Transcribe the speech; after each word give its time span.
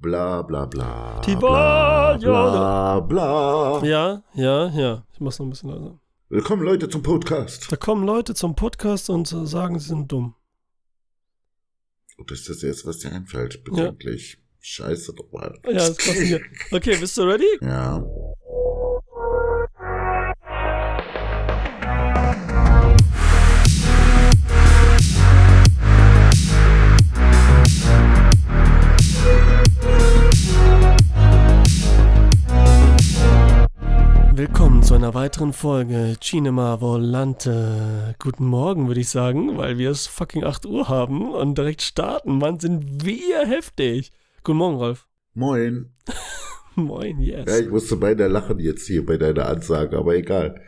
Bla 0.00 0.42
bla 0.42 0.64
bla. 0.66 1.20
Die 1.26 1.34
bla, 1.34 2.16
bla 2.18 3.00
bla. 3.00 3.82
Ja, 3.84 4.22
ja, 4.32 4.68
ja. 4.68 5.04
Ich 5.12 5.18
mach's 5.18 5.40
noch 5.40 5.46
ein 5.46 5.50
bisschen 5.50 5.70
leiser. 5.70 5.98
Willkommen 6.28 6.62
Leute 6.62 6.88
zum 6.88 7.02
Podcast. 7.02 7.66
Da 7.72 7.74
kommen 7.74 8.06
Leute 8.06 8.32
zum 8.36 8.54
Podcast 8.54 9.10
und 9.10 9.32
äh, 9.32 9.44
sagen, 9.44 9.76
sie 9.80 9.88
sind 9.88 10.12
dumm. 10.12 10.36
Und 12.16 12.30
das 12.30 12.38
ist 12.38 12.48
das 12.48 12.62
erste, 12.62 12.86
was 12.86 12.98
dir 12.98 13.10
einfällt. 13.10 13.64
Bedenklich. 13.64 14.38
Scheiße 14.60 15.14
dabei. 15.16 15.52
Ja, 15.64 15.72
das 15.72 15.96
passt 15.96 16.20
hier. 16.20 16.42
Okay, 16.70 16.96
bist 16.96 17.16
du 17.16 17.22
ready? 17.22 17.58
Ja. 17.60 18.00
Zu 34.88 34.94
einer 34.94 35.12
weiteren 35.12 35.52
Folge 35.52 36.16
Cinema 36.18 36.80
Volante. 36.80 38.14
Guten 38.18 38.46
Morgen, 38.46 38.86
würde 38.86 39.02
ich 39.02 39.10
sagen, 39.10 39.58
weil 39.58 39.76
wir 39.76 39.90
es 39.90 40.06
fucking 40.06 40.44
8 40.44 40.64
Uhr 40.64 40.88
haben 40.88 41.30
und 41.30 41.58
direkt 41.58 41.82
starten. 41.82 42.38
Mann, 42.38 42.58
sind 42.58 43.04
wir 43.04 43.46
heftig. 43.46 44.12
Guten 44.44 44.56
Morgen, 44.56 44.76
Rolf. 44.76 45.06
Moin. 45.34 45.92
Moin, 46.74 47.20
yes. 47.20 47.44
Ja, 47.46 47.58
ich 47.58 47.68
musste 47.68 47.96
beinahe 47.96 48.28
lachen 48.28 48.60
jetzt 48.60 48.86
hier 48.86 49.04
bei 49.04 49.18
deiner 49.18 49.46
Ansage, 49.46 49.98
aber 49.98 50.16
egal. 50.16 50.62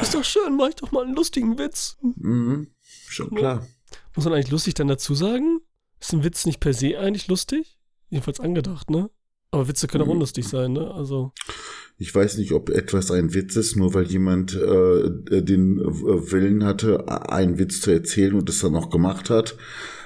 Ist 0.00 0.14
doch 0.14 0.22
schön, 0.22 0.56
mach 0.56 0.68
ich 0.68 0.76
doch 0.76 0.92
mal 0.92 1.04
einen 1.04 1.16
lustigen 1.16 1.58
Witz. 1.58 1.98
Mhm. 2.00 2.68
Schon 3.08 3.34
klar. 3.34 3.66
Muss 4.14 4.26
man 4.26 4.34
eigentlich 4.34 4.52
lustig 4.52 4.74
dann 4.74 4.86
dazu 4.86 5.16
sagen? 5.16 5.58
Ist 5.98 6.12
ein 6.12 6.22
Witz 6.22 6.46
nicht 6.46 6.60
per 6.60 6.72
se 6.72 6.96
eigentlich 6.96 7.26
lustig? 7.26 7.80
Jedenfalls 8.10 8.38
angedacht, 8.38 8.90
ne? 8.90 9.10
Aber 9.50 9.66
Witze 9.68 9.86
können 9.86 10.02
auch 10.02 10.06
Mhm. 10.08 10.12
unlustig 10.12 10.46
sein, 10.46 10.72
ne? 10.72 10.90
Also, 10.92 11.32
Ich 12.00 12.14
weiß 12.14 12.36
nicht, 12.38 12.52
ob 12.52 12.70
etwas 12.70 13.10
ein 13.10 13.34
Witz 13.34 13.56
ist, 13.56 13.74
nur 13.74 13.92
weil 13.92 14.04
jemand 14.04 14.54
äh, 14.54 15.10
den 15.42 15.78
Willen 15.80 16.62
hatte, 16.64 17.08
einen 17.28 17.58
Witz 17.58 17.80
zu 17.80 17.90
erzählen 17.90 18.34
und 18.34 18.48
es 18.48 18.60
dann 18.60 18.76
auch 18.76 18.88
gemacht 18.90 19.30
hat. 19.30 19.56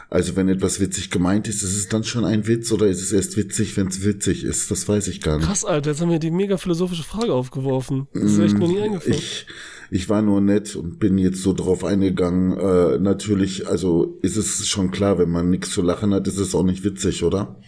Also 0.09 0.35
wenn 0.37 0.49
etwas 0.49 0.79
witzig 0.81 1.11
gemeint 1.11 1.49
ist, 1.49 1.63
ist 1.63 1.77
es 1.77 1.89
dann 1.89 2.05
schon 2.05 2.25
ein 2.25 2.47
Witz 2.47 2.71
oder 2.73 2.87
ist 2.87 3.03
es 3.03 3.13
erst 3.13 3.37
witzig, 3.37 3.77
wenn 3.77 3.89
es 3.89 4.05
witzig 4.05 4.45
ist? 4.45 4.71
Das 4.71 4.87
weiß 4.89 5.09
ich 5.09 5.21
gar 5.21 5.37
nicht. 5.39 5.47
krass, 5.47 5.65
Alter, 5.67 5.91
jetzt 5.91 6.01
haben 6.01 6.11
wir 6.11 6.19
die 6.19 6.31
mega 6.31 6.57
philosophische 6.57 7.03
Frage 7.03 7.33
aufgeworfen. 7.35 8.09
Das 8.15 8.25
ist 8.33 8.39
echt 8.39 8.59
noch 8.59 8.69
nie 8.69 8.81
eingefallen. 8.81 9.15
Ich, 9.19 9.47
ich 9.91 10.09
war 10.09 10.23
nur 10.23 10.41
nett 10.41 10.77
und 10.77 10.99
bin 10.99 11.19
jetzt 11.19 11.43
so 11.43 11.53
drauf 11.53 11.85
eingegangen. 11.85 12.59
Äh, 12.59 12.99
natürlich, 13.01 13.67
also 13.69 14.19
ist 14.23 14.37
es 14.37 14.67
schon 14.69 14.91
klar, 14.93 15.19
wenn 15.19 15.31
man 15.31 15.51
nichts 15.51 15.71
zu 15.73 15.83
lachen 15.83 16.13
hat, 16.15 16.27
ist 16.29 16.39
es 16.39 16.55
auch 16.55 16.65
nicht 16.65 16.85
witzig, 16.85 17.23
oder? 17.25 17.61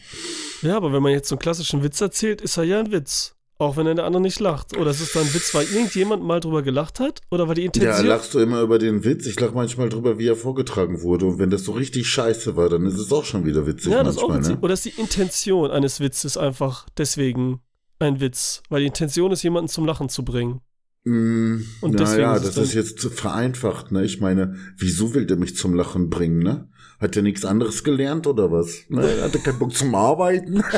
Ja, 0.65 0.77
aber 0.77 0.93
wenn 0.93 1.03
man 1.03 1.12
jetzt 1.12 1.29
so 1.29 1.34
einen 1.37 1.41
klassischen 1.41 1.83
Witz 1.83 2.01
erzählt, 2.01 2.41
ist 2.41 2.57
er 2.57 2.65
ja 2.65 2.81
ein 2.81 2.91
Witz. 2.91 3.34
Auch 3.57 3.77
wenn 3.77 3.84
der 3.87 4.05
andere 4.05 4.20
nicht 4.20 4.41
lacht. 4.41 4.77
Oder 4.77 4.91
ist 4.91 5.01
es 5.01 5.12
dann 5.12 5.23
ein 5.23 5.33
Witz, 5.33 5.55
weil 5.55 5.65
irgendjemand 5.73 6.25
mal 6.25 6.41
drüber 6.41 6.62
gelacht 6.62 6.98
hat? 6.98 7.21
Oder 7.31 7.47
weil 7.47 7.55
die 7.55 7.61
Ja, 7.62 7.67
Intention. 7.67 8.06
lachst 8.06 8.34
du 8.34 8.41
immer 8.41 8.61
über 8.62 8.81
den 8.81 9.05
Witz? 9.05 9.27
Ich 9.27 9.39
lach 9.39 9.53
manchmal 9.55 9.89
drüber, 9.89 10.19
wie 10.19 10.27
er 10.27 10.34
vorgetragen 10.34 11.03
wurde. 11.03 11.27
Und 11.27 11.39
wenn 11.39 11.51
das 11.51 11.62
so 11.65 11.71
richtig 11.73 12.09
scheiße 12.09 12.56
war, 12.56 12.69
dann 12.69 12.84
ist 12.84 12.98
es 12.98 13.12
auch 13.12 13.25
schon 13.25 13.47
wieder 13.47 13.65
witzig 13.67 13.93
ja, 13.93 14.03
das 14.03 14.17
ist 14.17 14.23
auch 14.23 14.29
manchmal, 14.29 14.41
witzig. 14.41 14.55
ne? 14.56 14.61
Oder 14.62 14.75
ist 14.75 14.84
die 14.87 15.01
Intention 15.01 15.71
eines 15.71 16.01
Witzes 16.01 16.37
einfach 16.37 16.87
deswegen 16.99 17.61
ein 18.01 18.21
Witz? 18.21 18.62
Weil 18.71 18.81
die 18.81 18.87
Intention 18.89 19.31
ist, 19.31 19.45
jemanden 19.45 19.69
zum 19.69 19.87
Lachen 19.87 20.09
zu 20.09 20.25
bringen. 20.25 20.61
Mm, 21.05 21.59
Und 21.83 22.01
deswegen 22.01 22.23
naja, 22.23 22.37
ist 22.37 22.47
das 22.47 22.56
ist 22.56 22.75
jetzt 22.75 22.99
zu 22.99 23.11
vereinfacht, 23.11 23.93
ne? 23.93 24.05
Ich 24.05 24.21
meine, 24.21 24.56
wieso 24.78 25.15
will 25.15 25.27
der 25.27 25.37
mich 25.37 25.55
zum 25.55 25.75
Lachen 25.75 26.09
bringen, 26.11 26.39
ne? 26.43 26.71
Hat 27.05 27.16
er 27.16 27.22
nichts 27.22 27.44
anderes 27.44 27.84
gelernt 27.84 28.27
oder 28.27 28.50
was? 28.50 28.86
Ne? 28.88 29.02
Hat 29.20 29.34
er 29.34 29.41
keinen 29.42 29.58
Bock 29.58 29.74
zum 29.74 29.94
Arbeiten? 29.94 30.64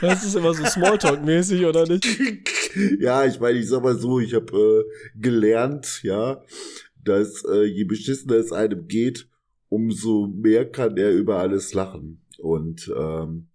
Das 0.00 0.24
ist 0.24 0.36
immer 0.36 0.54
so 0.54 0.62
Smalltalk-mäßig, 0.62 1.66
oder 1.66 1.84
nicht? 1.84 2.06
ja, 3.00 3.24
ich 3.24 3.40
meine, 3.40 3.58
ich 3.58 3.68
sag 3.68 3.82
mal 3.82 3.98
so, 3.98 4.20
ich 4.20 4.32
habe 4.32 4.86
äh, 4.86 5.20
gelernt, 5.20 6.04
ja, 6.04 6.44
dass 7.02 7.42
äh, 7.44 7.64
je 7.64 7.82
beschissener 7.82 8.36
es 8.36 8.52
einem 8.52 8.86
geht, 8.86 9.28
umso 9.68 10.28
mehr 10.28 10.70
kann 10.70 10.96
er 10.96 11.10
über 11.10 11.40
alles 11.40 11.74
lachen. 11.74 12.24
Und 12.38 12.92
ähm, 12.96 13.48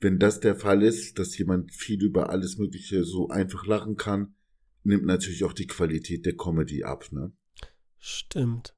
wenn 0.00 0.18
das 0.18 0.40
der 0.40 0.56
Fall 0.56 0.82
ist, 0.82 1.20
dass 1.20 1.38
jemand 1.38 1.72
viel 1.72 2.02
über 2.02 2.30
alles 2.30 2.58
Mögliche 2.58 3.04
so 3.04 3.28
einfach 3.28 3.66
lachen 3.66 3.96
kann, 3.96 4.34
nimmt 4.82 5.04
natürlich 5.04 5.44
auch 5.44 5.52
die 5.52 5.68
Qualität 5.68 6.26
der 6.26 6.36
Comedy 6.36 6.82
ab, 6.82 7.12
ne? 7.12 7.30
Stimmt. 8.00 8.74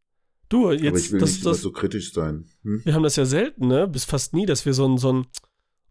Du, 0.53 0.65
Aber 0.65 0.75
ich 0.75 0.83
jetzt, 0.83 1.13
will 1.13 1.21
das, 1.21 1.31
nicht 1.33 1.47
das, 1.47 1.61
so 1.63 1.73
kritisch 1.73 2.13
sein. 2.13 2.45
Hm? 2.63 2.83
wir 2.85 2.95
haben 2.95 3.03
das 3.03 3.17
ja 3.17 3.25
selten, 3.25 3.69
ne? 3.69 3.89
Bis 3.89 4.05
fast 4.05 4.35
nie, 4.35 4.45
dass 4.47 4.67
wir 4.67 4.75
so 4.75 4.87
ein, 4.87 4.99
so 4.99 5.13
ein 5.13 5.27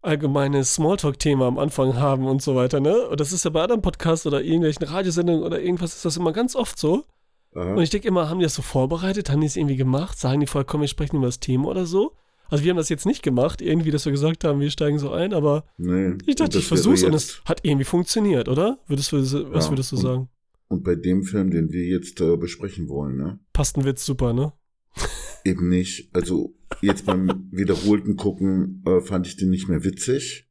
allgemeines 0.01 0.75
Smalltalk-Thema 0.75 1.47
am 1.47 1.59
Anfang 1.59 1.95
haben 1.95 2.25
und 2.27 2.41
so 2.41 2.55
weiter, 2.55 2.79
ne? 2.79 3.07
Und 3.07 3.19
das 3.19 3.31
ist 3.31 3.45
ja 3.45 3.51
bei 3.51 3.61
anderen 3.63 3.81
Podcasts 3.81 4.25
oder 4.25 4.41
irgendwelchen 4.41 4.83
Radiosendungen 4.85 5.43
oder 5.43 5.59
irgendwas 5.61 5.95
ist 5.95 6.05
das 6.05 6.17
immer 6.17 6.31
ganz 6.33 6.55
oft 6.55 6.77
so. 6.79 7.05
Aha. 7.53 7.73
Und 7.75 7.81
ich 7.81 7.89
denke 7.89 8.07
immer, 8.07 8.29
haben 8.29 8.39
die 8.39 8.43
das 8.45 8.55
so 8.55 8.61
vorbereitet? 8.61 9.29
Haben 9.29 9.41
die 9.41 9.47
es 9.47 9.57
irgendwie 9.57 9.75
gemacht? 9.75 10.17
Sagen 10.17 10.39
die 10.39 10.47
vorher, 10.47 10.65
komm, 10.65 10.81
wir 10.81 10.87
sprechen 10.87 11.17
über 11.17 11.25
das 11.25 11.39
Thema 11.39 11.67
oder 11.67 11.85
so? 11.85 12.13
Also 12.49 12.63
wir 12.63 12.71
haben 12.71 12.77
das 12.77 12.89
jetzt 12.89 13.05
nicht 13.05 13.23
gemacht, 13.23 13.61
irgendwie, 13.61 13.91
dass 13.91 14.03
wir 14.05 14.11
gesagt 14.11 14.43
haben, 14.43 14.59
wir 14.59 14.69
steigen 14.71 14.99
so 14.99 15.11
ein, 15.11 15.33
aber 15.33 15.63
Nee. 15.77 16.17
ich 16.25 16.35
dachte, 16.35 16.57
ich 16.57 16.67
versuch's 16.67 17.03
und 17.03 17.13
jetzt- 17.13 17.29
es 17.29 17.41
hat 17.45 17.61
irgendwie 17.63 17.85
funktioniert, 17.85 18.49
oder? 18.49 18.77
Würdest 18.87 19.11
du, 19.11 19.21
was 19.21 19.31
Ja, 19.65 19.69
würdest 19.69 19.91
du 19.91 19.95
sagen? 19.97 20.29
Und 20.71 20.85
bei 20.85 20.95
dem 20.95 21.23
Film, 21.23 21.51
den 21.51 21.73
wir 21.73 21.83
jetzt 21.83 22.21
äh, 22.21 22.37
besprechen 22.37 22.87
wollen, 22.87 23.17
ne? 23.17 23.39
Passt 23.51 23.77
ein 23.77 23.83
Witz 23.83 24.05
super, 24.05 24.31
ne? 24.31 24.53
Eben 25.43 25.67
nicht. 25.67 26.15
Also 26.15 26.55
jetzt 26.79 27.05
beim 27.05 27.49
wiederholten 27.51 28.15
Gucken 28.15 28.81
äh, 28.85 29.01
fand 29.01 29.27
ich 29.27 29.35
den 29.35 29.49
nicht 29.49 29.67
mehr 29.67 29.83
witzig. 29.83 30.49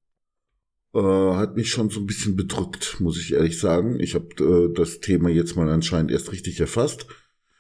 Äh, 0.95 1.01
hat 1.01 1.57
mich 1.57 1.71
schon 1.71 1.89
so 1.89 2.01
ein 2.01 2.07
bisschen 2.07 2.37
bedrückt, 2.37 3.01
muss 3.01 3.19
ich 3.19 3.33
ehrlich 3.33 3.59
sagen. 3.59 3.99
Ich 3.99 4.15
habe 4.15 4.29
äh, 4.45 4.75
das 4.75 5.01
Thema 5.01 5.31
jetzt 5.31 5.57
mal 5.57 5.71
anscheinend 5.71 6.11
erst 6.11 6.33
richtig 6.33 6.61
erfasst. 6.61 7.07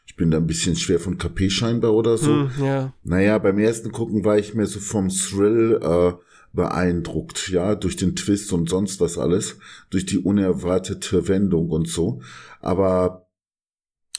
Ich 0.05 0.17
bin 0.17 0.31
da 0.31 0.37
ein 0.37 0.47
bisschen 0.47 0.77
schwer 0.77 1.01
von 1.01 1.17
KP 1.17 1.49
scheinbar 1.49 1.95
oder 1.95 2.19
so. 2.19 2.31
Hm, 2.31 2.51
ja. 2.63 2.93
Naja, 3.05 3.39
beim 3.39 3.59
ersten 3.59 3.91
Gucken 3.91 4.23
war 4.23 4.39
ich 4.39 4.53
mehr 4.53 4.67
so 4.67 4.81
vom 4.81 5.09
Thrill 5.09 5.81
äh, 5.83 6.13
beeindruckt, 6.53 7.49
ja, 7.49 7.75
durch 7.75 7.97
den 7.97 8.17
Twist 8.17 8.53
und 8.53 8.69
sonst 8.69 9.01
was 9.01 9.19
alles, 9.19 9.59
durch 9.91 10.07
die 10.07 10.19
unerwartete 10.19 11.29
Wendung 11.29 11.71
und 11.71 11.89
so. 11.89 12.23
Aber 12.61 13.29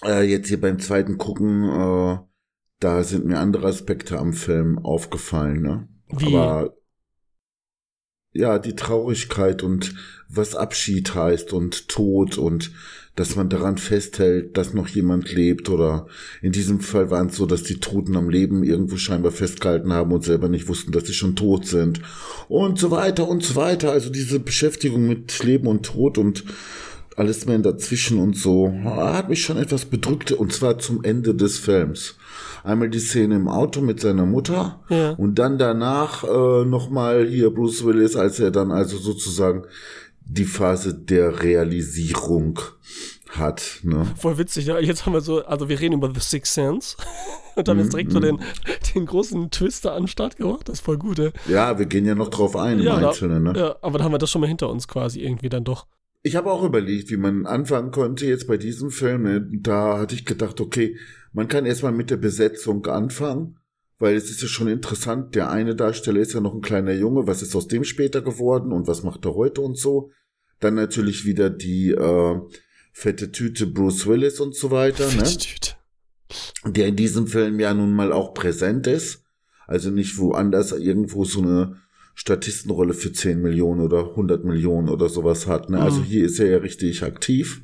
äh, 0.03 0.23
jetzt 0.23 0.47
hier 0.47 0.61
beim 0.61 0.79
zweiten 0.79 1.17
Gucken, 1.17 1.63
äh, 1.63 2.17
da 2.79 3.03
sind 3.03 3.25
mir 3.25 3.39
andere 3.39 3.67
Aspekte 3.67 4.17
am 4.17 4.33
Film 4.33 4.79
aufgefallen, 4.79 5.61
ne? 5.61 5.87
Wie? 6.09 6.35
Aber 6.35 6.75
ja, 8.33 8.59
die 8.59 8.75
Traurigkeit 8.75 9.61
und 9.61 9.93
was 10.29 10.55
Abschied 10.55 11.13
heißt 11.13 11.51
und 11.53 11.89
Tod 11.89 12.37
und 12.37 12.71
dass 13.15 13.35
man 13.35 13.49
daran 13.49 13.77
festhält, 13.77 14.57
dass 14.57 14.73
noch 14.73 14.87
jemand 14.87 15.33
lebt 15.33 15.69
oder 15.69 16.07
in 16.41 16.51
diesem 16.51 16.79
Fall 16.79 17.11
waren 17.11 17.27
es 17.27 17.35
so, 17.35 17.45
dass 17.45 17.63
die 17.63 17.79
Toten 17.79 18.15
am 18.15 18.29
Leben 18.29 18.63
irgendwo 18.63 18.95
scheinbar 18.95 19.31
festgehalten 19.31 19.91
haben 19.91 20.11
und 20.13 20.23
selber 20.23 20.47
nicht 20.47 20.67
wussten, 20.69 20.91
dass 20.91 21.07
sie 21.07 21.13
schon 21.13 21.35
tot 21.35 21.65
sind 21.67 22.01
und 22.47 22.79
so 22.79 22.89
weiter 22.89 23.27
und 23.27 23.43
so 23.43 23.55
weiter. 23.55 23.91
Also 23.91 24.09
diese 24.09 24.39
Beschäftigung 24.39 25.07
mit 25.07 25.43
Leben 25.43 25.67
und 25.67 25.83
Tod 25.85 26.17
und 26.17 26.45
alles 27.17 27.45
mehr 27.45 27.59
dazwischen 27.59 28.17
und 28.19 28.37
so 28.37 28.71
hat 28.85 29.27
mich 29.27 29.41
schon 29.43 29.57
etwas 29.57 29.83
bedrückt 29.85 30.31
und 30.31 30.53
zwar 30.53 30.79
zum 30.79 31.03
Ende 31.03 31.35
des 31.35 31.57
Films. 31.59 32.15
Einmal 32.63 32.89
die 32.89 32.99
Szene 32.99 33.35
im 33.35 33.47
Auto 33.49 33.81
mit 33.81 33.99
seiner 33.99 34.25
Mutter 34.25 34.79
Ja. 34.89 35.11
und 35.11 35.35
dann 35.37 35.57
danach 35.57 36.23
äh, 36.23 36.63
nochmal 36.65 37.27
hier 37.27 37.49
Bruce 37.49 37.83
Willis, 37.83 38.15
als 38.15 38.39
er 38.39 38.51
dann 38.51 38.71
also 38.71 38.97
sozusagen 38.97 39.63
die 40.33 40.45
Phase 40.45 40.93
der 40.93 41.43
Realisierung 41.43 42.59
hat. 43.29 43.79
Ne? 43.83 44.05
Voll 44.17 44.37
witzig, 44.37 44.65
ja. 44.65 44.79
Jetzt 44.79 45.05
haben 45.05 45.13
wir 45.13 45.21
so, 45.21 45.43
also 45.45 45.69
wir 45.69 45.79
reden 45.79 45.93
über 45.95 46.11
The 46.13 46.19
Sixth 46.19 46.53
Sense 46.53 46.97
und 47.55 47.67
haben 47.67 47.77
Mhm, 47.77 47.83
jetzt 47.83 47.93
direkt 47.93 48.11
so 48.11 48.19
den, 48.19 48.39
den 48.95 49.05
großen 49.05 49.51
Twister 49.51 49.93
an 49.93 50.03
den 50.03 50.07
Start 50.07 50.37
gebracht. 50.37 50.67
Das 50.69 50.79
ist 50.79 50.85
voll 50.85 50.97
gut, 50.97 51.19
ey. 51.19 51.31
Ja, 51.47 51.77
wir 51.79 51.85
gehen 51.85 52.05
ja 52.05 52.15
noch 52.15 52.29
drauf 52.29 52.55
ein 52.55 52.79
im 52.79 52.85
Ja, 52.85 52.99
da- 52.99 53.09
Einzelnen. 53.09 53.43
Ne? 53.43 53.53
Ja, 53.57 53.75
aber 53.81 53.97
dann 53.97 54.05
haben 54.05 54.13
wir 54.13 54.17
das 54.19 54.31
schon 54.31 54.41
mal 54.41 54.47
hinter 54.47 54.69
uns 54.69 54.87
quasi 54.87 55.21
irgendwie 55.21 55.49
dann 55.49 55.63
doch. 55.63 55.87
Ich 56.23 56.35
habe 56.35 56.51
auch 56.51 56.63
überlegt, 56.63 57.09
wie 57.09 57.17
man 57.17 57.45
anfangen 57.45 57.91
konnte 57.91 58.25
jetzt 58.27 58.47
bei 58.47 58.57
diesem 58.57 58.91
Film. 58.91 59.23
Ne? 59.23 59.47
Da 59.61 59.97
hatte 59.97 60.13
ich 60.15 60.25
gedacht, 60.25 60.61
okay, 60.61 60.97
man 61.33 61.47
kann 61.47 61.65
erstmal 61.65 61.93
mit 61.93 62.09
der 62.11 62.17
Besetzung 62.17 62.85
anfangen, 62.85 63.57
weil 63.97 64.15
es 64.15 64.29
ist 64.29 64.41
ja 64.41 64.47
schon 64.47 64.67
interessant. 64.67 65.35
Der 65.35 65.49
eine 65.49 65.75
Darsteller 65.75 66.19
ist 66.19 66.33
ja 66.33 66.39
noch 66.41 66.53
ein 66.53 66.61
kleiner 66.61 66.93
Junge. 66.93 67.27
Was 67.27 67.41
ist 67.41 67.55
aus 67.55 67.67
dem 67.67 67.83
später 67.85 68.21
geworden 68.21 68.71
und 68.71 68.87
was 68.87 69.03
macht 69.03 69.25
er 69.25 69.33
heute 69.35 69.61
und 69.61 69.77
so? 69.77 70.11
Dann 70.61 70.75
natürlich 70.75 71.25
wieder 71.25 71.49
die 71.49 71.91
äh, 71.91 72.35
fette 72.93 73.31
Tüte 73.31 73.67
Bruce 73.67 74.07
Willis 74.07 74.39
und 74.39 74.55
so 74.55 74.71
weiter, 74.71 75.05
ne? 75.11 75.23
Tüte. 75.23 75.71
der 76.65 76.87
in 76.87 76.95
diesem 76.95 77.27
Film 77.27 77.59
ja 77.59 77.73
nun 77.73 77.93
mal 77.93 78.13
auch 78.13 78.33
präsent 78.33 78.87
ist. 78.87 79.23
Also 79.67 79.89
nicht 79.89 80.17
woanders 80.17 80.71
irgendwo 80.71 81.25
so 81.25 81.41
eine 81.41 81.77
Statistenrolle 82.13 82.93
für 82.93 83.11
10 83.13 83.41
Millionen 83.41 83.81
oder 83.81 84.09
100 84.11 84.43
Millionen 84.43 84.89
oder 84.89 85.09
sowas 85.09 85.47
hat. 85.47 85.69
Ne? 85.69 85.79
Also 85.79 86.01
Mhm. 86.01 86.05
hier 86.05 86.25
ist 86.25 86.39
er 86.39 86.47
ja 86.49 86.57
richtig 86.57 87.03
aktiv. 87.03 87.61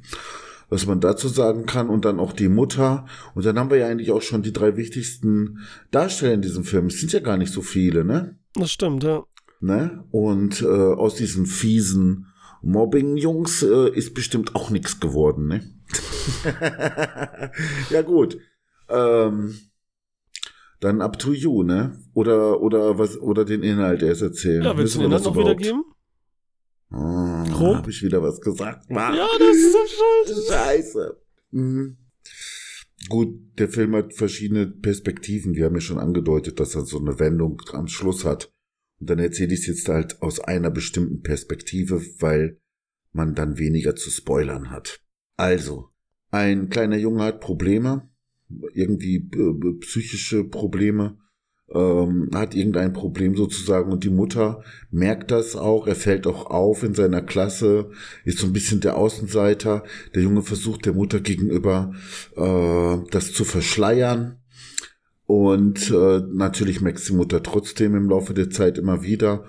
was 0.70 0.86
man 0.86 1.00
dazu 1.00 1.30
sagen 1.30 1.66
kann 1.66 1.88
und 1.88 2.04
dann 2.04 2.20
auch 2.20 2.34
die 2.34 2.50
Mutter. 2.50 3.06
Und 3.36 3.46
dann 3.46 3.58
haben 3.58 3.70
wir 3.70 3.78
ja 3.78 3.88
eigentlich 3.88 4.12
auch 4.12 4.22
schon 4.22 4.42
die 4.42 4.52
drei 4.52 4.76
wichtigsten 4.76 5.60
Darsteller 5.92 6.34
in 6.34 6.42
diesem 6.42 6.66
Film. 6.66 6.88
Es 6.88 7.00
sind 7.00 7.14
ja 7.14 7.22
gar 7.22 7.38
nicht 7.38 7.54
so 7.54 7.62
viele, 7.62 8.04
ne? 8.04 8.38
Das 8.54 8.72
stimmt, 8.74 9.02
ja. 9.06 9.24
Ne? 9.62 10.04
Und 10.12 10.62
äh, 10.62 10.66
aus 10.66 11.16
diesen 11.16 11.46
fiesen 11.46 12.26
Mobbing-Jungs 12.62 13.64
äh, 13.64 13.90
ist 13.90 14.14
bestimmt 14.14 14.56
auch 14.56 14.70
nichts 14.70 15.00
geworden, 15.00 15.48
ne? 15.48 15.64
ja, 17.90 18.02
gut. 18.02 18.38
Ähm, 18.90 19.56
dann 20.80 21.02
up 21.02 21.18
to 21.18 21.34
you, 21.34 21.64
ne? 21.64 21.98
Oder, 22.14 22.62
oder 22.62 23.00
was, 23.00 23.18
oder 23.18 23.46
den 23.46 23.64
Inhalt 23.64 24.04
erst 24.04 24.22
erzählen. 24.22 24.64
Ja, 24.64 24.78
willst 24.78 24.96
du 24.96 25.00
den 25.00 25.08
Inhalt 25.08 25.24
noch 25.24 25.38
wiedergeben? 25.38 25.84
Oh, 26.92 27.44
Grob? 27.52 27.78
Hab 27.78 27.88
ich 27.88 28.02
wieder 28.04 28.22
was 28.22 28.40
gesagt? 28.40 28.90
Mann. 28.90 29.16
Ja, 29.16 29.28
das 29.40 29.56
ist 29.56 29.74
so 29.74 29.80
schuld. 29.88 30.48
Scheiße. 30.50 31.22
Mhm. 31.52 31.98
Gut, 33.10 33.40
der 33.58 33.70
Film 33.70 33.96
hat 33.96 34.14
verschiedene 34.14 34.68
Perspektiven. 34.68 35.56
Wir 35.56 35.66
haben 35.66 35.76
ja 35.76 35.82
schon 35.82 36.00
angedeutet, 36.00 36.60
dass 36.60 36.76
er 36.76 36.86
so 36.86 37.00
eine 37.00 37.20
Wendung 37.20 37.62
am 37.72 37.88
Schluss 37.88 38.26
hat. 38.26 38.52
Und 39.00 39.10
dann 39.10 39.20
erzähle 39.20 39.54
ich 39.54 39.62
es 39.62 39.68
jetzt 39.68 39.90
halt 39.90 40.22
aus 40.22 40.40
einer 40.40 40.72
bestimmten 40.72 41.22
Perspektive, 41.22 42.02
weil 42.20 42.60
man 43.12 43.36
dann 43.36 43.58
weniger 43.58 43.96
zu 43.96 44.10
spoilern 44.10 44.72
hat. 44.72 45.02
Also, 45.36 45.90
ein 46.32 46.70
kleiner 46.70 46.98
Junge 46.98 47.24
hat 47.24 47.42
Probleme, 47.42 48.10
irgendwie 48.74 49.18
äh, 49.18 49.74
psychische 49.80 50.44
Probleme, 50.44 51.18
ähm, 51.74 52.30
hat 52.34 52.56
irgendein 52.56 52.94
Problem 52.94 53.36
sozusagen 53.36 53.92
und 53.92 54.04
die 54.04 54.10
Mutter 54.10 54.64
merkt 54.90 55.32
das 55.32 55.56
auch, 55.56 55.88
er 55.88 55.96
fällt 55.96 56.26
auch 56.26 56.46
auf 56.46 56.84
in 56.84 56.94
seiner 56.94 57.22
Klasse, 57.22 57.92
ist 58.24 58.40
so 58.40 58.48
ein 58.48 58.54
bisschen 58.54 58.80
der 58.80 58.98
Außenseiter. 58.98 59.84
Der 60.16 60.24
Junge 60.24 60.44
versucht 60.44 60.86
der 60.86 60.94
Mutter 60.94 61.20
gegenüber 61.20 61.94
äh, 62.36 62.98
das 63.12 63.34
zu 63.34 63.44
verschleiern. 63.44 64.37
Und 65.28 65.92
äh, 65.92 66.22
natürlich 66.32 66.80
merkt 66.80 67.08
die 67.08 67.14
Mutter 67.14 67.44
trotzdem 67.44 67.96
im 67.96 68.10
Laufe 68.10 68.34
der 68.34 68.50
Zeit 68.50 68.78
immer 68.78 69.04
wieder. 69.04 69.44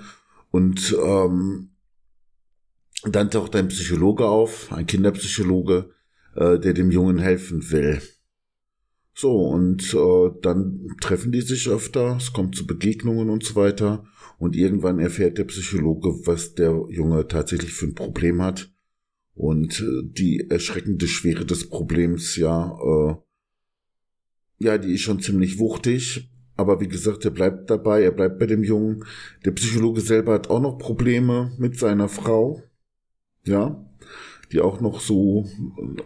Und 0.50 0.94
ähm, 1.02 1.70
dann 3.04 3.30
taucht 3.30 3.54
ein 3.54 3.68
Psychologe 3.68 4.26
auf, 4.26 4.72
ein 4.72 4.86
Kinderpsychologe, 4.86 5.90
äh, 6.34 6.58
der 6.58 6.74
dem 6.74 6.90
Jungen 6.90 7.18
helfen 7.18 7.70
will. 7.70 8.02
So, 9.14 9.36
und 9.48 9.94
äh, 9.94 10.30
dann 10.42 10.96
treffen 11.00 11.30
die 11.30 11.42
sich 11.42 11.68
öfter, 11.68 12.16
es 12.16 12.32
kommt 12.32 12.56
zu 12.56 12.66
Begegnungen 12.66 13.30
und 13.30 13.44
so 13.44 13.54
weiter. 13.54 14.04
Und 14.38 14.56
irgendwann 14.56 14.98
erfährt 14.98 15.38
der 15.38 15.44
Psychologe, 15.44 16.26
was 16.26 16.54
der 16.54 16.86
Junge 16.90 17.26
tatsächlich 17.28 17.72
für 17.72 17.86
ein 17.86 17.94
Problem 17.94 18.42
hat. 18.42 18.72
Und 19.34 19.80
äh, 19.80 20.02
die 20.04 20.50
erschreckende 20.50 21.06
Schwere 21.06 21.46
des 21.46 21.68
Problems, 21.68 22.34
ja, 22.34 22.76
äh, 22.80 23.14
ja, 24.58 24.78
die 24.78 24.94
ist 24.94 25.02
schon 25.02 25.20
ziemlich 25.20 25.58
wuchtig. 25.58 26.30
Aber 26.56 26.80
wie 26.80 26.88
gesagt, 26.88 27.24
er 27.24 27.30
bleibt 27.30 27.70
dabei, 27.70 28.02
er 28.02 28.10
bleibt 28.10 28.40
bei 28.40 28.46
dem 28.46 28.64
Jungen. 28.64 29.04
Der 29.44 29.52
Psychologe 29.52 30.00
selber 30.00 30.32
hat 30.34 30.50
auch 30.50 30.60
noch 30.60 30.78
Probleme 30.78 31.52
mit 31.56 31.78
seiner 31.78 32.08
Frau. 32.08 32.62
Ja, 33.44 33.84
die 34.50 34.60
auch 34.60 34.80
noch 34.80 35.00
so 35.00 35.46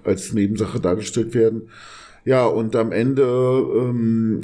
als 0.04 0.32
Nebensache 0.34 0.78
dargestellt 0.78 1.34
werden. 1.34 1.70
Ja, 2.24 2.46
und 2.46 2.76
am 2.76 2.92
Ende 2.92 3.22
ähm, 3.22 4.42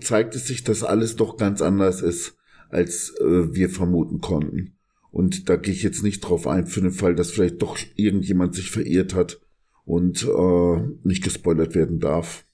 zeigt 0.00 0.36
es 0.36 0.46
sich, 0.46 0.64
dass 0.64 0.84
alles 0.84 1.16
doch 1.16 1.36
ganz 1.36 1.60
anders 1.60 2.00
ist, 2.00 2.36
als 2.70 3.14
äh, 3.20 3.52
wir 3.52 3.68
vermuten 3.68 4.20
konnten. 4.20 4.76
Und 5.10 5.48
da 5.48 5.56
gehe 5.56 5.74
ich 5.74 5.82
jetzt 5.82 6.02
nicht 6.02 6.20
drauf 6.20 6.46
ein, 6.46 6.66
für 6.66 6.80
den 6.80 6.92
Fall, 6.92 7.14
dass 7.14 7.32
vielleicht 7.32 7.60
doch 7.60 7.76
irgendjemand 7.96 8.54
sich 8.54 8.70
verirrt 8.70 9.14
hat 9.14 9.40
und 9.84 10.22
äh, 10.22 10.80
nicht 11.02 11.24
gespoilert 11.24 11.74
werden 11.74 11.98
darf. 11.98 12.46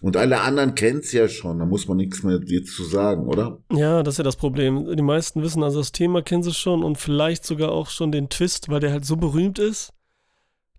Und 0.00 0.16
alle 0.16 0.42
anderen 0.42 0.74
kennen's 0.74 1.12
ja 1.12 1.26
schon, 1.26 1.58
da 1.58 1.64
muss 1.64 1.88
man 1.88 1.96
nichts 1.96 2.22
mehr 2.22 2.40
jetzt 2.44 2.76
zu 2.76 2.84
sagen, 2.84 3.26
oder? 3.26 3.62
Ja, 3.72 4.02
das 4.02 4.14
ist 4.14 4.18
ja 4.18 4.24
das 4.24 4.36
Problem. 4.36 4.94
Die 4.94 5.02
meisten 5.02 5.42
wissen 5.42 5.62
also 5.62 5.78
das 5.78 5.92
Thema, 5.92 6.20
kennen 6.22 6.42
sie 6.42 6.52
schon 6.52 6.84
und 6.84 6.98
vielleicht 6.98 7.44
sogar 7.46 7.72
auch 7.72 7.88
schon 7.88 8.12
den 8.12 8.28
Twist, 8.28 8.68
weil 8.68 8.80
der 8.80 8.92
halt 8.92 9.06
so 9.06 9.16
berühmt 9.16 9.58
ist 9.58 9.92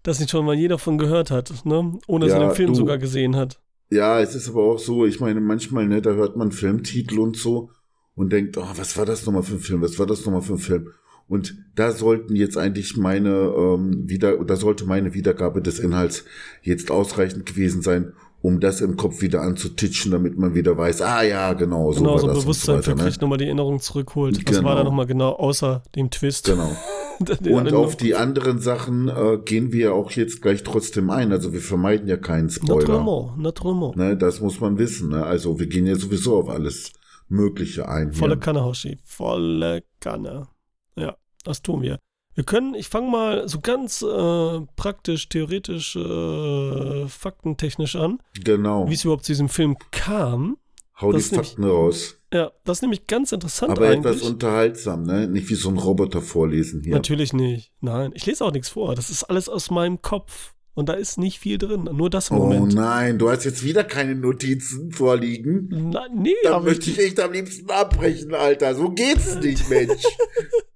dass 0.08 0.22
nicht 0.22 0.32
schon 0.32 0.46
mal 0.46 0.56
jeder 0.56 0.78
von 0.78 0.98
gehört 0.98 1.32
hat, 1.32 1.66
ne? 1.66 2.00
Ohne 2.08 2.28
ja, 2.28 2.34
dass 2.34 2.42
er 2.42 2.48
den 2.48 2.56
Film 2.56 2.70
du, 2.70 2.76
sogar 2.76 2.98
gesehen 2.98 3.36
hat. 3.36 3.60
Ja, 3.90 4.22
es 4.22 4.36
ist 4.36 4.48
aber 4.48 4.64
auch 4.64 4.80
so, 4.80 5.06
ich 5.06 5.20
meine, 5.20 5.42
manchmal, 5.42 5.86
ne, 5.86 6.02
da 6.02 6.12
hört 6.12 6.38
man 6.38 6.54
Filmtitel 6.54 7.20
und 7.20 7.36
so 7.36 7.72
und 8.16 8.32
denkt, 8.32 8.58
oh, 8.58 8.68
was 8.76 8.98
war 8.98 9.06
das 9.06 9.26
nochmal 9.26 9.44
für 9.44 9.56
ein 9.56 9.60
Film? 9.60 9.82
Was 9.82 10.00
war 10.00 10.06
das 10.06 10.26
nochmal 10.26 10.42
für 10.42 10.54
ein 10.54 10.60
Film? 10.60 10.90
Und 11.28 11.58
da 11.76 11.92
sollten 11.92 12.38
jetzt 12.38 12.58
eigentlich 12.58 12.96
meine 12.96 13.54
ähm, 13.58 14.10
wieder, 14.10 14.42
da 14.46 14.56
sollte 14.56 14.86
meine 14.86 15.14
Wiedergabe 15.14 15.62
des 15.62 15.78
Inhalts 15.78 16.24
jetzt 16.62 16.90
ausreichend 16.90 17.46
gewesen 17.46 17.82
sein, 17.82 18.14
um 18.42 18.60
das 18.60 18.82
im 18.82 18.98
Kopf 18.98 19.22
wieder 19.22 19.42
anzutitschen, 19.42 20.12
damit 20.12 20.38
man 20.38 20.54
wieder 20.54 20.78
weiß, 20.78 21.02
ah 21.02 21.24
ja, 21.24 21.54
genau, 21.54 21.92
so 21.92 22.00
genau, 22.00 22.14
war 22.14 22.20
so 22.20 22.28
das 22.28 22.42
Bewusstsein 22.42 22.76
und 22.76 22.84
so 22.84 22.92
weiter, 22.92 23.00
wirklich 23.00 23.18
ne? 23.18 23.22
nochmal 23.22 23.38
die 23.40 23.46
Erinnerung 23.46 23.80
zurückholt. 23.80 24.38
Was 24.38 24.56
genau. 24.58 24.70
war 24.70 24.76
da 24.76 24.84
nochmal 24.84 25.08
genau, 25.08 25.32
außer 25.32 25.84
dem 25.96 26.10
Twist? 26.10 26.46
Genau. 26.46 26.72
und 27.50 27.74
auf 27.74 27.96
die 27.96 28.16
anderen 28.16 28.60
Sachen 28.60 29.08
äh, 29.08 29.40
gehen 29.44 29.72
wir 29.72 29.94
auch 29.94 30.12
jetzt 30.12 30.42
gleich 30.42 30.64
trotzdem 30.64 31.10
ein. 31.10 31.32
Also 31.32 31.52
wir 31.52 31.62
vermeiden 31.62 32.08
ja 32.08 32.18
keinen 32.18 32.50
Spoiler. 32.50 32.76
Naturellement, 32.76 33.38
naturellement. 33.38 33.96
Ne, 33.96 34.16
das 34.16 34.40
muss 34.40 34.60
man 34.60 34.78
wissen. 34.78 35.10
Ne? 35.10 35.26
Also 35.26 35.60
wir 35.60 35.68
gehen 35.68 35.88
ja 35.88 35.96
sowieso 35.96 36.38
auf 36.38 36.50
alles 36.50 36.94
Mögliche 37.28 37.90
ein. 37.90 38.14
Volle. 38.14 38.38
Kanne, 38.38 38.64
Hoshi. 38.64 39.00
Volle 39.04 39.84
Kanne. 40.00 40.48
Ja, 40.96 41.18
das 41.44 41.62
tun 41.62 41.82
wir. 41.82 42.00
Wir 42.38 42.44
können, 42.44 42.76
ich 42.76 42.88
fange 42.88 43.10
mal 43.10 43.50
so 43.50 43.62
ganz 43.62 44.04
äh, 44.04 44.62
praktisch, 44.76 45.28
theoretisch, 45.28 45.96
äh, 45.96 47.08
faktentechnisch 47.08 47.96
an. 47.96 48.20
Genau. 48.44 48.88
Wie 48.88 48.94
es 48.94 49.04
überhaupt 49.04 49.26
zu 49.26 49.32
diesem 49.32 49.50
Film 49.50 49.76
kam. 49.90 50.58
Hau 51.02 51.12
das 51.12 51.30
die 51.30 51.36
Fakten 51.36 51.62
nämlich, 51.62 51.76
raus. 51.76 52.22
Ja, 52.32 52.52
das 52.64 52.78
ist 52.78 52.82
nämlich 52.84 53.08
ganz 53.08 53.32
interessant 53.32 53.72
Aber 53.72 53.88
eigentlich. 53.88 54.18
etwas 54.18 54.22
unterhaltsam, 54.22 55.02
ne? 55.02 55.28
Nicht 55.28 55.50
wie 55.50 55.56
so 55.56 55.70
ein 55.70 55.80
Roboter 55.80 56.22
vorlesen 56.22 56.84
hier. 56.84 56.94
Natürlich 56.94 57.34
nicht. 57.34 57.72
Nein, 57.82 58.12
ich 58.14 58.28
lese 58.28 58.46
auch 58.46 58.52
nichts 58.52 58.70
vor. 58.70 58.94
Das 58.94 59.10
ist 59.10 59.24
alles 59.24 59.50
aus 59.50 59.72
meinem 59.72 60.04
Kopf. 60.04 60.54
Und 60.76 60.90
da 60.90 60.94
ist 60.94 61.18
nicht 61.18 61.40
viel 61.40 61.58
drin. 61.58 61.90
Nur 61.92 62.12
das 62.12 62.30
im 62.30 62.38
oh 62.38 62.42
Moment. 62.42 62.74
Oh 62.74 62.76
nein, 62.76 63.18
du 63.18 63.32
hast 63.32 63.46
jetzt 63.46 63.64
wieder 63.64 63.84
keine 63.84 64.14
Notizen 64.14 64.92
vorliegen. 64.92 65.90
Na, 65.92 66.06
nee, 66.14 66.36
Dann 66.44 66.64
möchte 66.64 66.92
ich 66.92 67.00
echt 67.00 67.20
am 67.20 67.32
liebsten 67.32 67.68
abbrechen, 67.72 68.36
Alter. 68.36 68.76
So 68.76 68.92
geht's 68.92 69.38
nicht, 69.38 69.68
Mensch. 69.72 70.04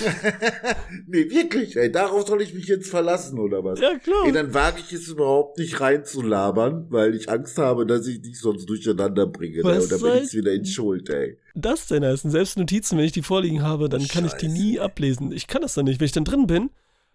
nee, 1.06 1.30
wirklich, 1.30 1.76
ey. 1.76 1.90
Darauf 1.90 2.26
soll 2.26 2.42
ich 2.42 2.54
mich 2.54 2.66
jetzt 2.66 2.88
verlassen, 2.88 3.38
oder 3.38 3.64
was? 3.64 3.80
Ja, 3.80 3.98
klar. 3.98 4.26
Ey, 4.26 4.32
dann 4.32 4.52
wage 4.54 4.80
ich 4.80 4.92
es 4.92 5.08
überhaupt 5.08 5.58
nicht 5.58 5.80
reinzulabern, 5.80 6.86
weil 6.90 7.14
ich 7.14 7.28
Angst 7.28 7.58
habe, 7.58 7.86
dass 7.86 8.06
ich 8.06 8.22
dich 8.22 8.38
sonst 8.38 8.66
durcheinander 8.66 9.26
bringe. 9.26 9.62
Was 9.62 9.76
ey, 9.76 9.82
und 9.82 9.92
dann 9.92 10.12
bin 10.12 10.24
ich 10.24 10.34
wieder 10.34 10.52
in 10.52 10.64
Schuld, 10.64 11.08
ey. 11.10 11.38
Das 11.54 11.86
denn 11.86 12.04
heißen? 12.04 12.30
Selbst 12.30 12.58
Notizen, 12.58 12.98
wenn 12.98 13.04
ich 13.04 13.12
die 13.12 13.22
vorliegen 13.22 13.62
habe, 13.62 13.88
dann 13.88 14.00
Scheiße. 14.00 14.12
kann 14.12 14.24
ich 14.26 14.32
die 14.34 14.48
nie 14.48 14.80
ablesen. 14.80 15.32
Ich 15.32 15.46
kann 15.46 15.62
das 15.62 15.74
dann 15.74 15.84
nicht. 15.84 16.00
Wenn 16.00 16.06
ich 16.06 16.12
dann 16.12 16.24
drin 16.24 16.46
bin, 16.46 16.70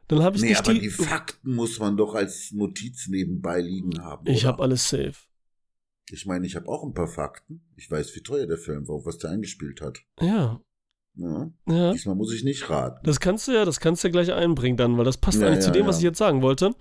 dann 0.07 0.21
habe 0.21 0.35
ich 0.35 0.43
nee, 0.43 0.49
nicht 0.49 0.59
aber 0.59 0.73
die, 0.73 0.81
die 0.81 0.89
Fakten 0.89 1.55
muss 1.55 1.79
man 1.79 1.97
doch 1.97 2.13
als 2.13 2.51
Notiz 2.51 3.07
nebenbei 3.07 3.59
liegen 3.59 4.01
haben. 4.03 4.27
Ich 4.27 4.45
habe 4.45 4.61
alles 4.61 4.87
safe. 4.89 5.15
Ich 6.11 6.25
meine, 6.25 6.45
ich 6.45 6.55
habe 6.55 6.67
auch 6.67 6.83
ein 6.83 6.93
paar 6.93 7.07
Fakten. 7.07 7.61
Ich 7.75 7.89
weiß, 7.89 8.15
wie 8.15 8.21
teuer 8.21 8.45
der 8.45 8.57
Film 8.57 8.87
war, 8.87 9.03
was 9.05 9.17
der 9.17 9.31
eingespielt 9.31 9.81
hat. 9.81 9.99
Ja, 10.19 10.61
ja. 11.17 11.49
ja. 11.67 11.91
Diesmal 11.93 12.15
muss 12.15 12.33
ich 12.33 12.43
nicht 12.43 12.69
raten. 12.69 12.99
Das 13.03 13.19
kannst 13.19 13.47
du 13.47 13.53
ja, 13.53 13.65
das 13.65 13.79
kannst 13.79 14.03
du 14.03 14.07
ja 14.07 14.11
gleich 14.11 14.33
einbringen 14.33 14.77
dann, 14.77 14.97
weil 14.97 15.05
das 15.05 15.17
passt 15.17 15.39
ja, 15.39 15.47
eigentlich 15.47 15.65
ja, 15.65 15.65
zu 15.65 15.71
dem, 15.71 15.87
was 15.87 15.97
ich 15.97 16.03
jetzt 16.03 16.17
sagen 16.17 16.41
wollte. 16.41 16.75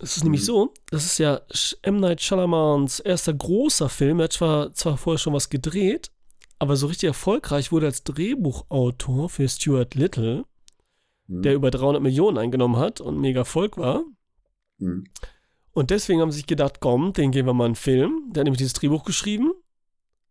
Es 0.00 0.16
ist 0.16 0.24
mhm. 0.24 0.30
nämlich 0.30 0.44
so, 0.44 0.72
das 0.90 1.04
ist 1.06 1.18
ja 1.18 1.40
M. 1.82 2.00
Night 2.00 2.20
Shyamalans 2.20 3.00
erster 3.00 3.34
großer 3.34 3.88
Film. 3.88 4.20
Er 4.20 4.24
hat 4.24 4.32
zwar, 4.32 4.72
zwar 4.72 4.96
vorher 4.96 5.18
schon 5.18 5.34
was 5.34 5.50
gedreht, 5.50 6.10
aber 6.58 6.76
so 6.76 6.86
richtig 6.86 7.08
erfolgreich 7.08 7.72
wurde 7.72 7.86
als 7.86 8.04
Drehbuchautor 8.04 9.28
für 9.28 9.48
Stuart 9.48 9.94
Little, 9.94 10.44
mhm. 11.26 11.42
der 11.42 11.54
über 11.54 11.70
300 11.70 12.02
Millionen 12.02 12.38
eingenommen 12.38 12.76
hat 12.76 13.00
und 13.00 13.20
mega 13.20 13.40
Erfolg 13.40 13.76
war. 13.78 14.04
Mhm. 14.78 15.04
Und 15.72 15.90
deswegen 15.90 16.20
haben 16.20 16.30
sie 16.30 16.38
sich 16.38 16.46
gedacht, 16.46 16.80
komm, 16.80 17.12
den 17.12 17.30
geben 17.30 17.48
wir 17.48 17.54
mal 17.54 17.66
einen 17.66 17.74
Film. 17.76 18.30
Der 18.32 18.40
hat 18.40 18.44
nämlich 18.44 18.58
dieses 18.58 18.72
Drehbuch 18.74 19.04
geschrieben 19.04 19.52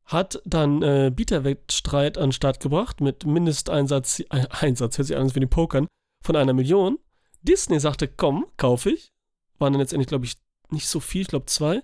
hat 0.10 0.42
dann 0.44 0.82
äh, 0.82 1.12
Bieterwettstreit 1.16 2.18
an 2.18 2.28
den 2.28 2.32
Start 2.32 2.60
gebracht 2.60 3.00
mit 3.00 3.25
Mindesteinsatz, 3.25 4.20
äh, 4.20 4.48
Einsatz, 4.50 4.98
hört 4.98 5.08
sich 5.08 5.16
an 5.16 5.34
wie 5.36 5.39
die 5.39 5.46
Pokern, 5.46 5.88
von 6.22 6.36
einer 6.36 6.54
Million. 6.54 6.98
Disney 7.44 7.80
sagte, 7.80 8.08
komm, 8.08 8.46
kaufe 8.58 8.89
ich. 8.89 9.13
Waren 9.60 9.74
dann 9.74 9.80
letztendlich, 9.80 10.08
glaube 10.08 10.25
ich, 10.25 10.36
nicht 10.72 10.88
so 10.88 11.00
viel, 11.00 11.22
ich 11.22 11.28
glaube 11.28 11.46
zwei. 11.46 11.84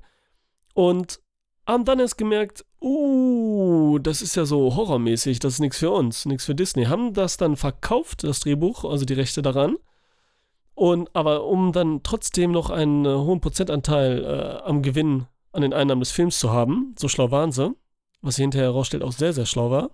Und 0.74 1.22
haben 1.68 1.86
dann 1.86 2.00
erst 2.00 2.18
gemerkt, 2.18 2.66
uh, 2.82 4.00
das 4.00 4.22
ist 4.22 4.36
ja 4.36 4.46
so 4.46 4.76
horrormäßig, 4.76 5.40
das 5.40 5.54
ist 5.54 5.60
nichts 5.60 5.78
für 5.78 5.92
uns, 5.92 6.26
nichts 6.26 6.46
für 6.46 6.56
Disney. 6.56 6.86
Haben 6.86 7.14
das 7.14 7.38
dann 7.38 7.56
verkauft, 7.56 8.24
das 8.24 8.40
Drehbuch, 8.40 8.86
also 8.86 9.06
die 9.06 9.14
Rechte 9.14 9.42
daran. 9.44 9.78
Und 10.74 11.16
aber 11.16 11.46
um 11.46 11.72
dann 11.72 12.02
trotzdem 12.04 12.52
noch 12.52 12.70
einen 12.72 13.06
äh, 13.06 13.10
hohen 13.10 13.40
Prozentanteil 13.40 14.24
äh, 14.24 14.68
am 14.68 14.82
Gewinn 14.82 15.28
an 15.52 15.62
den 15.62 15.74
Einnahmen 15.74 16.02
des 16.02 16.12
Films 16.12 16.40
zu 16.40 16.52
haben, 16.52 16.94
so 17.00 17.08
schlau 17.08 17.32
waren 17.32 17.52
sie, 17.52 17.74
was 18.26 18.36
sich 18.36 18.44
hinterher 18.44 18.70
herausstellt, 18.70 19.04
auch 19.04 19.12
sehr, 19.12 19.34
sehr 19.34 19.46
schlau 19.46 19.70
war. 19.72 19.92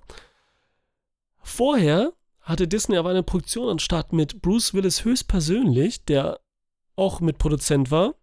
Vorher 1.42 2.14
hatte 2.42 2.68
Disney 2.68 2.98
aber 2.98 3.10
eine 3.10 3.24
Produktion 3.24 3.70
an 3.70 3.80
Start 3.80 4.14
mit 4.14 4.42
Bruce 4.42 4.74
Willis 4.74 5.04
höchstpersönlich, 5.04 6.06
der 6.06 6.40
auch 6.96 7.20
Mitproduzent 7.20 7.92
war. 7.92 8.16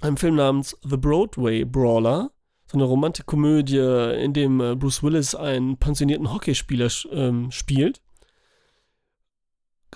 Ein 0.00 0.16
Film 0.16 0.36
namens 0.36 0.76
The 0.82 0.96
Broadway 0.96 1.64
Brawler. 1.64 2.30
So 2.66 2.78
eine 2.78 2.84
Romantikkomödie, 2.84 4.22
in 4.22 4.32
dem 4.32 4.60
äh, 4.60 4.76
Bruce 4.76 5.02
Willis 5.02 5.34
einen 5.34 5.76
pensionierten 5.76 6.32
Hockeyspieler 6.32 6.88
ähm, 7.10 7.50
spielt. 7.50 8.00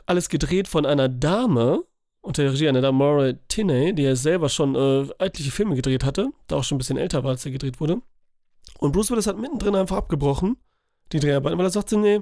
Alles 0.06 0.28
gedreht 0.28 0.66
von 0.66 0.84
einer 0.84 1.08
Dame, 1.08 1.84
unter 2.20 2.42
der 2.42 2.52
Regie 2.52 2.68
einer 2.68 2.80
Dame, 2.80 2.98
Maura 2.98 3.32
Tinney, 3.48 3.94
die 3.94 4.02
ja 4.02 4.16
selber 4.16 4.48
schon 4.48 4.74
äh, 4.74 5.06
etliche 5.18 5.52
Filme 5.52 5.76
gedreht 5.76 6.04
hatte, 6.04 6.30
da 6.48 6.56
auch 6.56 6.64
schon 6.64 6.76
ein 6.76 6.78
bisschen 6.78 6.98
älter 6.98 7.22
war, 7.22 7.30
als 7.30 7.46
er 7.46 7.52
gedreht 7.52 7.80
wurde. 7.80 8.02
Und 8.78 8.92
Bruce 8.92 9.10
Willis 9.10 9.26
hat 9.26 9.38
mittendrin 9.38 9.74
einfach 9.74 9.96
abgebrochen, 9.96 10.56
die 11.12 11.20
Dreharbeiten, 11.20 11.58
weil 11.58 11.66
er 11.66 11.70
sagte, 11.70 11.96
nee, 11.96 12.20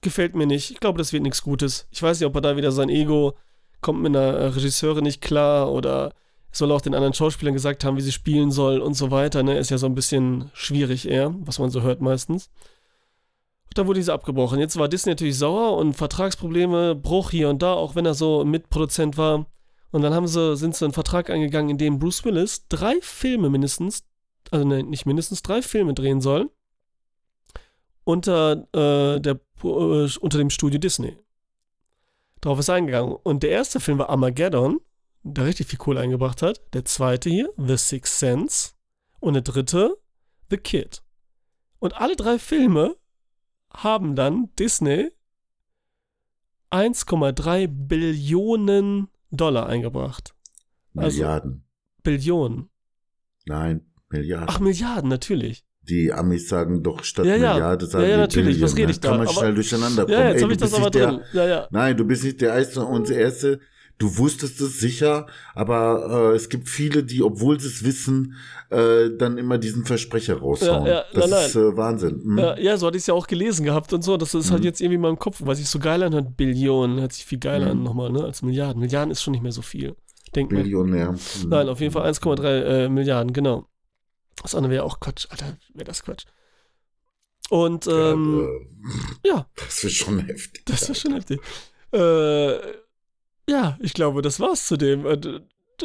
gefällt 0.00 0.34
mir 0.34 0.46
nicht. 0.46 0.70
Ich 0.70 0.80
glaube, 0.80 0.98
das 0.98 1.12
wird 1.12 1.22
nichts 1.22 1.42
Gutes. 1.42 1.86
Ich 1.90 2.02
weiß 2.02 2.20
nicht, 2.20 2.26
ob 2.26 2.34
er 2.34 2.40
da 2.40 2.56
wieder 2.56 2.72
sein 2.72 2.88
Ego 2.88 3.34
kommt 3.80 4.02
mit 4.02 4.16
einer 4.16 4.54
Regisseurin 4.54 5.04
nicht 5.04 5.20
klar 5.20 5.72
oder 5.72 6.12
soll 6.52 6.72
auch 6.72 6.80
den 6.80 6.94
anderen 6.94 7.12
Schauspielern 7.12 7.54
gesagt 7.54 7.84
haben, 7.84 7.96
wie 7.96 8.02
sie 8.02 8.12
spielen 8.12 8.50
soll 8.50 8.80
und 8.80 8.94
so 8.94 9.10
weiter. 9.10 9.42
Ne? 9.42 9.58
Ist 9.58 9.70
ja 9.70 9.78
so 9.78 9.86
ein 9.86 9.94
bisschen 9.94 10.50
schwierig 10.54 11.08
eher, 11.08 11.34
was 11.40 11.58
man 11.58 11.70
so 11.70 11.82
hört 11.82 12.00
meistens. 12.00 12.50
Und 13.66 13.78
dann 13.78 13.86
wurde 13.86 14.00
diese 14.00 14.12
abgebrochen. 14.12 14.58
Jetzt 14.58 14.78
war 14.78 14.88
Disney 14.88 15.12
natürlich 15.12 15.38
sauer 15.38 15.76
und 15.76 15.94
Vertragsprobleme, 15.94 16.94
Bruch 16.94 17.30
hier 17.30 17.50
und 17.50 17.62
da, 17.62 17.74
auch 17.74 17.94
wenn 17.94 18.06
er 18.06 18.14
so 18.14 18.44
Mitproduzent 18.44 19.18
war. 19.18 19.46
Und 19.90 20.02
dann 20.02 20.14
haben 20.14 20.26
sie, 20.26 20.56
sind 20.56 20.74
sie 20.74 20.84
einen 20.84 20.94
Vertrag 20.94 21.30
eingegangen, 21.30 21.70
in 21.70 21.78
dem 21.78 21.98
Bruce 21.98 22.24
Willis 22.24 22.66
drei 22.68 22.94
Filme 23.02 23.50
mindestens, 23.50 24.04
also 24.50 24.64
ne, 24.64 24.82
nicht 24.82 25.06
mindestens 25.06 25.42
drei 25.42 25.62
Filme 25.62 25.94
drehen 25.94 26.20
soll. 26.20 26.50
Unter, 28.04 28.68
äh, 28.72 29.20
der, 29.20 29.40
äh, 29.64 30.18
unter 30.20 30.38
dem 30.38 30.50
Studio 30.50 30.78
Disney. 30.78 31.16
Darauf 32.40 32.58
ist 32.60 32.70
eingegangen. 32.70 33.16
Und 33.22 33.42
der 33.42 33.50
erste 33.50 33.80
Film 33.80 33.98
war 33.98 34.10
Armageddon 34.10 34.80
der 35.26 35.44
richtig 35.44 35.66
viel 35.66 35.78
Kohle 35.78 36.00
eingebracht 36.00 36.42
hat. 36.42 36.62
Der 36.72 36.84
zweite 36.84 37.28
hier, 37.28 37.52
The 37.56 37.76
Sixth 37.76 38.18
Sense. 38.18 38.72
Und 39.18 39.34
der 39.34 39.42
dritte, 39.42 39.96
The 40.50 40.56
Kid. 40.56 41.02
Und 41.78 42.00
alle 42.00 42.16
drei 42.16 42.38
Filme 42.38 42.96
haben 43.72 44.14
dann 44.14 44.54
Disney 44.56 45.10
1,3 46.70 47.66
Billionen 47.66 49.08
Dollar 49.30 49.66
eingebracht. 49.66 50.34
Also 50.94 51.16
Milliarden. 51.18 51.64
Billionen. 52.02 52.70
Nein, 53.46 53.84
Milliarden. 54.10 54.48
Ach, 54.50 54.60
Milliarden, 54.60 55.08
natürlich. 55.10 55.64
Die 55.82 56.12
Amis 56.12 56.48
sagen 56.48 56.82
doch 56.82 57.04
statt 57.04 57.26
ja, 57.26 57.36
ja. 57.36 57.52
Milliarde 57.54 57.86
sagen 57.86 58.04
ja, 58.04 58.10
ja, 58.10 58.16
natürlich. 58.18 58.54
Billion. 58.54 58.62
Was 58.70 58.76
rede 58.76 58.90
ich 58.90 59.00
da? 59.00 59.08
Kann 59.10 59.18
man 59.18 59.28
aber, 59.28 59.36
schnell 59.38 59.54
durcheinander 59.54 60.02
kommen. 60.04 60.18
Ja, 60.18 60.30
jetzt 60.30 60.42
habe 60.42 60.52
ich 60.52 60.58
das 60.58 60.74
aber 60.74 60.90
drin. 60.90 61.20
Der, 61.32 61.44
ja, 61.44 61.48
ja. 61.48 61.68
Nein, 61.70 61.96
du 61.96 62.04
bist 62.04 62.24
nicht 62.24 62.40
der 62.40 62.54
Erste 62.54 62.82
und 62.84 63.08
der 63.08 63.18
Erste, 63.18 63.60
du 63.98 64.18
wusstest 64.18 64.60
es 64.60 64.80
sicher, 64.80 65.26
aber 65.54 66.32
äh, 66.32 66.36
es 66.36 66.48
gibt 66.48 66.68
viele, 66.68 67.04
die, 67.04 67.22
obwohl 67.22 67.60
sie 67.60 67.68
es 67.68 67.84
wissen, 67.84 68.34
äh, 68.70 69.10
dann 69.16 69.38
immer 69.38 69.58
diesen 69.58 69.84
Versprecher 69.84 70.38
raushauen. 70.38 70.86
Ja, 70.86 70.92
ja, 70.92 71.04
das 71.14 71.30
nein, 71.30 71.46
ist 71.46 71.54
äh, 71.54 71.76
Wahnsinn. 71.76 72.20
Mhm. 72.24 72.38
Ja, 72.38 72.58
ja, 72.58 72.76
so 72.76 72.88
hatte 72.88 72.96
ich 72.96 73.02
es 73.04 73.06
ja 73.06 73.14
auch 73.14 73.28
gelesen 73.28 73.64
gehabt 73.64 73.92
und 73.92 74.02
so. 74.02 74.16
Das 74.16 74.34
ist 74.34 74.50
halt 74.50 74.62
Mhm. 74.62 74.66
jetzt 74.66 74.80
irgendwie 74.80 74.96
in 74.96 75.00
meinem 75.02 75.18
Kopf, 75.20 75.40
weil 75.44 75.54
sich 75.54 75.68
so 75.68 75.78
geil 75.78 76.02
anhört. 76.02 76.36
Billionen 76.36 76.98
hört 76.98 77.12
sich 77.12 77.24
viel 77.24 77.38
geiler 77.38 77.66
Mhm. 77.66 77.70
an 77.70 77.82
nochmal, 77.84 78.10
ne? 78.10 78.24
Als 78.24 78.42
Milliarden. 78.42 78.80
Milliarden 78.80 79.12
ist 79.12 79.22
schon 79.22 79.30
nicht 79.32 79.42
mehr 79.44 79.52
so 79.52 79.62
viel. 79.62 79.94
Denkt 80.34 80.50
man. 80.52 80.64
Billionär. 80.64 81.12
Mhm. 81.12 81.48
Nein, 81.48 81.68
auf 81.68 81.80
jeden 81.80 81.92
Fall 81.92 82.02
1,3 82.10 82.62
äh, 82.64 82.88
Milliarden, 82.88 83.32
genau. 83.32 83.68
Das 84.42 84.54
andere 84.54 84.72
wäre 84.72 84.84
auch 84.84 85.00
Quatsch. 85.00 85.26
Alter, 85.30 85.56
wäre 85.74 85.84
das 85.84 86.02
Quatsch. 86.02 86.24
Und, 87.48 87.86
ähm, 87.86 88.48
äh, 89.22 89.28
ja, 89.28 89.46
das 89.56 89.84
ist 89.84 89.94
schon 89.94 90.18
heftig. 90.20 90.64
das 90.66 90.88
ist 90.88 91.00
schon 91.00 91.14
heftig. 91.14 91.40
Äh, 91.92 92.56
ja, 93.48 93.78
ich 93.80 93.94
glaube, 93.94 94.22
das 94.22 94.40
war's 94.40 94.66
zu 94.66 94.76
dem. 94.76 95.06
äh, 95.06 95.18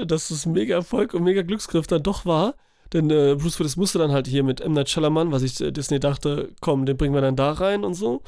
Dass 0.06 0.32
es 0.32 0.46
mega 0.46 0.76
Erfolg 0.76 1.14
und 1.14 1.24
mega 1.24 1.42
Glücksgriff 1.44 1.88
dann 1.88 2.04
doch 2.04 2.26
war. 2.26 2.56
Denn 2.94 3.10
äh, 3.10 3.36
Bruce 3.40 3.60
Willis 3.60 3.78
musste 3.78 4.00
dann 4.00 4.12
halt 4.12 4.28
hier 4.28 4.44
mit 4.44 4.60
M. 4.60 4.74
Night 4.74 4.90
Shyamalan, 4.90 5.32
was 5.32 5.44
ich 5.44 5.62
äh, 5.62 5.72
Disney 5.72 6.00
dachte, 6.00 6.52
komm, 6.60 6.86
den 6.86 6.98
bringen 6.98 7.14
wir 7.14 7.22
dann 7.22 7.36
da 7.38 7.52
rein 7.54 7.84
und 7.86 7.94
so. 7.94 8.22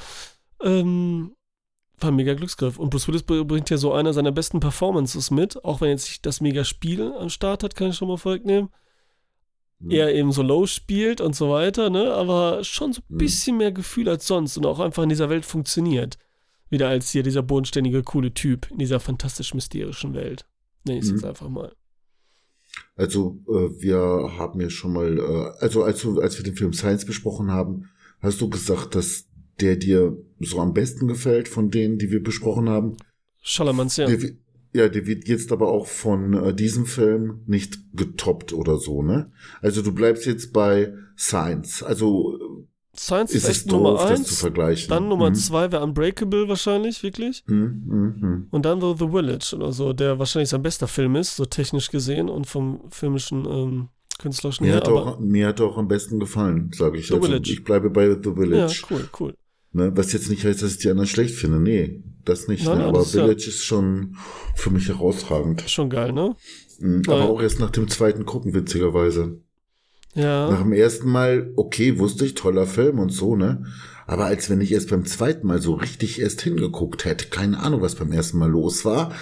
Ähm, 0.62 1.36
war 2.00 2.12
ein 2.12 2.15
mega 2.15 2.34
Glücksgriff. 2.34 2.77
Und 2.80 2.89
Bruce 2.92 3.08
Willis 3.08 3.24
br- 3.24 3.44
bringt 3.44 3.70
ja 3.70 3.77
so 3.77 3.92
eine 3.94 4.13
seiner 4.13 4.32
besten 4.32 4.60
Performances 4.62 5.32
mit, 5.32 5.63
auch 5.65 5.82
wenn 5.82 5.89
jetzt 5.89 6.08
nicht 6.08 6.25
das 6.25 6.39
mega 6.39 6.63
Spiel 6.63 7.12
am 7.20 7.30
Start 7.30 7.63
hat, 7.63 7.75
kann 7.75 7.89
ich 7.89 7.96
schon 7.98 8.08
mal 8.08 8.18
vorwegnehmen. 8.18 8.70
Mhm. 9.84 9.92
Er 9.92 10.13
eben 10.16 10.32
so 10.32 10.42
low 10.42 10.66
spielt 10.66 11.20
und 11.22 11.36
so 11.36 11.50
weiter, 11.50 11.90
ne? 11.90 12.13
Aber 12.13 12.63
schon 12.63 12.94
so 12.94 13.02
ein 13.02 13.13
Mhm. 13.13 13.18
bisschen 13.18 13.58
mehr 13.58 13.72
Gefühl 13.72 14.08
als 14.10 14.25
sonst 14.28 14.58
und 14.58 14.66
auch 14.66 14.80
einfach 14.80 15.04
in 15.04 15.10
dieser 15.10 15.30
Welt 15.30 15.46
funktioniert. 15.46 16.18
Wieder 16.70 16.88
als 16.90 17.12
hier 17.12 17.22
dieser 17.24 17.44
bodenständige, 17.44 18.02
coole 18.02 18.34
Typ 18.34 18.70
in 18.72 18.80
dieser 18.80 19.00
fantastisch-mysterischen 19.00 20.13
Welt. 20.13 20.46
Nenn 20.86 20.98
ich 20.98 21.04
es 21.04 21.10
Mhm. 21.10 21.16
jetzt 21.18 21.25
einfach 21.25 21.50
mal. 21.50 21.74
Also, 22.96 23.40
äh, 23.48 23.82
wir 23.82 23.98
haben 24.38 24.60
ja 24.62 24.70
schon 24.70 24.94
mal, 24.94 25.18
äh, 25.20 25.63
also 25.63 25.84
als, 25.84 26.06
als 26.06 26.38
wir 26.38 26.44
den 26.44 26.56
Film 26.56 26.74
Science 26.74 27.06
besprochen 27.06 27.52
haben, 27.52 27.90
hast 28.20 28.42
du 28.42 28.50
gesagt, 28.50 28.96
dass 28.96 29.25
der 29.60 29.75
dir 29.75 30.18
so 30.40 30.60
am 30.60 30.74
besten 30.74 31.08
gefällt 31.08 31.48
von 31.48 31.70
denen, 31.70 31.98
die 32.00 32.10
wir 32.10 32.24
besprochen 32.24 32.70
haben. 32.70 32.98
Schalamans, 33.42 33.98
ja. 33.98 34.08
Der, 34.08 34.32
ja, 34.74 34.89
der 34.89 35.06
wird 35.06 35.27
jetzt 35.27 35.51
aber 35.51 35.70
auch 35.70 35.88
von 35.88 36.34
äh, 36.34 36.53
diesem 36.53 36.86
Film 36.86 37.42
nicht 37.46 37.77
getoppt 37.94 38.53
oder 38.53 38.77
so, 38.77 39.01
ne? 39.03 39.32
Also 39.62 39.82
du 39.82 39.92
bleibst 39.94 40.25
jetzt 40.25 40.51
bei 40.53 40.94
Science. 41.18 41.84
Also 41.84 42.39
Science 42.96 43.34
ist, 43.34 43.50
ist 43.50 43.68
Nummer 43.68 43.92
doof, 43.92 44.01
das 44.10 44.24
zu 44.24 44.30
eins. 44.30 44.39
vergleichen. 44.39 44.89
Dann 44.89 45.08
Nummer 45.08 45.30
Mhm. 45.30 45.36
zwei 45.36 45.72
wäre 45.72 45.84
Unbreakable 45.84 46.48
wahrscheinlich, 46.48 47.01
wirklich. 47.01 47.44
Mhm, 47.48 47.84
mhm, 47.86 48.15
mhm. 48.20 48.48
Und 48.51 48.65
dann 48.65 48.82
The, 48.82 48.94
The 49.00 49.08
Village 49.10 49.53
oder 49.56 49.72
so, 49.72 49.94
der 49.94 50.20
wahrscheinlich 50.20 50.50
sein 50.50 50.62
bester 50.62 50.88
Film 50.88 51.15
ist, 51.15 51.36
so 51.36 51.46
technisch 51.46 51.89
gesehen 51.89 52.30
und 52.30 52.46
vom 52.46 52.82
filmischen, 52.89 53.46
ähm, 53.46 53.89
künstlerischen 54.20 54.65
Mir, 54.65 54.74
her. 54.74 54.77
hat 54.82 54.88
auch, 54.89 55.20
mir 55.20 55.48
hat 55.48 55.60
auch 55.62 55.77
am 55.77 55.88
besten 55.88 56.20
gefallen, 56.20 56.70
sage 56.75 57.00
ich. 57.00 57.08
The 57.08 57.15
also, 57.15 57.25
Village. 57.25 57.51
ich 57.51 57.63
bleibe 57.63 57.89
bei 57.89 58.10
The 58.10 58.30
ja, 58.30 58.36
Village. 58.36 58.84
cool, 58.92 59.10
cool. 59.20 59.34
Ne? 59.72 59.92
Was 59.96 60.13
jetzt 60.13 60.30
nicht 60.30 60.46
heißt, 60.46 60.62
dass 60.62 60.74
ich 60.74 60.77
die 60.77 60.89
anderen 60.89 61.08
schlecht 61.08 61.34
finde. 61.36 61.60
Nee, 61.60 62.03
das 62.25 62.48
nicht. 62.48 62.65
Nein, 62.65 62.77
ne? 62.77 62.80
nein, 62.84 62.89
Aber 62.89 63.01
ist 63.01 63.13
ja- 63.13 63.24
Village 63.24 63.48
ist 63.48 63.63
schon 63.63 64.18
für 64.56 64.70
mich 64.70 64.88
herausragend. 64.88 65.63
Schon 65.68 65.89
geil, 65.89 66.12
ne? 66.13 66.36
Mhm. 66.80 67.03
Aber 67.08 67.30
auch 67.30 67.42
erst 67.42 67.60
nach 67.60 67.70
dem 67.72 67.88
zweiten 67.88 68.25
gucken, 68.25 68.53
witzigerweise. 68.53 69.39
Ja. 70.15 70.50
Nach 70.50 70.62
dem 70.62 70.74
ersten 70.74 71.10
Mal, 71.10 71.51
okay, 71.56 71.98
wusste 71.98 72.25
ich, 72.25 72.36
toller 72.36 72.68
Film 72.68 73.00
und 73.00 73.10
so, 73.10 73.36
ne? 73.36 73.65
Aber 74.06 74.25
als 74.25 74.50
wenn 74.50 74.62
ich 74.62 74.72
erst 74.72 74.89
beim 74.89 75.06
zweiten 75.06 75.48
Mal 75.48 75.62
so 75.62 75.74
richtig 75.75 76.20
erst 76.20 76.42
hingeguckt 76.42 77.06
hätte, 77.06 77.27
keine 77.30 77.60
Ahnung, 77.60 77.82
was 77.82 77.96
beim 77.96 78.12
ersten 78.12 78.38
Mal 78.38 78.50
los 78.50 78.84
war. 78.86 79.13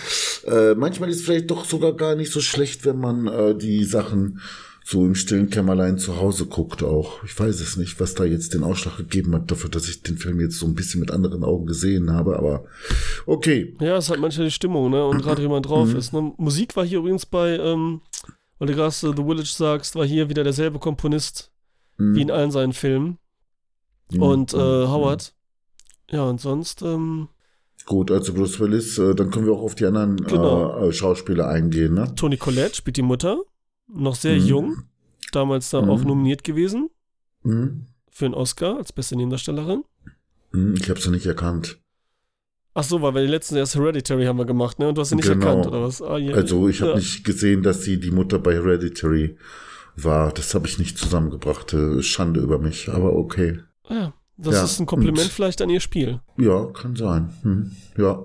Äh, 0.46 0.74
manchmal 0.74 1.10
ist 1.10 1.18
es 1.18 1.22
vielleicht 1.24 1.52
doch 1.52 1.66
sogar 1.66 1.94
gar 1.94 2.16
nicht 2.16 2.32
so 2.32 2.42
schlecht, 2.42 2.84
wenn 2.86 2.98
man 3.00 3.28
äh, 3.28 3.56
die 3.56 3.84
Sachen 3.84 4.40
so 4.92 5.06
im 5.06 5.16
stillen 5.16 5.50
Kämmerlein 5.50 5.98
zu 5.98 6.18
Hause 6.20 6.46
guckt 6.48 6.84
auch. 6.84 7.24
Ich 7.24 7.38
weiß 7.40 7.62
es 7.62 7.78
nicht, 7.78 8.00
was 8.02 8.14
da 8.14 8.26
jetzt 8.26 8.54
den 8.54 8.64
Ausschlag 8.64 8.98
gegeben 8.98 9.34
hat 9.34 9.50
dafür, 9.50 9.70
dass 9.70 9.88
ich 9.88 10.02
den 10.04 10.18
Film 10.18 10.40
jetzt 10.42 10.58
so 10.60 10.66
ein 10.66 10.76
bisschen 10.76 11.00
mit 11.00 11.12
anderen 11.12 11.44
Augen 11.46 11.66
gesehen 11.66 12.12
habe, 12.12 12.38
aber 12.38 12.66
okay. 13.26 13.76
Ja, 13.80 13.96
es 13.98 14.10
hat 14.10 14.20
manchmal 14.20 14.48
die 14.48 14.52
Stimmung, 14.52 14.92
ne? 14.92 15.06
Und 15.06 15.22
gerade 15.22 15.42
wie 15.42 15.48
man 15.48 15.64
drauf 15.64 15.88
Mhm. 15.90 15.96
ist. 15.96 16.12
Ne? 16.14 16.34
Musik 16.38 16.76
war 16.76 16.86
hier 16.86 17.00
übrigens 17.00 17.26
bei, 17.26 17.58
ähm, 17.58 18.02
weil 18.60 18.68
du 18.68 18.76
gerade 18.76 18.92
The 18.92 19.14
Village 19.16 19.54
sagst, 19.56 19.96
war 19.96 20.06
hier 20.06 20.30
wieder 20.30 20.44
derselbe 20.44 20.78
Komponist 20.80 21.52
Mhm. 21.98 22.16
wie 22.16 22.22
in 22.22 22.32
allen 22.32 22.52
seinen 22.52 22.74
Filmen. 22.74 23.18
Mhm. 24.12 24.22
Und 24.22 24.54
äh, 24.54 24.58
Mhm. 24.58 24.90
Howard. 24.92 25.34
Ja, 26.12 26.24
und 26.26 26.42
sonst, 26.42 26.82
ähm, 26.82 27.30
Gut, 27.86 28.12
also 28.12 28.34
Bruce 28.34 28.60
Willis, 28.60 28.98
äh, 29.00 29.16
dann 29.16 29.32
können 29.32 29.46
wir 29.48 29.54
auch 29.54 29.64
auf 29.64 29.74
die 29.76 29.86
anderen 29.86 30.18
Genau. 30.18 30.78
äh, 30.88 30.94
Schauspieler 30.94 31.48
eingehen, 31.48 31.94
ne? 31.96 32.14
Toni 32.16 32.38
Collette 32.38 32.76
spielt 32.76 32.98
die 32.98 33.02
Mutter. 33.02 33.42
Noch 33.94 34.16
sehr 34.16 34.40
Mhm. 34.40 34.46
jung. 34.48 34.78
Damals 35.32 35.70
da 35.70 35.82
Mhm. 35.82 35.90
auch 35.90 36.04
nominiert 36.04 36.44
gewesen 36.44 36.90
Mhm. 37.44 37.86
für 38.10 38.26
einen 38.26 38.34
Oscar 38.34 38.78
als 38.78 38.92
beste 38.94 39.16
Nebendarstellerin. 39.16 39.84
Mhm, 40.52 40.76
Ich 40.76 40.90
habe 40.90 41.00
sie 41.00 41.10
nicht 41.12 41.26
erkannt. 41.26 41.78
Ach 42.74 42.84
so, 42.84 43.02
weil 43.02 43.14
wir 43.16 43.22
die 43.22 43.28
letzten 43.28 43.56
erst 43.58 43.76
Hereditary 43.76 44.26
haben 44.26 44.38
wir 44.38 44.46
gemacht, 44.46 44.80
ne? 44.80 44.88
Und 44.90 44.96
du 44.96 45.02
hast 45.02 45.10
sie 45.10 45.16
nicht 45.16 45.28
Genau. 45.28 45.46
erkannt, 45.46 45.68
oder 45.68 45.82
was? 45.84 46.02
Ah, 46.02 46.18
je- 46.18 46.34
Also 46.34 46.70
ich 46.70 46.80
habe 46.82 46.92
ja. 46.92 46.98
nicht 46.98 47.26
gesehen, 47.26 47.64
dass 47.64 47.84
sie 47.84 48.00
die 48.00 48.12
Mutter 48.12 48.40
bei 48.40 48.54
Hereditary 48.54 49.38
war. 49.98 50.32
Das 50.34 50.54
habe 50.56 50.68
ich 50.68 50.80
nicht 50.80 50.98
zusammengebracht. 50.98 51.74
Äh, 51.74 52.02
Schande 52.02 52.40
über 52.40 52.60
mich, 52.60 52.88
aber 52.90 53.14
okay. 53.14 53.60
Ja, 53.90 54.14
das 54.38 54.56
Ja, 54.56 54.64
ist 54.64 54.80
ein 54.80 54.86
Kompliment 54.86 55.20
und- 55.26 55.32
vielleicht 55.34 55.62
an 55.62 55.70
ihr 55.70 55.82
Spiel. 55.82 56.22
Ja, 56.38 56.66
kann 56.68 56.96
sein. 56.96 57.34
Hm, 57.42 57.72
ja. 57.98 58.24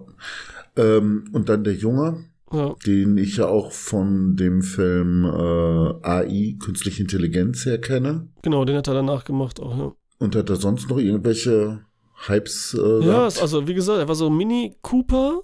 Ähm, 0.77 1.29
und 1.33 1.49
dann 1.49 1.65
der 1.65 1.75
Junge, 1.75 2.25
Ja. 2.53 2.75
den 2.87 3.19
ich 3.19 3.39
ja 3.39 3.47
auch 3.49 3.73
von 3.73 4.37
dem 4.37 4.63
Film 4.63 5.25
äh, 5.25 6.07
AI, 6.07 6.57
Künstliche 6.61 7.03
Intelligenz, 7.03 7.67
her 7.67 7.79
kenne. 7.81 8.29
Genau, 8.43 8.65
den 8.65 8.77
hat 8.77 8.87
er 8.87 8.95
danach 8.95 9.25
gemacht 9.25 9.59
auch, 9.61 9.77
ja. 9.77 9.93
Und 10.19 10.37
hat 10.37 10.49
er 10.49 10.57
sonst 10.57 10.89
noch 10.89 10.99
irgendwelche 10.99 11.81
Hypes 12.29 12.75
äh, 12.81 13.01
Ja, 13.05 13.19
gehabt? 13.27 13.43
also 13.43 13.67
wie 13.67 13.75
gesagt, 13.75 13.99
er 13.99 14.07
war 14.09 14.15
so 14.15 14.31
Mini 14.31 14.77
Cooper 14.83 15.41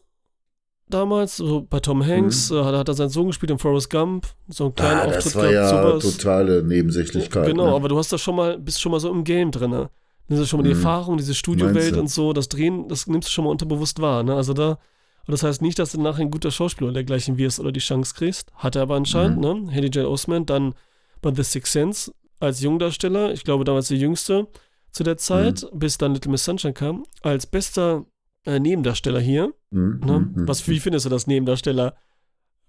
damals, 0.89 1.37
so 1.39 1.67
bei 1.69 1.81
Tom 1.81 2.05
Hanks, 2.07 2.51
äh, 2.51 2.63
hat, 2.63 2.75
hat 2.75 2.89
er 2.89 2.95
seinen 2.95 3.09
Sohn 3.11 3.27
gespielt 3.29 3.51
in 3.51 3.59
Forrest 3.59 3.91
Gump, 3.91 4.27
so 4.49 4.65
einen 4.67 4.75
kleinen 4.75 4.93
Mhm. 4.95 5.01
ah, 5.01 5.05
Auftritt 5.17 5.27
das 5.27 5.37
war 5.37 5.51
ja 5.53 5.69
sowas. 6.01 6.17
totale 6.17 6.63
Nebensächlichkeit. 6.63 7.47
Genau, 7.47 7.67
ne? 7.67 7.73
aber 7.75 7.89
du 7.89 7.99
hast 7.99 8.13
da 8.13 8.19
schon 8.19 8.37
mal, 8.37 8.59
bist 8.59 8.81
schon 8.81 8.93
mal 8.93 9.01
so 9.01 9.11
im 9.11 9.25
Game 9.25 9.51
drin. 9.51 9.71
Ne? 9.71 9.91
Das 10.29 10.39
ist 10.39 10.49
schon 10.49 10.61
mal 10.61 10.65
die 10.65 10.71
Mhm. 10.75 10.77
Erfahrung, 10.77 11.17
diese 11.17 11.35
Studiowelt 11.35 11.97
und 11.97 12.09
so, 12.11 12.33
das 12.33 12.49
Drehen, 12.49 12.89
das 12.89 13.07
nimmst 13.07 13.29
du 13.29 13.33
schon 13.33 13.45
mal 13.45 13.51
unterbewusst 13.51 14.01
wahr. 14.01 14.23
Ne? 14.23 14.35
Also 14.35 14.53
da, 14.55 14.79
Und 15.27 15.33
das 15.33 15.43
heißt 15.45 15.63
nicht, 15.63 15.79
dass 15.79 15.93
du 15.93 16.01
nachher 16.01 16.23
ein 16.23 16.31
guter 16.31 16.51
Schauspieler 16.51 16.89
oder 16.89 16.95
dergleichen 16.95 17.39
wirst 17.39 17.61
oder 17.61 17.71
die 17.73 17.81
Chance 17.81 18.15
kriegst. 18.17 18.51
Hat 18.55 18.75
er 18.77 18.83
aber 18.83 18.97
anscheinend, 18.97 19.37
Mhm. 19.37 19.65
ne? 19.67 19.73
Haley 19.73 19.89
Joel 19.89 20.07
Osment, 20.07 20.51
dann 20.51 20.75
bei 21.21 21.33
The 21.35 21.43
Sixth 21.45 21.73
Sense 21.73 22.13
als 22.41 22.61
Jungdarsteller, 22.61 23.33
ich 23.33 23.45
glaube 23.45 23.63
damals 23.65 23.89
der 23.89 23.99
jüngste 23.99 24.49
zu 24.91 25.05
der 25.05 25.17
Zeit, 25.17 25.65
Mhm. 25.73 25.79
bis 25.79 25.97
dann 25.99 26.13
Little 26.15 26.31
Miss 26.33 26.45
Sunshine 26.45 26.73
kam, 26.75 27.05
als 27.23 27.47
bester 27.47 28.05
äh, 28.45 28.59
Nebendarsteller 28.59 29.21
hier. 29.21 29.55
Mhm, 29.71 30.01
Ne? 30.05 30.19
mhm, 30.35 30.49
Was, 30.49 30.67
wie 30.67 30.81
findest 30.81 31.07
du 31.07 31.11
das 31.11 31.29
Nebendarsteller? 31.29 31.95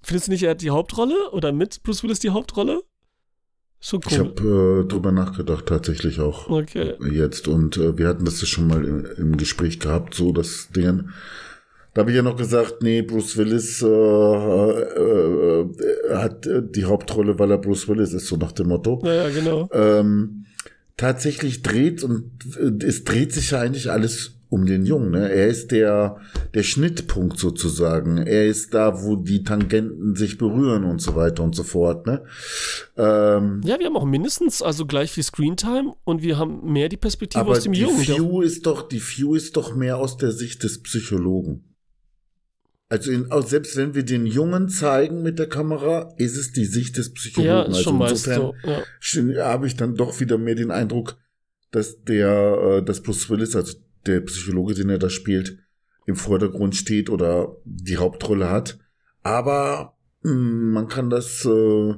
Findest 0.03 0.27
du 0.27 0.31
nicht, 0.31 0.43
er 0.43 0.51
hat 0.51 0.62
die 0.62 0.69
Hauptrolle 0.69 1.31
oder 1.31 1.51
mit 1.51 1.81
Bruce 1.81 2.03
Willis 2.03 2.19
die 2.19 2.29
Hauptrolle? 2.29 2.83
Schon 3.79 4.00
Ich 4.07 4.12
cool. 4.19 4.19
habe 4.19 4.83
äh, 4.86 4.88
drüber 4.88 5.12
nachgedacht, 5.12 5.65
tatsächlich 5.65 6.19
auch 6.19 6.48
Okay. 6.50 6.93
jetzt. 7.12 7.48
Und 7.48 7.77
äh, 7.77 7.98
wir 7.98 8.07
hatten 8.07 8.24
das 8.25 8.39
ja 8.41 8.45
schon 8.48 8.67
mal 8.67 8.86
im, 8.86 9.05
im 9.17 9.38
Gespräch 9.38 9.79
gehabt, 9.79 10.13
so 10.13 10.31
das 10.31 10.69
Ding. 10.69 11.10
Da 11.94 12.02
habe 12.02 12.12
ich 12.12 12.18
ja 12.18 12.24
noch 12.24 12.36
gesagt, 12.38 12.82
nee, 12.82 13.04
Bruce 13.04 13.38
Willis 13.38 13.82
äh, 13.84 13.88
äh, 13.88 15.62
äh, 15.62 16.16
hat 16.16 16.48
äh, 16.48 16.64
die 16.64 16.86
Hauptrolle, 16.86 17.38
weil 17.38 17.52
er 17.52 17.60
Bruce 17.60 17.88
Willis 17.88 18.14
ist, 18.14 18.28
so 18.28 18.36
nach 18.36 18.52
dem 18.52 18.70
Motto. 18.70 19.00
Naja, 19.04 19.30
genau. 19.30 19.70
Ähm, 19.72 20.46
tatsächlich 20.98 21.62
dreht 21.62 22.04
und 22.04 22.32
äh, 22.60 22.86
es 22.86 23.04
dreht 23.04 23.32
sich 23.32 23.52
ja 23.52 23.60
eigentlich 23.60 23.92
alles 23.92 24.40
um 24.50 24.66
den 24.68 24.86
Jungen. 24.86 25.12
Ne? 25.12 25.32
Er 25.32 25.48
ist 25.48 25.72
der, 25.72 26.18
der 26.54 26.64
Schnittpunkt 26.64 27.40
sozusagen. 27.40 28.18
Er 28.18 28.46
ist 28.46 28.74
da, 28.74 29.04
wo 29.04 29.16
die 29.16 29.44
Tangenten 29.44 30.16
sich 30.16 30.38
berühren 30.38 30.84
und 30.84 31.02
so 31.02 31.16
weiter 31.16 31.44
und 31.44 31.56
so 31.56 31.64
fort. 31.64 32.06
Ne? 32.06 32.24
Ähm, 32.96 33.62
Ja, 33.66 33.80
wir 33.80 33.88
haben 33.88 33.98
auch 33.98 34.06
mindestens 34.06 34.62
also 34.62 34.86
gleich 34.86 35.12
viel 35.12 35.24
Screentime 35.24 35.94
und 36.04 36.22
wir 36.22 36.38
haben 36.38 36.72
mehr 36.72 36.88
die 36.88 36.98
Perspektive 36.98 37.46
aus 37.46 37.64
dem 37.64 37.74
die 37.74 37.82
Jungen. 37.82 38.00
View 38.00 38.42
ist 38.42 38.68
doch, 38.68 38.88
die 38.88 39.02
View 39.02 39.34
ist 39.34 39.58
doch 39.58 39.76
mehr 39.76 39.98
aus 39.98 40.18
der 40.18 40.32
Sicht 40.32 40.62
des 40.64 40.84
Psychologen. 40.84 41.73
Also 42.94 43.12
in, 43.12 43.32
auch 43.32 43.44
selbst 43.44 43.76
wenn 43.76 43.96
wir 43.96 44.04
den 44.04 44.28
Jungen 44.28 44.70
zeigen 44.70 45.24
mit 45.24 45.40
der 45.40 45.50
Kamera, 45.50 46.14
ist 46.18 46.38
es 46.38 46.52
die 46.52 46.66
Sicht 46.66 46.96
des 46.96 47.12
Psychologen. 47.12 47.50
Ja, 47.50 47.62
ist 47.64 47.70
also 47.70 47.82
schon 47.82 47.98
meist 47.98 48.28
insofern 48.28 48.54
so. 49.02 49.32
Ja. 49.34 49.46
habe 49.46 49.66
ich 49.66 49.76
dann 49.76 49.96
doch 49.96 50.20
wieder 50.20 50.38
mehr 50.38 50.54
den 50.54 50.70
Eindruck, 50.70 51.18
dass 51.72 52.04
der, 52.04 52.30
äh, 52.30 52.86
dass 52.86 53.02
Bruce 53.02 53.32
Willis, 53.32 53.56
also 53.56 53.80
der 54.06 54.22
Psychologe, 54.22 54.76
den 54.76 54.92
er 54.92 55.00
da 55.00 55.10
spielt, 55.10 55.58
im 56.06 56.16
Vordergrund 56.16 56.76
steht 56.76 57.10
oder 57.10 57.58
die 57.66 57.98
Hauptrolle 57.98 58.52
hat. 58.52 58.78
Aber 59.24 59.98
mh, 60.22 60.32
man 60.32 60.88
kann 60.88 61.10
das, 61.10 61.46
äh, 61.46 61.96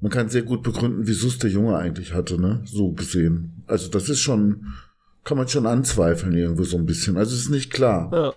man 0.00 0.12
kann 0.12 0.28
sehr 0.28 0.42
gut 0.42 0.62
begründen, 0.62 1.08
wieso 1.08 1.26
es 1.26 1.38
der 1.38 1.50
Junge 1.50 1.76
eigentlich 1.76 2.14
hatte, 2.14 2.40
ne? 2.40 2.62
So 2.64 2.92
gesehen. 2.92 3.64
Also 3.66 3.90
das 3.90 4.08
ist 4.08 4.20
schon, 4.20 4.66
kann 5.24 5.36
man 5.36 5.48
schon 5.48 5.66
anzweifeln 5.66 6.36
irgendwo 6.36 6.62
so 6.62 6.76
ein 6.76 6.86
bisschen. 6.86 7.16
Also 7.16 7.34
es 7.34 7.40
ist 7.40 7.50
nicht 7.50 7.72
klar. 7.72 8.08
Ja. 8.12 8.34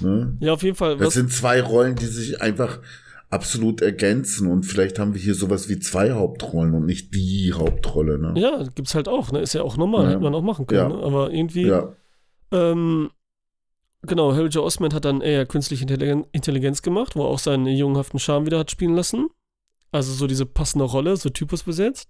Ne? 0.00 0.36
ja, 0.40 0.52
auf 0.52 0.62
jeden 0.62 0.76
Fall. 0.76 0.96
Das 0.96 1.14
sind 1.14 1.32
zwei 1.32 1.60
Rollen, 1.62 1.94
die 1.96 2.06
sich 2.06 2.40
einfach 2.42 2.80
absolut 3.30 3.80
ergänzen 3.82 4.46
und 4.48 4.64
vielleicht 4.64 4.98
haben 4.98 5.14
wir 5.14 5.20
hier 5.20 5.34
sowas 5.34 5.68
wie 5.68 5.78
zwei 5.80 6.12
Hauptrollen 6.12 6.74
und 6.74 6.86
nicht 6.86 7.14
die 7.14 7.52
Hauptrolle, 7.52 8.18
ne? 8.18 8.34
ja, 8.40 8.62
gibt's 8.74 8.94
halt 8.94 9.08
auch. 9.08 9.32
Ne? 9.32 9.40
Ist 9.40 9.54
ja 9.54 9.62
auch 9.62 9.76
normal, 9.76 10.04
Ja. 10.04 10.10
hätte 10.10 10.20
man 10.20 10.34
auch 10.34 10.42
machen 10.42 10.66
können. 10.66 10.90
Ja. 10.90 10.96
Ne? 10.96 11.02
Aber 11.02 11.32
irgendwie. 11.32 11.66
Ja. 11.66 11.92
Ähm, 12.52 13.10
genau, 14.02 14.34
Helge 14.34 14.62
Osment 14.62 14.94
hat 14.94 15.04
dann 15.04 15.20
eher 15.20 15.46
künstliche 15.46 15.82
Intelligen- 15.84 16.26
Intelligenz 16.32 16.82
gemacht, 16.82 17.16
wo 17.16 17.22
er 17.22 17.28
auch 17.28 17.38
seinen 17.40 17.66
jungenhaften 17.66 18.20
Charme 18.20 18.46
wieder 18.46 18.58
hat 18.60 18.70
spielen 18.70 18.94
lassen. 18.94 19.28
Also 19.90 20.12
so 20.12 20.26
diese 20.28 20.46
passende 20.46 20.84
Rolle, 20.84 21.16
so 21.16 21.28
Typus 21.30 21.64
besetzt. 21.64 22.08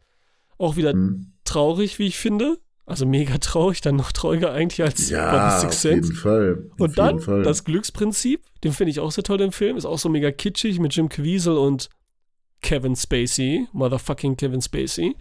Auch 0.58 0.76
wieder 0.76 0.92
Hm. 0.92 1.32
traurig, 1.44 1.98
wie 1.98 2.06
ich 2.06 2.18
finde. 2.18 2.58
Also 2.86 3.06
mega 3.06 3.38
traurig, 3.38 3.80
dann 3.80 3.96
noch 3.96 4.12
trauriger 4.12 4.52
eigentlich 4.52 4.82
als 4.82 5.08
bei 5.08 5.16
Ja, 5.16 5.50
The 5.60 5.66
auf 5.66 5.72
Sixth 5.72 5.84
jeden 5.84 6.02
Sense. 6.04 6.20
Fall. 6.20 6.70
Auf 6.74 6.80
Und 6.80 6.98
dann 6.98 7.18
Fall. 7.20 7.42
das 7.42 7.64
Glücksprinzip, 7.64 8.42
den 8.62 8.72
finde 8.72 8.90
ich 8.90 9.00
auch 9.00 9.10
sehr 9.10 9.24
toll 9.24 9.40
im 9.40 9.52
Film, 9.52 9.76
ist 9.78 9.86
auch 9.86 9.98
so 9.98 10.10
mega 10.10 10.30
kitschig 10.30 10.78
mit 10.80 10.94
Jim 10.94 11.08
Caviezel 11.08 11.56
und 11.56 11.88
Kevin 12.60 12.94
Spacey, 12.94 13.68
motherfucking 13.72 14.36
Kevin 14.36 14.60
Spacey. 14.60 15.16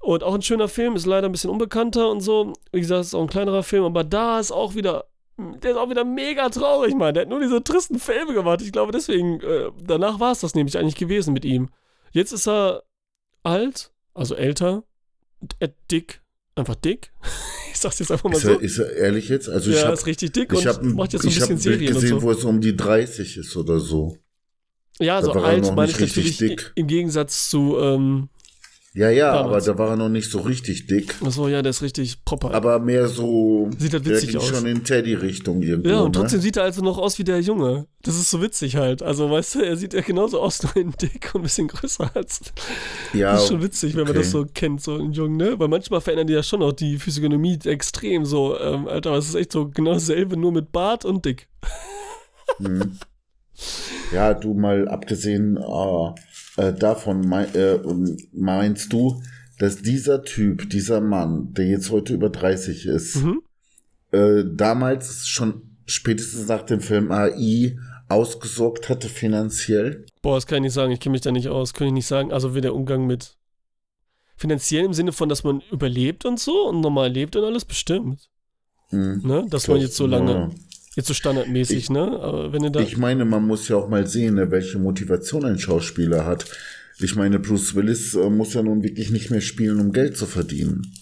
Und 0.00 0.22
auch 0.22 0.34
ein 0.34 0.42
schöner 0.42 0.68
Film, 0.68 0.96
ist 0.96 1.06
leider 1.06 1.28
ein 1.28 1.32
bisschen 1.32 1.50
unbekannter 1.50 2.10
und 2.10 2.20
so. 2.20 2.54
Wie 2.72 2.80
gesagt, 2.80 3.02
ist 3.02 3.14
auch 3.14 3.20
ein 3.22 3.28
kleinerer 3.28 3.62
Film, 3.62 3.84
aber 3.84 4.02
da 4.02 4.40
ist 4.40 4.50
auch 4.50 4.74
wieder, 4.74 5.04
der 5.38 5.72
ist 5.72 5.76
auch 5.76 5.90
wieder 5.90 6.04
mega 6.04 6.48
traurig, 6.48 6.94
Mann. 6.94 7.12
Der 7.14 7.22
hat 7.22 7.28
nur 7.28 7.40
diese 7.40 7.62
tristen 7.62 7.98
Filme 7.98 8.32
gemacht. 8.32 8.62
Ich 8.62 8.72
glaube, 8.72 8.92
deswegen, 8.92 9.40
äh, 9.42 9.70
danach 9.86 10.18
war 10.20 10.32
es 10.32 10.40
das 10.40 10.54
nämlich 10.54 10.78
eigentlich 10.78 10.96
gewesen 10.96 11.34
mit 11.34 11.44
ihm. 11.44 11.68
Jetzt 12.12 12.32
ist 12.32 12.48
er 12.48 12.82
alt, 13.42 13.92
also 14.14 14.34
älter, 14.34 14.84
dick, 15.90 16.21
einfach 16.54 16.74
dick. 16.76 17.12
ich 17.72 17.78
sag's 17.78 17.98
jetzt 17.98 18.10
einfach 18.12 18.28
mal 18.30 18.36
ist, 18.36 18.42
so. 18.42 18.50
er, 18.50 18.60
ist 18.60 18.78
er 18.78 18.92
ehrlich 18.92 19.28
jetzt? 19.28 19.48
Also 19.48 19.70
ich 19.70 19.76
ja, 19.76 19.84
habe 19.84 19.94
ist 19.94 20.06
richtig 20.06 20.32
dick 20.32 20.52
ich 20.52 20.58
und 20.58 20.66
hab, 20.66 20.82
macht 20.82 21.12
jetzt 21.12 21.22
so 21.22 21.28
ein 21.28 21.32
ich 21.32 21.40
hab 21.40 21.48
bisschen 21.48 21.58
Serien 21.58 21.94
gesehen, 21.94 22.12
und 22.14 22.20
so. 22.20 22.26
wo 22.26 22.30
es 22.32 22.44
um 22.44 22.60
die 22.60 22.76
30 22.76 23.36
ist 23.38 23.56
oder 23.56 23.78
so. 23.80 24.16
Ja, 24.98 25.20
Da 25.20 25.26
so 25.26 25.32
alt 25.32 25.74
meine 25.74 25.90
ich 25.90 25.98
natürlich 25.98 26.36
dick. 26.36 26.72
im 26.74 26.86
Gegensatz 26.86 27.48
zu, 27.50 27.76
ähm, 27.78 28.28
Ja, 28.94 29.08
ja, 29.08 29.32
Damals. 29.32 29.68
aber 29.68 29.78
da 29.78 29.82
war 29.82 29.90
er 29.92 29.96
noch 29.96 30.10
nicht 30.10 30.30
so 30.30 30.40
richtig 30.40 30.86
dick. 30.86 31.14
achso, 31.24 31.48
ja, 31.48 31.62
der 31.62 31.70
ist 31.70 31.80
richtig 31.80 32.26
proper. 32.26 32.52
Aber 32.52 32.78
mehr 32.78 33.08
so. 33.08 33.70
Sieht 33.78 33.94
halt 33.94 34.04
der 34.04 34.16
witzig 34.16 34.30
ging 34.32 34.38
aus. 34.38 34.48
schon 34.48 34.66
in 34.66 34.84
Teddy-Richtung 34.84 35.62
irgendwo. 35.62 35.88
ja, 35.88 36.00
und 36.00 36.14
ne? 36.14 36.20
trotzdem 36.20 36.42
sieht 36.42 36.58
er 36.58 36.64
also 36.64 36.82
noch 36.82 36.98
aus 36.98 37.18
wie 37.18 37.24
der 37.24 37.40
Junge. 37.40 37.86
Das 38.02 38.16
ist 38.16 38.30
so 38.30 38.42
witzig 38.42 38.76
halt. 38.76 39.00
Also, 39.02 39.30
weißt 39.30 39.54
du, 39.54 39.60
er 39.60 39.78
sieht 39.78 39.94
ja 39.94 40.02
genauso 40.02 40.40
aus, 40.40 40.62
nur 40.62 40.76
in 40.76 40.92
dick 41.00 41.30
und 41.34 41.40
ein 41.40 41.44
bisschen 41.44 41.68
größer 41.68 42.10
als. 42.14 42.42
Ja, 43.14 43.32
das 43.32 43.44
ist 43.44 43.48
schon 43.48 43.62
witzig, 43.62 43.96
wenn 43.96 44.04
man 44.04 44.14
das 44.14 44.30
so 44.30 44.44
kennt, 44.44 44.82
so 44.82 44.94
einen 44.96 45.12
Jungen, 45.12 45.38
ne? 45.38 45.58
Weil 45.58 45.68
manchmal 45.68 46.02
verändern 46.02 46.26
die 46.26 46.34
ja 46.34 46.42
schon 46.42 46.62
auch 46.62 46.72
die 46.72 46.98
Physiognomie 46.98 47.58
extrem 47.64 48.26
so. 48.26 48.58
Ähm, 48.58 48.88
Alter, 48.88 49.12
es 49.14 49.28
ist 49.28 49.36
echt 49.36 49.52
so 49.52 49.70
genau 49.70 49.94
dasselbe, 49.94 50.36
nur 50.36 50.52
mit 50.52 50.70
Bart 50.70 51.06
und 51.06 51.24
dick. 51.24 51.48
Mhm. 52.58 52.98
Ja, 54.12 54.34
du 54.34 54.52
mal 54.52 54.86
abgesehen 54.88 55.56
äh, 55.56 56.14
äh, 56.56 56.72
davon, 56.72 57.20
mei 57.28 57.44
äh, 57.46 57.80
meinst 58.32 58.92
du, 58.92 59.22
dass 59.58 59.82
dieser 59.82 60.22
Typ, 60.22 60.70
dieser 60.70 61.00
Mann, 61.00 61.52
der 61.54 61.66
jetzt 61.66 61.90
heute 61.90 62.14
über 62.14 62.30
30 62.30 62.86
ist, 62.86 63.16
Mhm. 63.16 63.42
äh, 64.12 64.44
damals 64.54 65.26
schon 65.26 65.76
spätestens 65.86 66.48
nach 66.48 66.62
dem 66.62 66.80
Film 66.80 67.10
AI 67.12 67.76
ausgesorgt 68.08 68.88
hatte 68.88 69.08
finanziell? 69.08 70.06
Boah, 70.20 70.36
das 70.36 70.46
kann 70.46 70.58
ich 70.58 70.62
nicht 70.62 70.72
sagen. 70.74 70.92
Ich 70.92 71.00
kenne 71.00 71.12
mich 71.12 71.20
da 71.22 71.32
nicht 71.32 71.48
aus. 71.48 71.72
Kann 71.74 71.86
ich 71.88 71.92
nicht 71.92 72.06
sagen. 72.06 72.32
Also, 72.32 72.54
wie 72.54 72.60
der 72.60 72.74
Umgang 72.74 73.06
mit. 73.06 73.36
Finanziell 74.36 74.84
im 74.84 74.92
Sinne 74.92 75.12
von, 75.12 75.28
dass 75.28 75.44
man 75.44 75.62
überlebt 75.70 76.24
und 76.24 76.40
so 76.40 76.68
und 76.68 76.80
normal 76.80 77.10
lebt 77.10 77.36
und 77.36 77.44
alles 77.44 77.64
bestimmt. 77.64 78.28
Hm. 78.88 79.22
Ne? 79.24 79.46
Dass 79.48 79.68
man 79.68 79.78
jetzt 79.78 79.96
so 79.96 80.06
lange. 80.06 80.32
Ja. 80.32 80.50
Jetzt 80.94 81.08
so 81.08 81.14
standardmäßig, 81.14 81.76
Ich- 81.78 81.90
ne? 81.90 82.02
Aber 82.20 82.52
wenn 82.52 82.70
da. 82.72 82.80
Ich 82.80 82.96
meine, 82.96 83.24
man 83.24 83.46
muss 83.46 83.68
ja 83.68 83.76
auch 83.76 83.88
mal 83.88 84.06
sehen, 84.06 84.34
ne, 84.34 84.50
welche 84.50 84.78
Motivation 84.78 85.44
ein 85.44 85.58
Schauspieler 85.58 86.26
hat. 86.26 86.44
Ich 86.98 87.16
meine, 87.16 87.38
Bruce 87.38 87.74
Willis 87.74 88.14
äh, 88.14 88.28
muss 88.30 88.54
ja 88.54 88.62
nun 88.62 88.82
wirklich 88.82 89.10
nicht 89.10 89.30
mehr 89.30 89.40
spielen, 89.40 89.80
um 89.80 89.92
Geld 89.92 90.16
zu 90.16 90.26
verdienen. 90.26 90.92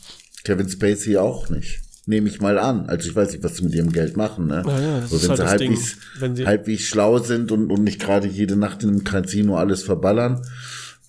Kevin 0.45 0.69
Spacey 0.69 1.17
auch 1.19 1.51
nicht. 1.51 1.81
Nehme 2.07 2.29
ich 2.29 2.41
mal 2.41 2.59
an. 2.59 2.87
Also 2.87 3.11
ich 3.11 3.15
weiß 3.17 3.33
nicht, 3.33 3.45
was 3.45 3.57
sie 3.57 3.65
mit 3.65 3.75
ihrem 3.75 3.93
Geld 3.93 4.17
machen. 4.17 4.47
Ne? 4.47 4.63
Ja, 4.67 4.81
ja, 4.81 5.01
das 5.01 5.13
Aber 5.13 5.17
ist 5.17 5.23
wenn 5.23 5.29
halt 5.29 5.39
sie 5.39 5.47
halbwegs, 5.47 5.97
Wenn 6.19 6.37
sie, 6.37 6.47
halbwegs 6.47 6.83
schlau 6.85 7.19
sind 7.19 7.53
und, 7.53 7.71
und 7.71 7.85
nicht 7.85 8.01
gerade 8.01 8.27
jede 8.27 8.57
Nacht 8.57 8.83
in 8.83 8.89
einem 8.91 9.05
Casino 9.05 9.57
alles 9.57 9.83
verballern, 9.83 10.41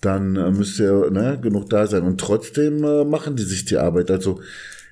dann 0.00 0.36
äh, 0.36 0.50
müsste 0.50 0.84
ja 0.84 1.10
ne, 1.10 1.38
genug 1.40 1.70
da 1.70 1.86
sein. 1.86 2.02
Und 2.02 2.20
trotzdem 2.20 2.84
äh, 2.84 3.04
machen 3.04 3.36
die 3.36 3.44
sich 3.44 3.64
die 3.64 3.78
Arbeit. 3.78 4.10
Also 4.10 4.40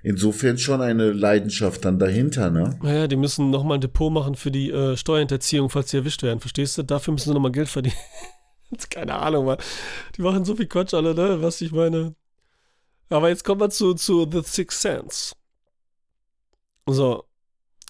insofern 0.02 0.58
schon 0.58 0.80
eine 0.80 1.12
Leidenschaft 1.12 1.84
dann 1.84 1.98
dahinter. 1.98 2.50
Ne? 2.50 2.78
naja, 2.82 3.06
die 3.06 3.16
müssen 3.16 3.50
nochmal 3.50 3.78
ein 3.78 3.80
Depot 3.80 4.12
machen 4.12 4.34
für 4.34 4.50
die 4.50 4.70
äh, 4.70 4.96
Steuerhinterziehung, 4.96 5.70
falls 5.70 5.90
sie 5.90 5.98
erwischt 5.98 6.22
werden. 6.22 6.40
Verstehst 6.40 6.78
du? 6.78 6.82
Dafür 6.82 7.12
müssen 7.12 7.28
sie 7.28 7.34
nochmal 7.34 7.52
Geld 7.52 7.68
verdienen. 7.68 7.96
Keine 8.90 9.14
Ahnung, 9.16 9.46
Mann. 9.46 9.58
Die 10.16 10.22
machen 10.22 10.44
so 10.44 10.56
viel 10.56 10.66
Quatsch 10.66 10.94
alle, 10.94 11.14
ne? 11.14 11.42
Was 11.42 11.60
ich 11.60 11.72
meine. 11.72 12.14
Aber 13.08 13.28
jetzt 13.28 13.44
kommen 13.44 13.60
wir 13.60 13.70
zu, 13.70 13.94
zu 13.94 14.28
The 14.30 14.42
Sixth 14.44 14.80
Sense. 14.80 15.34
So. 16.86 17.24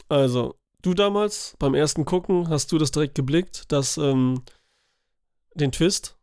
Also, 0.09 0.57
du 0.83 0.95
damals 0.95 1.55
beim 1.59 1.75
ersten 1.75 2.05
Gucken 2.05 2.49
hast 2.49 2.73
du 2.73 2.79
das 2.79 2.91
direkt 2.91 3.15
geblickt, 3.15 3.71
dass 3.71 3.99
ähm, 3.99 4.43
den 5.55 5.73
Twist? 5.73 6.17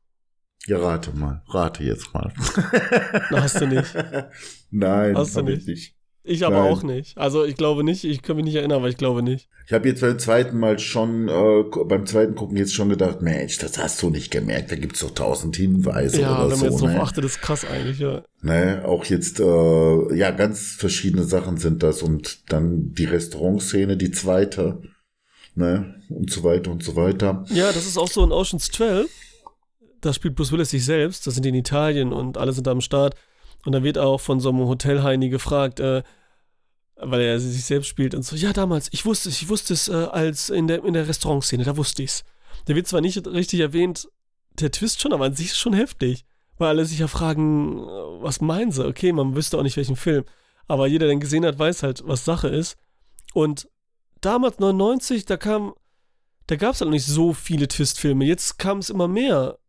Ja, 0.67 0.79
rate 0.79 1.11
mal. 1.15 1.41
Rate 1.47 1.83
jetzt 1.83 2.13
mal. 2.13 2.33
Hast 3.31 3.61
du 3.61 3.67
nicht. 3.67 3.95
Nein, 4.71 5.17
Hast 5.17 5.35
du 5.35 5.39
hab 5.39 5.49
ich 5.49 5.55
nicht? 5.55 5.67
nicht. 5.67 5.93
Ich 6.25 6.45
aber 6.45 6.63
Nein. 6.63 6.73
auch 6.73 6.83
nicht. 6.83 7.17
Also 7.17 7.45
ich 7.45 7.55
glaube 7.55 7.85
nicht, 7.85 8.03
ich 8.03 8.21
kann 8.21 8.35
mich 8.35 8.43
nicht 8.43 8.55
erinnern, 8.55 8.79
aber 8.79 8.89
ich 8.89 8.97
glaube 8.97 9.23
nicht. 9.23 9.47
Ich 9.65 9.71
habe 9.71 9.87
jetzt 9.87 10.01
beim 10.01 10.19
zweiten 10.19 10.59
Mal 10.59 10.77
schon, 10.77 11.29
äh, 11.29 11.63
beim 11.85 12.05
zweiten 12.05 12.35
Gucken 12.35 12.57
jetzt 12.57 12.73
schon 12.73 12.89
gedacht, 12.89 13.21
Mensch, 13.21 13.57
das 13.59 13.77
hast 13.77 14.01
du 14.01 14.09
nicht 14.09 14.29
gemerkt, 14.29 14.71
da 14.71 14.75
gibt's 14.75 14.99
doch 14.99 15.11
tausend 15.11 15.55
Hinweise 15.55 16.21
ja, 16.21 16.43
oder 16.43 16.51
wenn 16.51 16.57
so. 16.57 16.65
man 16.65 16.71
jetzt 16.71 16.81
drauf 16.81 16.91
ne? 16.91 17.01
achtet, 17.01 17.23
ist 17.23 17.41
krass 17.41 17.65
eigentlich, 17.65 17.99
ja. 17.99 18.23
ne? 18.41 18.83
Auch 18.85 19.05
jetzt, 19.05 19.39
äh, 19.39 20.15
ja, 20.15 20.31
ganz 20.31 20.75
verschiedene 20.77 21.23
Sachen 21.23 21.55
sind 21.55 21.81
das 21.81 22.01
und 22.01 22.51
dann 22.51 22.93
die 22.93 23.05
Restaurantszene, 23.05 23.95
die 23.95 24.11
zweite, 24.11 24.81
ne, 25.55 25.95
und 26.09 26.29
so 26.29 26.43
weiter 26.43 26.71
und 26.71 26.83
so 26.83 26.97
weiter. 26.97 27.45
Ja, 27.47 27.71
das 27.71 27.85
ist 27.85 27.97
auch 27.97 28.09
so 28.09 28.23
in 28.25 28.33
Ocean's 28.33 28.69
12. 28.69 29.09
Da 30.01 30.13
spielt 30.13 30.35
Bruce 30.35 30.51
Willis 30.51 30.69
sich 30.69 30.85
selbst, 30.85 31.25
das 31.25 31.33
sind 31.33 31.43
die 31.43 31.49
in 31.49 31.55
Italien 31.55 32.13
und 32.13 32.37
alle 32.37 32.53
sind 32.53 32.67
da 32.67 32.71
am 32.71 32.81
Start. 32.81 33.15
Und 33.65 33.71
da 33.73 33.83
wird 33.83 33.97
auch 33.97 34.19
von 34.19 34.39
so 34.39 34.49
einem 34.49 34.67
Hotelheini 34.67 35.29
gefragt, 35.29 35.79
äh, 35.79 36.03
weil 36.95 37.21
er 37.21 37.39
sich 37.39 37.65
selbst 37.65 37.87
spielt 37.87 38.15
und 38.15 38.23
so, 38.23 38.35
ja, 38.35 38.53
damals, 38.53 38.89
ich 38.91 39.05
wusste 39.05 39.29
es, 39.29 39.41
ich 39.41 39.49
wusste 39.49 39.73
es 39.73 39.87
äh, 39.87 39.93
als 39.93 40.49
in 40.49 40.67
der, 40.67 40.83
in 40.83 40.93
der 40.93 41.07
Restaurantszene, 41.07 41.63
da 41.63 41.77
wusste 41.77 42.03
ich's. 42.03 42.23
Der 42.67 42.75
wird 42.75 42.87
zwar 42.87 43.01
nicht 43.01 43.25
richtig 43.27 43.59
erwähnt, 43.59 44.07
der 44.59 44.71
Twist 44.71 45.01
schon, 45.01 45.13
aber 45.13 45.25
an 45.25 45.35
sich 45.35 45.47
ist 45.47 45.57
schon 45.57 45.73
heftig. 45.73 46.25
Weil 46.57 46.69
alle 46.69 46.85
sich 46.85 46.99
ja 46.99 47.07
fragen, 47.07 47.79
äh, 47.79 47.83
was 48.21 48.41
meinen 48.41 48.71
sie? 48.71 48.85
Okay, 48.85 49.11
man 49.11 49.35
wüsste 49.35 49.57
auch 49.57 49.63
nicht, 49.63 49.77
welchen 49.77 49.95
Film. 49.95 50.25
Aber 50.67 50.87
jeder, 50.87 51.05
der 51.05 51.13
ihn 51.13 51.19
gesehen 51.19 51.45
hat, 51.45 51.59
weiß 51.59 51.83
halt, 51.83 52.03
was 52.05 52.25
Sache 52.25 52.47
ist. 52.47 52.77
Und 53.33 53.69
damals, 54.21 54.59
99, 54.59 55.25
da 55.25 55.37
kam, 55.37 55.73
da 56.47 56.55
gab 56.55 56.73
es 56.73 56.81
halt 56.81 56.87
noch 56.87 56.93
nicht 56.93 57.05
so 57.05 57.33
viele 57.33 57.67
Twist-Filme. 57.67 58.25
Jetzt 58.25 58.57
kam 58.57 58.79
es 58.79 58.89
immer 58.89 59.07
mehr 59.07 59.59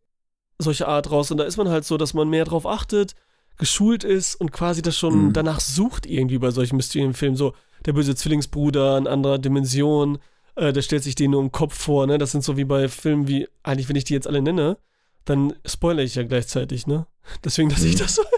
solche 0.59 0.87
Art 0.87 1.09
raus. 1.11 1.31
Und 1.31 1.37
da 1.37 1.45
ist 1.45 1.57
man 1.57 1.69
halt 1.69 1.85
so, 1.85 1.97
dass 1.97 2.13
man 2.13 2.29
mehr 2.29 2.45
drauf 2.45 2.65
achtet, 2.67 3.15
geschult 3.57 4.03
ist 4.03 4.35
und 4.35 4.51
quasi 4.51 4.81
das 4.81 4.97
schon 4.97 5.27
Mhm. 5.27 5.33
danach 5.33 5.59
sucht, 5.59 6.05
irgendwie 6.05 6.37
bei 6.37 6.51
solchen 6.51 6.75
Mysterienfilmen. 6.75 7.35
So, 7.37 7.53
der 7.85 7.93
böse 7.93 8.15
Zwillingsbruder 8.15 8.97
in 8.97 9.07
anderer 9.07 9.39
Dimension, 9.39 10.19
äh, 10.55 10.73
der 10.73 10.81
stellt 10.81 11.03
sich 11.03 11.15
den 11.15 11.31
nur 11.31 11.41
im 11.41 11.51
Kopf 11.51 11.73
vor, 11.77 12.05
ne? 12.07 12.17
Das 12.17 12.31
sind 12.31 12.43
so 12.43 12.57
wie 12.57 12.65
bei 12.65 12.87
Filmen 12.89 13.27
wie, 13.27 13.47
eigentlich, 13.63 13.89
wenn 13.89 13.95
ich 13.95 14.03
die 14.03 14.13
jetzt 14.13 14.27
alle 14.27 14.41
nenne, 14.41 14.77
dann 15.25 15.53
spoilere 15.65 16.03
ich 16.03 16.15
ja 16.15 16.23
gleichzeitig, 16.23 16.87
ne? 16.87 17.05
Deswegen, 17.43 17.69
dass 17.69 17.83
ich 17.83 17.95
Mhm. 17.95 17.99
das 17.99 18.15
so. 18.15 18.23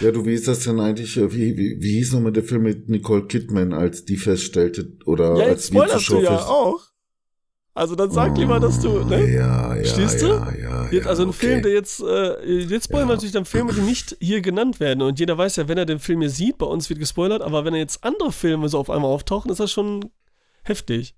Ja, 0.00 0.10
du, 0.12 0.26
wie 0.26 0.34
ist 0.34 0.46
das 0.46 0.60
denn 0.64 0.78
eigentlich, 0.78 1.16
äh, 1.16 1.32
wie, 1.32 1.56
wie, 1.56 1.80
wie 1.80 1.92
hieß 1.94 2.12
nochmal 2.12 2.32
der 2.32 2.44
Film 2.44 2.62
mit 2.62 2.88
Nicole 2.88 3.26
Kidman, 3.26 3.72
als 3.72 4.04
die 4.04 4.16
feststellte, 4.16 4.92
oder 5.06 5.36
ja, 5.38 5.46
als 5.46 5.70
du 5.70 5.80
Zuschauer 5.86 6.22
ja 6.22 6.44
auch. 6.46 6.80
Also 7.78 7.94
dann 7.94 8.10
sag 8.10 8.36
lieber, 8.36 8.58
dass 8.58 8.80
du, 8.80 9.04
ne? 9.04 9.30
Ja, 9.32 9.76
ja, 9.76 9.84
Stehst 9.84 10.20
du? 10.20 10.26
ja, 10.26 10.52
ja, 10.60 10.88
Jetzt, 10.90 11.04
ja, 11.04 11.10
also 11.10 11.22
ein 11.22 11.28
okay. 11.28 11.38
Film, 11.38 11.62
der 11.62 11.72
jetzt, 11.72 12.00
äh, 12.02 12.44
jetzt 12.44 12.86
spoilern 12.86 13.06
wir 13.06 13.12
Ja. 13.12 13.16
natürlich 13.16 13.32
dann 13.32 13.44
Filme, 13.44 13.72
die 13.72 13.80
nicht 13.82 14.16
hier 14.20 14.40
genannt 14.40 14.80
werden. 14.80 15.00
Und 15.02 15.20
jeder 15.20 15.38
weiß 15.38 15.56
ja, 15.56 15.68
wenn 15.68 15.78
er 15.78 15.86
den 15.86 16.00
Film 16.00 16.20
hier 16.20 16.30
sieht, 16.30 16.58
bei 16.58 16.66
uns 16.66 16.88
wird 16.90 16.98
gespoilert, 16.98 17.40
aber 17.40 17.64
wenn 17.64 17.74
er 17.74 17.80
jetzt 17.80 18.02
andere 18.02 18.32
Filme 18.32 18.68
so 18.68 18.78
auf 18.78 18.90
einmal 18.90 19.10
auftauchen, 19.12 19.48
ist 19.50 19.60
das 19.60 19.70
schon 19.70 20.06
heftig. 20.64 21.14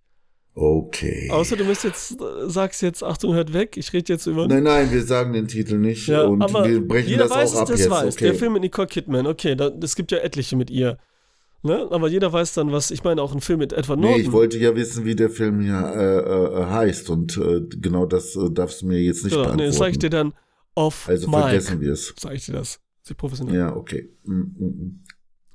Okay. 0.54 1.30
Außer 1.30 1.56
du 1.56 1.64
müsst 1.64 1.84
jetzt, 1.84 2.20
äh, 2.20 2.24
sagst 2.48 2.82
jetzt, 2.82 3.02
Achtung, 3.02 3.32
hört 3.34 3.52
weg, 3.54 3.76
ich 3.78 3.92
rede 3.94 4.12
jetzt 4.12 4.26
über. 4.26 4.46
Nein, 4.46 4.64
nein, 4.64 4.90
wir 4.92 5.02
sagen 5.02 5.32
den 5.32 5.48
Titel 5.48 5.76
nicht 5.78 6.08
ja, 6.08 6.22
und 6.24 6.42
aber 6.42 6.68
wir 6.68 6.86
brechen 6.86 7.08
jeder 7.08 7.24
das 7.28 7.30
weiß 7.32 7.54
auch 7.54 7.60
ab 7.60 7.64
es, 7.64 7.70
das 7.70 7.80
jetzt. 7.80 7.90
weiß. 7.90 8.14
okay. 8.16 8.24
Der 8.24 8.34
Film 8.34 8.52
mit 8.54 8.62
Nicole 8.62 8.88
Kidman, 8.88 9.26
okay, 9.26 9.54
da, 9.54 9.70
es 9.82 9.94
gibt 9.96 10.12
ja 10.12 10.18
etliche 10.18 10.56
mit 10.56 10.68
ihr. 10.70 10.98
Ne? 11.62 11.86
Aber 11.90 12.08
jeder 12.08 12.32
weiß 12.32 12.54
dann, 12.54 12.72
was, 12.72 12.90
ich 12.90 13.04
meine, 13.04 13.20
auch 13.20 13.34
ein 13.34 13.40
Film 13.40 13.58
mit 13.58 13.72
Edward 13.72 13.98
Nee, 13.98 14.06
Norton. 14.06 14.22
ich 14.22 14.32
wollte 14.32 14.58
ja 14.58 14.74
wissen, 14.74 15.04
wie 15.04 15.14
der 15.14 15.28
Film 15.28 15.60
hier 15.60 15.74
äh, 15.74 16.62
äh, 16.62 16.66
heißt 16.66 17.10
und 17.10 17.36
äh, 17.36 17.60
genau 17.68 18.06
das 18.06 18.34
äh, 18.34 18.50
darfst 18.50 18.80
du 18.82 18.86
mir 18.86 19.00
jetzt 19.00 19.24
nicht 19.24 19.34
ja, 19.34 19.40
nee, 19.40 19.44
beantworten. 19.44 19.70
das 19.70 19.78
sag 19.78 19.90
ich 19.90 19.98
dir 19.98 20.10
dann 20.10 20.32
auf 20.74 21.08
also 21.08 21.28
Mike. 21.28 21.42
vergessen 21.42 21.80
wir 21.80 21.92
es. 21.92 22.14
Sag 22.18 22.34
ich 22.34 22.46
dir 22.46 22.52
das. 22.52 22.80
Sie 23.02 23.14
professionell. 23.14 23.56
Ja, 23.56 23.76
okay. 23.76 24.08
Mm, 24.24 24.32
mm, 24.32 24.64
mm. 24.64 25.04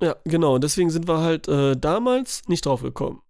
Ja, 0.02 0.16
genau. 0.24 0.58
Deswegen 0.58 0.90
sind 0.90 1.08
wir 1.08 1.20
halt 1.20 1.48
äh, 1.48 1.76
damals 1.76 2.42
nicht 2.48 2.66
drauf 2.66 2.82
gekommen. 2.82 3.22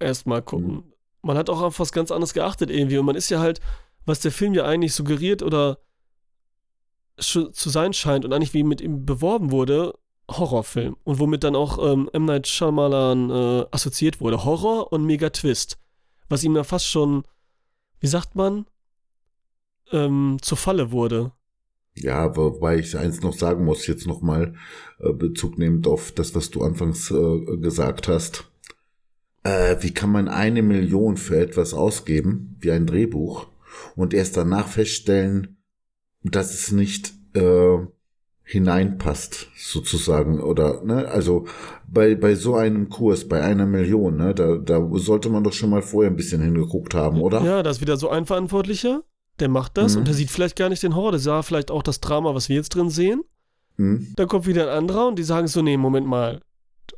Erstmal 0.00 0.42
gucken. 0.42 0.72
Mhm. 0.72 0.84
Man 1.22 1.36
hat 1.36 1.50
auch 1.50 1.60
auf 1.60 1.78
was 1.78 1.92
ganz 1.92 2.10
anderes 2.10 2.34
geachtet 2.34 2.70
irgendwie. 2.70 2.98
Und 2.98 3.06
man 3.06 3.14
ist 3.14 3.30
ja 3.30 3.40
halt, 3.40 3.60
was 4.06 4.20
der 4.20 4.32
Film 4.32 4.54
ja 4.54 4.64
eigentlich 4.64 4.94
suggeriert 4.94 5.42
oder 5.42 5.78
zu 7.18 7.50
sein 7.52 7.92
scheint 7.92 8.24
und 8.24 8.32
eigentlich 8.32 8.54
wie 8.54 8.64
mit 8.64 8.80
ihm 8.80 9.04
beworben 9.04 9.50
wurde, 9.52 9.94
Horrorfilm. 10.38 10.96
Und 11.04 11.18
womit 11.18 11.44
dann 11.44 11.56
auch 11.56 11.78
ähm, 11.92 12.08
M. 12.12 12.24
Night 12.24 12.46
Shyamalan 12.46 13.30
äh, 13.30 13.66
assoziiert 13.70 14.20
wurde. 14.20 14.44
Horror 14.44 14.92
und 14.92 15.04
Mega 15.04 15.30
Twist. 15.30 15.78
Was 16.28 16.44
ihm 16.44 16.56
ja 16.56 16.64
fast 16.64 16.86
schon, 16.86 17.24
wie 18.00 18.06
sagt 18.06 18.34
man, 18.34 18.66
ähm, 19.92 20.38
zur 20.40 20.58
Falle 20.58 20.92
wurde. 20.92 21.32
Ja, 21.94 22.36
wobei 22.36 22.78
ich 22.78 22.96
eins 22.96 23.20
noch 23.20 23.34
sagen 23.34 23.64
muss, 23.64 23.86
jetzt 23.86 24.06
nochmal 24.06 24.54
äh, 24.98 25.12
Bezug 25.12 25.58
nehmend 25.58 25.86
auf 25.86 26.12
das, 26.12 26.34
was 26.34 26.50
du 26.50 26.62
anfangs 26.62 27.10
äh, 27.10 27.56
gesagt 27.58 28.08
hast. 28.08 28.50
Äh, 29.44 29.76
wie 29.80 29.92
kann 29.92 30.10
man 30.10 30.28
eine 30.28 30.62
Million 30.62 31.16
für 31.16 31.36
etwas 31.36 31.74
ausgeben, 31.74 32.56
wie 32.60 32.70
ein 32.70 32.86
Drehbuch, 32.86 33.48
und 33.96 34.14
erst 34.14 34.36
danach 34.36 34.68
feststellen, 34.68 35.58
dass 36.22 36.54
es 36.54 36.72
nicht 36.72 37.12
äh, 37.34 37.78
hineinpasst, 38.52 39.48
sozusagen, 39.56 40.40
oder, 40.40 40.82
ne, 40.84 41.08
also 41.08 41.46
bei, 41.88 42.14
bei 42.14 42.34
so 42.34 42.54
einem 42.54 42.88
Kurs, 42.88 43.26
bei 43.28 43.42
einer 43.42 43.66
Million, 43.66 44.16
ne, 44.16 44.34
da, 44.34 44.56
da 44.56 44.88
sollte 44.94 45.28
man 45.30 45.42
doch 45.44 45.52
schon 45.52 45.70
mal 45.70 45.82
vorher 45.82 46.10
ein 46.10 46.16
bisschen 46.16 46.42
hingeguckt 46.42 46.94
haben, 46.94 47.20
oder? 47.20 47.42
Ja, 47.42 47.62
da 47.62 47.70
ist 47.70 47.80
wieder 47.80 47.96
so 47.96 48.08
ein 48.10 48.26
Verantwortlicher, 48.26 49.02
der 49.40 49.48
macht 49.48 49.76
das 49.78 49.94
Mhm. 49.94 50.00
und 50.00 50.08
der 50.08 50.14
sieht 50.14 50.30
vielleicht 50.30 50.56
gar 50.56 50.68
nicht 50.68 50.82
den 50.82 50.94
Horror, 50.94 51.12
der 51.12 51.20
sah 51.20 51.42
vielleicht 51.42 51.70
auch 51.70 51.82
das 51.82 52.00
Drama, 52.00 52.34
was 52.34 52.48
wir 52.48 52.56
jetzt 52.56 52.70
drin 52.74 52.90
sehen. 52.90 53.22
Hm? 53.76 54.12
Dann 54.16 54.28
kommt 54.28 54.46
wieder 54.46 54.70
ein 54.70 54.78
anderer 54.78 55.08
und 55.08 55.18
die 55.18 55.22
sagen 55.22 55.46
so, 55.48 55.62
nee, 55.62 55.76
Moment 55.78 56.06
mal. 56.06 56.40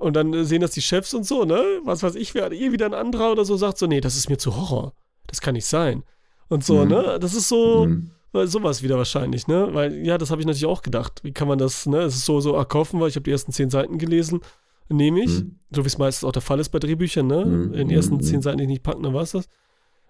Und 0.01 0.17
dann 0.17 0.35
äh, 0.35 0.45
sehen 0.45 0.61
das 0.61 0.73
die 0.73 0.83
Chefs 0.83 1.15
und 1.15 1.25
so, 1.25 1.45
ne? 1.45 1.63
Was 1.85 2.03
weiß 2.03 2.17
ich, 2.17 2.35
wer 2.35 2.51
eh 2.51 2.73
wieder 2.73 2.87
ein 2.87 2.95
anderer 2.95 3.31
oder 3.31 3.45
so 3.45 3.57
sagt 3.57 3.79
so, 3.79 3.87
nee, 3.87 4.01
das 4.01 4.17
ist 4.17 4.29
mir 4.29 4.39
zu 4.39 4.57
Horror. 4.57 4.93
Das 5.29 5.41
kann 5.41 5.55
nicht 5.55 5.67
sein. 5.67 6.03
Und 6.49 6.65
so, 6.65 6.83
Mhm. 6.85 6.89
ne? 6.91 7.19
Das 7.21 7.33
ist 7.35 7.49
so, 7.49 7.85
Hm. 7.85 8.11
Weil 8.35 8.49
sowas 8.49 8.83
wieder 8.83 8.99
wahrscheinlich, 8.99 9.47
ne? 9.47 9.69
Weil, 9.73 10.05
ja, 10.05 10.19
das 10.19 10.31
habe 10.31 10.41
ich 10.41 10.47
natürlich 10.47 10.67
auch 10.67 10.83
gedacht. 10.83 11.21
Wie 11.23 11.33
kann 11.33 11.47
man 11.49 11.59
das, 11.59 11.87
ne? 11.87 11.99
Es 12.01 12.17
ist 12.17 12.25
so, 12.25 12.41
so, 12.41 12.57
ah, 12.57 12.65
kaufen 12.65 12.99
wir, 13.01 13.07
ich 13.07 13.15
habe 13.15 13.23
die 13.23 13.31
ersten 13.31 13.53
zehn 13.53 13.71
Seiten 13.71 13.97
gelesen, 13.97 14.41
nehme 14.89 15.23
ich. 15.23 15.39
Hm. 15.39 15.59
So 15.71 15.85
wie 15.85 15.87
es 15.87 15.99
meistens 15.99 16.27
auch 16.27 16.33
der 16.33 16.43
Fall 16.43 16.59
ist 16.59 16.71
bei 16.71 16.81
Drehbüchern, 16.81 17.27
ne? 17.27 17.45
Mhm, 17.45 17.63
In 17.75 17.89
den 17.89 17.91
ersten 17.91 18.17
mhm, 18.17 18.21
zehn 18.23 18.37
mhm. 18.37 18.43
Seiten, 18.43 18.59
die 18.59 18.65
ich 18.65 18.69
nicht 18.69 18.83
packen, 18.83 19.05
dann 19.05 19.15
war 19.15 19.23
es 19.23 19.31
das. 19.33 19.49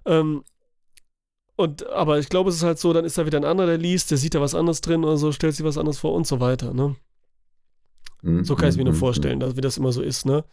Ähm, 0.06 0.42
und, 1.56 1.86
aber 1.90 2.18
ich 2.18 2.30
glaube, 2.30 2.50
es 2.50 2.56
ist 2.56 2.62
halt 2.62 2.78
so, 2.78 2.92
dann 2.92 3.04
ist 3.04 3.16
da 3.18 3.26
wieder 3.26 3.38
ein 3.38 3.44
anderer, 3.44 3.66
der 3.68 3.78
liest, 3.78 4.10
der 4.10 4.18
sieht 4.18 4.34
da 4.34 4.40
was 4.40 4.54
anderes 4.54 4.80
drin 4.80 5.04
oder 5.04 5.18
so, 5.18 5.30
stellt 5.30 5.54
sich 5.54 5.64
was 5.64 5.78
anderes 5.78 5.98
vor 5.98 6.14
und 6.14 6.26
so 6.26 6.40
weiter, 6.40 6.72
ne? 6.74 6.96
Hm. 8.22 8.42
So 8.42 8.56
kann 8.56 8.64
ich 8.64 8.70
es 8.70 8.76
mir 8.78 8.84
nur 8.84 8.94
Hm. 8.94 9.00
vorstellen, 9.00 9.38
dass, 9.40 9.56
wie 9.56 9.60
das 9.60 9.76
immer 9.76 9.92
so 9.92 10.00
ist, 10.02 10.24
ne? 10.24 10.44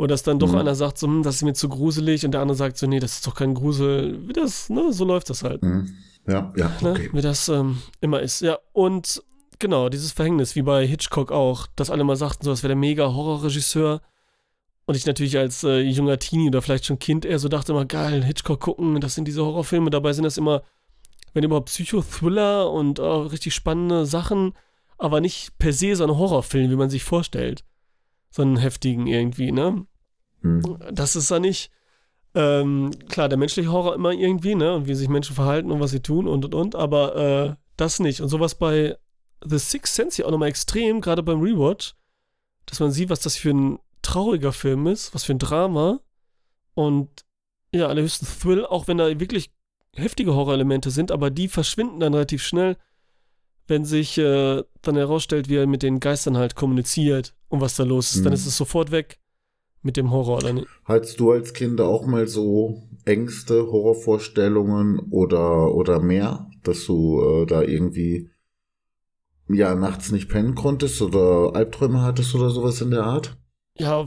Und 0.00 0.10
dass 0.10 0.22
dann 0.22 0.38
doch 0.38 0.52
Mhm. 0.52 0.58
einer 0.58 0.74
sagt, 0.74 0.96
so, 0.96 1.06
hm, 1.06 1.22
das 1.22 1.34
ist 1.36 1.42
mir 1.42 1.52
zu 1.52 1.68
gruselig 1.68 2.24
und 2.24 2.30
der 2.32 2.40
andere 2.40 2.56
sagt 2.56 2.78
so, 2.78 2.86
nee, 2.86 3.00
das 3.00 3.16
ist 3.16 3.26
doch 3.26 3.34
kein 3.34 3.52
Grusel. 3.52 4.26
Wie 4.26 4.32
das, 4.32 4.70
ne? 4.70 4.94
So 4.94 5.04
läuft 5.04 5.28
das 5.28 5.42
halt. 5.42 5.60
Hm. 5.60 5.92
Ja, 6.26 6.50
ja, 6.56 6.70
Ne? 6.80 6.92
okay. 6.92 7.10
Wie 7.12 7.20
das 7.20 7.50
ähm, 7.50 7.82
immer 8.00 8.20
ist. 8.20 8.40
Ja, 8.40 8.58
und 8.72 9.22
genau, 9.58 9.90
dieses 9.90 10.12
Verhängnis, 10.12 10.56
wie 10.56 10.62
bei 10.62 10.86
Hitchcock 10.86 11.30
auch, 11.32 11.66
dass 11.76 11.90
alle 11.90 12.02
mal 12.04 12.16
sagten, 12.16 12.46
so, 12.46 12.50
das 12.50 12.62
wäre 12.62 12.70
der 12.70 12.76
mega 12.78 13.12
Horrorregisseur. 13.12 14.00
Und 14.86 14.96
ich 14.96 15.04
natürlich 15.04 15.36
als 15.36 15.64
äh, 15.64 15.80
junger 15.80 16.18
Teenie 16.18 16.48
oder 16.48 16.62
vielleicht 16.62 16.86
schon 16.86 16.98
Kind 16.98 17.26
eher 17.26 17.38
so 17.38 17.48
dachte 17.48 17.72
immer, 17.72 17.84
geil, 17.84 18.24
Hitchcock 18.24 18.60
gucken, 18.60 19.02
das 19.02 19.14
sind 19.14 19.28
diese 19.28 19.44
Horrorfilme. 19.44 19.90
Dabei 19.90 20.14
sind 20.14 20.24
das 20.24 20.38
immer, 20.38 20.62
wenn 21.34 21.44
überhaupt 21.44 21.66
Psychothriller 21.68 22.70
und 22.72 22.98
äh, 22.98 23.02
richtig 23.02 23.54
spannende 23.54 24.06
Sachen, 24.06 24.54
aber 24.96 25.20
nicht 25.20 25.58
per 25.58 25.74
se 25.74 25.94
so 25.94 26.04
ein 26.04 26.16
Horrorfilm, 26.16 26.70
wie 26.70 26.76
man 26.76 26.88
sich 26.88 27.04
vorstellt. 27.04 27.64
So 28.30 28.40
einen 28.40 28.56
heftigen 28.56 29.06
irgendwie, 29.06 29.52
ne? 29.52 29.84
Hm. 30.42 30.78
Das 30.92 31.16
ist 31.16 31.30
ja 31.30 31.38
nicht, 31.38 31.70
ähm, 32.34 32.90
klar, 33.08 33.28
der 33.28 33.38
menschliche 33.38 33.70
Horror 33.72 33.94
immer 33.94 34.12
irgendwie, 34.12 34.54
ne? 34.54 34.74
Und 34.74 34.86
wie 34.86 34.94
sich 34.94 35.08
Menschen 35.08 35.34
verhalten 35.34 35.70
und 35.70 35.80
was 35.80 35.90
sie 35.90 36.00
tun 36.00 36.28
und 36.28 36.44
und 36.44 36.54
und, 36.54 36.74
aber 36.74 37.16
äh, 37.16 37.54
das 37.76 37.98
nicht. 37.98 38.20
Und 38.20 38.28
sowas 38.28 38.54
bei 38.54 38.96
The 39.44 39.58
Sixth 39.58 39.94
Sense 39.94 40.16
hier 40.16 40.26
auch 40.26 40.30
nochmal 40.30 40.48
extrem, 40.48 41.00
gerade 41.00 41.22
beim 41.22 41.40
Rewatch, 41.40 41.94
dass 42.66 42.80
man 42.80 42.90
sieht, 42.92 43.10
was 43.10 43.20
das 43.20 43.36
für 43.36 43.50
ein 43.50 43.78
trauriger 44.02 44.52
Film 44.52 44.86
ist, 44.86 45.14
was 45.14 45.24
für 45.24 45.32
ein 45.32 45.38
Drama 45.38 46.00
und 46.74 47.08
ja, 47.72 47.86
allerhöchsten 47.88 48.28
Thrill, 48.40 48.64
auch 48.66 48.88
wenn 48.88 48.98
da 48.98 49.18
wirklich 49.20 49.50
heftige 49.94 50.34
Horrorelemente 50.34 50.90
sind, 50.90 51.10
aber 51.10 51.30
die 51.30 51.48
verschwinden 51.48 52.00
dann 52.00 52.14
relativ 52.14 52.42
schnell, 52.42 52.76
wenn 53.66 53.84
sich 53.84 54.18
äh, 54.18 54.62
dann 54.82 54.96
herausstellt, 54.96 55.48
wie 55.48 55.56
er 55.56 55.66
mit 55.66 55.82
den 55.82 56.00
Geistern 56.00 56.36
halt 56.36 56.54
kommuniziert 56.56 57.34
und 57.48 57.60
was 57.60 57.76
da 57.76 57.84
los 57.84 58.14
ist. 58.14 58.24
Dann 58.24 58.32
Mhm. 58.32 58.34
ist 58.34 58.46
es 58.46 58.56
sofort 58.56 58.90
weg 58.90 59.19
mit 59.82 59.96
dem 59.96 60.10
Horror, 60.10 60.38
oder 60.38 60.52
nicht? 60.52 60.66
Hattest 60.84 61.18
du 61.20 61.30
als 61.32 61.52
Kind 61.52 61.80
auch 61.80 62.06
mal 62.06 62.26
so 62.28 62.82
Ängste, 63.04 63.66
Horrorvorstellungen 63.66 64.98
oder, 65.10 65.74
oder 65.74 66.00
mehr, 66.00 66.50
dass 66.62 66.84
du 66.86 67.20
äh, 67.22 67.46
da 67.46 67.62
irgendwie 67.62 68.30
ja 69.48 69.74
nachts 69.74 70.12
nicht 70.12 70.28
pennen 70.28 70.54
konntest 70.54 71.02
oder 71.02 71.54
Albträume 71.54 72.02
hattest 72.02 72.34
oder 72.34 72.50
sowas 72.50 72.80
in 72.80 72.90
der 72.90 73.04
Art? 73.04 73.36
ja, 73.78 74.06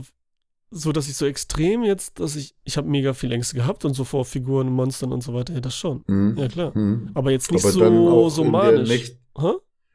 so 0.70 0.90
dass 0.90 1.08
ich 1.08 1.16
so 1.16 1.26
extrem 1.26 1.84
jetzt, 1.84 2.18
dass 2.18 2.34
ich, 2.34 2.56
ich 2.64 2.76
habe 2.76 2.88
mega 2.88 3.14
viel 3.14 3.30
Ängste 3.30 3.54
gehabt 3.54 3.84
und 3.84 3.94
so 3.94 4.02
vor 4.02 4.24
Figuren, 4.24 4.68
Monstern 4.72 5.12
und 5.12 5.22
so 5.22 5.32
weiter, 5.32 5.54
ja, 5.54 5.60
das 5.60 5.76
schon. 5.76 6.02
Hm? 6.08 6.36
Ja, 6.36 6.48
klar. 6.48 6.74
Hm. 6.74 7.10
Aber 7.14 7.30
jetzt 7.30 7.52
nicht 7.52 7.64
Aber 7.64 7.72
so, 7.72 8.28
so 8.28 8.42
in 8.42 8.50
der, 8.52 8.60
manisch. 8.60 8.88
Nächt, 8.88 9.18
Hä? 9.38 9.52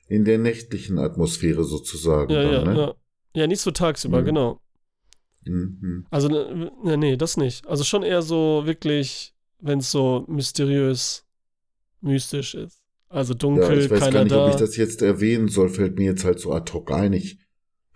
in 0.08 0.24
der 0.24 0.38
nächtlichen 0.38 0.98
Atmosphäre 0.98 1.66
sozusagen. 1.66 2.32
Ja, 2.32 2.44
ja, 2.44 2.64
dann, 2.64 2.74
ne? 2.76 2.80
ja. 2.82 2.94
Ja, 3.36 3.48
nicht 3.48 3.60
so 3.62 3.72
tagsüber, 3.72 4.22
Mhm. 4.22 4.26
genau. 4.26 4.62
Hm, 5.50 5.78
hm. 5.82 6.06
Also, 6.12 6.28
ne, 6.28 6.72
ne, 6.84 6.98
nee, 6.98 7.18
das 7.18 7.38
nicht. 7.38 7.68
Also 7.68 7.84
schon 7.84 8.04
eher 8.04 8.22
so 8.22 8.62
wirklich, 8.66 9.34
wenn 9.60 9.80
es 9.80 9.92
so 9.92 10.26
mysteriös, 10.28 11.26
mystisch 12.02 12.56
ist. 12.56 12.82
Also 13.10 13.34
Ja, 13.34 13.40
dunkel, 13.40 13.80
ich 13.80 13.90
weiß 13.90 14.12
gar 14.12 14.24
nicht, 14.24 14.36
da. 14.36 14.46
ob 14.46 14.52
ich 14.52 14.60
das 14.60 14.78
jetzt 14.78 15.02
erwähnen 15.02 15.48
soll, 15.48 15.70
fällt 15.70 15.98
mir 15.98 16.06
jetzt 16.06 16.24
halt 16.24 16.40
so 16.40 16.54
ad 16.54 16.72
hoc 16.72 16.92
ein. 16.92 17.14
Ich 17.14 17.40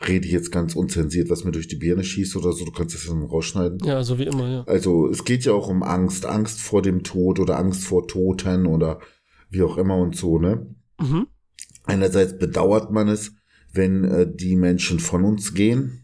rede 0.08 0.28
jetzt 0.28 0.52
ganz 0.52 0.76
unzensiert, 0.76 1.30
was 1.30 1.44
mir 1.44 1.52
durch 1.52 1.68
die 1.68 1.76
Birne 1.76 2.04
schießt 2.04 2.36
oder 2.36 2.52
so. 2.52 2.66
Du 2.66 2.72
kannst 2.72 2.96
das 2.96 3.06
dann 3.06 3.24
rausschneiden. 3.24 3.80
ja, 3.86 4.04
so 4.04 4.18
wie 4.18 4.24
immer, 4.24 4.50
ja. 4.50 4.64
Also 4.64 5.08
es 5.08 5.24
geht 5.24 5.46
ja 5.46 5.54
auch 5.54 5.70
um 5.70 5.84
Angst, 5.84 6.26
Angst 6.26 6.60
vor 6.60 6.82
dem 6.82 7.04
Tod 7.04 7.40
oder 7.40 7.60
Angst 7.60 7.84
vor 7.84 8.08
Toten 8.08 8.66
oder 8.66 9.00
wie 9.50 9.62
auch 9.62 9.78
immer 9.78 9.98
und 9.98 10.16
so, 10.16 10.40
ne? 10.40 10.68
Mhm. 11.00 11.28
Einerseits 11.86 12.38
bedauert 12.38 12.92
man 12.92 13.08
es, 13.08 13.34
wenn 13.72 14.04
äh, 14.04 14.28
die 14.34 14.56
Menschen 14.56 15.00
von 15.00 15.24
uns 15.24 15.54
gehen 15.54 16.03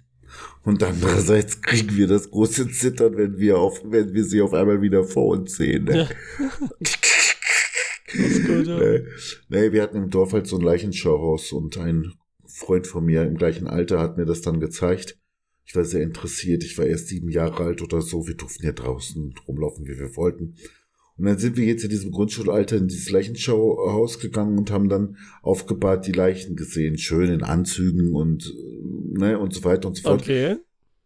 Und 0.64 0.84
andererseits 0.84 1.62
kriegen 1.62 1.96
wir 1.96 2.08
das 2.08 2.30
große 2.30 2.70
Zittern, 2.70 3.18
wenn 3.18 3.40
wir 3.40 3.58
auf, 3.58 3.82
wenn 3.84 4.14
wir 4.14 4.24
sie 4.24 4.42
auf 4.42 4.54
einmal 4.54 4.82
wieder 4.82 5.04
vor 5.04 5.28
uns 5.28 5.56
sehen. 5.56 5.86
Ne? 5.86 5.98
Ja. 5.98 6.08
gut, 8.48 8.68
ja. 8.68 8.80
Nee, 8.80 9.04
nee, 9.50 9.72
wir 9.72 9.82
hatten 9.82 9.98
im 9.98 10.10
Dorf 10.10 10.34
halt 10.34 10.48
so 10.48 10.58
ein 10.58 10.64
Leichenschauhaus 10.64 11.52
und 11.52 11.78
ein 11.78 12.14
Freund 12.46 12.88
von 12.88 13.06
mir 13.06 13.24
im 13.24 13.38
gleichen 13.38 13.68
Alter 13.68 14.00
hat 14.00 14.18
mir 14.18 14.26
das 14.26 14.42
dann 14.42 14.60
gezeigt. 14.60 15.18
Ich 15.66 15.76
war 15.76 15.86
sehr 15.86 16.02
interessiert. 16.02 16.64
Ich 16.64 16.78
war 16.80 16.86
erst 16.86 17.10
sieben 17.10 17.30
Jahre 17.30 17.64
alt 17.64 17.84
oder 17.84 18.02
so. 18.02 18.28
Wir 18.28 18.36
durften 18.36 18.66
ja 18.66 18.72
draußen 18.72 19.36
rumlaufen, 19.48 19.86
wie 19.86 20.00
wir 20.00 20.16
wollten. 20.16 20.56
Und 21.20 21.26
dann 21.26 21.38
sind 21.38 21.58
wir 21.58 21.66
jetzt 21.66 21.84
in 21.84 21.90
diesem 21.90 22.12
Grundschulalter 22.12 22.78
in 22.78 22.88
dieses 22.88 23.10
Leichenschauhaus 23.10 24.20
gegangen 24.20 24.58
und 24.58 24.72
haben 24.72 24.88
dann 24.88 25.18
aufgebahrt 25.42 26.08
die 26.08 26.14
Leichen 26.14 26.56
gesehen, 26.56 26.98
schön 26.98 27.30
in 27.30 27.44
Anzügen 27.44 28.16
und 28.16 28.54
ne 29.12 29.38
und 29.38 29.54
so 29.54 29.66
weiter 29.66 29.90
und 29.90 29.98
so 29.98 30.04
fort. 30.04 30.22
Okay. 30.22 30.56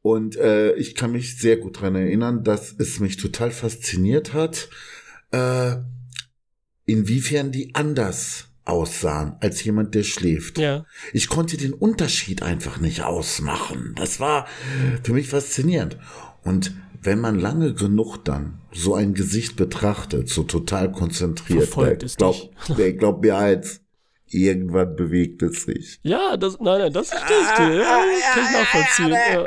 Und 0.03 0.35
äh, 0.35 0.75
ich 0.75 0.95
kann 0.95 1.13
mich 1.13 1.37
sehr 1.39 1.57
gut 1.57 1.81
dran 1.81 1.95
erinnern, 1.95 2.43
dass 2.43 2.75
es 2.77 2.99
mich 2.99 3.17
total 3.17 3.49
fasziniert 3.49 4.33
hat, 4.33 4.69
äh, 5.31 5.77
inwiefern 6.85 7.51
die 7.51 7.73
anders 7.73 8.49
aussahen 8.65 9.35
als 9.39 9.63
jemand, 9.63 9.95
der 9.95 10.03
schläft. 10.03 10.59
Ja. 10.59 10.85
Ich 11.11 11.27
konnte 11.27 11.57
den 11.57 11.73
Unterschied 11.73 12.43
einfach 12.43 12.79
nicht 12.79 13.01
ausmachen. 13.03 13.93
Das 13.95 14.19
war 14.19 14.45
für 15.03 15.13
mich 15.13 15.27
faszinierend. 15.27 15.97
Und 16.43 16.73
wenn 17.05 17.19
man 17.19 17.39
lange 17.39 17.73
genug 17.73 18.23
dann 18.23 18.61
so 18.71 18.95
ein 18.95 19.13
Gesicht 19.13 19.55
betrachtet, 19.55 20.29
so 20.29 20.43
total 20.43 20.91
konzentriert, 20.91 21.65
Verfolgt 21.65 22.01
der 22.01 22.09
glaubt, 22.09 22.49
der 22.77 22.93
glaubt 22.93 23.21
mir 23.21 23.37
eins, 23.37 23.81
irgendwann 24.33 24.95
bewegt 24.95 25.43
es 25.43 25.63
sich. 25.63 25.99
Ja, 26.03 26.37
das, 26.37 26.59
nein, 26.59 26.79
nein, 26.79 26.93
das 26.93 27.09
verstehe 27.09 27.37
ich 27.37 27.55
dir. 27.55 27.75
Ja, 27.75 28.03
kann 28.33 28.43
ich 28.43 28.51
nachvollziehen. 28.51 29.11
Ja. 29.11 29.45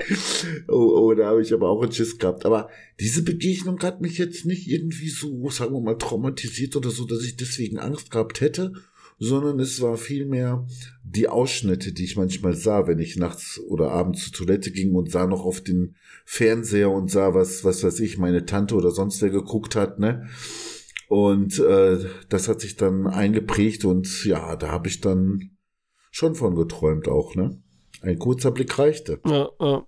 Oh, 0.69 1.09
oh, 1.09 1.14
da 1.14 1.27
habe 1.27 1.42
ich 1.42 1.53
aber 1.53 1.69
auch 1.69 1.83
einen 1.83 1.92
Schiss 1.92 2.19
gehabt. 2.19 2.45
Aber 2.45 2.69
diese 3.01 3.23
Begegnung 3.23 3.81
hat 3.83 4.01
mich 4.01 4.19
jetzt 4.19 4.47
nicht 4.47 4.69
irgendwie 4.69 5.09
so, 5.09 5.51
sagen 5.51 5.75
wir 5.75 5.81
mal, 5.81 5.99
traumatisiert 5.99 6.77
oder 6.77 6.90
so, 6.90 7.05
dass 7.05 7.25
ich 7.25 7.37
deswegen 7.37 7.79
Angst 7.79 8.11
gehabt 8.11 8.40
hätte, 8.40 8.73
sondern 9.19 9.59
es 9.61 9.81
war 9.81 9.97
vielmehr 9.97 10.67
die 11.03 11.29
Ausschnitte, 11.29 11.93
die 11.93 12.05
ich 12.05 12.17
manchmal 12.17 12.55
sah, 12.55 12.87
wenn 12.87 12.99
ich 12.99 13.17
nachts 13.17 13.61
oder 13.69 13.91
abends 13.91 14.25
zur 14.25 14.33
Toilette 14.33 14.71
ging 14.71 14.95
und 14.95 15.11
sah 15.11 15.27
noch 15.27 15.45
auf 15.45 15.61
den 15.61 15.97
Fernseher 16.25 16.91
und 16.91 17.11
sah, 17.11 17.35
was, 17.35 17.65
was 17.65 17.83
weiß 17.83 18.01
ich, 18.01 18.19
meine 18.19 18.45
Tante 18.45 18.75
oder 18.75 18.91
sonst 18.91 19.23
wer 19.23 19.31
geguckt 19.31 19.77
hat, 19.77 19.99
ne? 19.99 20.29
Und 21.09 21.59
äh, 21.61 22.05
das 22.29 22.49
hat 22.49 22.61
sich 22.61 22.77
dann 22.77 23.07
eingeprägt 23.07 23.85
und 23.85 24.25
ja, 24.25 24.57
da 24.57 24.73
habe 24.73 24.89
ich 24.89 25.01
dann 25.01 25.57
schon 26.11 26.35
von 26.35 26.57
geträumt 26.57 27.09
auch, 27.09 27.35
ne? 27.35 27.63
Ein 28.03 28.19
kurzer 28.19 28.51
Blick 28.51 28.79
reichte. 28.79 29.21
Ja, 29.25 29.49
ja. 29.61 29.87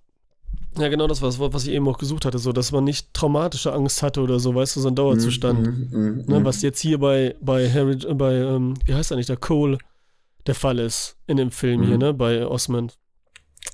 Ja, 0.77 0.87
genau 0.87 1.07
das 1.07 1.21
war 1.21 1.29
das 1.29 1.39
Wort, 1.39 1.53
was 1.53 1.65
ich 1.65 1.73
eben 1.73 1.87
auch 1.87 1.97
gesucht 1.97 2.25
hatte, 2.25 2.39
so, 2.39 2.51
dass 2.51 2.71
man 2.71 2.83
nicht 2.83 3.13
traumatische 3.13 3.73
Angst 3.73 4.01
hatte 4.01 4.21
oder 4.21 4.39
so, 4.39 4.55
weißt 4.55 4.75
du, 4.75 4.81
so 4.81 4.87
ein 4.87 4.95
Dauerzustand. 4.95 5.61
Mm, 5.61 5.97
mm, 5.97 6.23
mm, 6.25 6.25
ne, 6.27 6.45
was 6.45 6.61
jetzt 6.61 6.79
hier 6.79 6.99
bei, 6.99 7.35
bei 7.41 7.69
Harry, 7.69 7.97
äh, 8.07 8.13
bei, 8.13 8.35
ähm, 8.35 8.75
wie 8.85 8.93
heißt 8.93 9.11
er 9.11 9.17
nicht, 9.17 9.29
der 9.29 9.37
Cole 9.37 9.77
der 10.47 10.55
Fall 10.55 10.79
ist 10.79 11.17
in 11.27 11.37
dem 11.37 11.51
Film 11.51 11.83
hier, 11.83 11.95
mhm. 11.95 12.01
ne, 12.01 12.13
bei 12.13 12.45
Osmond. 12.45 12.97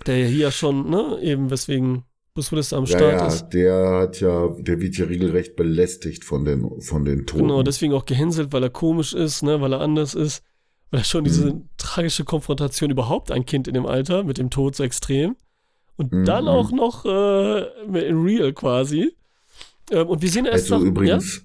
Der 0.08 0.18
ja 0.18 0.28
hier 0.28 0.52
schon, 0.52 0.90
ne, 0.90 1.20
eben 1.22 1.52
weswegen 1.52 2.04
Bruce 2.34 2.52
Willis 2.52 2.74
am 2.74 2.86
Start 2.86 3.02
ja, 3.02 3.18
ja, 3.18 3.28
ist. 3.28 3.50
Der 3.50 3.90
hat 3.92 4.20
ja, 4.20 4.50
der 4.60 4.82
wird 4.82 4.98
ja 4.98 5.06
regelrecht 5.06 5.56
belästigt 5.56 6.26
von 6.26 6.44
den, 6.44 6.82
von 6.82 7.06
den 7.06 7.26
Toten. 7.26 7.44
Genau, 7.44 7.64
deswegen 7.64 7.94
auch 7.94 8.06
gehänselt, 8.06 8.52
weil 8.52 8.64
er 8.64 8.70
komisch 8.70 9.14
ist, 9.14 9.42
ne, 9.44 9.62
weil 9.62 9.74
er 9.74 9.80
anders 9.80 10.16
ist. 10.16 10.44
Weil 10.92 11.02
er 11.02 11.04
schon 11.06 11.24
diese 11.24 11.54
mhm. 11.54 11.70
tragische 11.78 12.26
Konfrontation 12.26 12.92
überhaupt 12.92 13.32
ein 13.32 13.46
Kind 13.46 13.68
in 13.68 13.74
dem 13.74 13.86
Alter 13.86 14.24
mit 14.24 14.38
dem 14.38 14.50
Tod 14.50 14.76
so 14.76 14.84
extrem. 14.84 15.36
Und 15.98 16.12
mhm. 16.12 16.26
dann 16.26 16.48
auch 16.48 16.72
noch 16.72 17.06
äh, 17.06 18.08
in 18.08 18.22
Real 18.22 18.54
quasi. 18.54 19.14
Ähm, 19.92 20.08
und 20.08 20.22
wir 20.22 20.30
sehen 20.30 20.46
erst 20.46 20.72
also 20.72 20.80
nach, 20.80 20.92
übrigens, 20.92 21.38
ja? 21.38 21.42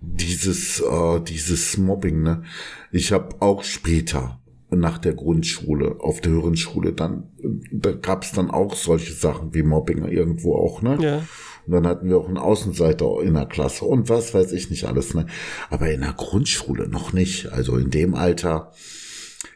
dieses, 0.00 0.80
äh, 0.80 1.20
dieses 1.20 1.78
Mobbing, 1.78 2.22
ne? 2.22 2.42
Ich 2.90 3.12
habe 3.12 3.40
auch 3.40 3.62
später 3.62 4.40
nach 4.70 4.98
der 4.98 5.14
Grundschule, 5.14 5.96
auf 6.00 6.20
der 6.20 6.32
höheren 6.32 6.56
Schule, 6.56 6.92
dann, 6.92 7.30
da 7.70 7.92
gab 7.92 8.24
es 8.24 8.32
dann 8.32 8.50
auch 8.50 8.74
solche 8.74 9.12
Sachen 9.12 9.54
wie 9.54 9.62
Mobbing 9.62 10.04
irgendwo 10.06 10.56
auch, 10.56 10.82
ne? 10.82 10.98
Ja. 11.00 11.22
Und 11.66 11.72
dann 11.74 11.86
hatten 11.86 12.08
wir 12.08 12.16
auch 12.16 12.26
einen 12.26 12.38
Außenseiter 12.38 13.22
in 13.22 13.34
der 13.34 13.46
Klasse 13.46 13.84
und 13.84 14.08
was 14.08 14.34
weiß 14.34 14.52
ich 14.52 14.70
nicht 14.70 14.84
alles, 14.84 15.14
ne? 15.14 15.26
Aber 15.70 15.90
in 15.90 16.00
der 16.00 16.14
Grundschule 16.14 16.88
noch 16.88 17.12
nicht. 17.12 17.52
Also 17.52 17.76
in 17.76 17.90
dem 17.90 18.14
Alter. 18.14 18.72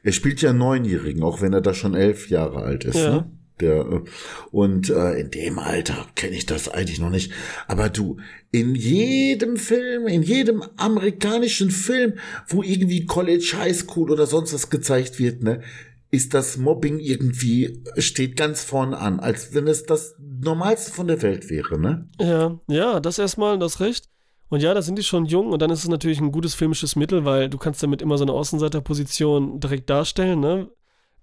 Er 0.03 0.13
spielt 0.13 0.41
ja 0.41 0.53
Neunjährigen, 0.53 1.23
auch 1.25 1.41
wenn 1.41 1.53
er 1.53 1.61
da 1.61 1.75
schon 1.75 1.95
elf 1.95 2.29
Jahre 2.31 2.63
alt 2.63 2.85
ist, 2.85 2.97
ja. 2.97 3.11
ne? 3.11 3.31
Der, 3.61 4.03
und 4.51 4.91
äh, 4.91 5.19
in 5.19 5.31
dem 5.31 5.59
Alter 5.59 6.07
kenne 6.15 6.37
ich 6.37 6.45
das 6.45 6.69
eigentlich 6.69 7.01
noch 7.01 7.11
nicht. 7.11 7.33
Aber 7.69 7.89
du, 7.89 8.19
in 8.53 8.75
jedem 8.75 9.57
Film, 9.57 10.07
in 10.07 10.23
jedem 10.23 10.63
amerikanischen 10.77 11.71
Film, 11.71 12.15
wo 12.49 12.63
irgendwie 12.63 13.07
College, 13.07 13.55
High 13.59 13.77
School 13.77 14.11
oder 14.11 14.27
sonst 14.27 14.53
was 14.53 14.69
gezeigt 14.69 15.19
wird, 15.19 15.43
ne, 15.43 15.63
ist 16.11 16.35
das 16.35 16.57
Mobbing 16.57 16.99
irgendwie, 16.99 17.83
steht 17.99 18.37
ganz 18.37 18.63
vorne 18.63 18.99
an, 18.99 19.21
als 19.21 19.55
wenn 19.55 19.67
es 19.67 19.85
das 19.85 20.15
Normalste 20.19 20.93
von 20.93 21.09
der 21.09 21.21
Welt 21.23 21.51
wäre, 21.51 21.79
ne? 21.79 22.09
Ja, 22.21 22.61
ja, 22.69 23.01
das 23.01 23.19
erstmal, 23.19 23.59
das 23.59 23.81
Recht. 23.81 24.09
Und 24.49 24.63
ja, 24.63 24.75
da 24.75 24.83
sind 24.83 24.97
die 24.97 25.03
schon 25.03 25.25
jung 25.27 25.49
und 25.51 25.61
dann 25.61 25.71
ist 25.71 25.81
es 25.81 25.89
natürlich 25.89 26.21
ein 26.21 26.31
gutes 26.31 26.55
filmisches 26.55 26.95
Mittel, 26.95 27.25
weil 27.25 27.49
du 27.49 27.59
kannst 27.59 27.83
damit 27.83 28.01
immer 28.01 28.17
so 28.17 28.25
eine 28.25 28.33
Außenseiterposition 28.33 29.59
direkt 29.59 29.91
darstellen, 29.91 30.39
ne? 30.41 30.69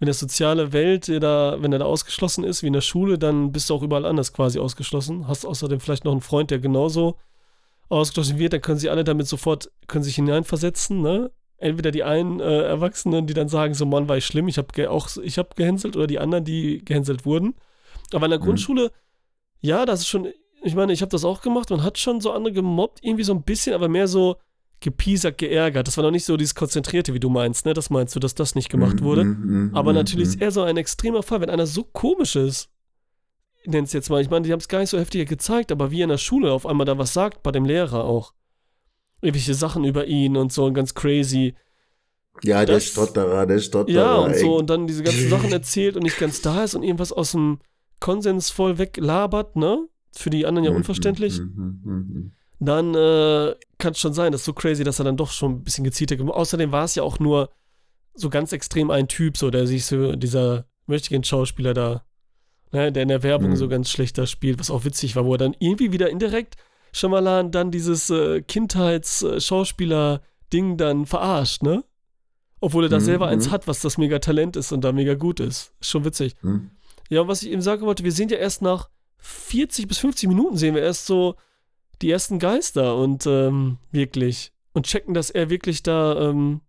Wenn 0.04 0.08
der 0.08 0.16
soziale 0.16 0.74
Welt 0.74 1.08
da, 1.08 1.56
wenn 1.62 1.72
er 1.72 1.80
da 1.80 1.86
ausgeschlossen 1.86 2.44
ist, 2.44 2.62
wie 2.62 2.68
in 2.68 2.74
der 2.74 2.82
Schule, 2.82 3.18
dann 3.18 3.54
bist 3.54 3.70
du 3.70 3.74
auch 3.74 3.84
überall 3.84 4.06
anders 4.06 4.34
quasi 4.34 4.60
ausgeschlossen. 4.60 5.30
Hast 5.30 5.46
außerdem 5.46 5.80
vielleicht 5.80 6.04
noch 6.04 6.12
einen 6.12 6.20
Freund, 6.20 6.52
der 6.52 6.60
genauso 6.60 7.16
ausgeschlossen 7.88 8.38
wird, 8.38 8.52
dann 8.52 8.60
können 8.60 8.80
sie 8.80 8.90
alle 8.90 9.06
damit 9.06 9.28
sofort, 9.28 9.72
können 9.88 10.04
sich 10.04 10.16
hineinversetzen, 10.16 11.02
ne? 11.02 11.32
Entweder 11.56 11.92
die 11.92 12.04
einen 12.04 12.42
äh, 12.42 12.64
Erwachsenen, 12.64 13.28
die 13.28 13.34
dann 13.34 13.48
sagen, 13.48 13.76
so 13.76 13.86
Mann, 13.86 14.10
war 14.10 14.18
ich 14.18 14.26
schlimm, 14.26 14.50
ich 14.50 14.58
habe 14.58 14.90
auch, 14.90 15.08
ich 15.24 15.38
habe 15.38 15.56
gehänselt, 15.56 15.96
oder 15.96 16.08
die 16.08 16.20
anderen, 16.20 16.44
die 16.44 16.84
gehänselt 16.84 17.26
wurden. 17.26 17.56
Aber 18.12 18.26
in 18.26 18.32
der 18.32 18.42
mhm. 18.42 18.44
Grundschule, 18.44 18.92
ja, 19.62 19.86
das 19.86 20.02
ist 20.02 20.10
schon, 20.10 20.28
ich 20.64 20.76
meine, 20.76 20.92
ich 20.92 21.02
habe 21.02 21.12
das 21.12 21.24
auch 21.24 21.40
gemacht, 21.40 21.70
man 21.70 21.82
hat 21.82 21.98
schon 21.98 22.20
so 22.20 22.34
andere 22.34 22.52
gemobbt, 22.52 23.00
irgendwie 23.04 23.24
so 23.24 23.34
ein 23.34 23.44
bisschen, 23.44 23.74
aber 23.74 23.88
mehr 23.88 24.10
so, 24.10 24.36
gepiesert, 24.84 25.38
geärgert. 25.38 25.88
Das 25.88 25.98
war 25.98 26.04
noch 26.04 26.12
nicht 26.12 26.26
so 26.26 26.38
dieses 26.38 26.54
Konzentrierte, 26.54 27.14
wie 27.14 27.20
du 27.20 27.30
meinst, 27.30 27.66
ne? 27.66 27.74
Das 27.74 27.90
meinst 27.90 28.16
du, 28.16 28.20
dass 28.20 28.36
das 28.36 28.54
nicht 28.54 28.70
gemacht 28.70 29.02
mhm, 29.02 29.06
wurde. 29.06 29.24
Mm, 29.24 29.70
mm, 29.70 29.76
Aber 29.76 29.94
natürlich 29.94 30.28
ist 30.30 30.42
eher 30.42 30.52
so 30.52 30.62
ein 30.62 30.78
extremer 30.78 31.24
Fall, 31.24 31.42
wenn 31.42 31.50
einer 31.50 31.66
so 31.66 31.84
komisch 31.84 32.36
ist. 32.36 32.70
Nenn 33.66 33.86
es 33.86 33.94
jetzt 33.94 34.10
mal. 34.10 34.22
Ich 34.22 34.30
meine, 34.30 34.46
die 34.46 34.52
haben 34.52 34.60
es 34.60 34.68
gar 34.68 34.80
nicht 34.80 34.90
so 34.90 35.00
heftig 35.00 35.28
gezeigt, 35.28 35.72
aber 35.72 35.90
wie 35.90 36.02
er 36.02 36.04
in 36.04 36.10
der 36.10 36.18
Schule 36.18 36.52
auf 36.52 36.66
einmal 36.66 36.86
da 36.86 36.98
was 36.98 37.14
sagt, 37.14 37.42
bei 37.44 37.52
dem 37.52 37.66
Lehrer 37.66 38.04
auch. 38.04 38.34
Irgendwelche 39.22 39.54
Sachen 39.54 39.86
über 39.86 40.06
ihn 40.06 40.36
und 40.36 40.52
so, 40.52 40.72
ganz 40.74 40.94
crazy. 40.94 41.56
Ja, 42.44 42.66
das, 42.66 42.86
der 42.86 42.92
Stotterer, 42.92 43.46
der 43.46 43.60
Stotterer. 43.60 43.96
Ja, 43.96 44.16
und 44.16 44.32
ey. 44.32 44.40
so, 44.40 44.58
und 44.58 44.70
dann 44.70 44.86
diese 44.86 45.04
ganzen 45.04 45.30
Sachen 45.30 45.52
erzählt 45.54 45.96
und 45.96 46.04
nicht 46.04 46.20
ganz 46.20 46.42
da 46.42 46.64
ist 46.64 46.76
und 46.76 46.84
irgendwas 46.84 47.14
aus 47.14 47.32
dem 47.32 47.60
Konsens 48.00 48.50
voll 48.50 48.78
weglabert, 48.78 49.56
ne? 49.56 49.88
Für 50.12 50.30
die 50.30 50.46
anderen 50.46 50.66
ja 50.66 50.72
mhm, 50.72 50.78
unverständlich. 50.78 51.40
Dann 52.66 52.96
äh, 52.96 53.56
kann 53.78 53.92
es 53.92 54.00
schon 54.00 54.14
sein, 54.14 54.32
das 54.32 54.42
ist 54.42 54.46
so 54.46 54.54
crazy, 54.54 54.84
dass 54.84 55.00
er 55.00 55.06
dann 55.06 55.18
doch 55.18 55.32
schon 55.32 55.54
ein 55.54 55.64
bisschen 55.64 55.84
gezielter 55.84 56.16
gemacht 56.16 56.38
Außerdem 56.38 56.72
war 56.72 56.86
es 56.86 56.96
ja 56.96 57.04
auch 57.04 57.20
nur 57.20 57.50
so 58.14 58.30
ganz 58.30 58.54
extrem 58.54 58.92
ein 58.92 59.08
Typ, 59.08 59.38
so 59.38 59.50
der 59.50 59.68
sich 59.68 59.86
so, 59.86 60.16
dieser 60.16 60.66
möchtigen 60.86 61.24
Schauspieler 61.24 61.74
da, 61.74 62.06
ne, 62.72 62.92
der 62.92 63.04
in 63.04 63.10
der 63.10 63.24
Werbung 63.24 63.52
mhm. 63.52 63.56
so 63.56 63.68
ganz 63.68 63.90
schlechter 63.90 64.28
spielt, 64.28 64.60
was 64.60 64.72
auch 64.72 64.86
witzig 64.86 65.16
war, 65.16 65.26
wo 65.26 65.34
er 65.34 65.40
dann 65.40 65.56
irgendwie 65.60 65.92
wieder 65.92 66.10
indirekt 66.10 66.56
Schamalan 66.94 67.52
dann 67.52 67.72
dieses 67.72 68.10
äh, 68.12 68.44
Kindheits-Schauspieler-Ding 68.44 70.78
dann 70.78 71.08
verarscht, 71.08 71.64
ne? 71.64 71.84
Obwohl 72.62 72.86
er 72.86 72.90
da 72.90 73.00
mhm. 73.00 73.04
selber 73.04 73.28
eins 73.28 73.48
mhm. 73.48 73.52
hat, 73.52 73.68
was 73.68 73.82
das 73.82 73.98
mega 73.98 74.20
Talent 74.20 74.56
ist 74.56 74.72
und 74.72 74.82
da 74.82 74.92
mega 74.92 75.16
gut 75.16 75.40
ist. 75.40 75.74
Ist 75.82 75.90
schon 75.90 76.06
witzig. 76.06 76.36
Mhm. 76.44 76.70
Ja, 77.10 77.22
und 77.22 77.28
was 77.28 77.42
ich 77.42 77.50
eben 77.50 77.64
sagen 77.64 77.82
wollte, 77.82 78.04
wir 78.04 78.12
sehen 78.12 78.30
ja 78.30 78.38
erst 78.38 78.62
nach 78.62 78.90
40 79.18 79.88
bis 79.88 79.98
50 79.98 80.30
Minuten 80.30 80.56
sehen 80.56 80.76
wir 80.76 80.84
erst 80.84 81.08
so 81.08 81.36
die 82.02 82.12
ersten 82.12 82.40
Geister 82.40 82.98
und 82.98 83.26
ähm, 83.26 83.78
wirklich 83.92 84.52
und 84.74 84.86
checken, 84.86 85.14
dass 85.14 85.30
er 85.30 85.50
wirklich 85.50 85.84
da. 85.84 86.30
Ähm, 86.30 86.62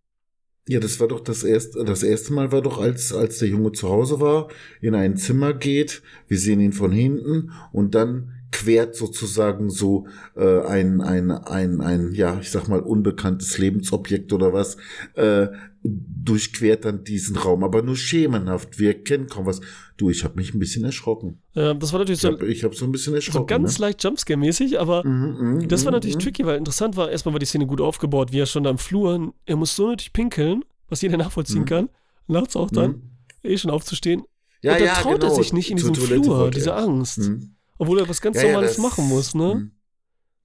ja, 0.67 0.81
das 0.81 0.99
war 0.99 1.09
doch 1.09 1.21
das 1.21 1.45
erste, 1.45 1.85
das 1.85 2.03
erste 2.03 2.33
Mal 2.33 2.51
war 2.51 2.63
doch, 2.63 2.81
als, 2.81 3.13
als 3.13 3.39
der 3.39 3.49
Junge 3.49 3.73
zu 3.73 3.89
Hause 3.89 4.21
war, 4.21 4.49
in 4.81 4.95
ein 4.95 5.17
Zimmer 5.17 5.53
geht, 5.53 6.03
wir 6.27 6.39
sehen 6.39 6.61
ihn 6.61 6.73
von 6.73 6.91
hinten 6.91 7.53
und 7.73 7.95
dann 7.95 8.33
quert 8.51 8.95
sozusagen 8.95 9.69
so 9.69 10.07
äh, 10.37 10.61
ein, 10.61 11.01
ein, 11.03 11.31
ein, 11.33 11.81
ein, 11.81 12.13
ja, 12.15 12.39
ich 12.41 12.51
sag 12.51 12.69
mal, 12.69 12.81
unbekanntes 12.81 13.59
Lebensobjekt 13.59 14.33
oder 14.33 14.53
was, 14.53 14.77
äh, 15.15 15.49
durchquert 15.85 16.87
dann 16.87 17.05
diesen 17.05 17.37
Raum, 17.37 17.63
aber 17.63 17.83
nur 17.83 17.97
schemenhaft. 17.97 18.79
Wir 18.79 18.95
kennen 19.05 19.27
kaum 19.27 19.45
was. 19.45 19.61
Du, 19.99 20.09
ich 20.09 20.25
habe 20.25 20.37
mich 20.37 20.55
ein 20.55 20.59
bisschen 20.59 20.83
erschrocken. 20.85 21.43
Ja, 21.53 21.75
das 21.75 21.93
war 21.93 22.01
natürlich 22.01 22.23
so. 22.23 22.41
Ich 22.41 22.65
habe 22.65 22.73
hab 22.73 22.75
so 22.75 22.87
ein 22.87 22.93
bisschen 22.93 23.15
erschrocken. 23.15 23.43
So 23.43 23.47
ganz 23.47 23.79
ne? 23.79 23.87
leicht 23.87 24.03
Jumpscare-mäßig, 24.03 24.79
aber 24.79 25.07
mm, 25.07 25.59
mm, 25.59 25.69
das 25.69 25.85
war 25.85 25.93
natürlich 25.93 26.17
mm, 26.17 26.21
tricky, 26.21 26.47
weil 26.47 26.57
interessant 26.57 26.97
war, 26.97 27.11
erstmal 27.11 27.35
war 27.35 27.39
die 27.39 27.47
Szene 27.47 27.67
gut 27.67 27.83
aufgebaut, 27.83 28.33
wie 28.33 28.41
er 28.41 28.47
schon 28.47 28.65
da 28.65 28.71
im 28.71 28.79
Flur, 28.79 29.35
er 29.45 29.57
muss 29.57 29.77
so 29.77 29.89
nötig 29.89 30.15
pinkeln, 30.15 30.65
was 30.89 31.03
jeder 31.03 31.19
nachvollziehen 31.19 31.61
mhm. 31.61 31.67
kann. 31.67 31.89
Nachts 32.27 32.57
auch 32.57 32.71
dann, 32.71 32.91
mhm. 32.91 33.03
eh 33.43 33.59
schon 33.59 33.71
aufzustehen 33.71 34.23
Ja, 34.63 34.73
und 34.73 34.81
dann 34.81 34.87
ja, 34.87 34.95
traut 34.95 35.21
genau. 35.21 35.33
er 35.33 35.37
sich 35.37 35.53
nicht 35.53 35.71
in 35.71 35.77
Zur 35.77 35.93
diesem 35.93 36.07
Toilette 36.07 36.25
Flur, 36.25 36.51
diese. 36.51 36.75
Angst. 36.75 37.31
Obwohl 37.77 37.99
er 37.99 38.09
was 38.09 38.23
ganz 38.23 38.37
Ja, 38.37 38.45
ja, 38.45 38.49
Normales 38.53 38.77
das- 38.77 38.83
machen 38.83 39.09
muss, 39.09 39.35
ne? 39.35 39.71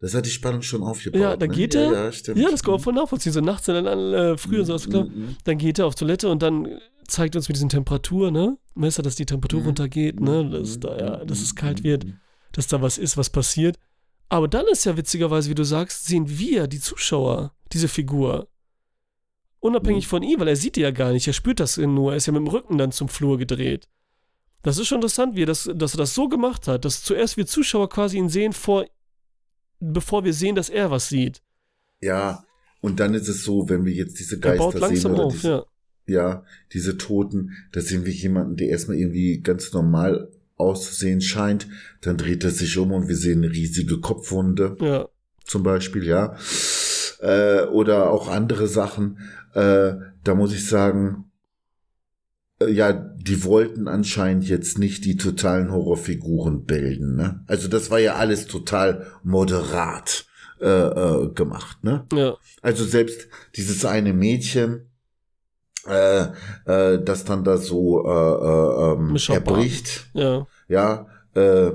Das 0.01 0.13
hat 0.13 0.25
die 0.25 0.29
Spannung 0.29 0.61
schon 0.61 0.81
aufgebaut. 0.81 1.19
Ja, 1.21 1.35
da 1.35 1.45
ne? 1.47 1.53
geht 1.53 1.73
ja, 1.75 1.81
er- 1.81 1.91
Ja, 2.05 2.11
stimmt. 2.11 2.37
Ja, 2.39 2.49
das 2.49 2.63
kann 2.63 2.71
man 2.71 2.79
voll 2.79 2.93
nachvollziehen. 2.93 3.33
So 3.33 3.41
nachts 3.41 3.65
dann 3.65 3.85
äh, 3.85 4.37
früher 4.37 4.63
so 4.65 4.73
Mhm, 4.75 4.89
klar. 4.91 5.03
mhm, 5.05 5.35
Dann 5.43 5.57
geht 5.57 5.77
er 5.79 5.87
auf 5.87 5.95
Toilette 5.95 6.29
und 6.29 6.41
dann 6.41 6.79
zeigt 7.07 7.35
uns 7.35 7.47
mit 7.49 7.57
diesen 7.57 7.69
Temperatur, 7.69 8.31
ne? 8.31 8.57
Messer, 8.75 9.01
dass 9.01 9.15
die 9.15 9.25
Temperatur 9.25 9.59
Mhm. 9.61 9.65
runtergeht, 9.67 10.19
ne? 10.21 10.49
Dass 10.49 10.79
da 10.79 10.97
ja, 10.97 11.25
dass 11.25 11.41
es 11.41 11.53
kalt 11.55 11.83
wird, 11.83 12.05
dass 12.53 12.67
da 12.67 12.81
was 12.81 12.97
ist, 12.97 13.17
was 13.17 13.29
passiert. 13.29 13.77
Aber 14.29 14.47
dann 14.47 14.67
ist 14.67 14.85
ja 14.85 14.95
witzigerweise, 14.95 15.49
wie 15.49 15.55
du 15.55 15.63
sagst, 15.65 16.05
sehen 16.05 16.29
wir, 16.29 16.67
die 16.67 16.79
Zuschauer, 16.79 17.53
diese 17.73 17.87
Figur. 17.87 18.47
Unabhängig 19.59 20.05
Mhm. 20.05 20.09
von 20.09 20.23
ihm, 20.23 20.39
weil 20.39 20.47
er 20.47 20.55
sieht 20.55 20.77
die 20.77 20.81
ja 20.81 20.91
gar 20.91 21.11
nicht, 21.11 21.27
er 21.27 21.33
spürt 21.33 21.59
das 21.59 21.75
nur, 21.77 22.11
er 22.11 22.17
ist 22.17 22.27
ja 22.27 22.31
mit 22.33 22.39
dem 22.41 22.47
Rücken 22.47 22.77
dann 22.77 22.91
zum 22.93 23.09
Flur 23.09 23.37
gedreht. 23.37 23.89
Das 24.61 24.77
ist 24.77 24.87
schon 24.87 24.97
interessant, 24.99 25.35
wie 25.35 25.43
er 25.43 25.47
das, 25.47 25.69
dass 25.73 25.93
er 25.95 25.97
das 25.97 26.13
so 26.15 26.29
gemacht 26.29 26.67
hat, 26.67 26.85
dass 26.85 27.03
zuerst 27.03 27.35
wir 27.37 27.45
Zuschauer 27.45 27.89
quasi 27.89 28.17
ihn 28.17 28.29
sehen, 28.29 28.53
vor, 28.53 28.85
bevor 29.79 30.23
wir 30.23 30.33
sehen, 30.33 30.55
dass 30.55 30.69
er 30.69 30.91
was 30.91 31.09
sieht. 31.09 31.41
Ja, 32.01 32.43
und 32.81 32.99
dann 32.99 33.13
ist 33.13 33.27
es 33.27 33.43
so, 33.43 33.69
wenn 33.69 33.85
wir 33.85 33.93
jetzt 33.93 34.19
diese 34.19 34.35
Er 34.35 34.41
Geister 34.41 34.57
baut 34.57 34.73
langsam 34.75 34.97
sehen 34.97 35.11
oder 35.11 35.23
auf, 35.25 35.33
diese, 35.33 35.49
ja. 35.49 35.65
ja, 36.07 36.43
diese 36.73 36.97
Toten, 36.97 37.51
da 37.71 37.81
sehen 37.81 38.05
wir 38.05 38.13
jemanden, 38.13 38.55
der 38.55 38.69
erstmal 38.69 38.97
irgendwie 38.97 39.41
ganz 39.41 39.73
normal 39.73 40.31
auszusehen 40.55 41.21
scheint, 41.21 41.67
dann 42.01 42.17
dreht 42.17 42.43
er 42.43 42.51
sich 42.51 42.77
um 42.77 42.91
und 42.91 43.07
wir 43.07 43.15
sehen 43.15 43.43
eine 43.43 43.51
riesige 43.51 43.99
Kopfwunde. 43.99 44.77
Ja, 44.79 45.07
zum 45.45 45.63
Beispiel, 45.63 46.05
ja. 46.05 46.37
Äh, 47.21 47.63
oder 47.65 48.11
auch 48.11 48.29
andere 48.29 48.67
Sachen. 48.67 49.19
Äh, 49.53 49.93
da 50.23 50.35
muss 50.35 50.53
ich 50.53 50.65
sagen, 50.67 51.28
ja, 52.67 52.91
die 52.91 53.43
wollten 53.43 53.87
anscheinend 53.87 54.47
jetzt 54.47 54.77
nicht 54.77 55.05
die 55.05 55.17
totalen 55.17 55.71
Horrorfiguren 55.71 56.65
bilden. 56.65 57.15
Ne? 57.15 57.43
Also 57.47 57.67
das 57.67 57.89
war 57.89 57.99
ja 57.99 58.15
alles 58.15 58.47
total 58.47 59.07
moderat 59.23 60.25
äh, 60.59 60.67
äh, 60.67 61.29
gemacht. 61.33 61.83
Ne? 61.83 62.05
ja, 62.13 62.35
Also 62.61 62.83
selbst 62.83 63.27
dieses 63.55 63.85
eine 63.85 64.13
Mädchen, 64.13 64.89
äh, 65.87 66.25
äh, 66.65 67.01
das 67.01 67.23
dann 67.23 67.43
da 67.43 67.57
so 67.57 68.05
äh, 68.05 68.09
äh, 68.09 68.93
ähm, 68.93 69.17
erbricht 69.29 70.09
ja. 70.13 70.45
ja, 70.67 71.07
äh, 71.33 71.71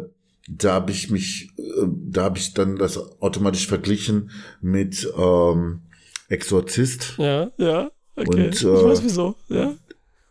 da 0.48 0.72
habe 0.74 0.90
ich 0.90 1.10
mich, 1.10 1.50
äh, 1.56 1.86
da 1.86 2.24
habe 2.24 2.38
ich 2.38 2.52
dann 2.52 2.76
das 2.76 2.98
automatisch 3.20 3.66
verglichen 3.66 4.30
mit 4.60 5.10
ähm, 5.16 5.80
Exorzist. 6.28 7.14
Ja, 7.16 7.50
ja. 7.56 7.90
Okay. 8.16 8.46
Und, 8.46 8.54
ich 8.54 8.64
äh, 8.64 8.84
weiß 8.84 9.02
wieso. 9.02 9.36
Ja. 9.48 9.74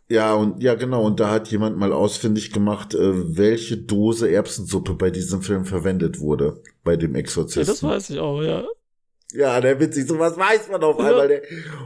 Ja, 0.09 0.33
und 0.35 0.61
ja, 0.61 0.75
genau, 0.75 1.05
und 1.05 1.19
da 1.19 1.29
hat 1.31 1.47
jemand 1.47 1.77
mal 1.77 1.93
ausfindig 1.93 2.51
gemacht, 2.51 2.93
äh, 2.93 3.37
welche 3.37 3.77
Dose 3.77 4.29
Erbsensuppe 4.31 4.93
bei 4.95 5.09
diesem 5.09 5.41
Film 5.41 5.65
verwendet 5.65 6.19
wurde, 6.19 6.61
bei 6.83 6.95
dem 6.97 7.13
ja, 7.13 7.19
Exorzisten. 7.19 7.65
das 7.65 7.81
weiß 7.81 8.09
ich 8.11 8.19
auch, 8.19 8.41
ja. 8.41 8.63
ja, 9.31 9.59
der 9.61 9.79
witzig, 9.79 10.05
sowas 10.07 10.37
weiß 10.37 10.67
man 10.69 10.83
auf 10.83 10.99
Ja. 10.99 11.05
einmal. 11.07 11.27
Der, 11.29 11.41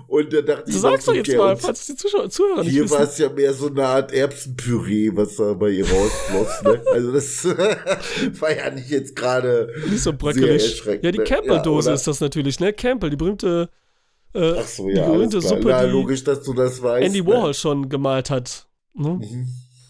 und 0.07 0.33
da 0.33 0.41
dachte 0.41 0.63
Du 0.65 0.71
ich, 0.71 0.81
sagst 0.81 1.07
doch 1.07 1.13
jetzt 1.13 1.29
okay, 1.29 1.37
mal, 1.37 1.55
falls 1.55 1.85
die 1.85 1.95
Zuschauer, 1.95 2.29
Zuhörer 2.29 2.63
nicht 2.63 2.71
Hier 2.73 2.89
war 2.89 3.01
es 3.03 3.17
ja 3.19 3.29
mehr 3.29 3.53
so 3.53 3.67
eine 3.67 3.85
Art 3.85 4.11
Erbsenpüree, 4.11 5.11
was 5.13 5.35
da 5.37 5.53
bei 5.53 5.69
ihr 5.69 5.85
rausfloss. 5.87 6.63
ne? 6.63 6.81
Also 6.91 7.11
das 7.13 7.45
war 8.41 8.55
ja 8.57 8.69
nicht 8.71 8.89
jetzt 8.89 9.15
gerade 9.15 9.69
Nicht 9.89 9.99
so 10.01 10.09
sehr 10.09 10.17
bröckelig. 10.17 10.63
erschreckend. 10.63 11.05
Ja, 11.05 11.11
die 11.11 11.19
ne? 11.19 11.23
Campbell-Dose 11.23 11.89
Ja, 11.89 11.95
ist 11.95 12.07
das 12.07 12.19
natürlich, 12.19 12.59
ne? 12.59 12.73
Campbell, 12.73 13.11
die 13.11 13.15
berühmte, 13.15 13.69
äh, 14.37 14.59
Ach 14.59 14.67
so, 14.67 14.87
die 14.87 14.93
ja, 14.95 15.05
berühmte 15.09 15.37
alles 15.37 15.47
klar. 15.49 15.57
Suppe, 15.61 15.69
Na, 15.71 15.85
die 15.85 15.91
logisch, 15.91 16.23
dass 16.23 16.43
du 16.43 16.53
das 16.53 16.81
weißt. 16.81 17.05
Andy 17.05 17.21
ne? 17.21 17.27
Warhol 17.27 17.53
schon 17.53 17.89
gemalt 17.89 18.29
hat. 18.29 18.67
Ne? 18.93 19.09
Mhm. 19.21 19.47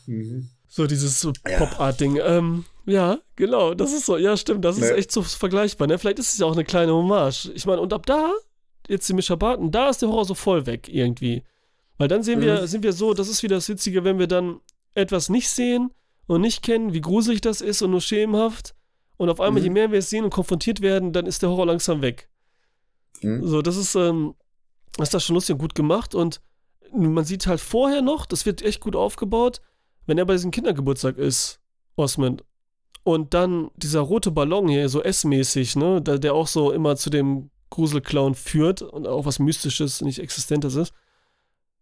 Mhm. 0.08 0.50
So 0.68 0.86
dieses 0.88 1.22
Ja. 1.24 1.32
Pop-Art-Ding. 1.58 2.20
Ähm, 2.24 2.66
ja, 2.86 3.20
genau, 3.36 3.74
das 3.74 3.94
ist 3.94 4.06
so, 4.06 4.18
ja, 4.18 4.36
stimmt, 4.38 4.64
das 4.66 4.78
ist 4.78 4.90
Ne. 4.92 4.96
echt 4.98 5.12
so 5.12 5.22
vergleichbar, 5.22 5.88
ne? 5.88 5.98
Vielleicht 5.98 6.20
ist 6.20 6.34
es 6.34 6.40
ja 6.40 6.46
auch 6.46 6.54
eine 6.54 6.64
kleine 6.66 6.94
Hommage. 6.94 7.52
Ich 7.56 7.66
meine, 7.66 7.82
und 7.82 7.92
ab 7.94 8.06
da, 8.06 8.32
jetzt 8.88 9.08
die 9.10 9.14
Mischa 9.14 9.36
Barton, 9.36 9.72
da 9.72 9.90
ist 9.90 10.02
der 10.02 10.10
Horror 10.10 10.26
so 10.26 10.34
voll 10.36 10.66
weg 10.66 10.88
irgendwie. 10.90 11.44
Weil 11.98 12.08
dann 12.08 12.24
sehen 12.24 12.42
wir, 12.42 12.62
Mhm. 12.62 12.68
sind 12.68 12.84
wir 12.84 12.94
so, 12.94 13.14
das 13.14 13.28
ist 13.28 13.44
wieder 13.44 13.56
das 13.58 13.68
Witzige, 13.70 14.04
wenn 14.04 14.20
wir 14.20 14.28
dann 14.28 14.60
etwas 14.94 15.30
nicht 15.30 15.50
sehen 15.50 15.92
und 16.28 16.42
nicht 16.42 16.62
kennen, 16.64 16.94
wie 16.94 17.02
gruselig 17.02 17.42
das 17.42 17.62
ist 17.62 17.82
und 17.82 17.92
nur 17.92 18.02
schemenhaft. 18.02 18.76
Und 19.18 19.30
auf 19.30 19.42
einmal, 19.42 19.62
Mhm. 19.62 19.66
je 19.68 19.70
mehr 19.72 19.92
wir 19.92 20.00
es 20.00 20.10
sehen 20.10 20.24
und 20.26 20.30
konfrontiert 20.34 20.82
werden, 20.82 21.12
dann 21.12 21.26
ist 21.26 21.42
der 21.42 21.50
Horror 21.50 21.66
langsam 21.66 22.02
weg. 22.02 22.30
Mhm. 23.22 23.46
So, 23.48 23.62
das 23.62 23.78
ist, 23.78 23.96
ähm, 23.96 24.36
das 24.98 25.08
ist 25.10 25.14
das 25.14 25.24
schon 25.26 25.36
lustig 25.36 25.54
und 25.54 25.60
gut 25.60 25.76
gemacht 25.76 26.16
und 26.16 26.42
man 26.94 27.26
sieht 27.26 27.48
halt 27.48 27.60
vorher 27.60 28.02
noch, 28.02 28.26
das 28.26 28.46
wird 28.46 28.62
echt 28.62 28.80
gut 28.80 28.96
aufgebaut, 28.96 29.62
wenn 30.06 30.18
er 30.18 30.26
bei 30.26 30.34
diesem 30.34 30.52
Kindergeburtstag 30.52 31.18
ist, 31.18 31.60
Osmond. 31.96 32.44
Und 33.04 33.34
dann 33.34 33.70
dieser 33.76 34.02
rote 34.02 34.32
Ballon 34.32 34.68
hier, 34.68 34.90
so 34.90 35.02
S-mäßig, 35.02 35.76
ne, 35.76 36.02
der, 36.02 36.20
der 36.20 36.34
auch 36.34 36.48
so 36.48 36.72
immer 36.72 36.96
zu 36.96 37.10
dem 37.10 37.50
Gruselclown 37.70 38.36
führt 38.36 38.82
und 38.82 39.08
auch 39.08 39.26
was 39.26 39.40
Mystisches, 39.40 40.02
nicht 40.02 40.20
Existentes 40.20 40.76
ist. 40.76 40.94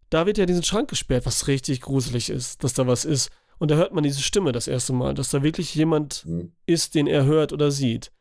Da 0.10 0.26
wird 0.26 0.38
ja 0.38 0.45
diesen 0.45 0.63
Schrank 0.63 0.89
gesperrt, 0.89 1.26
was 1.26 1.48
richtig 1.48 1.82
gruselig 1.82 2.30
ist, 2.30 2.63
dass 2.63 2.74
da 2.74 2.88
was 2.88 3.06
ist. 3.06 3.30
Und 3.58 3.71
da 3.71 3.76
hört 3.76 3.93
man 3.93 4.04
diese 4.04 4.21
Stimme 4.21 4.52
das 4.52 4.67
erste 4.67 4.93
Mal, 4.93 5.13
dass 5.13 5.30
da 5.30 5.41
wirklich 5.43 5.74
jemand 5.76 6.26
Mhm. 6.26 6.52
ist, 6.65 6.95
den 6.95 7.08
er 7.08 7.26
hört 7.26 7.54
oder 7.54 7.71
sieht. 7.71 8.12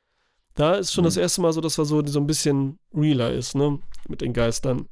Da 0.57 0.75
ist 0.75 0.93
schon 0.93 1.03
Mhm. 1.03 1.07
das 1.07 1.17
erste 1.17 1.41
Mal 1.41 1.53
so, 1.53 1.61
dass 1.61 1.79
er 1.79 1.85
so, 1.85 2.05
so 2.07 2.21
ein 2.21 2.27
bisschen 2.27 2.79
realer 2.95 3.33
ist, 3.33 3.55
ne? 3.55 3.79
Mit 4.09 4.21
den 4.21 4.33
Geistern. 4.33 4.87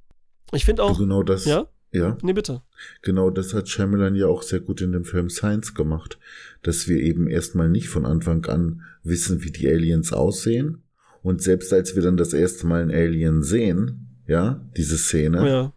Ich 0.52 0.64
finde 0.64 0.82
auch. 0.82 0.98
Genau 0.98 1.22
das. 1.22 1.44
Ja? 1.44 1.66
Ja, 1.94 2.16
Nee, 2.22 2.32
bitte. 2.32 2.62
genau 3.02 3.28
das 3.28 3.52
hat 3.52 3.68
Shyamalan 3.68 4.14
ja 4.14 4.26
auch 4.26 4.42
sehr 4.42 4.60
gut 4.60 4.80
in 4.80 4.92
dem 4.92 5.04
Film 5.04 5.28
Science 5.28 5.74
gemacht, 5.74 6.18
dass 6.62 6.88
wir 6.88 6.96
eben 6.98 7.28
erstmal 7.28 7.68
nicht 7.68 7.88
von 7.90 8.06
Anfang 8.06 8.44
an 8.46 8.80
wissen, 9.02 9.42
wie 9.44 9.50
die 9.50 9.68
Aliens 9.68 10.10
aussehen. 10.12 10.82
Und 11.22 11.42
selbst 11.42 11.70
als 11.72 11.94
wir 11.94 12.02
dann 12.02 12.16
das 12.16 12.32
erste 12.32 12.66
Mal 12.66 12.80
einen 12.80 12.90
Alien 12.90 13.42
sehen, 13.42 14.08
ja, 14.26 14.64
diese 14.76 14.96
Szene, 14.96 15.46
Ja. 15.46 15.72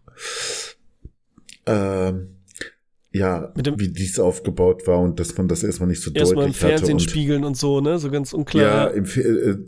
ähm, 1.65 2.34
ja, 3.17 3.54
Mit 3.56 3.65
dem- 3.67 3.80
wie 3.80 3.88
dies 3.89 4.19
aufgebaut 4.19 4.86
war 4.88 4.99
und 4.99 5.19
dass 5.19 5.38
man 5.38 5.47
das 5.47 5.63
erstmal 5.63 5.88
nicht 5.89 6.01
so 6.01 6.12
Erstmal 6.12 6.45
im 6.45 6.51
deutlich 6.51 6.63
hatte. 6.63 6.78
Fernsehen 6.78 6.93
Und, 6.95 6.99
spiegeln 7.01 7.43
und 7.45 7.56
so, 7.58 7.80
ne? 7.82 7.97
So 7.99 8.10
ganz 8.12 8.32
ja, 8.32 8.38
unklar. 8.38 8.93
im, 8.93 9.06
Fe- 9.06 9.21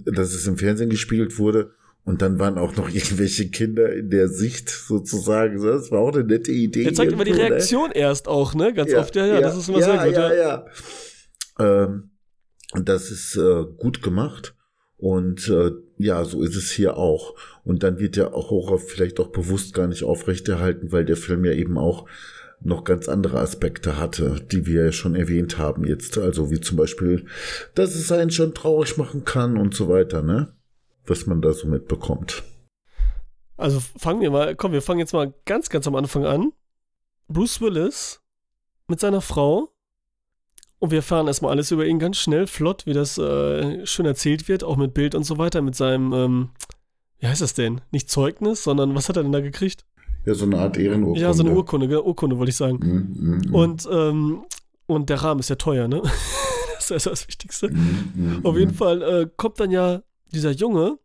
äh, 0.05 0.11
dass 0.11 0.33
es 0.33 0.45
im 0.47 0.57
Fernsehen 0.57 0.89
gespiegelt 0.89 1.37
wurde. 1.39 1.71
Und 2.03 2.21
dann 2.21 2.39
waren 2.39 2.57
auch 2.57 2.75
noch 2.77 2.89
irgendwelche 2.93 3.49
Kinder 3.49 3.93
in 3.93 4.09
der 4.09 4.27
Sicht 4.29 4.69
sozusagen. 4.69 5.61
Das 5.61 5.91
war 5.91 5.99
auch 5.99 6.13
eine 6.13 6.23
nette 6.23 6.51
Idee. 6.51 6.85
Er 6.85 6.93
zeigt 6.93 7.11
immer 7.11 7.23
die 7.25 7.31
ne? 7.31 7.37
Reaktion 7.39 7.91
erst 7.91 8.27
auch, 8.27 8.53
ne? 8.53 8.73
Ganz 8.73 8.93
oft, 8.93 9.15
ja, 9.15 9.25
ja, 9.25 9.39
das 9.41 9.57
ist 9.57 9.69
immer 9.69 9.79
ja, 9.79 9.85
sehr 9.85 10.05
gut. 10.05 10.15
Ja, 10.15 10.33
Ja, 10.33 10.65
ja. 11.59 11.83
Ähm, 11.83 12.11
und 12.73 12.89
das 12.89 13.11
ist 13.11 13.35
äh, 13.37 13.63
gut 13.77 14.01
gemacht. 14.01 14.55
Und 14.97 15.47
äh, 15.49 15.71
ja, 15.99 16.25
so 16.25 16.41
ist 16.43 16.55
es 16.55 16.71
hier 16.71 16.97
auch. 16.97 17.35
Und 17.63 17.83
dann 17.83 17.99
wird 17.99 18.15
der 18.15 18.31
Horror 18.31 18.79
vielleicht 18.79 19.19
auch 19.19 19.27
bewusst 19.31 19.73
gar 19.73 19.87
nicht 19.87 20.03
aufrechterhalten, 20.03 20.91
weil 20.91 21.05
der 21.05 21.17
Film 21.17 21.45
ja 21.45 21.51
eben 21.53 21.77
auch 21.77 22.07
noch 22.59 22.83
ganz 22.83 23.07
andere 23.07 23.39
Aspekte 23.39 23.97
hatte, 23.97 24.45
die 24.51 24.65
wir 24.65 24.91
schon 24.91 25.15
erwähnt 25.15 25.57
haben 25.57 25.85
jetzt. 25.85 26.17
Also 26.17 26.51
wie 26.51 26.59
zum 26.59 26.77
Beispiel, 26.77 27.25
dass 27.75 27.95
es 27.95 28.11
einen 28.11 28.31
schon 28.31 28.53
traurig 28.53 28.97
machen 28.97 29.25
kann 29.25 29.57
und 29.57 29.73
so 29.73 29.89
weiter, 29.89 30.21
ne? 30.21 30.53
Was 31.05 31.25
man 31.25 31.41
da 31.41 31.53
so 31.53 31.67
mitbekommt. 31.67 32.43
Also 33.55 33.79
fangen 33.79 34.21
wir 34.21 34.31
mal, 34.31 34.55
komm, 34.55 34.71
wir 34.71 34.81
fangen 34.81 34.99
jetzt 34.99 35.13
mal 35.13 35.33
ganz, 35.45 35.69
ganz 35.69 35.87
am 35.87 35.95
Anfang 35.95 36.25
an. 36.25 36.51
Bruce 37.27 37.61
Willis 37.61 38.21
mit 38.87 38.99
seiner 38.99 39.21
Frau. 39.21 39.73
Und 40.79 40.91
wir 40.91 40.99
erfahren 40.99 41.27
erstmal 41.27 41.51
alles 41.51 41.71
über 41.71 41.85
ihn 41.87 41.97
ganz 41.97 42.17
schnell, 42.17 42.45
flott, 42.45 42.85
wie 42.85 42.93
das 42.93 43.17
äh, 43.17 43.85
schön 43.87 44.05
erzählt 44.05 44.47
wird, 44.47 44.63
auch 44.63 44.77
mit 44.77 44.93
Bild 44.93 45.15
und 45.15 45.23
so 45.23 45.39
weiter, 45.39 45.63
mit 45.63 45.75
seinem, 45.75 46.13
ähm, 46.13 46.49
wie 47.17 47.27
heißt 47.27 47.41
das 47.41 47.55
denn? 47.55 47.81
Nicht 47.89 48.11
Zeugnis, 48.11 48.63
sondern 48.63 48.93
was 48.93 49.09
hat 49.09 49.17
er 49.17 49.23
denn 49.23 49.31
da 49.31 49.41
gekriegt? 49.41 49.85
Ja, 50.27 50.33
so 50.33 50.43
eine 50.43 50.59
Art 50.59 50.75
Ehrenurkunde. 50.77 51.21
Ja, 51.21 51.33
so 51.33 51.41
eine 51.41 51.53
Urkunde, 51.53 51.87
genau, 51.87 52.01
Urkunde 52.01 52.37
wollte 52.37 52.49
ich 52.49 52.57
sagen. 52.57 52.79
Mm, 52.79 53.23
mm, 53.23 53.49
mm. 53.49 53.55
Und, 53.55 53.87
ähm, 53.89 54.41
und 54.85 55.09
der 55.09 55.23
Rahmen 55.23 55.39
ist 55.39 55.49
ja 55.49 55.55
teuer, 55.55 55.87
ne? 55.87 56.01
das 56.75 56.91
ist 56.91 57.05
das 57.05 57.27
Wichtigste. 57.29 57.69
Mm, 57.69 58.11
mm, 58.13 58.39
Auf 58.45 58.57
jeden 58.57 58.71
mm. 58.71 58.75
Fall 58.75 59.01
äh, 59.01 59.29
kommt 59.37 59.57
dann 59.61 59.71
ja 59.71 60.01
dieser 60.33 60.51
Junge, 60.51 60.99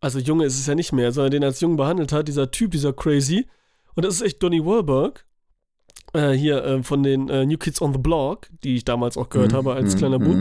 also 0.00 0.18
Junge 0.18 0.44
ist 0.44 0.58
es 0.58 0.66
ja 0.66 0.74
nicht 0.74 0.92
mehr, 0.92 1.12
sondern 1.12 1.30
den 1.30 1.42
er 1.44 1.50
als 1.50 1.60
Jungen 1.60 1.76
behandelt 1.76 2.10
hat, 2.10 2.26
dieser 2.26 2.50
Typ, 2.50 2.72
dieser 2.72 2.92
Crazy. 2.92 3.46
Und 3.94 4.04
das 4.04 4.16
ist 4.16 4.22
echt 4.22 4.42
Donnie 4.42 4.64
Wahlberg, 4.64 5.24
äh, 6.14 6.32
hier 6.32 6.64
äh, 6.64 6.82
von 6.82 7.04
den 7.04 7.28
äh, 7.28 7.46
New 7.46 7.58
Kids 7.58 7.80
on 7.80 7.92
the 7.92 8.00
Block, 8.00 8.48
die 8.64 8.74
ich 8.74 8.84
damals 8.84 9.16
auch 9.16 9.28
gehört 9.28 9.52
habe 9.52 9.72
als 9.72 9.96
kleiner 9.96 10.18
Bub. 10.18 10.36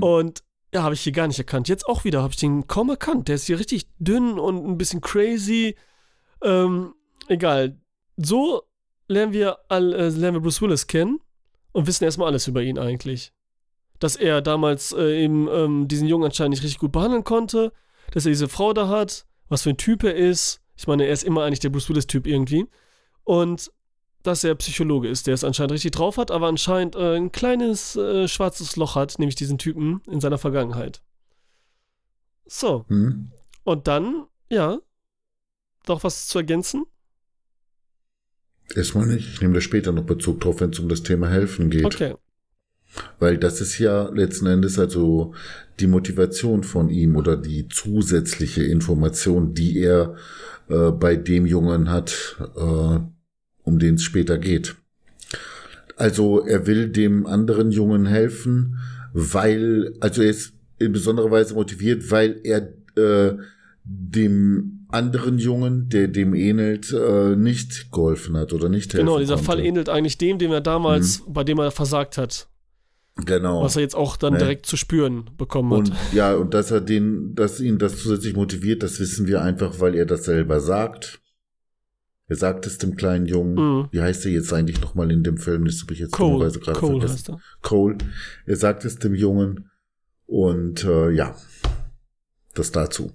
Und 0.00 0.42
ja, 0.74 0.82
habe 0.82 0.94
ich 0.94 1.00
hier 1.02 1.12
gar 1.12 1.28
nicht 1.28 1.38
erkannt. 1.38 1.68
Jetzt 1.68 1.86
auch 1.86 2.02
wieder 2.02 2.22
habe 2.22 2.32
ich 2.32 2.40
den 2.40 2.66
kaum 2.66 2.90
erkannt. 2.90 3.28
Der 3.28 3.36
ist 3.36 3.46
hier 3.46 3.60
richtig 3.60 3.86
dünn 4.00 4.36
und 4.36 4.66
ein 4.66 4.78
bisschen 4.78 5.00
crazy. 5.00 5.76
Ähm, 6.42 6.94
egal. 7.28 7.78
So 8.16 8.62
lernen 9.08 9.32
wir, 9.32 9.58
all, 9.68 9.92
äh, 9.92 10.08
lernen 10.08 10.36
wir 10.36 10.40
Bruce 10.40 10.62
Willis 10.62 10.86
kennen 10.86 11.20
und 11.72 11.86
wissen 11.86 12.04
erstmal 12.04 12.28
alles 12.28 12.46
über 12.46 12.62
ihn 12.62 12.78
eigentlich. 12.78 13.32
Dass 13.98 14.16
er 14.16 14.40
damals 14.40 14.92
äh, 14.92 15.24
eben 15.24 15.48
ähm, 15.48 15.88
diesen 15.88 16.08
Jungen 16.08 16.24
anscheinend 16.24 16.52
nicht 16.52 16.62
richtig 16.62 16.78
gut 16.78 16.92
behandeln 16.92 17.24
konnte, 17.24 17.72
dass 18.12 18.24
er 18.24 18.30
diese 18.30 18.48
Frau 18.48 18.72
da 18.72 18.88
hat, 18.88 19.26
was 19.48 19.62
für 19.62 19.70
ein 19.70 19.76
Typ 19.76 20.04
er 20.04 20.14
ist. 20.14 20.60
Ich 20.76 20.86
meine, 20.86 21.04
er 21.04 21.12
ist 21.12 21.24
immer 21.24 21.44
eigentlich 21.44 21.60
der 21.60 21.68
Bruce 21.68 21.88
Willis-Typ 21.88 22.26
irgendwie. 22.26 22.66
Und 23.24 23.70
dass 24.22 24.44
er 24.44 24.54
Psychologe 24.54 25.08
ist, 25.08 25.26
der 25.26 25.34
es 25.34 25.44
anscheinend 25.44 25.72
richtig 25.72 25.92
drauf 25.92 26.16
hat, 26.18 26.30
aber 26.30 26.46
anscheinend 26.46 26.94
äh, 26.94 27.16
ein 27.16 27.32
kleines 27.32 27.96
äh, 27.96 28.28
schwarzes 28.28 28.76
Loch 28.76 28.94
hat, 28.94 29.18
nämlich 29.18 29.34
diesen 29.34 29.58
Typen 29.58 30.02
in 30.06 30.20
seiner 30.20 30.38
Vergangenheit. 30.38 31.02
So. 32.46 32.84
Hm? 32.88 33.32
Und 33.64 33.86
dann, 33.88 34.26
ja, 34.50 34.78
noch 35.88 36.04
was 36.04 36.28
zu 36.28 36.38
ergänzen? 36.38 36.84
Erstmal 38.74 39.06
nicht. 39.06 39.28
Ich 39.32 39.40
nehme 39.40 39.54
da 39.54 39.60
später 39.60 39.92
noch 39.92 40.04
Bezug 40.04 40.40
drauf, 40.40 40.60
wenn 40.60 40.70
es 40.70 40.78
um 40.78 40.88
das 40.88 41.02
Thema 41.02 41.28
Helfen 41.28 41.70
geht. 41.70 41.84
Okay. 41.84 42.14
Weil 43.18 43.38
das 43.38 43.60
ist 43.60 43.78
ja 43.78 44.08
letzten 44.08 44.46
Endes 44.46 44.78
also 44.78 45.34
die 45.78 45.86
Motivation 45.86 46.64
von 46.64 46.88
ihm 46.88 47.16
oder 47.16 47.36
die 47.36 47.68
zusätzliche 47.68 48.64
Information, 48.64 49.54
die 49.54 49.78
er 49.78 50.16
äh, 50.68 50.90
bei 50.90 51.16
dem 51.16 51.46
Jungen 51.46 51.90
hat, 51.90 52.36
äh, 52.56 52.98
um 53.62 53.78
den 53.78 53.94
es 53.94 54.02
später 54.02 54.38
geht. 54.38 54.76
Also 55.96 56.44
er 56.46 56.66
will 56.66 56.88
dem 56.88 57.26
anderen 57.26 57.70
Jungen 57.70 58.06
helfen, 58.06 58.78
weil, 59.12 59.94
also 60.00 60.22
er 60.22 60.30
ist 60.30 60.54
in 60.78 60.92
besonderer 60.92 61.30
Weise 61.30 61.54
motiviert, 61.54 62.10
weil 62.10 62.40
er 62.42 62.72
äh, 62.96 63.36
dem 63.84 64.79
anderen 64.92 65.38
Jungen, 65.38 65.88
der 65.88 66.08
dem 66.08 66.34
ähnelt, 66.34 66.92
äh, 66.92 67.36
nicht 67.36 67.90
geholfen 67.92 68.36
hat 68.36 68.52
oder 68.52 68.68
nicht 68.68 68.92
helfen 68.92 69.06
Genau, 69.06 69.18
dieser 69.18 69.34
konnte. 69.34 69.46
Fall 69.46 69.60
ähnelt 69.60 69.88
eigentlich 69.88 70.18
dem, 70.18 70.38
den 70.38 70.52
er 70.52 70.60
damals, 70.60 71.22
bei 71.26 71.44
dem 71.44 71.58
er 71.58 71.70
versagt 71.70 72.18
hat. 72.18 72.48
Genau. 73.26 73.62
Was 73.62 73.76
er 73.76 73.82
jetzt 73.82 73.96
auch 73.96 74.16
dann 74.16 74.34
Ne? 74.34 74.38
direkt 74.38 74.66
zu 74.66 74.76
spüren 74.76 75.30
bekommen 75.36 75.72
hat. 75.72 75.78
Und 75.90 75.92
ja, 76.12 76.34
und 76.34 76.54
dass 76.54 76.70
er 76.70 76.80
den, 76.80 77.34
dass 77.34 77.60
ihn 77.60 77.78
das 77.78 77.98
zusätzlich 78.02 78.34
motiviert, 78.34 78.82
das 78.82 78.98
wissen 79.00 79.26
wir 79.26 79.42
einfach, 79.42 79.80
weil 79.80 79.94
er 79.94 80.06
das 80.06 80.24
selber 80.24 80.60
sagt. 80.60 81.20
Er 82.28 82.36
sagt 82.36 82.64
es 82.66 82.78
dem 82.78 82.94
kleinen 82.96 83.26
Jungen. 83.26 83.54
Mhm. 83.56 83.88
Wie 83.90 84.00
heißt 84.00 84.24
er 84.24 84.30
jetzt 84.32 84.52
eigentlich 84.52 84.80
nochmal 84.80 85.10
in 85.10 85.24
dem 85.24 85.36
Film? 85.36 85.64
Das 85.64 85.82
habe 85.82 85.92
ich 85.94 85.98
jetzt 85.98 86.12
Cole, 86.12 86.48
gerade 86.50 86.78
Cole 86.78 86.92
vergessen. 87.00 87.12
heißt 87.14 87.28
er. 87.30 87.40
Cole. 87.60 87.98
Er 88.46 88.56
sagt 88.56 88.84
es 88.84 88.98
dem 89.00 89.14
Jungen. 89.16 89.68
Und 90.26 90.84
äh, 90.84 91.10
ja, 91.10 91.34
das 92.54 92.70
dazu. 92.70 93.12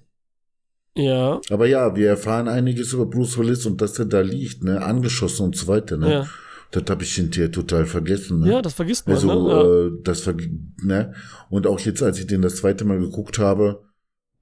Ja, 0.96 1.40
Aber 1.50 1.66
ja, 1.66 1.94
wir 1.94 2.08
erfahren 2.08 2.48
einiges 2.48 2.92
über 2.92 3.06
Bruce 3.06 3.36
Willis 3.38 3.66
und 3.66 3.80
dass 3.80 3.98
er 3.98 4.06
da 4.06 4.20
liegt, 4.20 4.64
ne, 4.64 4.82
angeschossen 4.82 5.44
und 5.44 5.56
so 5.56 5.66
weiter, 5.66 5.96
ne. 5.96 6.10
ja. 6.10 6.26
Das 6.72 6.82
habe 6.88 7.04
ich 7.04 7.14
hinterher 7.14 7.52
total 7.52 7.86
vergessen. 7.86 8.40
Ne? 8.40 8.50
Ja, 8.50 8.60
das 8.62 8.74
vergisst 8.74 9.06
man, 9.06 9.16
Also, 9.16 9.28
ne? 9.28 9.96
Äh, 9.98 10.02
das 10.02 10.20
ver 10.20 10.34
ne? 10.82 11.14
Und 11.48 11.66
auch 11.66 11.78
jetzt, 11.78 12.02
als 12.02 12.18
ich 12.18 12.26
den 12.26 12.42
das 12.42 12.56
zweite 12.56 12.84
Mal 12.84 12.98
geguckt 12.98 13.38
habe, 13.38 13.84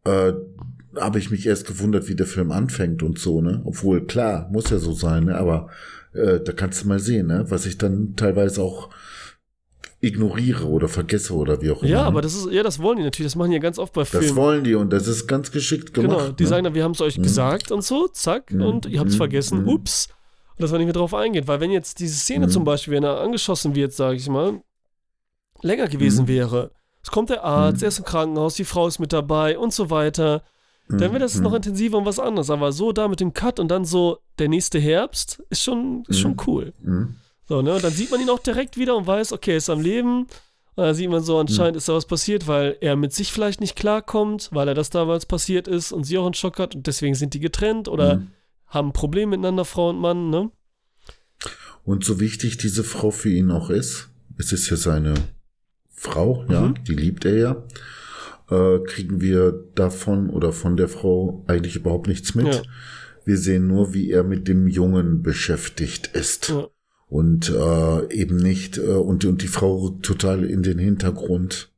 äh, 0.04 0.32
habe 0.96 1.18
ich 1.18 1.30
mich 1.30 1.46
erst 1.46 1.66
gewundert, 1.66 2.08
wie 2.08 2.14
der 2.14 2.26
Film 2.26 2.50
anfängt 2.50 3.02
und 3.02 3.18
so, 3.18 3.42
ne? 3.42 3.60
Obwohl, 3.64 4.06
klar, 4.06 4.48
muss 4.50 4.70
ja 4.70 4.78
so 4.78 4.92
sein, 4.92 5.24
ne? 5.24 5.36
Aber 5.36 5.68
äh, 6.14 6.40
da 6.40 6.52
kannst 6.52 6.82
du 6.84 6.88
mal 6.88 6.98
sehen, 6.98 7.26
ne? 7.26 7.44
Was 7.48 7.66
ich 7.66 7.76
dann 7.76 8.14
teilweise 8.16 8.62
auch 8.62 8.88
ignoriere 10.04 10.66
oder 10.66 10.88
vergesse 10.88 11.34
oder 11.34 11.60
wie 11.62 11.70
auch 11.70 11.82
immer. 11.82 11.90
Ja, 11.90 12.02
ne? 12.02 12.06
aber 12.06 12.22
das 12.22 12.34
ist, 12.34 12.50
ja, 12.50 12.62
das 12.62 12.80
wollen 12.80 12.98
die 12.98 13.04
natürlich, 13.04 13.32
das 13.32 13.36
machen 13.36 13.50
die 13.50 13.56
ja 13.56 13.60
ganz 13.62 13.78
oft 13.78 13.92
bei 13.92 14.02
das 14.02 14.10
Filmen. 14.10 14.36
wollen 14.36 14.64
die 14.64 14.74
und 14.74 14.90
das 14.92 15.06
ist 15.06 15.26
ganz 15.26 15.50
geschickt 15.50 15.94
gemacht. 15.94 16.18
Genau, 16.18 16.32
die 16.32 16.42
ne? 16.44 16.48
sagen 16.48 16.64
dann, 16.64 16.74
wir 16.74 16.84
haben 16.84 16.92
es 16.92 17.00
euch 17.00 17.18
Mhm. 17.18 17.22
gesagt 17.24 17.70
und 17.72 17.82
so, 17.82 18.08
zack, 18.08 18.52
Mhm. 18.52 18.62
und 18.62 18.86
ihr 18.86 18.98
habt 19.00 19.08
es 19.10 19.16
Mhm. 19.16 19.18
vergessen, 19.18 19.62
Mhm. 19.62 19.68
ups. 19.68 20.08
Und 20.56 20.62
dass 20.62 20.70
man 20.70 20.78
nicht 20.78 20.86
mehr 20.86 20.92
drauf 20.94 21.14
eingeht, 21.14 21.48
weil 21.48 21.60
wenn 21.60 21.70
jetzt 21.72 21.98
diese 21.98 22.16
Szene 22.16 22.46
Mhm. 22.46 22.50
zum 22.50 22.64
Beispiel, 22.64 22.94
wenn 22.94 23.02
er 23.04 23.20
angeschossen 23.20 23.74
wird, 23.74 23.92
sage 23.92 24.16
ich 24.16 24.28
mal, 24.28 24.60
länger 25.62 25.88
gewesen 25.88 26.24
Mhm. 26.24 26.28
wäre, 26.28 26.70
es 27.02 27.10
kommt 27.10 27.30
der 27.30 27.44
Arzt, 27.44 27.78
Mhm. 27.80 27.84
er 27.84 27.88
ist 27.88 27.98
im 27.98 28.04
Krankenhaus, 28.04 28.54
die 28.54 28.64
Frau 28.64 28.86
ist 28.86 28.98
mit 28.98 29.12
dabei 29.12 29.58
und 29.58 29.72
so 29.72 29.90
weiter, 29.90 30.42
dann 30.88 31.00
wäre 31.00 31.18
das 31.18 31.36
Mhm. 31.36 31.42
noch 31.44 31.54
intensiver 31.54 31.96
und 31.98 32.04
was 32.04 32.18
anderes. 32.18 32.50
Aber 32.50 32.70
so 32.72 32.92
da 32.92 33.08
mit 33.08 33.18
dem 33.20 33.32
Cut 33.32 33.58
und 33.58 33.68
dann 33.68 33.84
so 33.86 34.18
der 34.38 34.48
nächste 34.48 34.78
Herbst 34.78 35.42
ist 35.48 35.62
schon, 35.62 36.04
ist 36.08 36.20
schon 36.20 36.32
Mhm. 36.32 36.40
cool. 36.46 36.72
Mhm. 36.82 37.16
So, 37.48 37.62
ne? 37.62 37.74
Und 37.74 37.84
dann 37.84 37.92
sieht 37.92 38.10
man 38.10 38.20
ihn 38.20 38.30
auch 38.30 38.38
direkt 38.38 38.76
wieder 38.78 38.96
und 38.96 39.06
weiß, 39.06 39.32
okay, 39.32 39.52
er 39.52 39.56
ist 39.58 39.68
am 39.70 39.80
Leben. 39.80 40.22
Und 40.76 40.84
dann 40.84 40.94
sieht 40.94 41.08
man 41.10 41.22
so, 41.22 41.38
anscheinend 41.38 41.76
ist 41.76 41.88
da 41.88 41.94
was 41.94 42.06
passiert, 42.06 42.48
weil 42.48 42.76
er 42.80 42.96
mit 42.96 43.12
sich 43.12 43.32
vielleicht 43.32 43.60
nicht 43.60 43.76
klarkommt, 43.76 44.48
weil 44.52 44.66
er 44.68 44.74
das 44.74 44.90
damals 44.90 45.24
passiert 45.26 45.68
ist 45.68 45.92
und 45.92 46.04
sie 46.04 46.18
auch 46.18 46.24
einen 46.24 46.34
Schock 46.34 46.58
hat 46.58 46.74
und 46.74 46.86
deswegen 46.86 47.14
sind 47.14 47.32
die 47.34 47.40
getrennt 47.40 47.86
oder 47.86 48.16
Mhm. 48.16 48.28
haben 48.66 48.88
ein 48.88 48.92
Problem 48.92 49.28
miteinander, 49.30 49.64
Frau 49.64 49.90
und 49.90 50.00
Mann, 50.00 50.30
ne? 50.30 50.50
Und 51.84 52.04
so 52.04 52.18
wichtig 52.18 52.56
diese 52.56 52.82
Frau 52.82 53.10
für 53.10 53.28
ihn 53.30 53.50
auch 53.50 53.70
ist, 53.70 54.08
es 54.38 54.52
ist 54.52 54.68
ja 54.70 54.76
seine 54.76 55.14
Frau, 55.90 56.44
ja, 56.48 56.62
Mhm. 56.62 56.84
die 56.88 56.94
liebt 56.94 57.24
er 57.24 57.36
ja, 57.36 57.62
äh, 58.50 58.80
kriegen 58.84 59.20
wir 59.20 59.52
davon 59.74 60.28
oder 60.30 60.50
von 60.52 60.76
der 60.76 60.88
Frau 60.88 61.44
eigentlich 61.46 61.76
überhaupt 61.76 62.08
nichts 62.08 62.34
mit. 62.34 62.46
Ja. 62.52 62.62
Wir 63.24 63.38
sehen 63.38 63.68
nur, 63.68 63.94
wie 63.94 64.10
er 64.10 64.24
mit 64.24 64.48
dem 64.48 64.66
Jungen 64.66 65.22
beschäftigt 65.22 66.08
ist. 66.08 66.48
Ja. 66.48 66.66
Und 67.14 67.48
äh, 67.48 68.12
eben 68.12 68.36
nicht, 68.38 68.76
äh, 68.76 68.80
und, 68.80 69.24
und 69.24 69.40
die 69.40 69.46
Frau 69.46 69.90
total 70.02 70.42
in 70.42 70.64
den 70.64 70.80
Hintergrund. 70.80 71.70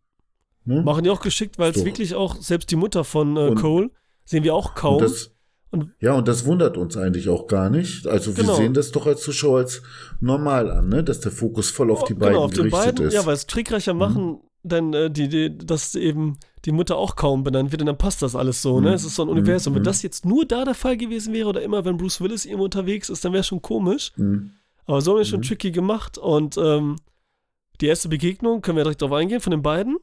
Ne? 0.64 0.80
Machen 0.82 1.05
die 1.05 1.11
auch 1.11 1.20
geschickt, 1.20 1.59
weil 1.59 1.72
es 1.72 1.78
So. 1.80 1.84
wirklich 1.84 2.14
auch, 2.14 2.37
selbst 2.41 2.70
die 2.70 2.76
Mutter 2.76 3.05
von 3.05 3.37
äh, 3.37 3.41
Und- 3.51 3.57
Cole, 3.61 3.91
sehen 4.24 4.45
wir 4.45 4.55
auch 4.55 4.74
kaum. 4.74 4.95
Und 4.95 5.03
das, 5.03 5.30
Und- 5.72 5.91
ja, 6.01 6.14
und 6.14 6.26
das 6.26 6.47
wundert 6.47 6.78
uns 6.78 6.97
eigentlich 6.97 7.28
auch 7.28 7.49
gar 7.49 7.68
nicht. 7.68 8.07
Also 8.07 8.34
wir 8.34 8.45
Genau. 8.45 8.57
sehen 8.57 8.72
das 8.72 8.93
doch 8.93 9.05
als 9.07 9.20
Zuschauer 9.20 9.59
als 9.59 9.82
normal 10.20 10.70
an, 10.70 10.89
ne? 10.89 11.05
dass 11.05 11.20
der 11.20 11.32
Fokus 11.32 11.68
voll 11.68 11.91
auf 11.91 12.05
die 12.05 12.14
Oh, 12.14 12.18
beiden 12.18 12.32
genau, 12.32 12.45
auf 12.47 12.53
den 12.53 12.70
gerichtet 12.70 12.95
beiden, 12.97 13.07
ist. 13.09 13.12
ja, 13.14 13.26
weil 13.26 13.34
es 13.34 13.47
trickreicher 13.47 13.93
machen, 13.93 14.41
dann 14.62 14.95
äh, 14.95 15.11
die, 15.11 15.28
die, 15.28 15.55
dass 15.59 15.95
eben 15.97 16.39
die 16.64 16.72
Mutter 16.72 16.97
auch 16.97 17.14
kaum 17.14 17.45
benannt 17.45 17.72
wird 17.72 17.82
und 17.82 17.87
dann 17.89 17.99
passt 17.99 18.22
das 18.22 18.34
alles 18.34 18.62
so, 18.62 18.80
ne? 18.80 18.89
Mhm. 18.89 18.95
Es 18.95 19.05
ist 19.05 19.16
so 19.16 19.22
ein 19.22 19.28
Mhm. 19.28 19.32
Universum. 19.37 19.74
Wenn 19.74 19.82
Mhm. 19.82 19.84
das 19.84 20.01
jetzt 20.03 20.24
nur 20.24 20.47
da 20.47 20.64
der 20.64 20.74
Fall 20.74 20.97
gewesen 20.97 21.34
wäre 21.34 21.49
oder 21.51 21.61
immer, 21.61 21.84
wenn 21.84 21.99
Bruce 21.99 22.22
Willis 22.22 22.47
irgendwo 22.47 22.64
unterwegs 22.64 23.11
ist, 23.11 23.22
dann 23.22 23.34
wäre 23.34 23.45
schon 23.45 23.61
komisch. 23.61 24.12
Mhm. 24.16 24.53
Aber 24.87 25.01
so 25.01 25.12
haben 25.12 25.18
wir 25.18 25.24
schon 25.24 25.41
Mhm. 25.41 25.45
tricky 25.45 25.70
gemacht 25.72 26.18
und 26.18 26.57
ähm, 26.57 26.97
die 27.80 27.87
erste 27.87 28.09
Begegnung, 28.09 28.62
können 28.62 28.76
wir 28.76 28.84
direkt 28.84 29.03
drauf 29.03 29.12
eingehen, 29.12 29.41
von 29.41 29.51
den 29.51 29.62
beiden? 29.62 29.99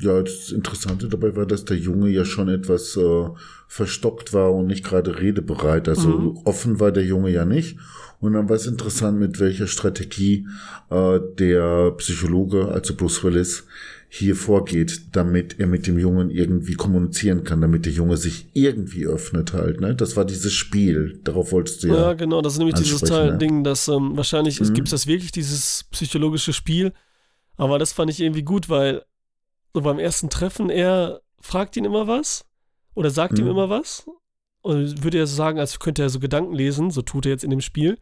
Ja, 0.00 0.20
das 0.20 0.50
Interessante 0.50 1.08
dabei 1.08 1.36
war, 1.36 1.46
dass 1.46 1.64
der 1.66 1.76
Junge 1.76 2.08
ja 2.10 2.24
schon 2.24 2.48
etwas 2.48 2.96
äh, 2.96 3.28
verstockt 3.68 4.32
war 4.32 4.52
und 4.52 4.66
nicht 4.66 4.84
gerade 4.84 5.20
redebereit. 5.20 5.88
Also 5.88 6.08
Mhm. 6.08 6.38
offen 6.44 6.80
war 6.80 6.90
der 6.90 7.04
Junge 7.04 7.30
ja 7.30 7.44
nicht. 7.44 7.78
Und 8.18 8.32
dann 8.32 8.48
war 8.48 8.56
es 8.56 8.66
interessant, 8.66 9.20
mit 9.20 9.38
welcher 9.38 9.68
Strategie 9.68 10.48
äh, 10.90 11.20
der 11.38 11.92
Psychologe, 11.92 12.68
also 12.68 12.96
Bruce 12.96 13.22
Willis, 13.22 13.66
hier 14.16 14.36
vorgeht, 14.36 15.16
damit 15.16 15.58
er 15.58 15.66
mit 15.66 15.88
dem 15.88 15.98
Jungen 15.98 16.30
irgendwie 16.30 16.74
kommunizieren 16.74 17.42
kann, 17.42 17.60
damit 17.60 17.84
der 17.84 17.92
Junge 17.92 18.16
sich 18.16 18.46
irgendwie 18.52 19.06
öffnet 19.06 19.52
halt. 19.52 19.80
Ne? 19.80 19.96
Das 19.96 20.14
war 20.16 20.24
dieses 20.24 20.52
Spiel. 20.52 21.18
Darauf 21.24 21.50
wolltest 21.50 21.82
du 21.82 21.88
Ja, 21.88 21.94
ja. 21.94 22.12
genau, 22.12 22.40
das 22.40 22.52
ist 22.52 22.58
nämlich 22.60 22.76
dieses 22.76 23.00
Teil 23.00 23.30
ja. 23.30 23.36
Ding, 23.36 23.64
dass 23.64 23.88
ähm, 23.88 24.16
wahrscheinlich 24.16 24.60
Mhm. 24.60 24.72
gibt 24.72 24.86
es 24.86 24.92
das 24.92 25.06
wirklich, 25.08 25.32
dieses 25.32 25.84
psychologische 25.90 26.52
Spiel. 26.52 26.92
Aber 27.56 27.80
das 27.80 27.92
fand 27.92 28.08
ich 28.08 28.20
irgendwie 28.20 28.44
gut, 28.44 28.68
weil 28.68 29.02
so 29.72 29.80
beim 29.80 29.98
ersten 29.98 30.30
Treffen, 30.30 30.70
er 30.70 31.20
fragt 31.40 31.76
ihn 31.76 31.84
immer 31.84 32.06
was 32.06 32.44
oder 32.94 33.10
sagt 33.10 33.36
ihm 33.40 33.46
Mhm. 33.46 33.50
immer 33.50 33.68
was 33.68 34.06
und 34.62 35.02
würde 35.02 35.18
ja 35.18 35.26
so 35.26 35.34
sagen, 35.34 35.58
als 35.58 35.80
könnte 35.80 36.02
er 36.02 36.08
so 36.08 36.20
Gedanken 36.20 36.54
lesen, 36.54 36.92
so 36.92 37.02
tut 37.02 37.26
er 37.26 37.32
jetzt 37.32 37.42
in 37.42 37.50
dem 37.50 37.60
Spiel. 37.60 37.98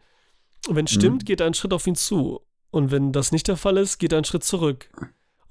Und 0.67 0.75
wenn 0.75 0.85
es 0.85 0.91
Mhm. 0.93 0.99
stimmt, 0.99 1.25
geht 1.25 1.39
er 1.39 1.47
einen 1.47 1.55
Schritt 1.55 1.73
auf 1.73 1.87
ihn 1.87 1.95
zu. 1.95 2.41
Und 2.69 2.91
wenn 2.91 3.11
das 3.11 3.31
nicht 3.31 3.47
der 3.47 3.57
Fall 3.57 3.77
ist, 3.77 3.97
geht 3.97 4.11
er 4.13 4.19
einen 4.19 4.25
Schritt 4.25 4.43
zurück. 4.43 4.89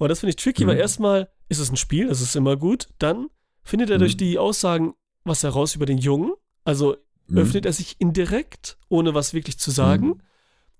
Aber 0.02 0.08
das 0.08 0.18
finde 0.18 0.30
ich 0.30 0.36
tricky, 0.36 0.64
Mhm. 0.64 0.68
weil 0.70 0.78
erstmal 0.78 1.28
ist 1.48 1.60
es 1.60 1.70
ein 1.70 1.76
Spiel, 1.76 2.08
das 2.08 2.20
ist 2.20 2.34
immer 2.34 2.56
gut. 2.56 2.88
Dann 2.98 3.28
findet 3.62 3.88
er 3.88 3.98
Mhm. 3.98 4.00
durch 4.00 4.16
die 4.16 4.36
Aussagen 4.36 4.94
was 5.22 5.44
heraus 5.44 5.76
über 5.76 5.86
den 5.86 5.98
Jungen. 5.98 6.32
Also 6.64 6.96
Mhm. 7.28 7.38
öffnet 7.38 7.66
er 7.66 7.72
sich 7.72 8.00
indirekt, 8.00 8.78
ohne 8.88 9.14
was 9.14 9.32
wirklich 9.32 9.58
zu 9.60 9.70
sagen. 9.70 10.06
Mhm. 10.06 10.20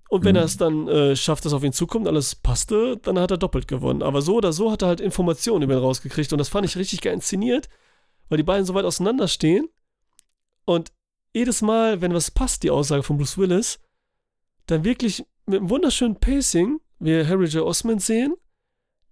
Und 0.09 0.25
wenn 0.25 0.33
Mhm. 0.33 0.39
er 0.39 0.43
es 0.43 0.57
dann 0.57 0.87
äh, 0.89 1.15
schafft, 1.15 1.45
dass 1.45 1.53
auf 1.53 1.63
ihn 1.63 1.71
zukommt, 1.71 2.05
alles 2.05 2.35
passte, 2.35 2.97
dann 2.97 3.17
hat 3.17 3.31
er 3.31 3.37
doppelt 3.37 3.69
gewonnen. 3.69 4.03
Aber 4.03 4.21
so 4.21 4.35
oder 4.35 4.51
so 4.51 4.71
hat 4.71 4.81
er 4.81 4.89
halt 4.89 4.99
Informationen 4.99 5.63
über 5.63 5.73
ihn 5.75 5.79
rausgekriegt. 5.79 6.33
Und 6.33 6.39
das 6.39 6.49
fand 6.49 6.65
ich 6.65 6.75
richtig 6.75 6.99
geil 6.99 7.13
inszeniert, 7.13 7.69
weil 8.27 8.37
die 8.37 8.43
beiden 8.43 8.65
so 8.65 8.73
weit 8.73 8.83
auseinander 8.83 9.29
stehen. 9.29 9.69
Und 10.65 10.91
jedes 11.33 11.61
Mal, 11.61 12.01
wenn 12.01 12.13
was 12.13 12.29
passt, 12.29 12.63
die 12.63 12.71
Aussage 12.71 13.03
von 13.03 13.17
Bruce 13.17 13.37
Willis, 13.37 13.79
dann 14.67 14.83
wirklich 14.83 15.25
mit 15.45 15.61
einem 15.61 15.69
wunderschönen 15.69 16.19
Pacing, 16.19 16.79
wir 16.99 17.25
Harry 17.27 17.45
J. 17.45 17.63
Osmond 17.65 18.01
sehen, 18.01 18.35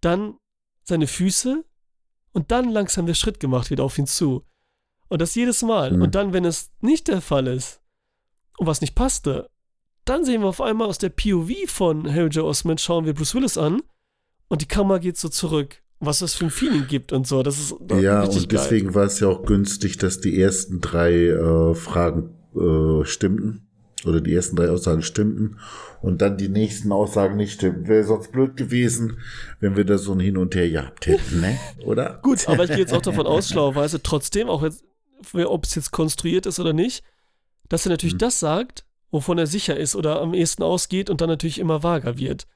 dann 0.02 0.36
seine 0.84 1.08
Füße 1.08 1.64
und 2.34 2.52
dann 2.52 2.70
langsam 2.70 3.06
der 3.06 3.14
Schritt 3.14 3.40
gemacht 3.40 3.70
wird 3.70 3.80
auf 3.80 3.98
ihn 3.98 4.08
zu. 4.08 4.44
Und 5.08 5.22
das 5.22 5.36
jedes 5.36 5.62
Mal. 5.62 5.92
Mhm. 5.92 6.02
Und 6.04 6.16
dann, 6.16 6.34
wenn 6.34 6.46
es 6.46 6.72
nicht 6.80 7.08
der 7.08 7.22
Fall 7.22 7.48
ist 7.48 7.82
und 8.58 8.68
was 8.68 8.82
nicht 8.82 8.96
passte, 8.96 9.50
dann 10.06 10.26
sehen 10.26 10.42
wir 10.42 10.48
auf 10.48 10.62
einmal 10.62 10.88
aus 10.88 10.98
der 10.98 11.10
POV 11.10 11.52
von 11.68 12.12
Harry 12.12 12.30
J. 12.30 12.44
Osmond, 12.44 12.82
schauen 12.82 13.06
wir 13.06 13.14
Bruce 13.14 13.36
Willis 13.36 13.58
an 13.58 13.82
und 14.48 14.62
die 14.62 14.68
Kamera 14.68 14.98
geht 14.98 15.18
so 15.18 15.30
zurück. 15.30 15.82
Was 16.04 16.20
das 16.20 16.34
für 16.34 16.46
ein 16.46 16.52
Feeling 16.52 16.88
gibt 16.88 17.14
und 17.14 17.28
so. 17.28 17.44
Das 17.44 17.60
ist 17.60 17.76
Ja, 18.02 18.24
und 18.24 18.52
deswegen 18.52 18.96
war 18.96 19.04
es 19.06 19.20
ja 19.20 19.28
auch 19.28 19.46
günstig, 19.46 20.00
dass 20.00 20.20
die 20.20 20.42
ersten 20.42 20.82
drei 20.82 21.28
äh, 21.28 21.76
Fragen 21.76 22.36
äh, 22.56 23.06
stimmten. 23.06 23.68
Oder 24.06 24.22
die 24.22 24.34
ersten 24.34 24.56
drei 24.56 24.70
Aussagen 24.70 25.02
stimmten. 25.04 25.58
Und 26.02 26.22
dann 26.22 26.38
die 26.38 26.50
nächsten 26.50 26.92
Aussagen 26.92 27.36
nicht 27.38 27.54
stimmten. 27.54 27.88
Wäre 27.88 28.04
sonst 28.04 28.32
blöd 28.32 28.58
gewesen, 28.58 29.20
wenn 29.60 29.76
wir 29.76 29.86
da 29.86 29.98
so 29.98 30.14
ein 30.14 30.20
Hin 30.20 30.38
und 30.38 30.56
Her 30.56 30.70
gehabt 30.70 31.06
hätten, 31.08 31.42
ne? 31.42 31.58
Oder? 31.86 32.20
Gut, 32.24 32.48
aber 32.48 32.64
ich 32.64 32.70
gehe 32.70 32.80
jetzt 32.80 32.94
auch 32.94 33.02
davon 33.02 33.28
aus, 33.28 33.50
schlauerweise, 33.50 34.02
trotzdem, 34.02 34.50
auch 34.50 34.64
jetzt, 34.64 34.84
ob 35.34 35.66
es 35.66 35.76
jetzt 35.76 35.92
konstruiert 35.92 36.46
ist 36.48 36.60
oder 36.60 36.74
nicht, 36.74 37.04
dass 37.70 37.86
er 37.86 37.90
natürlich 37.92 38.16
Mhm. 38.16 38.20
das 38.20 38.40
sagt, 38.40 38.86
wovon 39.12 39.38
er 39.38 39.46
sicher 39.48 39.78
ist 39.78 39.96
oder 39.96 40.22
am 40.22 40.34
ehesten 40.34 40.64
ausgeht 40.64 41.10
und 41.10 41.22
dann 41.22 41.30
natürlich 41.30 41.60
immer 41.60 41.84
vager 41.84 42.18
wird. 42.18 42.48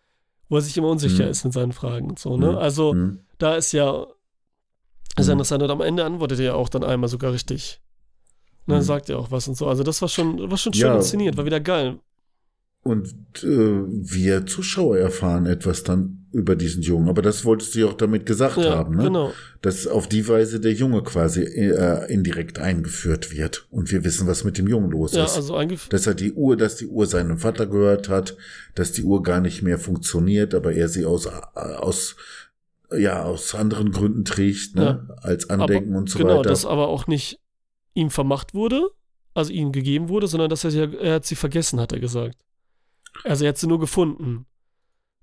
Wo 0.50 0.56
er 0.58 0.62
sich 0.62 0.78
immer 0.78 0.89
unsicher 0.89 1.26
Mhm. 1.26 1.30
ist 1.32 1.43
mit 1.43 1.54
seinen 1.54 1.72
Fragen 1.74 2.10
und 2.10 2.20
so, 2.20 2.38
ne? 2.38 2.52
Mhm. 2.52 2.58
Also, 2.58 2.93
Mhm. 2.93 3.20
da 3.38 3.56
ist 3.56 3.72
ja, 3.72 4.08
ist 5.18 5.28
ja 5.28 5.34
Mhm. 5.36 5.39
interessant 5.39 5.64
und 5.64 5.72
am 5.72 5.82
Ende 5.82 6.04
antwortet 6.06 6.39
er 6.39 6.46
ja 6.46 6.54
auch 6.56 6.70
dann 6.70 6.84
einmal 6.84 7.10
sogar 7.10 7.32
richtig. 7.34 7.82
Ne, 8.68 8.78
Mhm. 8.78 8.82
sagt 8.82 9.09
er 9.09 9.20
auch 9.20 9.30
was 9.32 9.47
und 9.47 9.55
so. 9.55 9.68
Also, 9.68 9.84
das 9.84 10.01
war 10.01 10.09
schon, 10.09 10.49
war 10.49 10.57
schon 10.57 10.74
schön 10.74 10.88
Ja. 10.88 10.95
inszeniert, 10.95 11.38
war 11.38 11.45
wieder 11.45 11.59
geil. 11.59 11.99
Und 12.84 13.07
äh, 13.43 13.47
wir 13.47 14.45
Zuschauer 14.45 14.97
erfahren 14.99 15.47
etwas 15.47 15.82
dann 15.82 16.28
über 16.32 16.55
diesen 16.55 16.84
Jungen. 16.84 17.09
Aber 17.09 17.24
das 17.24 17.43
wolltest 17.43 17.74
du 17.74 17.80
ja 17.80 17.86
auch 17.88 17.93
damit 17.93 18.28
gesagt 18.28 18.57
Ja, 18.57 18.76
haben, 18.76 18.95
ne? 18.95 19.03
genau. 19.05 19.32
Dass 19.63 19.88
auf 19.88 20.07
die 20.07 20.28
Weise 20.28 20.59
der 20.59 20.74
Junge 20.74 21.01
quasi 21.01 21.41
äh, 21.41 22.13
indirekt 22.13 22.59
eingeführt 22.59 23.32
wird. 23.36 23.66
Und 23.72 23.91
wir 23.91 24.03
wissen, 24.03 24.28
was 24.28 24.43
mit 24.43 24.59
dem 24.59 24.68
Jungen 24.68 24.91
los 24.91 25.13
Ja, 25.13 25.24
ist. 25.26 25.36
also 25.36 25.59
dass 25.89 26.05
er 26.05 26.13
die 26.13 26.34
Uhr, 26.34 26.57
dass 26.57 26.76
die 26.76 26.86
Uhr 26.86 27.07
seinem 27.07 27.39
Vater 27.39 27.66
gehört 27.66 28.07
hat, 28.07 28.38
dass 28.76 28.91
die 28.91 29.01
Uhr 29.03 29.24
gar 29.24 29.41
nicht 29.41 29.63
mehr 29.63 29.80
funktioniert, 29.80 30.53
aber 30.53 30.74
er 30.74 30.88
sie 30.88 31.05
aus, 31.05 31.26
äh, 31.26 31.30
aus, 31.59 32.16
ja, 32.95 33.24
aus 33.24 33.55
anderen 33.55 33.91
Gründen 33.91 34.26
trägt, 34.26 34.76
ne? 34.76 35.07
als 35.24 35.49
Andenken 35.49 35.89
aber, 35.91 35.97
und 36.01 36.09
so 36.11 36.20
genau, 36.20 36.38
weiter. 36.39 36.49
dass 36.49 36.68
aber 36.68 36.88
auch 36.88 37.07
nicht 37.07 37.39
ihm 37.96 38.12
vermacht 38.12 38.54
wurde, 38.54 38.89
also 39.34 39.52
ihm 39.52 39.72
gegeben 39.72 40.10
wurde, 40.10 40.28
sondern 40.28 40.50
dass 40.52 40.64
er 40.64 40.70
sie, 40.72 40.80
er 40.80 41.16
hat 41.16 41.26
sie 41.26 41.36
vergessen, 41.36 41.80
hat 41.80 41.91
er 41.91 42.00
gesagt. 42.00 42.38
Also 43.24 43.46
er 43.46 43.50
hat 43.50 43.58
sie 43.58 43.68
nur 43.68 43.80
gefunden. 43.80 44.46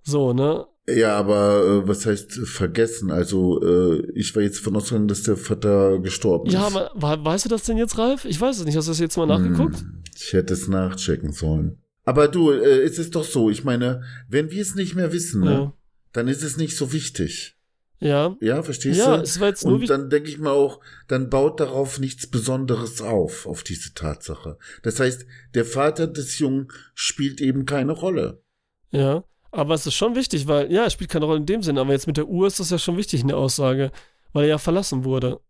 So, 0.03 0.33
ne? 0.33 0.67
Ja, 0.89 1.17
aber 1.17 1.65
äh, 1.85 1.89
was 1.89 2.05
heißt 2.07 2.33
vergessen? 2.45 3.13
Also 3.13 3.63
äh, 3.63 4.11
ich 4.17 4.35
war 4.35 4.43
jetzt 4.43 4.59
von 4.59 4.75
ausgegangen, 4.75 5.07
dass 5.07 5.23
der 5.23 5.37
Vater 5.37 6.01
gestorben 6.01 6.51
Ja, 6.51 6.67
ist. 6.67 6.75
aber 6.77 6.91
wa- 6.95 7.25
weißt 7.25 7.45
du 7.45 7.49
das 7.49 7.63
denn 7.63 7.79
jetzt, 7.79 7.99
Ralf? 7.99 8.25
Ich 8.25 8.41
weiß 8.41 8.59
es 8.59 8.65
nicht. 8.65 8.77
Hast 8.77 8.89
du 8.89 8.91
das 8.91 8.99
jetzt 8.99 9.17
mal 9.17 9.27
nachgeguckt? 9.27 9.79
Hm, 9.79 10.03
ich 10.17 10.33
hätte 10.33 10.55
es 10.55 10.67
nachchecken 10.67 11.31
sollen. 11.33 11.79
Aber 12.05 12.27
du, 12.27 12.51
äh, 12.51 12.81
es 12.83 12.99
ist 12.99 13.15
doch 13.15 13.23
so, 13.23 13.49
ich 13.49 13.63
meine, 13.63 14.03
wenn 14.29 14.51
wir 14.51 14.61
es 14.61 14.75
nicht 14.75 14.97
mehr 14.97 15.13
wissen, 15.13 15.43
ne, 15.43 15.73
dann 16.13 16.27
ist 16.27 16.43
es 16.43 16.57
nicht 16.57 16.77
so 16.77 16.93
wichtig. 16.93 17.57
Ja. 18.03 18.37
Ja, 18.41 18.63
verstehst 18.63 18.99
Ja, 18.99 19.17
du? 19.17 19.23
es 19.23 19.39
war 19.39 19.49
jetzt 19.49 19.65
nur 19.65 19.75
Und 19.79 19.89
dann 19.89 20.11
denke 20.11 20.29
ich 20.29 20.39
mal 20.39 20.51
auch, 20.51 20.81
dann 21.07 21.31
baut 21.31 21.61
darauf 21.61 22.01
nichts 22.01 22.27
Besonderes 22.27 23.01
auf, 23.01 23.47
auf 23.47 23.63
diese 23.63 23.95
Tatsache. 23.95 24.59
Das 24.83 24.99
heißt, 24.99 25.25
der 25.55 25.65
Vater 25.65 26.09
des 26.09 26.39
Jungen 26.41 26.69
spielt 26.95 27.41
eben 27.41 27.65
keine 27.65 27.93
Rolle. 27.93 28.43
Ja. 28.91 29.25
Aber 29.53 29.75
es 29.75 29.87
ist 29.87 29.95
schon 29.95 30.17
wichtig, 30.17 30.49
weil, 30.49 30.73
ja, 30.73 30.87
es 30.87 30.95
spielt 30.95 31.11
keine 31.11 31.27
Rolle 31.27 31.39
in 31.41 31.47
dem 31.47 31.63
Sinne, 31.63 31.81
aber 31.81 31.93
jetzt 31.93 32.07
mit 32.07 32.17
der 32.17 32.27
Uhr 32.27 32.47
ist 32.47 32.59
das 32.59 32.71
ja 32.71 32.79
schon 32.79 32.97
wichtig 32.97 33.21
in 33.21 33.29
der 33.29 33.37
Aussage, 33.37 33.93
weil 34.33 34.45
er 34.45 34.49
ja 34.51 34.59
verlassen 34.59 35.05
wurde. 35.05 35.41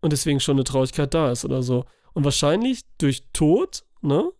Und 0.00 0.12
deswegen 0.12 0.38
schon 0.38 0.56
eine 0.56 0.64
Traurigkeit 0.64 1.12
da 1.14 1.32
ist 1.32 1.44
oder 1.44 1.62
so. 1.62 1.84
Und 2.12 2.24
wahrscheinlich 2.24 2.82
durch 2.98 3.24
Tod, 3.32 3.84
ne? 4.02 4.30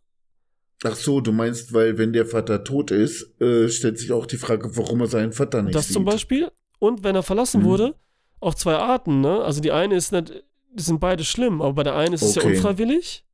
Ach 0.85 0.95
so, 0.95 1.21
du 1.21 1.33
meinst, 1.33 1.73
weil 1.73 1.99
wenn 1.99 2.13
der 2.13 2.27
Vater 2.27 2.63
tot 2.63 2.91
ist, 2.93 3.41
äh, 3.41 3.69
stellt 3.69 3.99
sich 3.99 4.13
auch 4.13 4.27
die 4.27 4.37
Frage, 4.37 4.77
warum 4.77 5.01
er 5.01 5.09
seinen 5.09 5.33
Vater 5.33 5.63
nicht 5.63 5.75
Das 5.75 5.87
sieht. 5.89 5.95
zum 5.95 6.05
Beispiel. 6.05 6.53
Und 6.79 7.05
wenn 7.05 7.15
er 7.17 7.23
verlassen 7.23 7.63
Mhm. 7.63 7.67
wurde, 7.67 7.95
auf 8.41 8.55
zwei 8.57 8.77
Arten, 8.77 9.21
ne? 9.21 9.41
Also 9.43 9.61
die 9.61 9.73
eine 9.73 9.95
ist 9.97 10.13
nicht, 10.13 10.45
die 10.73 10.83
sind 10.83 11.01
beide 11.01 11.25
schlimm, 11.25 11.61
aber 11.61 11.73
bei 11.73 11.83
der 11.83 11.97
einen 11.97 12.15
ist 12.15 12.23
es 12.23 12.35
ja 12.37 12.43
Okay. 12.43 12.57
unfreiwillig. 12.57 13.25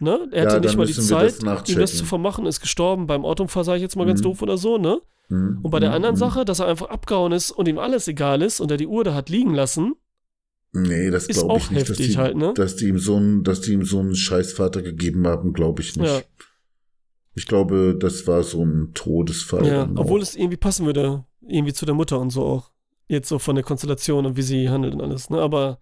Ne? 0.00 0.28
Er 0.32 0.44
Ja, 0.44 0.50
hatte 0.50 0.60
nicht 0.60 0.70
dann 0.72 0.78
mal 0.78 0.86
die 0.86 0.92
wir 0.96 0.96
das 0.96 1.38
Zeit, 1.38 1.68
ihm 1.68 1.78
das 1.78 1.96
zu 1.96 2.04
vermachen, 2.04 2.46
ist 2.46 2.60
gestorben 2.60 3.06
beim 3.06 3.24
Autounfall, 3.24 3.62
sage 3.62 3.76
ich 3.76 3.82
jetzt 3.82 3.94
mal 3.94 4.06
ganz 4.06 4.20
Mhm. 4.20 4.24
doof 4.24 4.42
oder 4.42 4.56
so, 4.56 4.78
ne? 4.78 5.00
Hm, 5.28 5.60
Und 5.62 5.70
bei 5.70 5.78
der 5.78 5.90
hm, 5.90 5.96
anderen 5.96 6.14
hm. 6.16 6.18
Sache, 6.20 6.44
dass 6.44 6.58
er 6.58 6.66
einfach 6.66 6.88
abgehauen 6.88 7.30
ist 7.30 7.52
und 7.52 7.68
ihm 7.68 7.78
alles 7.78 8.08
egal 8.08 8.42
ist 8.42 8.60
und 8.60 8.70
er 8.70 8.78
die 8.78 8.86
Uhr 8.88 9.04
da 9.04 9.14
hat 9.14 9.28
liegen 9.28 9.54
lassen, 9.54 9.94
Nee, 10.74 11.10
das 11.10 11.28
glaube 11.28 11.52
auch 11.52 11.58
ich 11.58 11.70
nicht, 11.70 11.82
dass 11.82 11.98
heftig 11.98 12.12
die, 12.12 12.16
halt, 12.16 12.34
ne? 12.36 12.54
dass 12.54 12.76
die 12.76 12.88
ihm 12.88 12.98
so 12.98 13.16
einen, 13.16 13.44
dass 13.44 13.60
die 13.60 13.74
ihm 13.74 13.84
so 13.84 14.00
einen 14.00 14.16
Scheißvater 14.16 14.80
gegeben 14.80 15.26
haben, 15.26 15.52
glaube 15.52 15.82
ich 15.82 15.96
nicht. 15.96 16.08
Ja. 16.08 16.22
Ich 17.34 17.46
glaube, 17.46 17.94
das 17.98 18.26
war 18.26 18.42
so 18.42 18.64
ein 18.64 18.92
Todesfall. 18.94 19.66
Ja, 19.66 19.88
obwohl 19.94 20.20
auch. 20.20 20.22
es 20.22 20.34
irgendwie 20.34 20.56
passen 20.56 20.86
würde, 20.86 21.24
irgendwie 21.46 21.74
zu 21.74 21.84
der 21.86 21.94
Mutter 21.94 22.18
und 22.18 22.30
so 22.30 22.42
auch. 22.44 22.71
Jetzt 23.12 23.28
so 23.28 23.38
von 23.38 23.56
der 23.56 23.62
Konstellation 23.62 24.24
und 24.24 24.38
wie 24.38 24.42
sie 24.42 24.70
handelt 24.70 24.94
und 24.94 25.02
alles, 25.02 25.28
ne? 25.28 25.38
Aber 25.38 25.80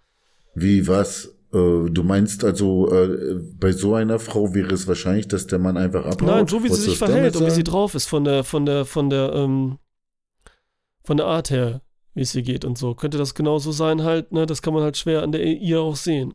Wie 0.57 0.89
was? 0.89 1.27
Äh, 1.53 1.89
du 1.89 2.03
meinst 2.03 2.43
also, 2.43 2.93
äh, 2.93 3.39
bei 3.57 3.71
so 3.71 3.95
einer 3.95 4.19
Frau 4.19 4.53
wäre 4.53 4.75
es 4.75 4.89
wahrscheinlich, 4.89 5.29
dass 5.29 5.47
der 5.47 5.61
Mann 5.61 5.77
einfach 5.77 6.05
abhaut? 6.05 6.23
Nein, 6.23 6.49
so 6.49 6.65
wie 6.65 6.69
sie 6.69 6.81
sich 6.81 6.99
verhält 6.99 7.37
und 7.37 7.47
wie 7.47 7.51
sie 7.53 7.63
drauf 7.63 7.95
ist 7.95 8.07
von 8.07 8.25
der, 8.25 8.43
von 8.43 8.67
der, 8.67 8.85
von 8.85 9.11
der, 9.11 9.33
ähm, 9.33 9.79
von 11.05 11.19
der 11.19 11.27
Art 11.27 11.51
her, 11.51 11.83
wie 12.15 12.23
es 12.23 12.35
ihr 12.35 12.43
geht 12.43 12.65
und 12.65 12.77
so. 12.77 12.97
Könnte 12.97 13.17
das 13.17 13.37
genauso 13.37 13.71
sein 13.71 14.03
halt, 14.03 14.33
ne? 14.33 14.45
Das 14.45 14.61
kann 14.61 14.75
man 14.75 14.83
halt 14.83 14.97
schwer 14.97 15.23
an 15.23 15.31
der 15.31 15.45
ihr 15.45 15.81
auch 15.81 15.95
sehen. 15.95 16.35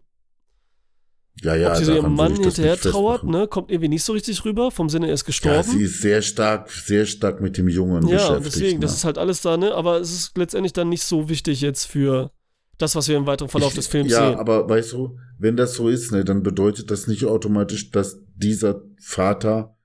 Ja, 1.42 1.54
ja, 1.56 1.70
Ob 1.72 1.76
sie 1.76 1.86
so 1.86 1.94
ihrem 1.94 2.16
Mann 2.16 2.34
das 2.36 2.56
hinterher 2.56 2.78
trauert, 2.78 3.24
ne? 3.26 3.48
Kommt 3.48 3.70
irgendwie 3.70 3.90
nicht 3.90 4.04
so 4.04 4.14
richtig 4.14 4.46
rüber, 4.46 4.72
vom 4.72 4.88
Sinne, 4.90 5.08
er 5.08 5.14
ist 5.14 5.24
Ja, 5.24 5.26
gestorben. 5.28 5.64
sie 5.70 5.84
ist 5.84 6.02
sehr 6.02 6.22
stark, 6.22 6.70
sehr 6.72 7.06
stark 7.06 7.42
mit 7.42 7.58
dem 7.58 7.68
Jungen 7.68 8.08
Ja, 8.08 8.16
beschäftigt. 8.18 8.38
und 8.38 8.46
deswegen, 8.46 8.82
das 8.82 8.92
ne? 8.92 8.98
ist 8.98 9.04
halt 9.06 9.18
alles 9.18 9.42
da, 9.42 9.58
ne? 9.58 9.74
Aber 9.74 10.00
es 10.00 10.12
ist 10.14 10.38
letztendlich 10.38 10.72
dann 10.74 10.88
nicht 10.90 11.04
so 11.04 11.28
wichtig 11.28 11.60
jetzt 11.62 11.86
für 11.86 12.32
das, 12.78 12.96
was 12.96 13.08
wir 13.10 13.18
im 13.18 13.26
weiteren 13.28 13.50
Verlauf 13.50 13.70
Ich- 13.72 13.76
des 13.76 13.88
Films 13.88 14.12
ja, 14.12 14.30
sehen. 14.30 14.40
aber 14.40 14.68
weißt 14.70 14.94
du, 14.94 15.18
wenn 15.38 15.58
das 15.58 15.74
so 15.76 15.90
ist, 15.90 16.12
ne, 16.14 16.24
dann 16.24 16.42
bedeutet 16.42 16.90
das 16.90 17.08
nicht 17.08 17.26
automatisch, 17.26 17.92
dass 17.92 18.22
dieser 18.36 18.82
Vater 19.02 19.76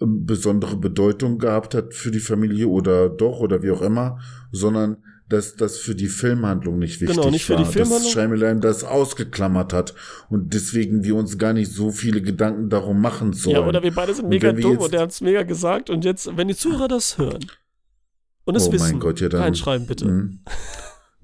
ähm, 0.00 0.24
besondere 0.26 0.76
Bedeutung 0.76 1.38
gehabt 1.38 1.74
hat 1.74 1.92
für 1.94 2.10
die 2.12 2.20
Familie 2.20 2.68
oder 2.68 3.08
doch 3.08 3.40
oder 3.40 3.62
wie 3.62 3.70
auch 3.72 3.82
immer, 3.82 4.18
sondern 4.52 4.98
dass 5.28 5.56
das 5.56 5.78
für 5.78 5.94
die 5.94 6.08
Filmhandlung 6.08 6.78
nicht 6.78 7.00
wichtig 7.00 7.16
Genau, 7.16 7.30
nicht 7.30 7.44
für 7.44 7.54
war. 7.54 7.64
die 7.64 7.70
Filmhandlung. 7.70 8.02
Dass 8.02 8.12
Shyamalan 8.12 8.60
das 8.60 8.84
ausgeklammert 8.84 9.72
hat 9.72 9.94
und 10.28 10.52
deswegen 10.52 11.02
wir 11.02 11.16
uns 11.16 11.38
gar 11.38 11.52
nicht 11.54 11.72
so 11.72 11.90
viele 11.90 12.20
Gedanken 12.20 12.68
darum 12.68 13.00
machen 13.00 13.32
sollen. 13.32 13.56
Ja, 13.56 13.66
oder 13.66 13.82
wir 13.82 13.92
beide 13.92 14.12
sind 14.14 14.24
Und 14.24 14.30
mega 14.30 14.52
dumm 14.52 14.76
und 14.78 14.92
er 14.94 15.00
hat 15.02 15.10
es 15.10 15.20
mega 15.20 15.42
gesagt 15.42 15.88
und 15.90 16.04
jetzt, 16.04 16.36
wenn 16.36 16.48
die 16.48 16.56
Zuhörer 16.56 16.88
das 16.88 17.16
hören 17.18 17.44
und 18.44 18.54
es 18.54 18.68
oh 18.68 18.72
wissen, 18.72 18.84
mein 18.92 19.00
Gott, 19.00 19.20
ja 19.20 19.28
dann. 19.30 19.40
reinschreiben 19.40 19.86
bitte. 19.86 20.04
Hm. 20.06 20.40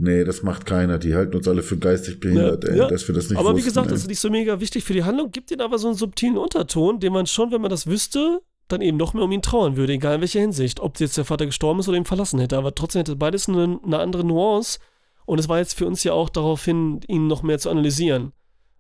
Nee, 0.03 0.24
das 0.24 0.42
macht 0.42 0.64
keiner. 0.64 0.96
Die 0.96 1.14
halten 1.14 1.36
uns 1.36 1.46
alle 1.46 1.62
für 1.62 1.76
geistig 1.76 2.20
behindert, 2.20 2.64
Ja, 2.64 2.70
ey, 2.70 2.78
ja. 2.78 2.88
dass 2.88 3.07
wir 3.07 3.14
das 3.14 3.28
nicht 3.28 3.38
aber 3.38 3.51
wie 3.51 3.57
wussten, 3.57 3.66
gesagt, 3.68 3.86
ey. 3.88 3.92
das 3.92 4.01
ist 4.01 4.09
nicht 4.09 4.20
so 4.20 4.30
mega 4.30 4.59
wichtig 4.59 4.82
für 4.82 4.94
die 4.94 5.05
Handlung, 5.05 5.30
gibt 5.30 5.51
ihnen 5.51 5.61
aber 5.61 5.78
so 5.78 5.88
einen 5.88 5.96
subtilen 5.98 6.38
Unterton, 6.38 7.01
den 7.01 7.12
man 7.12 7.26
schon, 7.26 7.53
wenn 7.53 7.61
man 7.61 7.70
das 7.70 7.86
wüsste, 7.86 8.40
dann 8.72 8.80
eben 8.80 8.96
noch 8.96 9.14
mehr 9.14 9.24
um 9.24 9.32
ihn 9.32 9.42
trauern 9.42 9.76
würde, 9.76 9.92
egal 9.92 10.16
in 10.16 10.20
welcher 10.20 10.40
Hinsicht. 10.40 10.80
Ob 10.80 10.98
jetzt 11.00 11.16
der 11.16 11.24
Vater 11.24 11.46
gestorben 11.46 11.80
ist 11.80 11.88
oder 11.88 11.96
ihn 11.98 12.04
verlassen 12.04 12.40
hätte. 12.40 12.56
Aber 12.56 12.74
trotzdem 12.74 13.00
hätte 13.00 13.16
beides 13.16 13.48
eine, 13.48 13.78
eine 13.84 13.98
andere 13.98 14.24
Nuance. 14.24 14.78
Und 15.26 15.38
es 15.38 15.48
war 15.48 15.58
jetzt 15.58 15.74
für 15.76 15.86
uns 15.86 16.02
ja 16.04 16.12
auch 16.12 16.28
darauf 16.28 16.64
hin, 16.64 17.00
ihn 17.06 17.26
noch 17.26 17.42
mehr 17.42 17.58
zu 17.58 17.70
analysieren. 17.70 18.32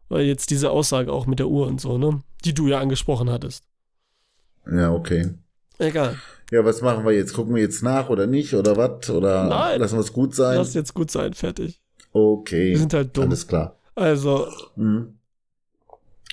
Weil 0.08 0.24
jetzt 0.24 0.50
diese 0.50 0.70
Aussage 0.70 1.12
auch 1.12 1.26
mit 1.26 1.38
der 1.38 1.48
Uhr 1.48 1.66
und 1.66 1.80
so, 1.80 1.96
ne? 1.98 2.20
Die 2.44 2.54
du 2.54 2.66
ja 2.66 2.80
angesprochen 2.80 3.30
hattest. 3.30 3.64
Ja, 4.70 4.92
okay. 4.92 5.30
Egal. 5.78 6.16
Ja, 6.50 6.64
was 6.64 6.82
machen 6.82 7.04
wir 7.04 7.12
jetzt? 7.12 7.32
Gucken 7.32 7.54
wir 7.54 7.62
jetzt 7.62 7.82
nach 7.82 8.08
oder 8.08 8.26
nicht? 8.26 8.54
Oder 8.54 8.76
was? 8.76 9.08
Oder 9.08 9.44
Nein. 9.48 9.80
lassen 9.80 9.96
wir 9.96 10.00
es 10.00 10.12
gut 10.12 10.34
sein? 10.34 10.56
Lass 10.56 10.74
jetzt 10.74 10.94
gut 10.94 11.10
sein, 11.10 11.32
fertig. 11.34 11.80
Okay. 12.12 12.70
Wir 12.70 12.78
sind 12.78 12.92
halt 12.92 13.16
dumm. 13.16 13.26
Alles 13.26 13.46
klar. 13.46 13.76
Also, 13.94 14.48
Hm. 14.76 15.14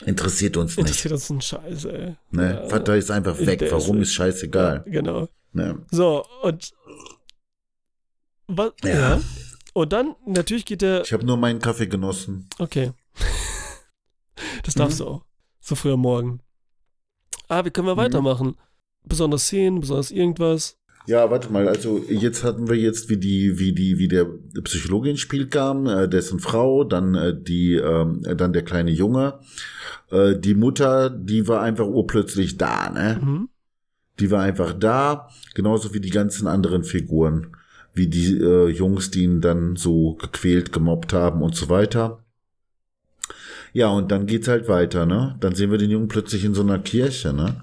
Interessiert 0.05 0.57
uns 0.57 0.77
nicht. 0.77 0.85
interessiert 0.85 1.13
uns 1.13 1.29
ein 1.29 1.41
Scheiß, 1.41 1.85
ey. 1.85 2.15
Ne? 2.31 2.61
Ja. 2.63 2.69
Vater 2.69 2.95
ist 2.95 3.09
einfach 3.11 3.37
weg. 3.39 3.59
Der 3.59 3.67
ist 3.69 3.73
Warum 3.73 3.95
weg. 3.97 4.03
ist 4.03 4.13
scheißegal. 4.13 4.83
Genau. 4.85 5.27
Ne? 5.53 5.83
So, 5.91 6.23
und. 6.43 6.71
Was? 8.47 8.71
Ja. 8.83 8.89
Ja. 9.17 9.21
Und 9.73 9.93
dann, 9.93 10.15
natürlich 10.25 10.65
geht 10.65 10.81
der. 10.81 11.01
Ich 11.03 11.13
habe 11.13 11.25
nur 11.25 11.37
meinen 11.37 11.59
Kaffee 11.59 11.87
genossen. 11.87 12.47
Okay. 12.59 12.91
Das 14.63 14.75
darfst 14.75 14.99
Mhm. 14.99 15.03
du 15.05 15.09
auch. 15.09 15.25
So 15.59 15.73
früh 15.75 15.91
am 15.93 16.01
Morgen. 16.01 16.41
Ah, 17.47 17.65
wie 17.65 17.71
können 17.71 17.87
wir 17.87 17.97
weitermachen? 17.97 18.55
Besonders 19.03 19.43
Szenen, 19.47 19.79
besonders 19.79 20.11
irgendwas. 20.11 20.77
Ja, 21.07 21.31
warte 21.31 21.51
mal, 21.53 21.69
also 21.69 22.03
jetzt 22.09 22.43
hatten 22.43 22.67
wir 22.67 22.75
jetzt, 22.75 23.09
wie 23.09 23.15
die, 23.15 23.57
wie 23.59 23.71
die, 23.71 23.97
wie 23.97 24.09
der 24.09 24.27
Psychologe 24.65 25.09
ins 25.09 25.21
Spiel 25.21 25.47
kam, 25.47 25.87
äh, 25.87 26.09
dessen 26.09 26.41
Frau, 26.41 26.83
dann 26.83 27.15
äh, 27.15 27.33
die, 27.33 27.75
ähm, 27.75 28.23
dann 28.23 28.51
der 28.51 28.63
kleine 28.63 28.91
Junge, 28.91 29.39
äh, 30.11 30.35
die 30.37 30.53
Mutter, 30.53 31.09
die 31.09 31.47
war 31.47 31.61
einfach 31.61 31.87
urplötzlich 31.87 32.57
da, 32.57 32.89
ne? 32.89 33.21
Mhm. 33.23 33.49
Die 34.19 34.31
war 34.31 34.41
einfach 34.41 34.73
da, 34.73 35.29
genauso 35.53 35.93
wie 35.93 36.01
die 36.01 36.09
ganzen 36.09 36.45
anderen 36.45 36.83
Figuren, 36.83 37.55
wie 37.93 38.07
die 38.07 38.37
äh, 38.37 38.67
Jungs, 38.67 39.09
die 39.09 39.23
ihn 39.23 39.39
dann 39.39 39.77
so 39.77 40.15
gequält, 40.15 40.73
gemobbt 40.73 41.13
haben 41.13 41.41
und 41.41 41.55
so 41.55 41.69
weiter. 41.69 42.19
Ja, 43.71 43.87
und 43.87 44.11
dann 44.11 44.25
geht's 44.25 44.49
halt 44.49 44.67
weiter, 44.67 45.05
ne? 45.05 45.37
Dann 45.39 45.55
sehen 45.55 45.71
wir 45.71 45.77
den 45.77 45.91
Jungen 45.91 46.09
plötzlich 46.09 46.43
in 46.43 46.53
so 46.53 46.63
einer 46.63 46.79
Kirche, 46.79 47.31
ne? 47.31 47.61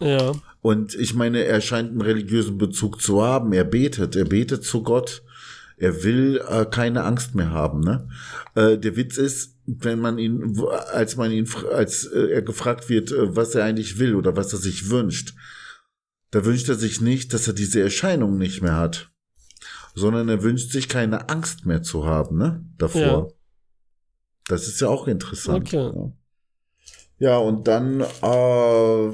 Ja. 0.00 0.32
Und 0.64 0.94
ich 0.94 1.12
meine, 1.12 1.44
er 1.44 1.60
scheint 1.60 1.90
einen 1.90 2.00
religiösen 2.00 2.56
Bezug 2.56 3.02
zu 3.02 3.22
haben. 3.22 3.52
Er 3.52 3.64
betet, 3.64 4.16
er 4.16 4.24
betet 4.24 4.64
zu 4.64 4.82
Gott. 4.82 5.22
Er 5.76 6.04
will 6.04 6.42
äh, 6.48 6.64
keine 6.64 7.04
Angst 7.04 7.34
mehr 7.34 7.50
haben. 7.50 7.80
Ne? 7.80 8.08
Äh, 8.54 8.78
der 8.78 8.96
Witz 8.96 9.18
ist, 9.18 9.58
wenn 9.66 9.98
man 9.98 10.16
ihn, 10.16 10.58
als 10.90 11.16
man 11.16 11.32
ihn, 11.32 11.46
als 11.70 12.06
äh, 12.06 12.30
er 12.30 12.40
gefragt 12.40 12.88
wird, 12.88 13.12
äh, 13.12 13.36
was 13.36 13.54
er 13.54 13.62
eigentlich 13.62 13.98
will 13.98 14.14
oder 14.14 14.36
was 14.36 14.54
er 14.54 14.58
sich 14.58 14.88
wünscht, 14.88 15.34
da 16.30 16.46
wünscht 16.46 16.70
er 16.70 16.76
sich 16.76 17.02
nicht, 17.02 17.34
dass 17.34 17.46
er 17.46 17.52
diese 17.52 17.82
Erscheinung 17.82 18.38
nicht 18.38 18.62
mehr 18.62 18.76
hat, 18.76 19.10
sondern 19.94 20.30
er 20.30 20.42
wünscht 20.42 20.72
sich 20.72 20.88
keine 20.88 21.28
Angst 21.28 21.66
mehr 21.66 21.82
zu 21.82 22.06
haben, 22.06 22.38
ne? 22.38 22.64
Davor. 22.78 23.02
Ja. 23.02 23.26
Das 24.48 24.66
ist 24.66 24.80
ja 24.80 24.88
auch 24.88 25.08
interessant. 25.08 25.68
Okay. 25.68 25.92
Ja. 25.94 26.12
Ja, 27.18 27.36
und 27.36 27.68
dann, 27.68 28.00
äh, 28.00 29.12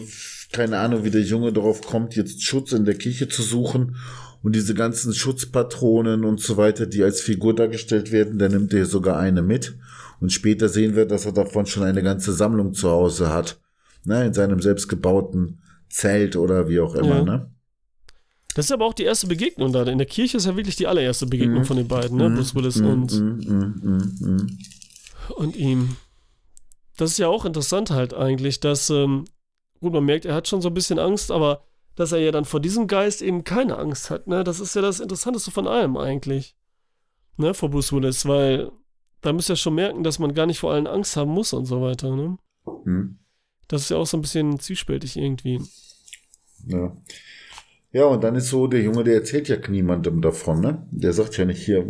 keine 0.53 0.79
Ahnung, 0.79 1.05
wie 1.05 1.11
der 1.11 1.23
Junge 1.23 1.53
darauf 1.53 1.81
kommt, 1.83 2.17
jetzt 2.17 2.43
Schutz 2.43 2.73
in 2.73 2.85
der 2.85 2.97
Kirche 2.97 3.29
zu 3.29 3.43
suchen. 3.43 3.97
Und 4.43 4.55
diese 4.57 4.73
ganzen 4.75 5.13
Schutzpatronen 5.13 6.25
und 6.25 6.41
so 6.41 6.57
weiter, 6.57 6.87
die 6.87 7.03
als 7.03 7.21
Figur 7.21 7.55
dargestellt 7.55 8.11
werden, 8.11 8.39
da 8.39 8.49
nimmt 8.49 8.73
er 8.73 8.87
sogar 8.87 9.19
eine 9.19 9.43
mit. 9.43 9.77
Und 10.21 10.33
später 10.33 10.69
sehen 10.69 10.97
wir, 10.97 11.05
dass 11.07 11.27
er 11.27 11.33
davon 11.33 11.67
schon 11.67 11.83
eine 11.83 12.03
ganze 12.03 12.33
Sammlung 12.33 12.73
zu 12.75 12.89
Hause 12.91 13.29
hat. 13.33 13.59
Ne, 14.05 14.25
in 14.25 14.33
seinem 14.33 14.61
selbstgebauten 14.63 15.61
Zelt 15.91 16.35
oder 16.37 16.69
wie 16.71 16.81
auch 16.81 16.95
immer, 16.95 17.17
Ja. 17.19 17.23
ne? 17.25 17.51
Das 18.55 18.65
ist 18.65 18.73
aber 18.73 18.87
auch 18.87 18.95
die 18.95 19.05
erste 19.05 19.27
Begegnung 19.27 19.73
da. 19.73 19.83
In 19.85 19.99
der 19.99 20.07
Kirche 20.07 20.39
ist 20.39 20.47
ja 20.47 20.57
wirklich 20.57 20.77
die 20.77 20.87
allererste 20.87 21.27
Begegnung 21.27 21.61
Mhm. 21.61 21.65
von 21.67 21.77
den 21.77 21.87
beiden, 21.87 22.17
ne? 22.17 22.31
Bruce 22.31 22.55
Willis 22.55 22.77
Mm, 22.77 22.87
und, 22.87 23.13
mm, 23.13 23.53
mm, 23.53 23.81
mm, 23.83 24.37
mm. 24.37 24.59
und 25.37 25.57
ihm. 25.57 25.97
Das 26.97 27.11
ist 27.13 27.19
ja 27.19 27.29
auch 27.29 27.45
interessant 27.45 27.91
halt 27.91 28.15
eigentlich, 28.15 28.59
dass, 28.61 28.89
ähm, 28.89 29.25
gut, 29.81 29.93
man 29.93 30.05
merkt, 30.05 30.25
er 30.25 30.35
hat 30.35 30.49
schon 30.49 30.61
so 30.63 30.69
ein 30.69 30.75
bisschen 30.75 30.99
Angst, 30.99 31.31
aber 31.31 31.65
dass 31.97 32.13
er 32.13 32.19
ja 32.21 32.31
dann 32.31 32.45
vor 32.45 32.61
diesem 32.61 32.87
Geist 32.87 33.21
eben 33.23 33.45
keine 33.45 33.77
Angst 33.79 34.11
hat, 34.11 34.27
ne? 34.27 34.45
Das 34.45 34.61
ist 34.61 34.75
ja 34.75 34.83
das 34.83 35.01
Interessanteste 35.01 35.51
von 35.51 35.67
allem 35.67 35.97
eigentlich. 35.97 36.55
Ne, 37.37 37.55
vor 37.55 37.71
Bruce 37.71 37.93
Willis, 37.93 38.27
weil 38.27 38.71
da 39.23 39.33
müsst 39.33 39.49
ihr 39.49 39.57
schon 39.57 39.75
merken, 39.75 40.03
dass 40.03 40.19
man 40.19 40.35
gar 40.35 40.47
nicht 40.47 40.59
vor 40.59 40.73
allen 40.73 40.87
Angst 40.87 41.17
haben 41.17 41.31
muss 41.31 41.53
und 41.53 41.65
so 41.67 41.81
weiter, 41.81 42.15
ne? 42.15 42.39
Hm. 42.85 43.19
Das 43.69 43.83
ist 43.83 43.91
ja 43.91 43.97
auch 43.97 44.07
so 44.07 44.17
ein 44.17 44.23
bisschen 44.23 44.59
zwiespältig 44.59 45.17
irgendwie. 45.17 45.61
Ja. 46.67 46.97
Ja, 47.93 48.05
und 48.05 48.23
dann 48.23 48.37
ist 48.37 48.49
so, 48.49 48.67
der 48.67 48.83
Junge, 48.83 49.03
der 49.05 49.15
erzählt 49.15 49.49
ja 49.49 49.57
niemandem 49.69 50.21
davon, 50.23 50.61
ne? 50.61 50.87
Der 50.91 51.13
sagt 51.13 51.37
ja 51.39 51.45
nicht 51.45 51.65
hier, 51.65 51.85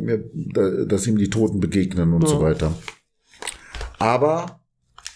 dass 0.87 1.07
ihm 1.07 1.19
die 1.19 1.31
Toten 1.31 1.61
begegnen 1.61 2.13
und 2.15 2.23
Ja. 2.23 2.29
so 2.29 2.41
weiter. 2.41 2.73
Aber 3.99 4.60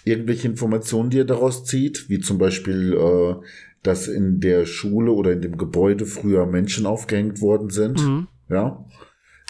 irgendwelche 0.04 0.48
Informationen, 0.48 1.10
die 1.10 1.18
er 1.20 1.24
daraus 1.24 1.64
zieht, 1.64 2.08
wie 2.08 2.20
zum 2.20 2.38
Beispiel, 2.38 2.92
äh, 2.94 3.34
dass 3.82 4.08
in 4.08 4.40
der 4.40 4.66
Schule 4.66 5.12
oder 5.12 5.32
in 5.32 5.42
dem 5.42 5.56
Gebäude 5.58 6.06
früher 6.06 6.46
Menschen 6.46 6.86
aufgehängt 6.86 7.40
worden 7.40 7.70
sind, 7.70 8.00
Mhm. 8.00 8.28
ja, 8.48 8.84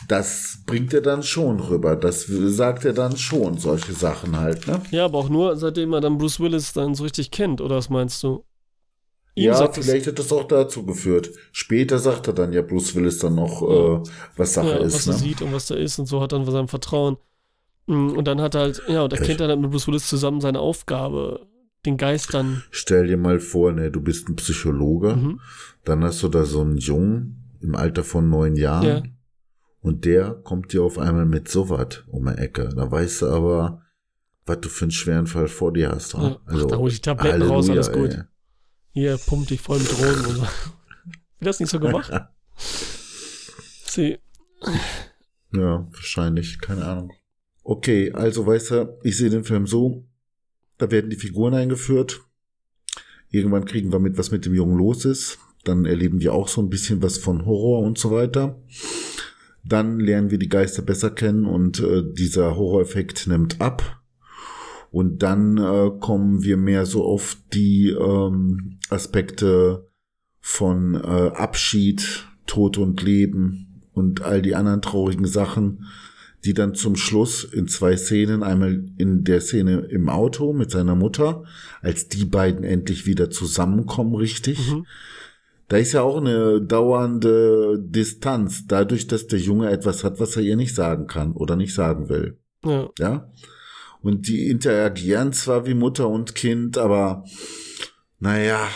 das 0.08 0.58
bringt 0.66 0.92
er 0.92 1.00
dann 1.00 1.22
schon 1.22 1.60
rüber. 1.60 1.96
Das 1.96 2.26
sagt 2.26 2.84
er 2.84 2.92
dann 2.92 3.16
schon, 3.16 3.58
solche 3.58 3.92
Sachen 3.92 4.38
halt, 4.38 4.66
ne? 4.66 4.80
Ja, 4.90 5.04
aber 5.06 5.18
auch 5.18 5.28
nur, 5.28 5.56
seitdem 5.56 5.92
er 5.92 6.00
dann 6.00 6.18
Bruce 6.18 6.40
Willis 6.40 6.72
dann 6.72 6.94
so 6.94 7.04
richtig 7.04 7.30
kennt, 7.30 7.60
oder 7.60 7.76
was 7.76 7.90
meinst 7.90 8.22
du? 8.22 8.44
Ihm 9.36 9.44
ja, 9.46 9.72
vielleicht 9.72 10.06
hat 10.06 10.18
das 10.18 10.32
auch 10.32 10.44
dazu 10.44 10.84
geführt. 10.86 11.30
Später 11.50 11.98
sagt 11.98 12.28
er 12.28 12.34
dann 12.34 12.52
ja 12.52 12.62
Bruce 12.62 12.94
Willis 12.94 13.18
dann 13.18 13.34
noch, 13.34 13.62
äh, 13.62 14.10
was 14.36 14.54
Sache 14.54 14.68
ja, 14.68 14.76
ist. 14.76 14.94
was 14.94 15.06
ne? 15.06 15.12
er 15.14 15.18
sieht 15.18 15.42
und 15.42 15.52
was 15.52 15.66
da 15.66 15.74
ist 15.74 15.98
und 15.98 16.06
so 16.06 16.20
hat 16.20 16.32
dann 16.32 16.44
sein 16.48 16.68
Vertrauen. 16.68 17.16
Mm, 17.86 18.10
Und 18.10 18.24
dann 18.26 18.40
hat 18.40 18.54
er 18.54 18.62
halt, 18.62 18.82
ja, 18.88 19.02
und 19.02 19.12
erkennt 19.12 19.40
er 19.40 19.48
dann 19.48 19.60
mit 19.60 19.70
Bruce 19.70 19.86
Willis 19.88 20.06
zusammen 20.08 20.40
seine 20.40 20.60
Aufgabe, 20.60 21.46
den 21.84 21.96
Geist 21.96 22.32
dann. 22.32 22.62
Stell 22.70 23.06
dir 23.06 23.16
mal 23.18 23.40
vor, 23.40 23.72
ne, 23.72 23.90
du 23.90 24.00
bist 24.00 24.28
ein 24.28 24.36
Psychologe, 24.36 25.16
Mhm. 25.16 25.40
dann 25.84 26.02
hast 26.04 26.22
du 26.22 26.28
da 26.28 26.44
so 26.44 26.60
einen 26.62 26.78
Jungen 26.78 27.56
im 27.60 27.74
Alter 27.74 28.04
von 28.04 28.28
neun 28.30 28.56
Jahren 28.56 28.86
Ja. 28.86 29.02
und 29.80 30.04
der 30.04 30.32
kommt 30.44 30.72
dir 30.72 30.82
auf 30.82 30.98
einmal 30.98 31.26
mit 31.26 31.48
so 31.48 31.68
was 31.68 32.04
um 32.08 32.26
die 32.26 32.32
Ecke. 32.38 32.70
Da 32.74 32.90
weißt 32.90 33.22
du 33.22 33.26
aber, 33.26 33.82
was 34.46 34.60
du 34.60 34.68
für 34.68 34.84
einen 34.86 34.90
schweren 34.92 35.26
Fall 35.26 35.48
vor 35.48 35.72
dir 35.72 35.90
hast. 35.90 36.14
Ja. 36.14 36.38
Ach, 36.46 36.64
da 36.66 36.76
hol 36.76 36.88
ich 36.88 36.96
die 36.96 37.02
Tabletten 37.02 37.42
raus, 37.42 37.68
alles 37.68 37.92
gut. 37.92 38.14
ey. 38.14 38.22
Hier, 38.92 39.18
pumpt 39.18 39.50
dich 39.50 39.60
voll 39.60 39.78
mit 39.78 39.90
Drogen 39.90 40.24
und 40.26 40.36
so. 40.36 40.42
Wird 41.38 41.48
das 41.48 41.60
nicht 41.60 41.70
so 41.70 41.80
gemacht? 41.80 42.10
Sie, 43.86 44.18
Ja, 45.52 45.86
wahrscheinlich, 45.92 46.58
keine 46.60 46.84
Ahnung. 46.84 47.12
Okay, 47.66 48.12
also 48.12 48.46
weißt 48.46 48.70
du, 48.70 48.98
ich 49.02 49.16
sehe 49.16 49.30
den 49.30 49.42
Film 49.42 49.66
so, 49.66 50.04
da 50.76 50.90
werden 50.90 51.08
die 51.08 51.16
Figuren 51.16 51.54
eingeführt. 51.54 52.20
Irgendwann 53.30 53.64
kriegen 53.64 53.90
wir 53.90 53.98
mit, 53.98 54.18
was 54.18 54.30
mit 54.30 54.44
dem 54.44 54.54
Jungen 54.54 54.76
los 54.76 55.06
ist. 55.06 55.38
Dann 55.64 55.86
erleben 55.86 56.20
wir 56.20 56.34
auch 56.34 56.48
so 56.48 56.60
ein 56.60 56.68
bisschen 56.68 57.02
was 57.02 57.16
von 57.16 57.46
Horror 57.46 57.80
und 57.80 57.96
so 57.96 58.10
weiter. 58.10 58.62
Dann 59.64 59.98
lernen 59.98 60.30
wir 60.30 60.38
die 60.38 60.50
Geister 60.50 60.82
besser 60.82 61.10
kennen 61.10 61.46
und 61.46 61.80
äh, 61.80 62.02
dieser 62.12 62.54
Horroreffekt 62.54 63.26
nimmt 63.26 63.62
ab. 63.62 64.02
Und 64.90 65.22
dann 65.22 65.56
äh, 65.56 65.90
kommen 65.98 66.42
wir 66.42 66.58
mehr 66.58 66.84
so 66.84 67.02
auf 67.02 67.38
die 67.54 67.88
ähm, 67.88 68.78
Aspekte 68.90 69.88
von 70.38 70.94
äh, 70.94 71.30
Abschied, 71.34 72.26
Tod 72.46 72.76
und 72.76 73.02
Leben 73.02 73.82
und 73.92 74.20
all 74.20 74.42
die 74.42 74.54
anderen 74.54 74.82
traurigen 74.82 75.26
Sachen, 75.26 75.86
die 76.44 76.54
dann 76.54 76.74
zum 76.74 76.96
Schluss 76.96 77.44
in 77.44 77.68
zwei 77.68 77.96
Szenen, 77.96 78.42
einmal 78.42 78.84
in 78.98 79.24
der 79.24 79.40
Szene 79.40 79.86
im 79.90 80.08
Auto 80.08 80.52
mit 80.52 80.70
seiner 80.70 80.94
Mutter, 80.94 81.44
als 81.80 82.08
die 82.08 82.24
beiden 82.24 82.64
endlich 82.64 83.06
wieder 83.06 83.30
zusammenkommen, 83.30 84.14
richtig. 84.14 84.58
mhm. 84.70 84.86
Da 85.68 85.78
ist 85.78 85.92
ja 85.92 86.02
auch 86.02 86.18
eine 86.18 86.60
dauernde 86.60 87.78
Distanz, 87.80 88.66
dadurch, 88.66 89.06
dass 89.06 89.26
der 89.26 89.38
Junge 89.38 89.70
etwas 89.70 90.04
hat, 90.04 90.20
was 90.20 90.36
er 90.36 90.42
ihr 90.42 90.56
nicht 90.56 90.74
sagen 90.74 91.06
kann 91.06 91.32
oder 91.32 91.56
nicht 91.56 91.74
sagen 91.74 92.08
will. 92.08 92.38
ja. 92.64 92.90
Ja. 92.98 93.30
Und 94.02 94.28
die 94.28 94.50
interagieren 94.50 95.32
zwar 95.32 95.66
wie 95.66 95.72
Mutter 95.72 96.10
und 96.10 96.34
Kind, 96.34 96.76
aber 96.76 97.24
naja, 98.18 98.68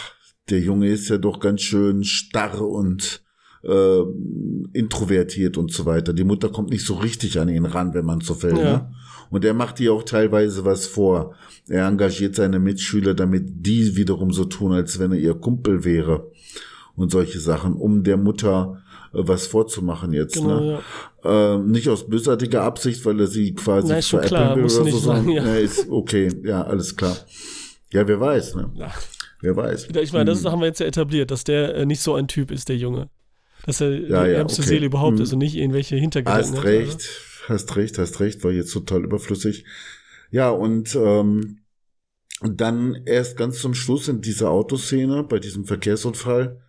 der 0.49 0.61
Junge 0.61 0.89
ist 0.89 1.11
ja 1.11 1.19
doch 1.19 1.39
ganz 1.39 1.61
schön 1.61 2.03
starr 2.03 2.62
und 2.62 3.23
äh, 3.63 4.01
introvertiert 4.73 5.57
und 5.57 5.73
so 5.73 5.87
weiter. 5.87 6.13
Die 6.13 6.25
Mutter 6.25 6.49
kommt 6.49 6.71
nicht 6.71 6.85
so 6.85 6.95
richtig 6.95 7.39
an 7.41 7.49
ihn 7.49 7.67
ran, 7.67 7.95
wenn 7.95 8.05
man 8.05 8.21
so 8.21 8.43
will. 8.43 8.57
Ja. 8.59 8.65
Ne? 8.65 8.91
Und 9.31 9.45
er 9.45 9.55
macht 9.55 9.79
ihr 9.81 9.93
auch 9.93 10.05
teilweise 10.05 10.65
was 10.65 10.87
vor. 10.87 11.35
Er 11.69 11.87
engagiert 11.87 12.35
seine 12.35 12.59
Mitschüler, 12.59 13.15
damit 13.15 13.67
die 13.67 13.97
wiederum 13.97 14.33
so 14.33 14.45
tun, 14.45 14.73
als 14.73 14.99
wenn 14.99 15.13
er 15.13 15.19
ihr 15.19 15.35
Kumpel 15.35 15.85
wäre. 15.85 16.31
Und 16.97 17.11
solche 17.13 17.39
Sachen, 17.39 17.75
um 17.75 18.03
der 18.03 18.17
Mutter 18.17 18.83
äh, 19.13 19.19
was 19.21 19.47
vorzumachen 19.47 20.13
jetzt. 20.13 20.35
Genau, 20.35 20.61
ne? 20.61 20.79
ja. 21.25 21.55
Ähm, 21.55 21.71
nicht 21.71 21.89
aus 21.89 22.09
bösartiger 22.09 22.63
Absicht, 22.63 23.05
weil 23.05 23.21
er 23.21 23.27
sie 23.27 23.55
quasi 23.55 23.89
Na, 23.89 23.99
ist 23.99 24.09
schon 24.09 24.23
veräppeln 24.23 24.67
klar, 24.67 24.77
oder 24.77 24.85
nicht 24.85 24.95
so. 24.95 24.99
sagen, 25.01 25.31
ja. 25.31 25.45
Nee, 25.45 25.63
ist 25.63 25.89
okay, 25.91 26.29
ja, 26.43 26.63
alles 26.63 26.97
klar. 26.97 27.17
Ja, 27.93 28.07
wer 28.07 28.21
weiß, 28.21 28.55
ne? 28.57 28.71
Ja. 28.75 28.91
Wer 29.41 29.57
weiß. 29.57 29.89
Ich 29.95 30.13
meine, 30.13 30.27
das 30.27 30.45
Hm. 30.45 30.51
haben 30.53 30.61
wir 30.61 30.67
jetzt 30.67 30.81
ja 30.81 30.87
etabliert, 30.87 31.31
dass 31.31 31.45
der 31.45 31.75
äh, 31.77 31.87
nicht 31.87 32.01
so 32.01 32.15
ein 32.15 32.27
Typ 32.29 32.51
ist, 32.51 32.69
der 32.69 32.77
Junge. 32.77 33.09
Dass 33.67 33.81
er 33.81 33.91
Ja, 33.91 34.25
die 34.25 34.31
ja, 34.31 34.39
ärmste 34.39 34.63
okay. 34.63 34.71
Seele 34.71 34.87
überhaupt 34.87 35.19
Hm. 35.19 35.23
ist 35.23 35.33
und 35.33 35.39
nicht 35.41 35.55
irgendwelche 35.57 35.97
Hintergedanken 35.97 36.53
Hast 36.53 36.59
hat, 36.59 36.65
recht, 36.65 37.09
hast 37.49 37.77
recht, 37.77 37.99
hast 37.99 38.21
recht, 38.21 38.45
war 38.45 38.51
jetzt 38.51 38.73
total 38.73 39.05
überflüssig. 39.05 39.65
Ja, 40.31 40.51
und 40.51 40.95
ähm, 40.95 41.59
dann 42.43 43.03
erst 43.07 43.37
ganz 43.37 43.61
zum 43.61 43.75
Schluss 43.75 44.09
in 44.09 44.21
dieser 44.21 44.51
Autoszene, 44.51 45.25
bei 45.25 45.39
diesem 45.39 45.65
Verkehrsunfall, 45.65 46.61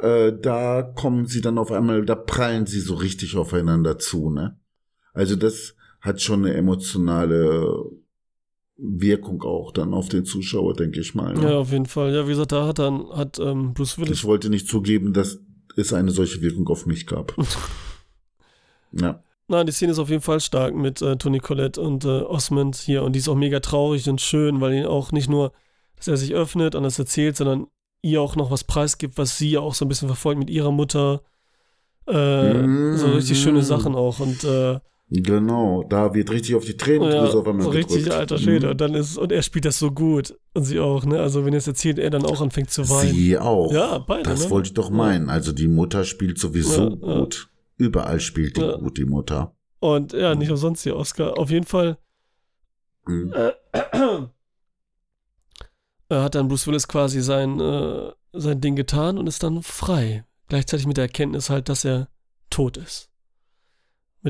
äh, 0.00 0.32
da 0.40 0.82
kommen 0.82 1.26
sie 1.26 1.40
dann 1.40 1.58
auf 1.58 1.72
einmal, 1.72 2.04
da 2.04 2.14
prallen 2.14 2.66
sie 2.66 2.80
so 2.80 2.94
richtig 2.94 3.36
aufeinander 3.36 3.98
zu, 3.98 4.30
ne? 4.30 4.58
Also 5.12 5.34
das 5.34 5.74
hat 6.00 6.20
schon 6.20 6.44
eine 6.44 6.54
emotionale 6.54 7.84
Wirkung 8.76 9.42
auch 9.42 9.72
dann 9.72 9.92
auf 9.92 10.08
den 10.08 10.24
Zuschauer, 10.24 10.74
denke 10.74 11.00
ich 11.00 11.14
mal. 11.14 11.32
Oder? 11.32 11.42
Ne? 11.42 11.50
Ja, 11.50 11.58
auf 11.58 11.72
jeden 11.72 11.86
Fall. 11.86 12.14
Ja, 12.14 12.26
wie 12.26 12.30
gesagt, 12.30 12.52
da 12.52 12.66
hat 12.66 12.78
dann 12.78 13.08
hat 13.10 13.38
ähm, 13.40 13.74
Bruce 13.74 13.98
Willis 13.98 14.18
Ich 14.18 14.24
wollte 14.24 14.50
nicht 14.50 14.68
zugeben, 14.68 15.12
dass 15.12 15.40
es 15.78 15.92
eine 15.92 16.10
solche 16.10 16.40
Wirkung 16.40 16.66
auf 16.68 16.86
mich 16.86 17.06
gab. 17.06 17.34
ja. 18.92 19.22
Nein, 19.50 19.66
die 19.66 19.72
Szene 19.72 19.92
ist 19.92 19.98
auf 19.98 20.10
jeden 20.10 20.22
Fall 20.22 20.40
stark 20.40 20.74
mit 20.74 21.00
äh, 21.00 21.16
Tony 21.16 21.38
Collette 21.38 21.80
und 21.80 22.04
äh, 22.04 22.20
Osmond 22.22 22.76
hier 22.76 23.02
und 23.02 23.14
die 23.14 23.18
ist 23.20 23.28
auch 23.28 23.34
mega 23.34 23.60
traurig 23.60 24.08
und 24.08 24.20
schön, 24.20 24.60
weil 24.60 24.74
ihn 24.74 24.84
auch 24.84 25.10
nicht 25.10 25.30
nur, 25.30 25.52
dass 25.96 26.08
er 26.08 26.16
sich 26.18 26.34
öffnet 26.34 26.74
und 26.74 26.82
das 26.82 26.98
erzählt, 26.98 27.36
sondern 27.36 27.66
ihr 28.02 28.20
auch 28.20 28.36
noch 28.36 28.50
was 28.50 28.64
preisgibt, 28.64 29.16
was 29.16 29.38
sie 29.38 29.52
ja 29.52 29.60
auch 29.60 29.74
so 29.74 29.84
ein 29.84 29.88
bisschen 29.88 30.08
verfolgt 30.08 30.38
mit 30.38 30.50
ihrer 30.50 30.70
Mutter. 30.70 31.22
Äh, 32.06 32.54
Mhm. 32.62 32.96
So 32.96 33.06
richtig 33.12 33.40
schöne 33.40 33.62
Sachen 33.62 33.94
auch 33.94 34.20
und 34.20 34.44
äh, 34.44 34.80
Genau, 35.10 35.84
da 35.88 36.12
wird 36.12 36.30
richtig 36.30 36.54
auf 36.54 36.64
die 36.64 36.72
ja, 36.72 36.76
Tränendrüse 36.76 37.38
auf 37.38 37.46
einmal 37.46 37.64
so 37.64 37.70
richtig 37.70 37.96
gedrückt. 38.04 38.14
alter 38.20 38.36
Schwede 38.38 38.66
Mhm. 38.66 38.70
und 38.72 38.80
dann 38.82 38.94
ist 38.94 39.16
und 39.16 39.32
er 39.32 39.40
spielt 39.40 39.64
das 39.64 39.78
so 39.78 39.90
gut 39.90 40.38
und 40.52 40.64
sie 40.64 40.78
auch, 40.80 41.06
ne? 41.06 41.18
Also 41.20 41.46
wenn 41.46 41.54
er 41.54 41.58
es 41.58 41.66
erzählt, 41.66 41.98
er 41.98 42.10
dann 42.10 42.26
auch 42.26 42.40
anfängt 42.42 42.70
zu 42.70 42.86
weinen. 42.90 43.14
Sie 43.14 43.38
auch. 43.38 43.72
Ja, 43.72 43.98
beide, 43.98 44.24
Das 44.28 44.44
ne? 44.44 44.50
wollte 44.50 44.68
ich 44.68 44.74
doch 44.74 44.90
Ja. 44.90 44.96
meinen. 44.96 45.30
Also 45.30 45.52
die 45.52 45.66
Mutter 45.68 46.04
spielt 46.04 46.38
sowieso 46.38 46.82
Ja, 46.82 46.88
ja. 46.90 47.18
gut. 47.20 47.48
Überall 47.78 48.20
spielt 48.20 48.58
die 48.58 48.60
Ja. 48.60 48.76
gut, 48.76 48.98
die 48.98 49.06
Mutter. 49.06 49.54
Und 49.80 50.12
ja, 50.12 50.34
nicht 50.34 50.50
umsonst 50.50 50.82
hier 50.82 50.94
Oscar. 50.96 51.38
Auf 51.38 51.50
jeden 51.50 51.64
Fall 51.66 51.96
Mhm. 53.06 53.32
äh, 53.32 53.52
äh, 56.10 56.14
hat 56.14 56.34
dann 56.34 56.48
Bruce 56.48 56.66
Willis 56.66 56.86
quasi 56.88 57.20
sein, 57.22 57.60
äh, 57.60 58.12
sein 58.34 58.60
Ding 58.60 58.76
getan 58.76 59.18
und 59.18 59.26
ist 59.26 59.42
dann 59.42 59.62
frei. 59.62 60.24
Gleichzeitig 60.48 60.86
mit 60.86 60.96
der 60.96 61.04
Erkenntnis 61.04 61.48
halt, 61.50 61.68
dass 61.68 61.84
er 61.84 62.08
tot 62.50 62.76
ist. 62.76 63.07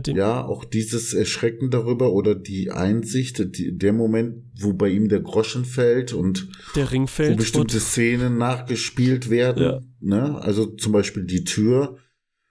Ja, 0.07 0.45
auch 0.45 0.65
dieses 0.65 1.15
Erschrecken 1.15 1.71
darüber 1.71 2.13
oder 2.13 2.35
die 2.35 2.71
Einsicht, 2.71 3.57
die, 3.59 3.77
der 3.77 3.93
Moment, 3.93 4.45
wo 4.61 4.73
bei 4.75 4.89
ihm 4.91 5.09
der 5.09 5.21
Groschen 5.21 5.65
fällt 5.65 6.13
und 6.13 6.49
Ring 6.77 7.03
wo 7.05 7.07
fällt. 7.07 7.37
bestimmte 7.39 7.77
und, 7.79 7.83
Szenen 7.83 8.37
nachgespielt 8.39 9.31
werden. 9.31 9.63
Ja. 9.63 9.81
Ne? 10.01 10.39
Also 10.41 10.67
zum 10.67 10.93
Beispiel 10.93 11.25
die 11.25 11.45
Tür, 11.45 11.97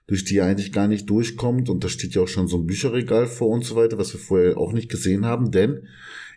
durch 0.08 0.24
die 0.24 0.38
er 0.38 0.46
eigentlich 0.46 0.72
gar 0.72 0.88
nicht 0.88 1.08
durchkommt. 1.08 1.68
Und 1.70 1.84
da 1.84 1.88
steht 1.88 2.14
ja 2.14 2.22
auch 2.22 2.28
schon 2.28 2.48
so 2.48 2.58
ein 2.58 2.66
Bücherregal 2.66 3.26
vor 3.26 3.48
und 3.48 3.64
so 3.64 3.76
weiter, 3.76 3.98
was 3.98 4.12
wir 4.12 4.20
vorher 4.20 4.58
auch 4.58 4.72
nicht 4.72 4.90
gesehen 4.90 5.24
haben. 5.24 5.50
Denn 5.50 5.86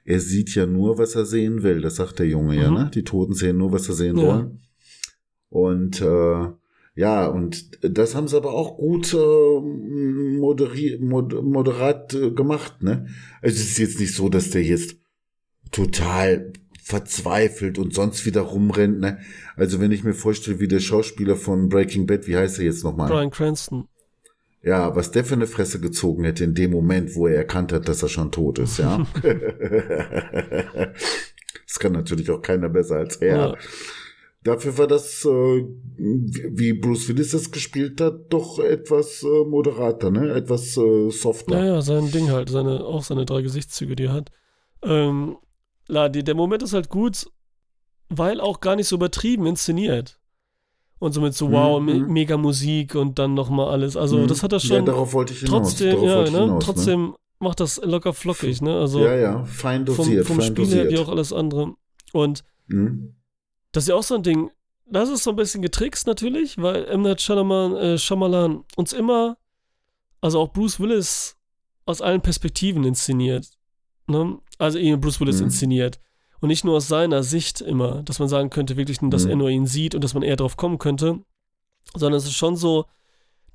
er 0.06 0.20
sieht 0.20 0.54
ja 0.56 0.66
nur, 0.66 0.98
was 0.98 1.16
er 1.16 1.26
sehen 1.26 1.64
will. 1.64 1.82
Das 1.82 1.96
sagt 1.96 2.20
der 2.20 2.28
Junge 2.28 2.56
ja, 2.56 2.70
Mhm. 2.70 2.76
ne? 2.78 2.92
Die 2.94 3.04
Toten 3.04 3.34
sehen 3.34 3.58
nur, 3.58 3.72
was 3.72 3.86
sie 3.86 3.94
sehen 3.94 4.18
Ja. 4.18 4.24
wollen. 4.24 4.60
Und 5.50 6.00
äh, 6.02 6.48
ja, 6.94 7.28
und 7.28 7.80
das 7.82 8.16
haben 8.16 8.28
sie 8.28 8.36
aber 8.36 8.54
auch 8.54 8.78
gut 8.78 9.14
äh, 9.14 9.60
moderi 10.38 10.98
mod 11.02 11.42
moderat 11.42 12.14
äh, 12.14 12.32
gemacht, 12.32 12.84
ne? 12.84 13.08
Also 13.42 13.56
es 13.56 13.72
ist 13.72 13.78
jetzt 13.78 14.00
nicht 14.00 14.14
so, 14.14 14.28
dass 14.28 14.50
der 14.50 14.64
jetzt 14.64 14.98
total 15.72 16.52
verzweifelt 16.84 17.80
und 17.80 17.94
sonst 17.94 18.26
wieder 18.26 18.42
rumrennt, 18.42 19.00
ne? 19.00 19.20
Also 19.56 19.80
wenn 19.80 19.94
ich 19.94 20.04
mir 20.04 20.14
vorstelle, 20.14 20.60
wie 20.60 20.68
der 20.68 20.80
Schauspieler 20.80 21.38
von 21.38 21.70
Breaking 21.70 22.08
Bad, 22.08 22.28
wie 22.28 22.36
heißt 22.36 22.60
er 22.60 22.66
jetzt 22.66 22.84
nochmal? 22.84 23.10
Brian 23.10 23.32
Cranston. 23.32 23.88
Ja, 24.64 24.96
was 24.96 25.12
der 25.12 25.24
für 25.24 25.36
eine 25.36 25.48
Fresse 25.48 25.80
gezogen 25.80 26.26
hätte 26.26 26.44
in 26.44 26.54
dem 26.54 26.72
Moment, 26.72 27.16
wo 27.16 27.26
er 27.26 27.36
erkannt 27.36 27.72
hat, 27.72 27.88
dass 27.88 28.04
er 28.04 28.10
schon 28.10 28.32
tot 28.32 28.60
ist, 28.60 28.78
ja. 28.78 29.08
das 31.66 31.80
kann 31.80 31.94
natürlich 31.94 32.30
auch 32.30 32.42
keiner 32.42 32.70
besser 32.70 32.98
als 32.98 33.16
er. 33.16 33.38
Ja. 33.38 33.58
Dafür 34.44 34.76
war 34.80 34.88
das, 34.88 35.24
äh, 35.24 35.30
wie 35.98 36.74
Bruce 36.74 37.08
Willis 37.08 37.30
das 37.32 37.52
gespielt 37.52 38.02
hat, 38.02 38.34
doch 38.34 38.58
etwas 38.58 39.22
äh, 39.24 39.46
moderater, 39.46 40.10
ne? 40.10 40.32
Etwas 40.34 40.76
äh, 40.78 41.10
softer. 41.12 41.60
Ja, 41.60 41.74
ja, 41.76 41.82
sein 41.82 42.12
Ding 42.12 42.32
halt, 42.32 42.50
seine, 42.50 42.84
auch 42.84 43.04
seine 43.04 43.26
drei 43.26 43.44
Gesichtszüge, 43.44 43.96
die 43.96 44.06
er 44.06 44.14
hat. 44.14 44.32
Ähm, 44.84 45.38
la, 45.88 46.10
die, 46.10 46.24
der 46.24 46.34
Moment 46.34 46.64
ist 46.64 46.74
halt 46.74 46.90
gut, 46.90 47.28
weil 48.10 48.42
auch 48.42 48.62
gar 48.62 48.76
nicht 48.76 48.88
so 48.88 48.96
übertrieben 48.96 49.46
inszeniert. 49.46 50.18
Und 50.98 51.14
so 51.14 51.22
mit 51.22 51.34
so, 51.36 51.52
wow, 51.52 51.80
Mhm, 51.80 51.86
me 51.86 51.94
mhm. 51.96 52.14
mega 52.14 52.38
Musik 52.38 52.96
und 52.96 53.20
dann 53.20 53.34
nochmal 53.36 53.70
alles. 53.70 53.96
Also, 53.96 54.18
Mhm. 54.20 54.28
das 54.28 54.42
hat 54.44 54.54
er 54.54 54.60
Ja, 54.60 54.66
schon. 54.78 54.86
darauf 54.86 55.14
wollte 55.14 55.34
ich 55.34 55.40
hinaus. 55.42 55.70
trotzdem, 55.70 55.92
darauf 55.92 56.06
ja, 56.08 56.16
wollte 56.18 56.30
ich 56.32 56.36
ne? 56.36 56.42
hinaus, 56.44 56.64
trotzdem 56.66 57.16
macht 57.40 57.60
das 57.60 57.82
locker 57.84 58.14
flockig, 58.14 58.62
ne? 58.64 58.76
Also, 58.80 59.00
Ne? 59.00 59.06
Ja, 59.06 59.16
ja, 59.18 59.44
fein 59.46 59.86
vom, 59.86 59.96
dosiert, 60.06 60.26
vom 60.28 60.38
fein 60.38 60.46
Spiel 60.48 60.66
her 60.66 60.84
dosiert. 60.86 60.92
wie 60.92 60.98
auch 61.04 61.10
alles 61.10 61.32
andere. 61.32 61.74
Und 62.14 62.44
Mhm. 62.68 63.16
Das 63.72 63.84
ist 63.86 63.88
ja 63.90 63.96
auch 63.96 64.04
so 64.04 64.16
ein 64.16 64.24
Ding. 64.24 64.52
Das 64.86 65.10
ist 65.10 65.24
so 65.24 65.30
ein 65.30 65.36
bisschen 65.36 65.62
getrickst 65.62 66.06
natürlich, 66.08 66.58
weil 66.62 66.86
M. 66.86 67.02
Night 67.04 67.22
Shyamalan, 67.22 67.76
äh, 67.78 67.98
Shyamalan 67.98 68.64
uns 68.76 68.92
immer, 68.94 69.38
also 70.20 70.40
auch 70.42 70.52
Bruce 70.52 70.80
Willis 70.80 71.38
aus 71.86 72.02
allen 72.02 72.22
Perspektiven 72.22 72.84
inszeniert. 72.84 73.48
Ne? 74.08 74.38
Also 74.58 74.78
eben 74.78 75.00
Bruce 75.00 75.20
Willis 75.22 75.38
Mhm. 75.40 75.46
inszeniert. 75.46 76.00
Und 76.42 76.50
nicht 76.50 76.66
nur 76.66 76.76
aus 76.78 76.88
seiner 76.88 77.24
Sicht 77.24 77.62
immer, 77.62 78.04
dass 78.04 78.20
man 78.20 78.28
sagen 78.28 78.50
könnte, 78.50 78.76
wirklich, 78.76 78.98
dass 79.02 79.24
Mhm. 79.26 79.30
er 79.30 79.36
nur 79.38 79.50
ihn 79.50 79.66
sieht 79.68 79.96
und 79.96 80.04
dass 80.04 80.14
man 80.14 80.24
eher 80.24 80.36
drauf 80.36 80.58
kommen 80.58 80.78
könnte, 80.80 81.20
sondern 81.96 82.18
es 82.18 82.26
ist 82.26 82.34
schon 82.36 82.56
so, 82.56 82.86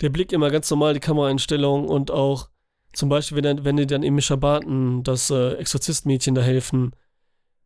der 0.01 0.09
Blick 0.09 0.31
immer 0.31 0.49
ganz 0.49 0.69
normal, 0.71 0.93
die 0.93 0.99
Kameraeinstellung 0.99 1.87
und 1.87 2.11
auch 2.11 2.49
zum 2.93 3.09
Beispiel, 3.09 3.43
wenn, 3.43 3.63
wenn 3.65 3.77
die 3.77 3.85
dann 3.87 4.03
eben 4.03 4.15
Mischa 4.15 4.35
Barton, 4.37 5.03
das 5.03 5.29
äh, 5.29 5.53
Exorzistmädchen 5.55 6.33
da 6.33 6.41
helfen, 6.41 6.91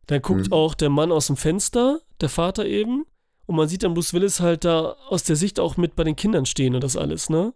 dann 0.06 0.20
guckt 0.20 0.48
Mhm. 0.48 0.52
auch 0.52 0.74
der 0.74 0.90
Mann 0.90 1.12
aus 1.12 1.28
dem 1.28 1.36
Fenster, 1.36 2.00
der 2.22 2.28
Vater 2.28 2.64
eben, 2.66 3.04
und 3.46 3.56
man 3.56 3.68
sieht 3.68 3.82
dann 3.82 3.94
Bruce 3.94 4.14
Willis 4.14 4.40
halt 4.40 4.64
da 4.64 4.96
aus 5.08 5.24
der 5.24 5.36
Sicht 5.36 5.58
auch 5.60 5.76
mit 5.76 5.96
bei 5.96 6.04
den 6.04 6.16
Kindern 6.16 6.46
stehen 6.46 6.74
und 6.74 6.82
das 6.84 6.96
alles, 6.96 7.28
ne? 7.28 7.52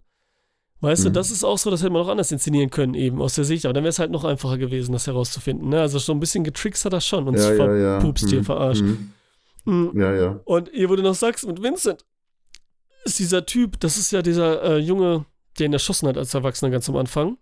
Weißt 0.81 1.05
du, 1.07 1.09
Mhm. 1.09 1.15
das 1.15 1.31
ist 1.31 1.43
auch 1.45 1.57
so, 1.57 1.71
das 1.71 1.81
hätte 1.81 1.93
man 1.93 2.03
auch 2.03 2.09
anders 2.09 2.31
inszenieren 2.33 2.69
können, 2.71 2.93
eben 2.95 3.23
aus 3.23 3.35
der 3.35 3.45
Sicht, 3.45 3.65
aber 3.65 3.73
dann 3.73 3.85
wäre 3.85 3.91
es 3.91 3.99
halt 3.99 4.11
noch 4.11 4.25
einfacher 4.25 4.59
gewesen, 4.59 4.93
das 4.93 5.07
herauszufinden, 5.07 5.69
ne? 5.71 5.81
Also 5.81 5.99
so 5.99 6.13
ein 6.13 6.21
bisschen 6.21 6.45
getrickst 6.45 6.85
hat 6.85 6.93
er 6.93 7.01
schon 7.01 7.27
und 7.29 7.37
Ja, 7.37 7.53
ja, 7.55 7.75
ja. 7.77 8.01
verpupst 8.01 8.29
hier, 8.29 8.41
Mhm. 8.41 8.45
verarscht. 8.45 8.83
Mhm. 8.83 9.13
Mhm. 9.65 9.93
Ja, 10.01 10.13
ja. 10.15 10.41
Und 10.45 10.69
hier, 10.73 10.91
wo 10.91 10.97
du 10.97 11.03
noch 11.03 11.15
sagst, 11.15 11.47
mit 11.47 11.63
Vincent, 11.63 12.05
ist 13.05 13.19
dieser 13.19 13.47
Typ, 13.47 13.81
das 13.81 13.97
ist 13.97 14.11
ja 14.11 14.21
dieser 14.21 14.63
äh, 14.63 14.79
Junge, 14.79 15.25
der 15.59 15.67
ihn 15.67 15.73
erschossen 15.73 16.09
hat 16.09 16.19
als 16.19 16.35
Erwachsener 16.35 16.71
ganz 16.71 16.89
am 16.89 16.97
Anfang. 16.97 17.39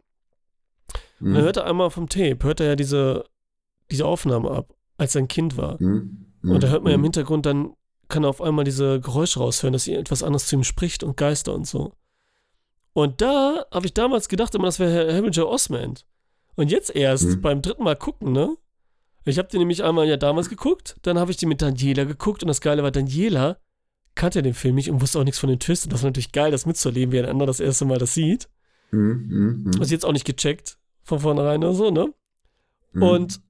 Und 1.21 1.31
Mhm. 1.31 1.35
dann 1.35 1.43
hört 1.43 1.57
er 1.57 1.67
einmal 1.67 1.91
vom 1.91 2.09
Tape, 2.09 2.39
hört 2.43 2.61
er 2.61 2.67
ja 2.69 2.77
diese, 2.77 3.25
diese 3.91 4.05
Aufnahme 4.07 4.51
ab, 4.51 4.75
als 4.97 5.15
er 5.17 5.23
ein 5.23 5.29
Kind 5.29 5.57
war. 5.57 5.77
Mhm. 5.83 6.24
Und 6.53 6.63
da 6.63 6.69
hört 6.69 6.83
man 6.83 6.91
ja 6.91 6.95
im 6.97 7.01
Mhm. 7.01 7.05
Hintergrund, 7.05 7.47
dann 7.47 7.75
kann 8.09 8.25
er 8.25 8.29
auf 8.31 8.41
einmal 8.43 8.65
diese 8.65 9.01
Geräusche 9.01 9.39
raushören, 9.41 9.73
dass 9.73 9.85
sie 9.85 9.95
etwas 9.95 10.23
anderes 10.23 10.47
zu 10.47 10.57
ihm 10.57 10.65
spricht 10.65 11.03
und 11.03 11.17
Geister 11.17 11.55
und 11.55 11.67
so. 11.67 11.93
Und 12.93 13.21
da 13.21 13.65
habe 13.73 13.87
ich 13.87 13.95
damals 13.95 14.29
gedacht, 14.29 14.55
immer, 14.55 14.67
das 14.67 14.79
wäre 14.79 15.13
Harry 15.15 15.29
J. 15.31 15.47
Osmond. 15.47 16.05
Und 16.57 16.71
jetzt 16.71 16.95
erst 16.95 17.25
Mhm. 17.25 17.41
beim 17.41 17.63
dritten 17.63 17.83
Mal 17.83 17.97
gucken, 17.97 18.33
ne? 18.33 18.57
Ich 19.25 19.39
habe 19.39 19.49
den 19.49 19.59
nämlich 19.61 19.83
einmal 19.83 20.07
ja 20.07 20.17
damals 20.19 20.49
geguckt, 20.51 20.97
dann 21.03 21.19
habe 21.19 21.31
ich 21.31 21.39
den 21.39 21.49
mit 21.49 21.63
Daniela 21.63 22.05
geguckt 22.05 22.43
und 22.43 22.49
das 22.49 22.61
Geile 22.61 22.83
war, 22.83 22.91
Daniela 22.91 23.57
kannte 24.15 24.43
den 24.43 24.55
Film 24.55 24.75
nicht 24.77 24.91
und 24.91 25.01
wusste 25.01 25.19
auch 25.19 25.25
nichts 25.25 25.41
von 25.41 25.49
den 25.49 25.59
Twist. 25.59 25.85
Und 25.85 25.93
das 25.93 26.03
war 26.03 26.09
natürlich 26.11 26.31
geil, 26.31 26.51
das 26.53 26.67
mitzuleben, 26.67 27.11
wie 27.13 27.19
ein 27.19 27.25
anderer 27.25 27.47
das 27.47 27.59
erste 27.59 27.85
Mal 27.87 27.99
das 27.99 28.15
sieht. 28.15 28.49
Mhm. 28.93 29.01
Mhm. 29.01 29.63
Mhm. 29.65 29.79
Was 29.79 29.89
ich 29.89 29.93
jetzt 29.93 30.05
auch 30.05 30.13
nicht 30.13 30.27
gecheckt 30.27 30.77
von 31.03 31.19
vornherein 31.19 31.65
oder 31.65 31.75
so, 31.75 31.91
ne? 31.91 32.13
Mhm. 32.93 33.03
Und 33.03 33.41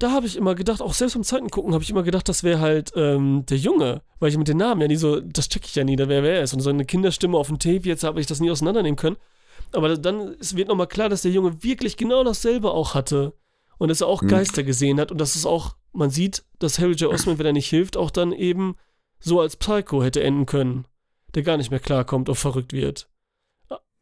da 0.00 0.12
habe 0.12 0.26
ich 0.26 0.36
immer 0.36 0.54
gedacht, 0.54 0.80
auch 0.82 0.94
selbst 0.94 1.14
beim 1.14 1.22
zweiten 1.22 1.50
Gucken 1.50 1.74
habe 1.74 1.84
ich 1.84 1.90
immer 1.90 2.02
gedacht, 2.02 2.28
das 2.28 2.42
wäre 2.42 2.58
halt 2.58 2.92
ähm, 2.96 3.44
der 3.46 3.58
Junge, 3.58 4.02
weil 4.18 4.30
ich 4.30 4.38
mit 4.38 4.48
den 4.48 4.56
Namen 4.56 4.80
ja 4.80 4.88
nie 4.88 4.96
so, 4.96 5.20
das 5.20 5.48
check 5.48 5.64
ich 5.66 5.74
ja 5.74 5.84
nie, 5.84 5.94
da 5.94 6.08
wer 6.08 6.22
wer 6.22 6.42
ist. 6.42 6.54
Und 6.54 6.60
so 6.60 6.70
eine 6.70 6.84
Kinderstimme 6.86 7.36
auf 7.36 7.48
dem 7.48 7.58
Tape, 7.58 7.86
jetzt 7.86 8.02
habe 8.02 8.18
ich 8.20 8.26
das 8.26 8.40
nie 8.40 8.50
auseinandernehmen 8.50 8.96
können. 8.96 9.16
Aber 9.72 9.96
dann 9.96 10.36
wird 10.40 10.68
nochmal 10.68 10.86
klar, 10.88 11.08
dass 11.08 11.22
der 11.22 11.30
Junge 11.30 11.62
wirklich 11.62 11.96
genau 11.96 12.24
dasselbe 12.24 12.70
auch 12.72 12.94
hatte. 12.94 13.34
Und 13.78 13.88
dass 13.88 14.00
er 14.00 14.08
auch 14.08 14.22
Hm. 14.22 14.28
Geister 14.28 14.62
gesehen 14.62 14.98
hat. 14.98 15.12
Und 15.12 15.20
dass 15.20 15.36
es 15.36 15.46
auch, 15.46 15.76
man 15.92 16.10
sieht, 16.10 16.44
dass 16.58 16.78
Harry 16.78 16.92
J. 16.94 17.12
Osmond, 17.12 17.38
wenn 17.38 17.46
er 17.46 17.52
nicht 17.52 17.68
hilft, 17.68 17.96
auch 17.96 18.10
dann 18.10 18.32
eben 18.32 18.76
so 19.20 19.40
als 19.40 19.56
Psycho 19.56 20.02
hätte 20.02 20.22
enden 20.22 20.46
können. 20.46 20.86
Der 21.34 21.42
gar 21.42 21.56
nicht 21.56 21.70
mehr 21.70 21.78
klarkommt 21.80 22.28
und 22.28 22.34
verrückt 22.34 22.72
wird. 22.72 23.08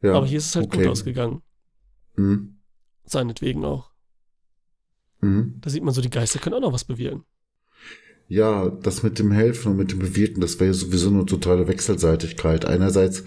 ja. 0.00 0.14
Aber 0.14 0.26
hier 0.26 0.38
ist 0.38 0.46
es 0.46 0.56
halt 0.56 0.66
okay. 0.66 0.78
gut 0.78 0.86
ausgegangen. 0.92 1.42
Mhm. 2.16 2.60
Seinetwegen 3.04 3.64
auch. 3.64 3.87
Mhm. 5.20 5.54
Da 5.60 5.70
sieht 5.70 5.82
man 5.82 5.94
so, 5.94 6.00
die 6.00 6.10
Geister 6.10 6.38
können 6.38 6.56
auch 6.56 6.60
noch 6.60 6.72
was 6.72 6.84
bewirken. 6.84 7.24
Ja, 8.28 8.68
das 8.68 9.02
mit 9.02 9.18
dem 9.18 9.32
Helfen 9.32 9.72
und 9.72 9.78
mit 9.78 9.90
dem 9.90 10.00
Bewirken, 10.00 10.40
das 10.40 10.60
wäre 10.60 10.70
ja 10.70 10.74
sowieso 10.74 11.08
eine 11.08 11.24
totale 11.24 11.66
Wechselseitigkeit. 11.66 12.66
Einerseits 12.66 13.24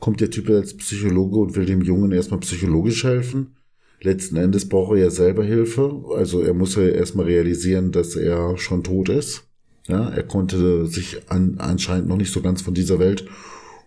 kommt 0.00 0.20
der 0.20 0.30
Typ 0.30 0.48
als 0.48 0.76
Psychologe 0.76 1.38
und 1.38 1.56
will 1.56 1.66
dem 1.66 1.82
Jungen 1.82 2.10
erstmal 2.12 2.40
psychologisch 2.40 3.04
helfen. 3.04 3.56
Letzten 4.00 4.36
Endes 4.36 4.66
braucht 4.66 4.92
er 4.92 5.04
ja 5.04 5.10
selber 5.10 5.44
Hilfe. 5.44 6.04
Also 6.16 6.40
er 6.40 6.54
muss 6.54 6.74
ja 6.74 6.88
erstmal 6.88 7.26
realisieren, 7.26 7.92
dass 7.92 8.16
er 8.16 8.56
schon 8.56 8.82
tot 8.82 9.10
ist. 9.10 9.46
Ja, 9.88 10.08
er 10.08 10.22
konnte 10.22 10.86
sich 10.86 11.30
an, 11.30 11.56
anscheinend 11.58 12.08
noch 12.08 12.16
nicht 12.16 12.32
so 12.32 12.40
ganz 12.40 12.62
von 12.62 12.72
dieser 12.72 12.98
Welt 12.98 13.26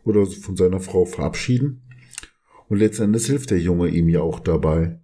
oder 0.04 0.26
von 0.28 0.56
seiner 0.56 0.80
Frau 0.80 1.06
verabschieden. 1.06 1.82
Und 2.70 2.78
letzten 2.78 3.04
Endes 3.04 3.26
hilft 3.26 3.50
der 3.50 3.60
Junge 3.60 3.89
ihm 3.89 4.08
ja 4.08 4.22
auch 4.22 4.39
dabei. 4.39 5.00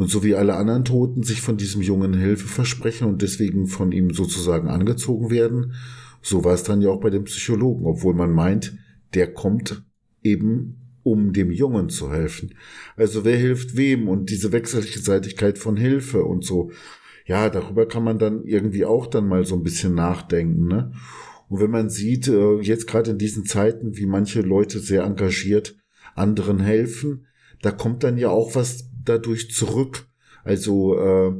Und 0.00 0.08
so 0.08 0.24
wie 0.24 0.34
alle 0.34 0.54
anderen 0.54 0.86
Toten 0.86 1.24
sich 1.24 1.42
von 1.42 1.58
diesem 1.58 1.82
Jungen 1.82 2.14
Hilfe 2.14 2.48
versprechen 2.48 3.06
und 3.06 3.20
deswegen 3.20 3.66
von 3.66 3.92
ihm 3.92 4.14
sozusagen 4.14 4.70
angezogen 4.70 5.28
werden, 5.28 5.74
so 6.22 6.42
war 6.42 6.54
es 6.54 6.62
dann 6.62 6.80
ja 6.80 6.88
auch 6.88 7.00
bei 7.00 7.10
dem 7.10 7.24
Psychologen, 7.24 7.84
obwohl 7.84 8.14
man 8.14 8.32
meint, 8.32 8.78
der 9.12 9.30
kommt 9.30 9.84
eben, 10.22 10.96
um 11.02 11.34
dem 11.34 11.50
Jungen 11.50 11.90
zu 11.90 12.10
helfen. 12.10 12.54
Also 12.96 13.26
wer 13.26 13.36
hilft 13.36 13.76
wem 13.76 14.08
und 14.08 14.30
diese 14.30 14.52
Wechselseitigkeit 14.52 15.58
von 15.58 15.76
Hilfe 15.76 16.24
und 16.24 16.46
so. 16.46 16.70
Ja, 17.26 17.50
darüber 17.50 17.86
kann 17.86 18.02
man 18.02 18.18
dann 18.18 18.44
irgendwie 18.44 18.86
auch 18.86 19.06
dann 19.06 19.28
mal 19.28 19.44
so 19.44 19.54
ein 19.54 19.62
bisschen 19.62 19.94
nachdenken, 19.94 20.66
ne? 20.66 20.92
Und 21.50 21.60
wenn 21.60 21.70
man 21.70 21.90
sieht, 21.90 22.26
äh, 22.26 22.58
jetzt 22.60 22.86
gerade 22.86 23.10
in 23.10 23.18
diesen 23.18 23.44
Zeiten, 23.44 23.98
wie 23.98 24.06
manche 24.06 24.40
Leute 24.40 24.78
sehr 24.78 25.02
engagiert 25.02 25.76
anderen 26.14 26.58
helfen, 26.58 27.26
da 27.60 27.70
kommt 27.70 28.02
dann 28.02 28.16
ja 28.16 28.30
auch 28.30 28.54
was 28.54 28.89
dadurch 29.04 29.50
zurück. 29.50 30.06
Also 30.44 30.96
äh, 30.98 31.32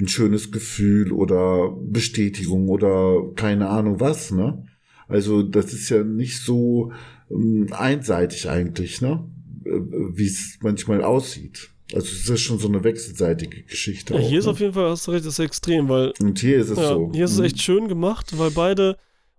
ein 0.00 0.08
schönes 0.08 0.50
Gefühl 0.52 1.12
oder 1.12 1.70
Bestätigung 1.80 2.68
oder 2.68 3.22
keine 3.36 3.68
Ahnung 3.68 4.00
was, 4.00 4.30
ne? 4.32 4.64
Also 5.08 5.42
das 5.42 5.72
ist 5.72 5.88
ja 5.90 6.02
nicht 6.02 6.40
so 6.40 6.92
ähm, 7.30 7.68
einseitig 7.72 8.48
eigentlich, 8.48 9.00
ne? 9.00 9.24
Äh, 9.64 9.70
Wie 10.14 10.26
es 10.26 10.58
manchmal 10.62 11.02
aussieht. 11.04 11.70
Also 11.92 12.06
es 12.06 12.12
ist 12.22 12.28
ja 12.28 12.36
schon 12.36 12.58
so 12.58 12.66
eine 12.68 12.82
wechselseitige 12.82 13.62
Geschichte. 13.62 14.14
Ja, 14.14 14.20
auch, 14.20 14.28
hier 14.28 14.38
ist 14.40 14.46
ne? 14.46 14.50
auf 14.52 14.60
jeden 14.60 14.72
Fall, 14.72 14.90
hast 14.90 15.06
du 15.06 15.10
recht, 15.12 15.24
das 15.26 15.34
ist 15.34 15.44
extrem, 15.44 15.88
weil 15.88 16.12
Und 16.20 16.38
hier 16.38 16.56
ist 16.58 16.70
es 16.70 16.78
ja, 16.78 16.88
so. 16.88 17.10
hier 17.14 17.26
ist 17.26 17.32
es 17.32 17.38
Mhm. 17.38 17.44
echt 17.44 17.62
schön 17.62 17.88
gemacht, 17.88 18.36
weil 18.38 18.50
beide 18.50 18.96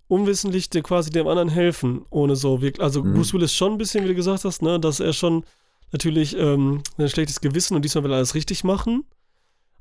unwissentlich 0.08 0.70
dir 0.70 0.84
quasi 0.84 1.10
dem 1.10 1.28
anderen 1.28 1.50
helfen, 1.50 2.06
ohne 2.12 2.36
so 2.36 2.62
wirklich. 2.62 2.84
Also 2.84 3.04
Mhm. 3.04 3.14
Bruce 3.16 3.34
Willis 3.34 3.54
schon 3.54 3.74
ein 3.74 3.78
bisschen, 3.78 4.04
wie 4.04 4.10
du 4.10 4.16
gesagt 4.16 4.46
hast, 4.46 4.62
ne, 4.62 4.80
dass 4.80 5.00
er 5.00 5.14
schon 5.14 5.44
natürlich 5.96 6.36
ähm, 6.38 6.82
ein 6.98 7.10
schlechtes 7.10 7.40
Gewissen 7.42 7.76
und 7.76 7.84
diesmal 7.86 8.04
will 8.04 8.12
er 8.12 8.18
alles 8.18 8.36
richtig 8.36 8.64
machen. 8.64 9.04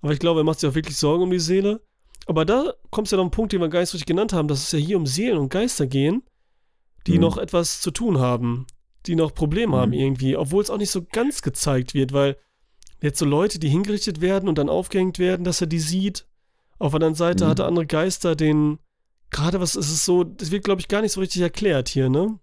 Aber 0.00 0.12
ich 0.12 0.18
glaube, 0.20 0.40
er 0.40 0.44
macht 0.44 0.60
sich 0.60 0.70
auch 0.70 0.74
wirklich 0.74 0.96
Sorgen 0.96 1.24
um 1.24 1.30
die 1.30 1.40
Seele. 1.40 1.80
Aber 2.26 2.44
da 2.44 2.72
kommt 2.90 3.10
ja 3.10 3.16
noch 3.16 3.24
ein 3.24 3.30
Punkt, 3.30 3.52
den 3.52 3.60
wir 3.60 3.68
gar 3.68 3.80
nicht 3.80 3.92
richtig 3.92 4.06
genannt 4.06 4.32
haben, 4.32 4.48
dass 4.48 4.62
es 4.62 4.72
ja 4.72 4.78
hier 4.78 4.96
um 4.96 5.06
Seelen 5.06 5.38
und 5.38 5.48
Geister 5.50 5.86
gehen, 5.86 6.22
die 7.06 7.14
Mhm. 7.14 7.20
noch 7.20 7.36
etwas 7.38 7.80
zu 7.80 7.90
tun 7.90 8.18
haben, 8.18 8.66
die 9.06 9.16
noch 9.16 9.34
Probleme 9.34 9.72
Mhm. 9.76 9.80
haben 9.80 9.92
irgendwie, 9.92 10.36
obwohl 10.36 10.62
es 10.62 10.70
auch 10.70 10.78
nicht 10.78 10.90
so 10.90 11.02
ganz 11.02 11.42
gezeigt 11.42 11.92
wird, 11.94 12.12
weil 12.12 12.36
jetzt 13.02 13.18
so 13.18 13.24
Leute, 13.26 13.58
die 13.58 13.68
hingerichtet 13.68 14.20
werden 14.20 14.48
und 14.48 14.56
dann 14.56 14.68
aufgehängt 14.70 15.18
werden, 15.18 15.44
dass 15.44 15.60
er 15.60 15.66
die 15.66 15.80
sieht. 15.80 16.26
Auf 16.78 16.92
der 16.92 16.96
anderen 16.96 17.14
Seite 17.14 17.44
Mhm. 17.44 17.48
hat 17.48 17.58
er 17.58 17.66
andere 17.66 17.86
Geister, 17.86 18.36
denen 18.36 18.78
gerade 19.30 19.60
was 19.60 19.74
ist 19.74 19.90
es 19.90 20.04
so, 20.04 20.22
das 20.24 20.50
wird 20.50 20.64
glaube 20.64 20.80
ich 20.80 20.88
gar 20.88 21.02
nicht 21.02 21.12
so 21.12 21.20
richtig 21.20 21.42
erklärt 21.42 21.88
hier, 21.88 22.08
ne? 22.08 22.38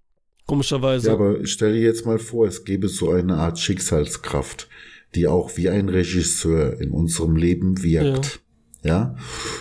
Komischerweise. 0.47 1.07
Ja, 1.07 1.13
aber 1.13 1.45
stell 1.45 1.73
dir 1.73 1.81
jetzt 1.81 2.05
mal 2.05 2.19
vor, 2.19 2.47
es 2.47 2.65
gäbe 2.65 2.87
so 2.89 3.11
eine 3.11 3.35
Art 3.37 3.59
Schicksalskraft, 3.59 4.67
die 5.15 5.27
auch 5.27 5.55
wie 5.57 5.69
ein 5.69 5.89
Regisseur 5.89 6.79
in 6.79 6.91
unserem 6.91 7.35
Leben 7.35 7.81
wirkt. 7.83 8.39
Ja, 8.83 9.15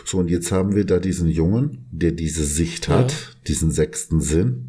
so 0.06 0.16
und 0.18 0.30
jetzt 0.30 0.50
haben 0.50 0.74
wir 0.74 0.86
da 0.86 0.98
diesen 0.98 1.28
Jungen, 1.28 1.84
der 1.90 2.12
diese 2.12 2.44
Sicht 2.44 2.88
hat, 2.88 3.12
Ja. 3.12 3.18
diesen 3.48 3.70
sechsten 3.70 4.20
Sinn. 4.22 4.66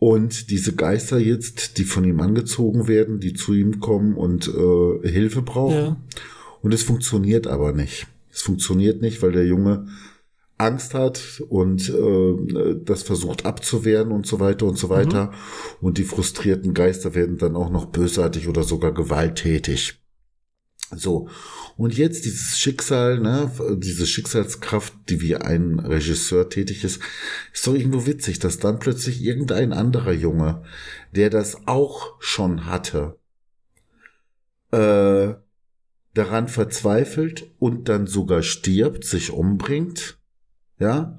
Und 0.00 0.50
diese 0.50 0.74
Geister 0.74 1.18
jetzt, 1.18 1.78
die 1.78 1.84
von 1.84 2.04
ihm 2.04 2.20
angezogen 2.20 2.88
werden, 2.88 3.20
die 3.20 3.32
zu 3.32 3.54
ihm 3.54 3.80
kommen 3.80 4.14
und 4.16 4.48
äh, 4.48 5.08
Hilfe 5.08 5.42
brauchen. 5.42 5.76
Ja. 5.76 5.96
Und 6.60 6.74
es 6.74 6.82
funktioniert 6.82 7.46
aber 7.46 7.72
nicht. 7.72 8.06
Es 8.32 8.42
funktioniert 8.42 9.00
nicht, 9.00 9.22
weil 9.22 9.32
der 9.32 9.46
Junge 9.46 9.86
Angst 10.56 10.94
hat 10.94 11.42
und 11.48 11.88
äh, 11.88 12.76
das 12.84 13.02
versucht 13.02 13.44
abzuwehren 13.44 14.12
und 14.12 14.26
so 14.26 14.38
weiter 14.38 14.66
und 14.66 14.78
so 14.78 14.88
weiter. 14.88 15.32
Und 15.80 15.98
die 15.98 16.04
frustrierten 16.04 16.74
Geister 16.74 17.14
werden 17.14 17.38
dann 17.38 17.56
auch 17.56 17.70
noch 17.70 17.86
bösartig 17.86 18.48
oder 18.48 18.62
sogar 18.62 18.92
gewalttätig. 18.92 20.00
So, 20.96 21.28
und 21.76 21.96
jetzt 21.96 22.24
dieses 22.24 22.58
Schicksal, 22.58 23.18
ne, 23.18 23.50
diese 23.78 24.06
Schicksalskraft, 24.06 24.94
die 25.08 25.20
wie 25.20 25.36
ein 25.36 25.80
Regisseur 25.80 26.48
tätig 26.48 26.84
ist, 26.84 27.00
ist 27.52 27.66
doch 27.66 27.74
irgendwo 27.74 28.06
witzig, 28.06 28.38
dass 28.38 28.58
dann 28.58 28.78
plötzlich 28.78 29.22
irgendein 29.22 29.72
anderer 29.72 30.12
Junge, 30.12 30.62
der 31.12 31.30
das 31.30 31.66
auch 31.66 32.14
schon 32.20 32.66
hatte, 32.66 33.18
äh, 34.70 35.34
daran 36.12 36.48
verzweifelt 36.48 37.50
und 37.58 37.88
dann 37.88 38.06
sogar 38.06 38.42
stirbt, 38.42 39.04
sich 39.04 39.32
umbringt, 39.32 40.18
ja, 40.78 41.18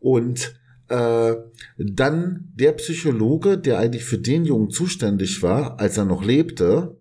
und 0.00 0.58
äh, 0.88 1.34
dann 1.76 2.52
der 2.54 2.72
Psychologe, 2.72 3.58
der 3.58 3.78
eigentlich 3.78 4.04
für 4.04 4.18
den 4.18 4.44
Jungen 4.44 4.70
zuständig 4.70 5.42
war, 5.42 5.78
als 5.78 5.98
er 5.98 6.04
noch 6.04 6.24
lebte, 6.24 7.00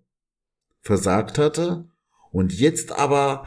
versagt 0.81 1.37
hatte 1.37 1.85
und 2.31 2.53
jetzt 2.53 2.91
aber 2.91 3.45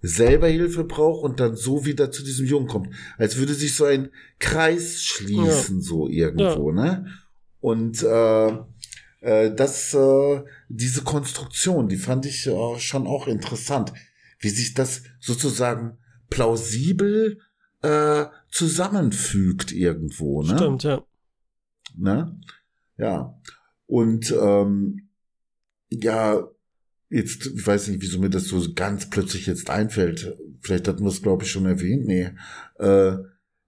selber 0.00 0.48
Hilfe 0.48 0.84
braucht 0.84 1.24
und 1.24 1.40
dann 1.40 1.56
so 1.56 1.86
wieder 1.86 2.10
zu 2.10 2.22
diesem 2.22 2.46
Jungen 2.46 2.68
kommt. 2.68 2.94
Als 3.16 3.36
würde 3.38 3.54
sich 3.54 3.74
so 3.74 3.84
ein 3.86 4.10
Kreis 4.38 5.02
schließen, 5.02 5.80
so 5.80 6.08
irgendwo, 6.08 6.72
ne? 6.72 7.06
Und 7.60 8.02
äh, 8.02 8.48
äh, 9.24 9.54
das, 9.54 9.94
äh, 9.94 10.42
diese 10.68 11.02
Konstruktion, 11.02 11.88
die 11.88 11.96
fand 11.96 12.26
ich 12.26 12.46
äh, 12.46 12.78
schon 12.78 13.06
auch 13.06 13.26
interessant, 13.26 13.94
wie 14.38 14.50
sich 14.50 14.74
das 14.74 15.02
sozusagen 15.20 15.96
plausibel 16.28 17.40
äh, 17.84 18.26
zusammenfügt 18.50 19.72
irgendwo, 19.72 20.42
ne? 20.42 20.56
Stimmt, 20.56 20.82
ja. 20.84 21.02
Ne? 21.96 22.40
Ja. 22.96 23.38
Und 23.86 24.32
ähm, 24.40 25.08
ja, 25.90 26.48
jetzt, 27.10 27.46
ich 27.46 27.66
weiß 27.66 27.88
nicht, 27.88 28.00
wieso 28.02 28.18
mir 28.18 28.30
das 28.30 28.44
so 28.44 28.62
ganz 28.74 29.10
plötzlich 29.10 29.46
jetzt 29.46 29.70
einfällt. 29.70 30.34
Vielleicht 30.60 30.88
hatten 30.88 31.04
wir 31.04 31.10
es, 31.10 31.22
glaube 31.22 31.44
ich, 31.44 31.50
schon 31.50 31.66
erwähnt. 31.66 32.06
Nee. 32.06 32.30
Äh, 32.78 33.16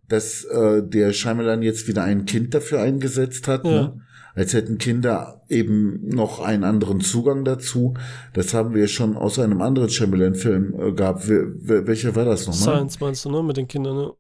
dass 0.08 0.44
äh, 0.44 0.82
der 0.82 1.12
Scheimelan 1.12 1.62
jetzt 1.62 1.88
wieder 1.88 2.04
ein 2.04 2.26
Kind 2.26 2.54
dafür 2.54 2.80
eingesetzt 2.80 3.48
hat, 3.48 3.64
Ja. 3.64 3.70
ne? 3.70 4.05
Als 4.36 4.52
hätten 4.52 4.78
Kinder 4.78 5.42
eben 5.48 6.06
noch 6.08 6.40
einen 6.40 6.62
anderen 6.62 7.00
Zugang 7.00 7.44
dazu. 7.44 7.94
Das 8.34 8.54
haben 8.54 8.74
wir 8.74 8.86
schon 8.86 9.16
aus 9.16 9.38
einem 9.38 9.60
anderen 9.62 9.88
Chamberlain-Film 9.90 10.78
äh, 10.78 10.92
gehabt. 10.92 11.26
Welcher 11.26 12.14
war 12.14 12.26
das 12.26 12.46
nochmal? 12.46 12.76
Science 12.76 13.00
meinst 13.00 13.24
du, 13.24 13.30
ne? 13.30 13.42
Mit 13.42 13.56
den 13.56 13.66
Kindern, 13.66 13.96
ne? 13.96 14.12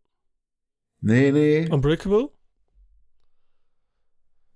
Nee, 1.02 1.30
nee. 1.30 1.68
Unbreakable? 1.70 2.30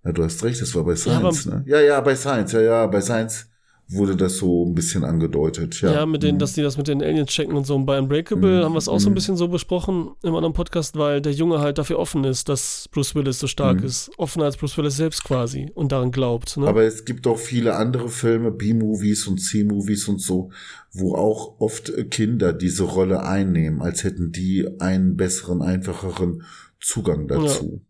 Ja, 0.04 0.12
du 0.12 0.24
hast 0.24 0.42
recht, 0.42 0.60
das 0.62 0.74
war 0.74 0.84
bei 0.84 0.92
Ja, 0.92 0.96
Science, 0.96 1.46
aber- 1.46 1.56
ne? 1.58 1.64
Ja, 1.66 1.80
ja, 1.80 2.00
bei 2.00 2.16
Science, 2.16 2.52
ja, 2.52 2.60
ja, 2.62 2.86
bei 2.86 3.02
Science 3.02 3.49
wurde 3.92 4.14
das 4.16 4.36
so 4.36 4.64
ein 4.66 4.74
bisschen 4.74 5.04
angedeutet, 5.04 5.80
ja. 5.80 5.92
Ja, 5.92 6.06
mit 6.06 6.22
denen, 6.22 6.36
Mhm. 6.36 6.38
dass 6.38 6.52
die 6.52 6.62
das 6.62 6.76
mit 6.76 6.86
den 6.88 7.02
Aliens 7.02 7.28
checken 7.30 7.56
und 7.56 7.66
so. 7.66 7.74
Und 7.74 7.86
bei 7.86 7.98
Unbreakable 7.98 8.60
Mhm. 8.60 8.64
haben 8.64 8.72
wir 8.74 8.78
es 8.78 8.88
auch 8.88 9.00
so 9.00 9.08
ein 9.08 9.12
Mhm. 9.12 9.14
bisschen 9.14 9.36
so 9.36 9.48
besprochen 9.48 10.10
im 10.22 10.34
anderen 10.34 10.52
Podcast, 10.54 10.96
weil 10.96 11.20
der 11.20 11.32
Junge 11.32 11.58
halt 11.58 11.78
dafür 11.78 11.98
offen 11.98 12.22
ist, 12.24 12.48
dass 12.48 12.86
Bruce 12.92 13.14
Willis 13.14 13.38
so 13.40 13.46
stark 13.48 13.80
Mhm. 13.80 13.86
ist. 13.86 14.10
Offener 14.16 14.44
als 14.44 14.56
Bruce 14.56 14.76
Willis 14.78 14.96
selbst 14.96 15.24
quasi 15.24 15.70
und 15.74 15.90
daran 15.92 16.12
glaubt. 16.12 16.56
Ne? 16.56 16.66
Aber 16.68 16.82
es 16.84 17.04
gibt 17.04 17.26
auch 17.26 17.38
viele 17.38 17.74
andere 17.76 18.08
Filme, 18.08 18.50
B-Movies 18.52 19.26
und 19.26 19.38
C-Movies 19.38 20.06
und 20.08 20.20
so, 20.20 20.50
wo 20.92 21.14
auch 21.16 21.60
oft 21.60 21.92
Kinder 22.10 22.52
diese 22.52 22.84
Rolle 22.84 23.22
einnehmen, 23.24 23.82
als 23.82 24.04
hätten 24.04 24.30
die 24.30 24.68
einen 24.80 25.16
besseren, 25.16 25.62
einfacheren 25.62 26.44
Zugang 26.80 27.26
dazu. 27.28 27.82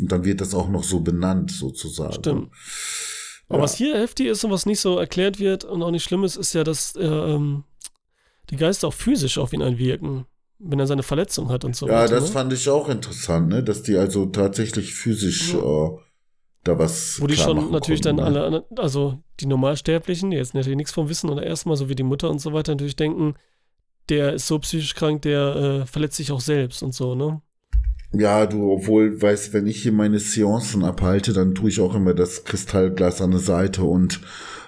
Und 0.00 0.10
dann 0.12 0.24
wird 0.24 0.40
das 0.40 0.54
auch 0.54 0.68
noch 0.68 0.82
so 0.84 1.00
benannt, 1.00 1.50
sozusagen. 1.52 2.14
Stimmt. 2.14 2.48
Aber 3.48 3.58
Ja. 3.58 3.64
was 3.64 3.76
hier 3.76 3.98
heftig 3.98 4.26
ist 4.28 4.44
und 4.44 4.50
was 4.50 4.66
nicht 4.66 4.80
so 4.80 4.98
erklärt 4.98 5.38
wird 5.38 5.64
und 5.64 5.82
auch 5.82 5.90
nicht 5.90 6.04
schlimm 6.04 6.24
ist, 6.24 6.36
ist 6.36 6.54
ja, 6.54 6.64
dass 6.64 6.96
äh, 6.96 7.04
ähm, 7.04 7.64
die 8.50 8.56
Geister 8.56 8.88
auch 8.88 8.94
physisch 8.94 9.38
auf 9.38 9.52
ihn 9.52 9.62
einwirken, 9.62 10.26
wenn 10.58 10.78
er 10.78 10.86
seine 10.86 11.02
Verletzung 11.02 11.50
hat 11.50 11.64
und 11.64 11.76
so 11.76 11.86
Ja, 11.86 12.02
weiter. 12.02 12.14
das 12.16 12.24
ne? 12.24 12.30
fand 12.30 12.52
ich 12.52 12.68
auch 12.68 12.88
interessant, 12.88 13.48
ne? 13.48 13.62
Dass 13.62 13.82
die 13.82 13.96
also 13.96 14.26
tatsächlich 14.26 14.94
physisch 14.94 15.52
Ja. 15.54 15.60
äh, 15.60 15.98
da 16.64 16.78
was. 16.78 17.20
Wo 17.20 17.26
die 17.26 17.36
schon 17.36 17.70
natürlich 17.70 18.02
konnten, 18.02 18.16
dann 18.22 18.32
ne? 18.32 18.42
alle, 18.42 18.64
also 18.76 19.18
die 19.40 19.46
Normalsterblichen, 19.46 20.30
die 20.30 20.36
jetzt 20.38 20.54
natürlich 20.54 20.76
nichts 20.76 20.92
vom 20.92 21.08
Wissen 21.08 21.28
oder 21.28 21.42
erstmal 21.42 21.76
so 21.76 21.88
wie 21.88 21.94
die 21.94 22.02
Mutter 22.02 22.30
und 22.30 22.40
so 22.40 22.52
weiter 22.52 22.72
natürlich 22.72 22.96
denken, 22.96 23.34
der 24.08 24.34
ist 24.34 24.46
so 24.46 24.58
psychisch 24.58 24.94
krank, 24.94 25.22
der 25.22 25.56
äh, 25.56 25.86
verletzt 25.86 26.16
sich 26.16 26.32
auch 26.32 26.40
selbst 26.40 26.82
und 26.82 26.94
so, 26.94 27.14
ne? 27.14 27.40
Ja, 28.16 28.46
du, 28.46 28.70
obwohl, 28.72 29.20
weißt, 29.20 29.52
wenn 29.52 29.66
ich 29.66 29.82
hier 29.82 29.92
meine 29.92 30.18
Seancen 30.18 30.84
abhalte, 30.84 31.32
dann 31.32 31.54
tue 31.54 31.68
ich 31.70 31.80
auch 31.80 31.94
immer 31.94 32.14
das 32.14 32.44
Kristallglas 32.44 33.20
an 33.20 33.32
der 33.32 33.40
Seite 33.40 33.82
und 33.84 34.20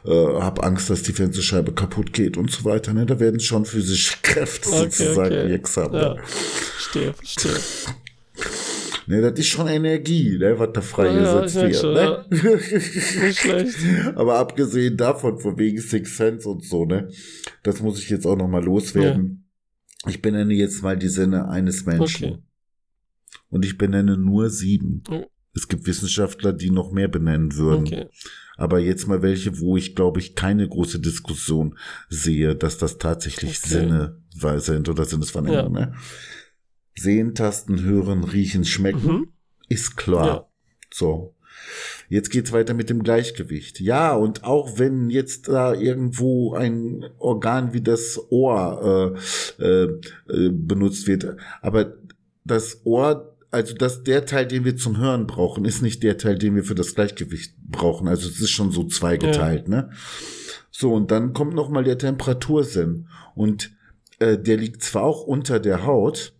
äh, 0.05 0.11
habe 0.11 0.63
Angst, 0.65 0.91
dass 0.91 1.03
die 1.03 1.13
Fensterscheibe 1.13 1.73
kaputt 1.73 2.13
geht 2.13 2.37
und 2.37 2.51
so 2.51 2.65
weiter. 2.65 2.93
Ne? 2.93 3.07
Da 3.07 3.21
werden 3.21 3.41
schon 3.41 3.65
physische 3.65 4.17
Kräfte 4.23 4.69
Okay, 4.69 4.79
sozusagen 4.91 5.35
okay. 5.35 5.49
wirksam. 5.49 5.93
Ja, 5.95 6.15
Ne? 6.15 6.21
verstehe, 6.25 7.13
verstehe. 7.13 7.57
Ne, 9.09 9.21
das 9.21 9.39
ist 9.39 9.47
schon 9.47 9.69
Energie, 9.69 10.37
ne, 10.37 10.59
was 10.59 10.71
da 10.73 10.81
Ja, 10.81 10.87
freigesetzt 10.87 11.55
wird. 11.85 12.33
Ne? 12.33 13.23
Nicht 13.25 13.39
schlecht. 13.39 13.77
Aber 14.17 14.39
abgesehen 14.41 14.97
davon, 14.97 15.39
von 15.39 15.57
wegen 15.59 15.79
Six 15.81 16.17
Sense 16.17 16.49
und 16.49 16.65
so, 16.65 16.85
ne, 16.87 17.09
das 17.63 17.81
muss 17.81 18.01
ich 18.01 18.11
jetzt 18.11 18.27
auch 18.27 18.35
noch 18.37 18.49
mal 18.49 18.65
loswerden. 18.65 19.49
Ich 20.09 20.23
benenne 20.23 20.55
jetzt 20.55 20.83
mal 20.83 20.97
die 20.97 21.07
Sinne 21.07 21.49
eines 21.49 21.87
Menschen. 21.87 22.25
Okay. 22.33 22.43
Und 23.49 23.65
ich 23.65 23.79
benenne 23.79 24.17
nur 24.17 24.51
sieben. 24.51 25.03
Okay. 25.07 25.27
Es 25.55 25.69
gibt 25.69 25.87
Wissenschaftler, 25.87 26.53
die 26.53 26.71
noch 26.71 26.93
mehr 26.93 27.09
benennen 27.09 27.57
würden. 27.57 27.87
Okay. 27.87 28.07
Aber 28.57 28.79
jetzt 28.79 29.07
mal 29.07 29.23
welche, 29.23 29.59
wo 29.61 29.77
ich 29.77 29.95
glaube 29.95 30.21
ich 30.21 30.35
keine 30.35 30.69
große 30.69 31.01
Diskussion 31.01 31.79
sehe, 32.09 32.55
dass 32.55 32.79
das 32.79 32.99
tatsächlich 32.99 33.59
Okay. 33.59 33.69
Sinne 33.69 34.21
sind 34.59 34.89
oder 34.89 35.05
Sinnesvernehmung. 35.05 35.73
Ne? 35.73 35.95
Sehen, 36.95 37.35
tasten, 37.35 37.83
hören, 37.83 38.25
riechen, 38.25 38.65
schmecken 38.65 39.07
Mhm. 39.07 39.29
ist 39.69 39.97
klar. 39.97 40.27
Ja. 40.27 40.47
So. 40.93 41.35
Jetzt 42.09 42.31
geht's 42.31 42.53
weiter 42.53 42.75
mit 42.75 42.91
dem 42.91 43.03
Gleichgewicht. 43.03 43.81
Ja, 43.81 44.15
und 44.15 44.45
auch 44.45 44.79
wenn 44.79 45.11
jetzt 45.11 45.49
da 45.49 45.75
irgendwo 45.75 46.55
ein 46.55 47.05
Organ 47.19 47.73
wie 47.73 47.81
das 47.81 48.21
Ohr 48.31 49.17
äh, 49.59 49.65
äh, 49.65 50.01
äh, 50.29 50.51
benutzt 50.51 51.07
wird, 51.07 51.37
aber 51.63 51.95
das 52.45 52.83
Ohr, 52.85 53.36
also 53.57 53.75
das 53.75 54.03
der 54.03 54.27
Teil, 54.27 54.47
den 54.47 54.67
wir 54.67 54.77
zum 54.77 54.99
Hören 54.99 55.27
brauchen, 55.27 55.65
ist 55.65 55.81
nicht 55.81 56.03
der 56.03 56.19
Teil, 56.19 56.37
den 56.37 56.55
wir 56.57 56.63
für 56.63 56.75
das 56.75 56.95
Gleichgewicht 56.95 57.55
brauchen. 57.59 58.07
Also 58.07 58.29
es 58.29 58.39
ist 58.39 58.51
schon 58.51 58.71
so 58.71 58.85
zweigeteilt, 58.85 59.67
ne? 59.67 59.91
So 60.71 60.93
und 60.93 61.11
dann 61.11 61.33
kommt 61.33 61.55
noch 61.55 61.71
mal 61.71 61.83
der 61.83 61.97
Temperatursinn 61.97 63.09
und 63.35 63.73
äh, 64.19 64.37
der 64.37 64.59
liegt 64.59 64.83
zwar 64.83 65.05
auch 65.05 65.23
unter 65.23 65.59
der 65.59 65.87
Haut 65.87 66.35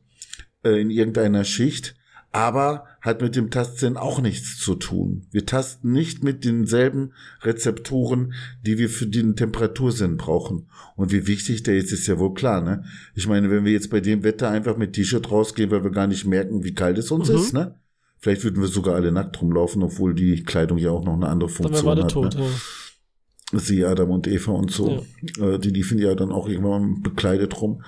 äh, 0.63 0.79
in 0.79 0.91
irgendeiner 0.91 1.45
Schicht, 1.45 1.95
aber 2.33 2.85
hat 3.07 3.23
mit 3.23 3.37
dem 3.37 3.51
Tastsinn 3.51 3.97
auch 3.97 4.21
nichts 4.21 4.59
zu 4.59 4.75
tun. 4.75 5.27
Wir 5.31 5.47
tasten 5.47 5.93
nicht 5.93 6.23
mit 6.25 6.45
denselben 6.45 7.13
Rezeptoren, 7.43 8.35
die 8.67 8.77
wir 8.79 8.91
für 8.91 9.07
den 9.07 9.37
Temperatursinn 9.37 10.17
brauchen. 10.17 10.69
Und 10.97 11.13
wie 11.13 11.27
wichtig 11.27 11.63
der 11.63 11.77
ist, 11.77 11.93
ist 11.93 12.07
ja 12.09 12.19
wohl 12.19 12.35
klar, 12.35 12.61
ne? 12.61 12.85
Ich 13.15 13.27
meine, 13.29 13.51
wenn 13.51 13.65
wir 13.65 13.73
jetzt 13.73 13.91
bei 13.91 14.01
dem 14.01 14.23
Wetter 14.25 14.51
einfach 14.51 14.77
mit 14.77 14.93
T-Shirt 14.95 15.31
rausgehen, 15.31 15.71
weil 15.71 15.85
wir 15.85 15.91
gar 15.93 16.07
nicht 16.09 16.27
merken, 16.27 16.65
wie 16.65 16.75
kalt 16.75 16.99
es 16.99 17.11
uns 17.11 17.29
Mhm. 17.31 17.37
ist, 17.37 17.53
ne? 17.55 17.77
Vielleicht 18.19 18.45
würden 18.45 18.61
wir 18.61 18.69
sogar 18.69 18.95
alle 18.97 19.13
nackt 19.13 19.41
rumlaufen, 19.41 19.83
obwohl 19.83 20.15
die 20.15 20.43
Kleidung 20.43 20.79
ja 20.79 20.91
auch 20.91 21.05
noch 21.05 21.15
eine 21.15 21.29
andere 21.29 21.49
Funktion 21.49 21.99
hat. 21.99 22.11
tot. 22.11 22.35
Ne? 22.35 22.45
Ja. 23.53 23.59
Sie, 23.61 23.85
Adam 23.85 24.11
und 24.11 24.27
Eva 24.27 24.51
und 24.53 24.73
so. 24.73 25.07
Äh, 25.41 25.59
die 25.61 25.71
liefen 25.71 25.99
ja 25.99 26.15
dann 26.17 26.33
auch 26.33 26.49
irgendwann 26.49 27.03
bekleidet 27.03 27.61
rum. 27.61 27.85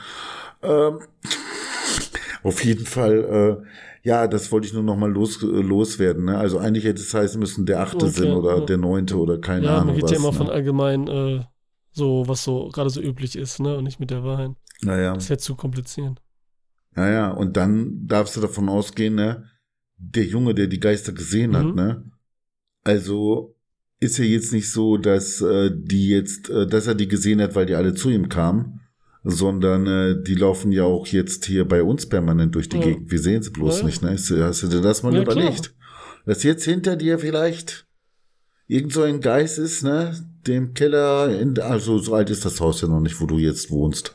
Ähm, 0.62 0.98
auf 2.44 2.64
jeden 2.64 2.86
Fall, 2.86 3.58
äh, 3.64 3.66
ja, 4.08 4.26
das 4.26 4.50
wollte 4.50 4.66
ich 4.66 4.72
nur 4.72 4.82
noch 4.82 4.96
mal 4.96 5.10
los, 5.10 5.42
äh, 5.42 5.46
loswerden. 5.46 6.24
Ne? 6.26 6.38
Also 6.38 6.58
eigentlich 6.58 6.84
hätte 6.84 7.00
es 7.02 7.12
heißen 7.12 7.38
müssen, 7.38 7.66
der 7.66 7.80
achte 7.80 8.06
Okay, 8.06 8.08
Sinn 8.20 8.32
oder 8.32 8.58
ja. 8.58 8.64
der 8.64 8.78
neunte 8.78 9.16
oder 9.18 9.38
keine 9.38 9.66
Ja, 9.66 9.72
man 9.72 9.80
Ahnung 9.82 9.94
geht 9.96 10.04
was. 10.04 10.10
ja 10.12 10.16
immer 10.18 10.30
ne? 10.32 10.36
von 10.40 10.48
allgemein 10.50 11.08
äh, 11.08 11.44
so, 11.92 12.24
was 12.26 12.42
so 12.44 12.68
gerade 12.68 12.90
so 12.90 13.00
üblich 13.00 13.36
ist, 13.36 13.60
ne? 13.60 13.76
Und 13.76 13.84
nicht 13.84 14.00
mit 14.00 14.10
der 14.10 14.22
Wahrheit. 14.24 14.52
Naja, 14.82 15.14
Das 15.14 15.28
wäre 15.30 15.38
zu 15.38 15.54
kompliziert. 15.56 16.20
naja, 16.94 17.30
und 17.30 17.56
dann 17.56 18.06
darfst 18.06 18.36
du 18.36 18.40
davon 18.40 18.68
ausgehen, 18.68 19.14
ne? 19.14 19.44
Der 19.98 20.24
Junge, 20.24 20.54
der 20.54 20.68
die 20.68 20.80
Geister 20.80 21.12
gesehen 21.12 21.56
hat, 21.56 21.66
Mhm. 21.66 21.74
ne? 21.74 22.04
Also 22.84 23.56
ist 24.00 24.18
ja 24.18 24.24
jetzt 24.24 24.52
nicht 24.52 24.70
so, 24.70 24.96
dass 24.96 25.40
äh, 25.40 25.70
die 25.74 26.08
jetzt, 26.08 26.48
äh, 26.50 26.66
dass 26.66 26.86
er 26.86 26.94
die 26.94 27.08
gesehen 27.08 27.40
hat, 27.42 27.54
weil 27.56 27.66
die 27.66 27.74
alle 27.74 27.94
zu 27.94 28.10
ihm 28.10 28.28
kamen. 28.28 28.80
Sondern 29.24 29.86
äh, 29.86 30.22
die 30.22 30.34
laufen 30.34 30.72
ja 30.72 30.84
auch 30.84 31.06
jetzt 31.06 31.44
hier 31.44 31.66
bei 31.66 31.82
uns 31.82 32.08
permanent 32.08 32.54
durch 32.54 32.68
die 32.68 32.76
Ja. 32.78 32.84
Gegend. 32.84 33.10
Wir 33.10 33.18
sehen 33.18 33.42
sie 33.42 33.50
bloß 33.50 33.80
Ja. 33.80 33.86
nicht. 33.86 34.02
Ne? 34.02 34.10
Hast 34.12 34.30
du 34.30 34.42
hast 34.44 34.62
du 34.62 34.68
dir 34.68 34.80
das 34.80 35.02
mal 35.02 35.14
Ja, 35.14 35.22
klar. 35.24 35.36
überlegt? 35.36 35.74
Dass 36.26 36.42
jetzt 36.42 36.64
hinter 36.64 36.96
dir 36.96 37.18
vielleicht 37.18 37.86
irgend 38.66 38.92
so 38.92 39.02
ein 39.02 39.20
Geist 39.20 39.58
ist, 39.58 39.82
ne? 39.82 40.14
Dem 40.46 40.72
Keller, 40.72 41.28
in, 41.38 41.58
also 41.58 41.98
so 41.98 42.14
alt 42.14 42.30
ist 42.30 42.44
das 42.44 42.60
Haus 42.60 42.80
ja 42.80 42.88
noch 42.88 43.00
nicht, 43.00 43.20
wo 43.20 43.26
du 43.26 43.36
jetzt 43.38 43.70
wohnst. 43.70 44.14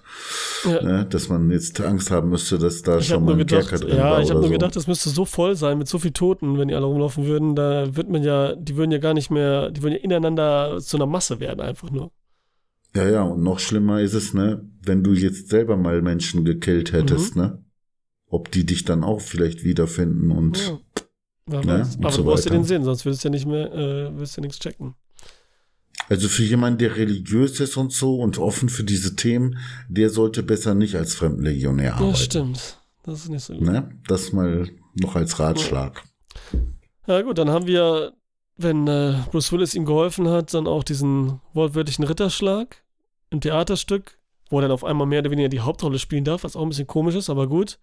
Ja. 0.64 0.82
Ne? 0.82 1.06
Dass 1.08 1.28
man 1.30 1.52
jetzt 1.52 1.80
Angst 1.82 2.10
haben 2.12 2.30
müsste, 2.30 2.58
dass 2.58 2.82
da 2.82 2.98
Ich 3.00 3.08
schon 3.08 3.26
mal 3.26 3.34
ein 3.34 3.40
gedacht, 3.40 3.68
Kerker 3.70 3.86
drin 3.86 3.98
ja, 3.98 4.12
war 4.12 4.22
ich 4.22 4.30
habe 4.30 4.40
nur 4.40 4.48
so. 4.48 4.54
gedacht, 4.54 4.76
das 4.76 4.88
müsste 4.88 5.10
so 5.10 5.26
voll 5.26 5.56
sein 5.56 5.78
mit 5.78 5.88
so 5.88 6.00
viel 6.00 6.12
Toten, 6.12 6.58
wenn 6.58 6.70
die 6.70 6.76
alle 6.76 6.86
rumlaufen 6.86 7.26
würden. 7.26 7.56
Da 7.56 7.96
wird 7.96 8.10
man 8.10 8.24
ja, 8.24 8.56
die 8.56 8.78
würden 8.78 8.92
ja 8.92 8.98
gar 9.00 9.14
nicht 9.14 9.30
mehr, 9.32 9.70
die 9.72 9.84
würden 9.84 9.94
ja 9.94 10.00
ineinander 10.00 10.80
zu 10.82 10.98
einer 10.98 11.06
Masse 11.08 11.40
werden, 11.40 11.60
einfach 11.60 11.92
nur. 11.92 12.12
Ja, 12.96 13.10
ja, 13.10 13.22
und 13.24 13.42
noch 13.42 13.60
schlimmer 13.60 14.02
ist 14.02 14.14
es, 14.14 14.34
ne, 14.34 14.70
wenn 14.82 15.04
du 15.04 15.14
jetzt 15.14 15.50
selber 15.50 15.78
mal 15.78 16.02
Menschen 16.02 16.46
gekillt 16.46 16.92
hättest, 16.92 17.36
Mhm. 17.36 17.42
ne? 17.42 17.64
Ob 18.28 18.52
die 18.52 18.66
dich 18.66 18.84
dann 18.86 19.04
auch 19.04 19.22
vielleicht 19.22 19.64
wiederfinden 19.64 20.32
und 20.32 20.58
Ja. 20.58 20.80
Wer 21.46 21.60
Ne, 21.66 21.80
weiß. 21.80 21.96
und 21.98 22.06
Aber 22.06 22.12
so 22.14 22.22
du 22.24 22.30
brauchst 22.30 22.46
ja 22.46 22.52
den 22.52 22.64
Sinn, 22.64 22.84
sonst 22.84 23.04
würdest 23.06 23.24
du 23.24 23.28
ja 23.28 23.32
nicht 23.32 23.46
mehr, 23.46 23.72
äh, 23.74 24.14
würdest 24.16 24.38
du 24.38 24.42
ja 24.42 24.48
nichts 24.48 24.60
checken. 24.60 24.96
also 26.10 26.28
für 26.28 26.44
jemanden, 26.44 26.80
der 26.80 26.96
religiös 26.98 27.60
ist 27.60 27.78
und 27.78 27.92
so 27.94 28.20
und 28.20 28.38
offen 28.38 28.68
für 28.70 28.84
diese 28.84 29.16
Themen, 29.16 29.58
der 29.90 30.10
sollte 30.10 30.42
besser 30.44 30.74
nicht 30.76 30.96
als 30.96 31.16
Fremdenlegionär 31.16 31.94
arbeiten. 31.96 32.10
Ja, 32.12 32.16
stimmt. 32.16 32.80
Das 33.04 33.20
ist 33.20 33.30
nicht 33.30 33.44
so 33.44 33.54
gut. 33.54 33.64
Ne? 33.64 33.90
Das 34.08 34.32
mal 34.34 34.68
noch 34.96 35.16
als 35.16 35.40
Ratschlag. 35.40 36.04
Ja 37.08 37.22
gut, 37.22 37.38
dann 37.38 37.50
haben 37.50 37.68
wir, 37.68 38.14
wenn 38.58 38.88
äh, 38.88 39.16
Bruce 39.32 39.52
Willis 39.52 39.74
ihm 39.76 39.86
geholfen 39.86 40.28
hat, 40.30 40.54
dann 40.54 40.68
auch 40.68 40.84
diesen 40.84 41.40
wortwörtlichen 41.54 42.04
Ritterschlag 42.06 42.83
im 43.34 43.42
Theaterstück, 43.42 44.18
wo 44.50 44.60
er 44.60 44.64
dann 44.64 44.72
auf 44.72 44.84
einmal 44.86 45.08
mehr 45.08 45.20
oder 45.20 45.32
weniger 45.32 45.50
die 45.50 45.60
Hauptrolle 45.60 46.00
spielen 46.00 46.24
darf, 46.24 46.44
was 46.46 46.56
auch 46.56 46.62
ein 46.62 46.70
bisschen 46.70 46.88
komisch 46.88 47.16
ist, 47.16 47.30
aber 47.30 47.48
gut. 47.48 47.80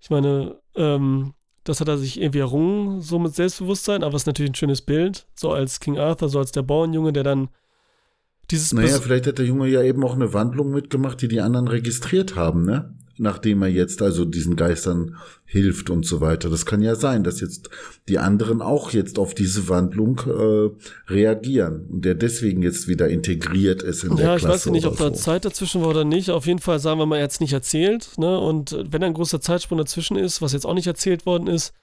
Ich 0.00 0.10
meine, 0.10 0.56
ähm, 0.74 1.32
das 1.64 1.80
hat 1.80 1.88
er 1.88 1.96
sich 1.98 2.20
irgendwie 2.20 2.40
errungen, 2.40 3.00
so 3.00 3.18
mit 3.18 3.34
Selbstbewusstsein, 3.34 4.02
aber 4.02 4.14
es 4.16 4.22
ist 4.22 4.26
natürlich 4.26 4.50
ein 4.50 4.54
schönes 4.56 4.82
Bild, 4.82 5.26
so 5.34 5.52
als 5.52 5.78
King 5.80 5.98
Arthur, 5.98 6.28
so 6.28 6.38
als 6.38 6.52
der 6.52 6.62
Bauernjunge, 6.62 7.12
der 7.12 7.22
dann 7.22 7.48
dieses 8.50 8.72
Naja, 8.72 8.96
Bes- 8.96 9.00
vielleicht 9.00 9.26
hat 9.26 9.38
der 9.38 9.46
Junge 9.46 9.68
ja 9.68 9.82
eben 9.82 10.02
auch 10.04 10.14
eine 10.14 10.32
Wandlung 10.32 10.72
mitgemacht, 10.72 11.20
die 11.22 11.28
die 11.28 11.40
anderen 11.40 11.68
registriert 11.68 12.34
haben, 12.34 12.64
ne? 12.64 12.94
Nachdem 13.20 13.60
er 13.62 13.68
jetzt 13.68 14.00
also 14.00 14.24
diesen 14.24 14.56
Geistern 14.56 15.16
hilft 15.44 15.90
und 15.90 16.06
so 16.06 16.20
weiter. 16.20 16.48
Das 16.48 16.64
kann 16.64 16.80
ja 16.80 16.94
sein, 16.94 17.22
dass 17.22 17.40
jetzt 17.40 17.68
die 18.08 18.18
anderen 18.18 18.62
auch 18.62 18.92
jetzt 18.92 19.18
auf 19.18 19.34
diese 19.34 19.68
Wandlung 19.68 20.20
äh, 20.26 20.70
reagieren 21.12 21.86
und 21.90 22.04
der 22.04 22.14
deswegen 22.14 22.62
jetzt 22.62 22.88
wieder 22.88 23.08
integriert 23.08 23.82
ist 23.82 24.04
in 24.04 24.16
der 24.16 24.26
Ja, 24.26 24.36
ich 24.36 24.42
Klasse 24.42 24.54
weiß 24.54 24.64
ja 24.66 24.70
nicht, 24.72 24.86
ob 24.86 24.94
oder 24.94 25.10
da 25.10 25.16
so. 25.16 25.22
Zeit 25.22 25.44
dazwischen 25.44 25.82
war 25.82 25.88
oder 25.88 26.04
nicht. 26.04 26.30
Auf 26.30 26.46
jeden 26.46 26.60
Fall 26.60 26.78
sagen 26.78 26.98
wir 26.98 27.06
mal, 27.06 27.16
er 27.18 27.24
hat 27.24 27.32
es 27.32 27.40
nicht 27.40 27.52
erzählt. 27.52 28.16
Ne? 28.16 28.38
Und 28.38 28.76
wenn 28.90 29.02
ein 29.02 29.12
großer 29.12 29.40
Zeitsprung 29.40 29.78
dazwischen 29.78 30.16
ist, 30.16 30.40
was 30.40 30.52
jetzt 30.52 30.64
auch 30.64 30.74
nicht 30.74 30.86
erzählt 30.86 31.26
worden 31.26 31.46
ist, 31.46 31.74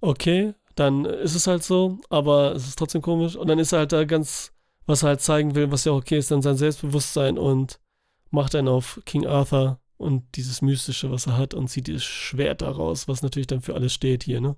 okay, 0.00 0.54
dann 0.74 1.04
ist 1.04 1.34
es 1.34 1.46
halt 1.46 1.62
so. 1.62 1.98
Aber 2.08 2.54
es 2.54 2.66
ist 2.66 2.78
trotzdem 2.78 3.02
komisch. 3.02 3.36
Und 3.36 3.48
dann 3.48 3.58
ist 3.58 3.72
er 3.72 3.80
halt 3.80 3.92
da 3.92 4.04
ganz, 4.04 4.52
was 4.86 5.02
er 5.02 5.10
halt 5.10 5.20
zeigen 5.20 5.54
will, 5.54 5.70
was 5.70 5.84
ja 5.84 5.92
auch 5.92 5.98
okay 5.98 6.18
ist, 6.18 6.30
dann 6.30 6.42
sein 6.42 6.56
Selbstbewusstsein 6.56 7.38
und 7.38 7.78
macht 8.30 8.54
dann 8.54 8.68
auf 8.68 9.00
King 9.04 9.26
Arthur 9.26 9.79
und 10.00 10.24
dieses 10.34 10.62
Mystische, 10.62 11.10
was 11.10 11.26
er 11.26 11.36
hat 11.36 11.54
und 11.54 11.68
zieht 11.68 11.86
dieses 11.86 12.04
Schwert 12.04 12.62
daraus, 12.62 13.06
was 13.06 13.22
natürlich 13.22 13.46
dann 13.46 13.60
für 13.60 13.74
alles 13.74 13.92
steht 13.92 14.22
hier, 14.24 14.40
ne? 14.40 14.56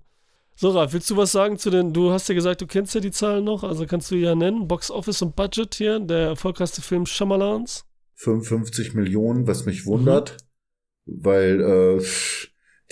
So, 0.55 0.71
Ralf, 0.71 0.93
willst 0.93 1.11
du 1.11 1.17
was 1.17 1.33
sagen 1.33 1.57
zu 1.59 1.71
den, 1.71 1.93
du 1.93 2.13
hast 2.13 2.29
ja 2.29 2.35
gesagt, 2.35 2.61
du 2.61 2.67
kennst 2.67 2.95
ja 2.95 3.01
die 3.01 3.11
Zahlen 3.11 3.45
noch, 3.45 3.65
also 3.65 3.87
kannst 3.87 4.11
du 4.11 4.17
ja 4.17 4.35
nennen, 4.35 4.69
Box 4.69 4.91
Office 4.91 5.23
und 5.23 5.35
Budget 5.35 5.75
hier, 5.75 5.99
der 5.99 6.29
erfolgreichste 6.29 6.83
Film 6.83 7.07
Shyamalans. 7.07 7.85
55 8.17 8.95
Millionen, 8.95 9.47
was 9.47 9.65
mich 9.67 9.85
Mhm. 9.85 9.91
wundert, 9.91 10.37
weil 11.07 11.61
äh, 11.61 12.05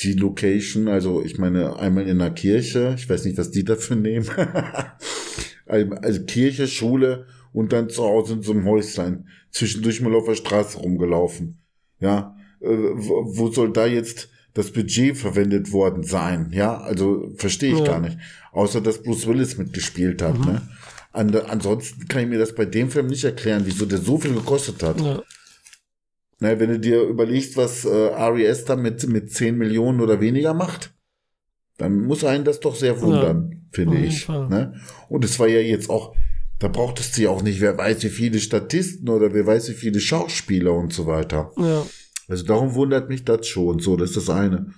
die 0.03 0.15
Location, 0.15 0.89
also 0.89 1.23
ich 1.23 1.39
meine, 1.39 1.77
einmal 1.77 2.05
in 2.09 2.21
einer 2.21 2.31
Kirche, 2.31 2.95
ich 2.97 3.09
weiß 3.09 3.27
nicht, 3.27 3.39
was 3.39 3.51
die 3.51 3.65
dafür 3.65 3.97
nehmen. 3.97 4.27
also 5.67 6.25
Kirche, 6.25 6.67
Schule 6.67 7.27
und 7.53 7.73
dann 7.73 7.91
zu 7.91 8.03
Hause 8.03 8.35
in 8.35 8.43
so 8.43 8.53
einem 8.53 8.65
Häuslein. 8.65 9.29
Zwischendurch 9.51 10.01
mal 10.01 10.15
auf 10.15 10.27
der 10.27 10.35
Straße 10.35 10.79
rumgelaufen. 10.79 11.63
Ja, 12.01 12.35
wo, 12.61 13.25
wo 13.37 13.51
soll 13.51 13.73
da 13.73 13.87
jetzt 13.87 14.29
das 14.55 14.71
Budget 14.73 15.17
verwendet 15.17 15.73
worden 15.73 16.03
sein? 16.03 16.51
Ja, 16.53 16.79
also 16.79 17.33
verstehe 17.37 17.73
ich 17.73 17.79
Ja. 17.81 17.85
gar 17.85 18.01
nicht. 18.01 18.19
Außer 18.53 18.81
dass 18.81 19.03
Bruce 19.03 19.27
Willis 19.27 19.57
mitgespielt 19.59 20.23
hat. 20.23 20.39
Mhm. 20.39 20.45
Ne? 20.45 20.69
An, 21.13 21.35
ansonsten 21.35 22.07
kann 22.09 22.23
ich 22.23 22.29
mir 22.29 22.39
das 22.39 22.55
bei 22.55 22.65
dem 22.65 22.91
Film 22.91 23.07
nicht 23.09 23.25
erklären, 23.25 23.63
wieso 23.65 23.85
der 23.87 23.99
so 23.99 24.19
viel 24.19 24.33
gekostet 24.35 24.83
hat. 24.83 25.01
Ja, 25.01 25.23
Na, 26.41 26.59
wenn 26.59 26.71
du 26.71 26.79
dir 26.79 27.03
überlegst, 27.03 27.57
was 27.57 27.85
äh, 27.85 27.89
RES 27.89 28.65
da 28.65 28.77
mit, 28.77 29.07
mit 29.09 29.33
10 29.33 29.59
Millionen 29.59 30.01
oder 30.01 30.21
weniger 30.21 30.55
macht, 30.55 30.93
dann 31.79 32.01
muss 32.07 32.25
einen 32.25 32.45
das 32.45 32.61
doch 32.61 32.75
sehr 32.77 33.01
wundern, 33.01 33.67
finde 33.73 33.93
auf 33.93 33.99
jeden 33.99 34.11
ich. 34.11 34.29
Ne? 34.29 34.75
Und 35.09 35.25
es 35.25 35.39
war 35.39 35.49
ja 35.49 35.61
jetzt 35.61 35.89
auch, 35.91 36.15
da 36.59 36.69
brauchtest 36.69 37.17
du 37.17 37.23
ja 37.23 37.31
auch 37.31 37.43
nicht, 37.43 37.61
wer 37.61 37.77
weiß 37.77 38.03
wie 38.05 38.09
viele 38.11 38.39
Statisten 38.39 39.09
oder 39.09 39.33
wer 39.35 39.47
weiß 39.47 39.71
wie 39.71 39.75
viele 39.75 39.99
Schauspieler 40.01 40.73
und 40.75 40.93
so 40.93 41.07
weiter. 41.07 41.53
ja, 41.57 41.85
Also 42.31 42.45
darum 42.45 42.75
wundert 42.75 43.09
mich 43.09 43.25
das 43.25 43.47
schon. 43.47 43.81
So, 43.81 43.97
das 43.97 44.11
ist 44.11 44.17
das 44.17 44.31
eine. 44.31 44.73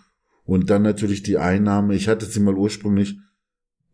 Und 0.44 0.70
dann 0.70 0.82
natürlich 0.82 1.22
die 1.22 1.38
Einnahme. 1.38 1.94
Ich 1.94 2.09
hatte 2.09 2.26
sie 2.26 2.40
mal 2.40 2.55
ursprünglich 2.55 3.18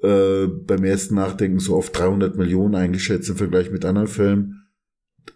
äh, 0.02 0.46
beim 0.46 0.84
ersten 0.84 1.16
Nachdenken 1.16 1.58
so 1.58 1.76
auf 1.76 1.90
300 1.90 2.36
Millionen 2.36 2.74
eingeschätzt 2.76 3.28
im 3.28 3.36
Vergleich 3.36 3.70
mit 3.70 3.84
anderen 3.84 4.08
Filmen 4.08 4.54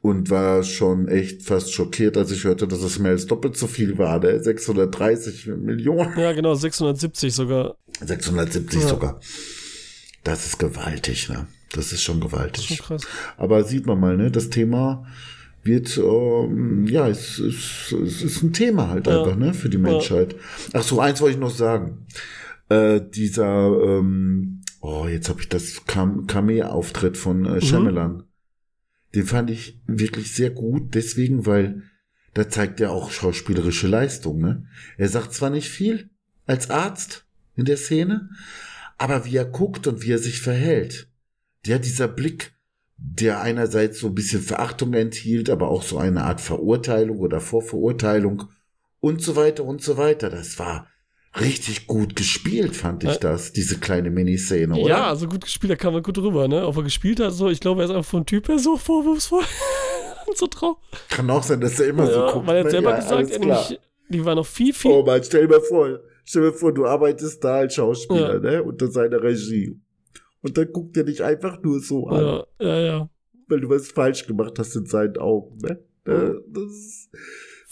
und 0.00 0.30
war 0.30 0.62
schon 0.62 1.08
echt 1.08 1.42
fast 1.42 1.72
schockiert, 1.74 2.16
als 2.16 2.30
ich 2.30 2.44
hörte, 2.44 2.66
dass 2.66 2.82
es 2.82 2.98
mehr 2.98 3.10
als 3.10 3.26
doppelt 3.26 3.56
so 3.56 3.66
viel 3.66 3.98
war. 3.98 4.20
Ne? 4.20 4.42
630 4.42 5.48
Millionen. 5.58 6.18
ja, 6.18 6.32
genau, 6.32 6.54
670 6.54 7.34
sogar. 7.34 7.76
670 8.00 8.80
Ja. 8.82 8.88
sogar. 8.88 9.20
Das 10.24 10.46
ist 10.46 10.58
gewaltig, 10.58 11.28
ne? 11.28 11.46
Das 11.72 11.92
ist 11.92 12.02
schon 12.02 12.20
Das 12.20 12.26
ist 12.28 12.32
gewaltig. 12.32 12.66
schon 12.68 12.76
krass. 12.78 13.02
Aber 13.36 13.64
sieht 13.64 13.86
man 13.86 13.98
mal, 13.98 14.16
ne, 14.16 14.30
das 14.30 14.48
Thema 14.50 15.06
wird, 15.64 15.96
ähm, 15.98 16.86
ja, 16.86 17.08
es, 17.08 17.38
es, 17.38 17.92
es 17.92 18.22
ist 18.22 18.42
ein 18.42 18.52
Thema 18.52 18.88
halt 18.88 19.06
Ja. 19.06 19.22
einfach, 19.22 19.36
ne, 19.36 19.54
für 19.54 19.68
die 19.68 19.78
Menschheit. 19.78 20.34
Ach 20.72 20.82
so, 20.82 21.00
eins 21.00 21.20
wollte 21.20 21.34
ich 21.34 21.40
noch 21.40 21.50
sagen. 21.50 22.06
Äh, 22.68 23.00
dieser, 23.14 23.68
ähm, 23.82 24.62
oh, 24.80 25.06
jetzt 25.06 25.28
habe 25.28 25.40
ich 25.40 25.48
das 25.48 25.84
Kam 25.86 26.26
Kameh-Auftritt 26.26 27.16
von 27.16 27.46
äh, 27.46 27.60
Shyamalan. 27.60 28.24
Den 29.14 29.26
fand 29.26 29.50
ich 29.50 29.80
wirklich 29.86 30.32
sehr 30.32 30.50
gut, 30.50 30.94
deswegen, 30.94 31.44
weil 31.46 31.82
da 32.34 32.48
zeigt 32.48 32.80
er 32.80 32.92
auch 32.92 33.10
schauspielerische 33.10 33.86
Leistung, 33.86 34.40
ne? 34.40 34.66
Er 34.96 35.08
sagt 35.08 35.34
zwar 35.34 35.50
nicht 35.50 35.68
viel 35.68 36.08
als 36.46 36.70
Arzt 36.70 37.26
in 37.56 37.66
der 37.66 37.76
Szene, 37.76 38.30
aber 38.96 39.26
wie 39.26 39.36
er 39.36 39.44
guckt 39.44 39.86
und 39.86 40.02
wie 40.02 40.12
er 40.12 40.18
sich 40.18 40.40
verhält. 40.40 41.08
Ja, 41.66 41.78
dieser 41.78 42.08
Blick, 42.08 42.51
der 43.04 43.40
einerseits 43.42 43.98
so 44.00 44.08
ein 44.08 44.14
bisschen 44.14 44.40
Verachtung 44.42 44.94
enthielt, 44.94 45.50
aber 45.50 45.68
auch 45.68 45.82
so 45.82 45.98
eine 45.98 46.24
Art 46.24 46.40
Verurteilung 46.40 47.18
oder 47.18 47.40
Vorverurteilung 47.40 48.44
und 49.00 49.20
so 49.22 49.36
weiter 49.36 49.64
und 49.64 49.82
so 49.82 49.96
weiter. 49.96 50.30
Das 50.30 50.58
war 50.58 50.86
richtig 51.40 51.86
gut 51.86 52.14
gespielt, 52.16 52.76
fand 52.76 53.04
ich 53.04 53.10
Ä- 53.10 53.18
das, 53.18 53.52
diese 53.52 53.78
kleine 53.78 54.10
Miniszene, 54.10 54.74
oder? 54.76 54.88
Ja, 54.88 55.08
also 55.08 55.26
gut 55.26 55.42
gespielt, 55.44 55.70
da 55.72 55.76
kam 55.76 55.94
man 55.94 56.02
gut 56.02 56.16
drüber, 56.16 56.46
ne? 56.48 56.66
Ob 56.66 56.76
er 56.76 56.82
gespielt 56.84 57.20
hat, 57.20 57.32
so, 57.32 57.48
ich 57.48 57.60
glaube, 57.60 57.82
er 57.82 57.84
ist 57.86 57.90
einfach 57.90 58.10
vom 58.10 58.26
Typ 58.26 58.48
her 58.48 58.58
so 58.58 58.76
vorwurfsvoll 58.76 59.44
und 60.26 60.36
so 60.36 60.46
traurig. 60.46 60.78
Kann 61.08 61.28
auch 61.30 61.42
sein, 61.42 61.60
dass 61.60 61.80
er 61.80 61.88
immer 61.88 62.06
so 62.06 62.20
Ja, 62.20 62.32
guckt. 62.32 62.46
weil 62.46 62.56
er 62.56 62.60
hat 62.60 62.66
ne? 62.66 62.70
selber 62.70 62.90
Ja, 62.90 62.96
gesagt, 62.96 63.30
er 63.30 63.38
nämlich, 63.38 63.78
die 64.08 64.24
war 64.24 64.34
noch 64.34 64.46
viel, 64.46 64.72
viel. 64.74 64.90
Oh 64.90 65.02
Mann, 65.04 65.22
stell 65.24 65.46
dir 65.46 65.54
mal 65.58 65.60
vor, 65.62 66.00
stell 66.24 66.42
dir 66.42 66.50
mal 66.50 66.56
vor, 66.58 66.72
du 66.74 66.86
arbeitest 66.86 67.42
da 67.42 67.56
als 67.56 67.74
Schauspieler, 67.74 68.38
ne, 68.40 68.62
unter 68.62 68.90
seiner 68.90 69.22
Regie. 69.22 69.80
Und 70.42 70.58
dann 70.58 70.72
guckt 70.72 70.96
er 70.96 71.04
dich 71.04 71.22
einfach 71.22 71.62
nur 71.62 71.80
so 71.80 72.08
an, 72.08 72.24
ja, 72.24 72.46
ja, 72.60 72.80
ja. 72.80 73.10
weil 73.48 73.60
du 73.60 73.68
was 73.68 73.88
falsch 73.88 74.26
gemacht 74.26 74.58
hast 74.58 74.74
in 74.76 74.86
seinen 74.86 75.16
Augen, 75.16 75.58
ne? 75.58 75.78
Äh, 76.04 76.34
Das 76.48 76.64
ist, 76.64 77.10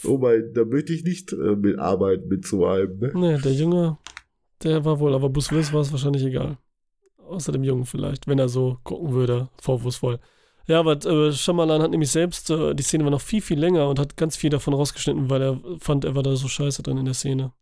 oh 0.05 0.19
mein, 0.19 0.53
da 0.55 0.65
möchte 0.65 0.93
ich 0.93 1.05
nicht 1.05 1.33
äh, 1.33 1.57
mitarbeiten 1.57 2.29
mit 2.29 2.47
so 2.47 2.67
einem, 2.67 2.99
ne? 2.99 3.13
Ne, 3.15 3.39
der 3.39 3.53
Junge, 3.53 3.99
der 4.63 4.85
war 4.85 5.01
wohl, 5.01 5.15
aber 5.15 5.29
Bruce 5.29 5.51
Willis 5.51 5.73
war 5.73 5.81
es 5.81 5.91
wahrscheinlich 5.91 6.25
egal. 6.25 6.59
Außer 7.27 7.53
dem 7.53 7.65
Jungen 7.65 7.87
vielleicht, 7.87 8.27
wenn 8.27 8.39
er 8.39 8.49
so 8.49 8.79
gucken 8.85 9.13
würde, 9.13 9.49
vorwurfsvoll. 9.61 10.19
Ja, 10.67 10.79
aber 10.79 10.93
äh, 11.05 11.33
Shyamalan 11.33 11.83
hat 11.83 11.91
nämlich 11.91 12.11
selbst, 12.11 12.51
äh, 12.51 12.75
die 12.75 12.83
Szene 12.85 13.03
war 13.05 13.11
noch 13.11 13.21
viel, 13.21 13.41
viel 13.41 13.59
länger 13.59 13.89
und 13.89 13.99
hat 13.99 14.17
ganz 14.17 14.37
viel 14.37 14.51
davon 14.51 14.75
rausgeschnitten, 14.75 15.29
weil 15.29 15.43
er 15.43 15.61
fand, 15.81 16.05
er 16.05 16.15
war 16.15 16.23
da 16.23 16.37
so 16.37 16.47
scheiße 16.47 16.83
drin 16.85 16.99
in 16.99 17.07
der 17.07 17.15
Szene. 17.15 17.53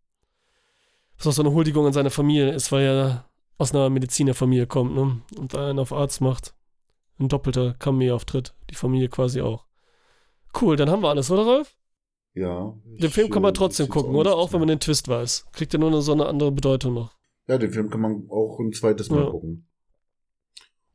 Was 1.17 1.27
auch 1.27 1.33
so 1.33 1.43
eine 1.43 1.53
Huldigung 1.53 1.87
an 1.87 1.93
seine 1.93 2.11
Familie 2.11 2.53
ist, 2.53 2.71
weil 2.71 2.85
er 2.85 3.28
aus 3.59 3.75
einer 3.75 3.91
Medizinerfamilie 3.91 4.67
kommt, 4.67 4.95
ne? 4.95 5.21
Und 5.37 5.55
einen 5.55 5.79
auf 5.79 5.93
Arzt 5.93 6.21
macht. 6.21 6.55
Ein 7.19 7.29
doppelter 7.29 7.75
Cameo-Auftritt. 7.75 8.55
Die 8.71 8.75
Familie 8.77 9.09
quasi 9.09 9.41
auch. 9.41 9.65
Cool, 10.61 10.77
dann 10.77 10.89
haben 10.91 11.03
wir 11.03 11.09
alles, 11.11 11.31
oder 11.31 11.43
Rolf? 11.45 11.77
Ja. 12.35 12.75
Den 12.85 13.11
Film 13.11 13.31
kann 13.31 13.43
man 13.43 13.55
trotzdem 13.55 13.89
gucken, 13.89 14.15
oder? 14.15 14.37
Auch 14.37 14.53
wenn 14.53 14.61
man 14.61 14.69
den 14.69 14.81
Twist 14.81 15.09
weiß. 15.09 15.47
Kriegt 15.53 15.73
ja 15.73 15.79
nur 15.79 16.01
so 16.01 16.13
eine 16.13 16.27
andere 16.27 16.53
Bedeutung 16.53 16.95
noch. 16.95 17.13
Ja, 17.49 17.59
den 17.59 17.73
Film 17.73 17.91
kann 17.91 18.01
man 18.01 18.27
auch 18.31 18.59
ein 18.61 18.73
zweites 18.73 19.11
Mal 19.11 19.25
Ja. 19.25 19.31
gucken. 19.31 19.68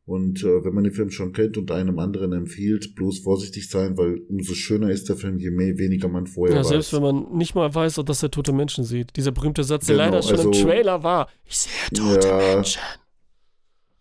Und 0.05 0.43
äh, 0.43 0.65
wenn 0.65 0.73
man 0.73 0.83
den 0.83 0.91
Film 0.91 1.11
schon 1.11 1.31
kennt 1.31 1.57
und 1.57 1.71
einem 1.71 1.97
anderen 1.97 2.33
empfiehlt, 2.33 2.93
bloß 2.95 3.19
vorsichtig 3.19 3.69
sein, 3.69 3.97
weil 3.97 4.19
umso 4.27 4.53
schöner 4.53 4.89
ist 4.91 5.07
der 5.07 5.15
Film, 5.15 5.37
je 5.37 5.49
mehr, 5.49 5.77
weniger 5.77 6.09
man 6.09 6.27
vorher 6.27 6.55
Ja, 6.57 6.61
weiß. 6.61 6.67
selbst 6.69 6.91
wenn 6.93 7.01
man 7.03 7.37
nicht 7.37 7.55
mal 7.55 7.73
weiß, 7.73 7.95
dass 8.05 8.21
er 8.21 8.29
tote 8.29 8.51
Menschen 8.51 8.83
sieht. 8.83 9.15
Dieser 9.15 9.31
berühmte 9.31 9.63
Satz, 9.63 9.85
der 9.85 9.95
Genau, 9.95 10.05
leider 10.09 10.21
schon 10.21 10.39
im 10.41 10.47
also- 10.47 10.63
Trailer 10.65 11.03
war. 11.03 11.29
Ich 11.45 11.57
sehe 11.57 11.71
tote 11.93 12.27
Ja. 12.27 12.37
Menschen. 12.55 12.81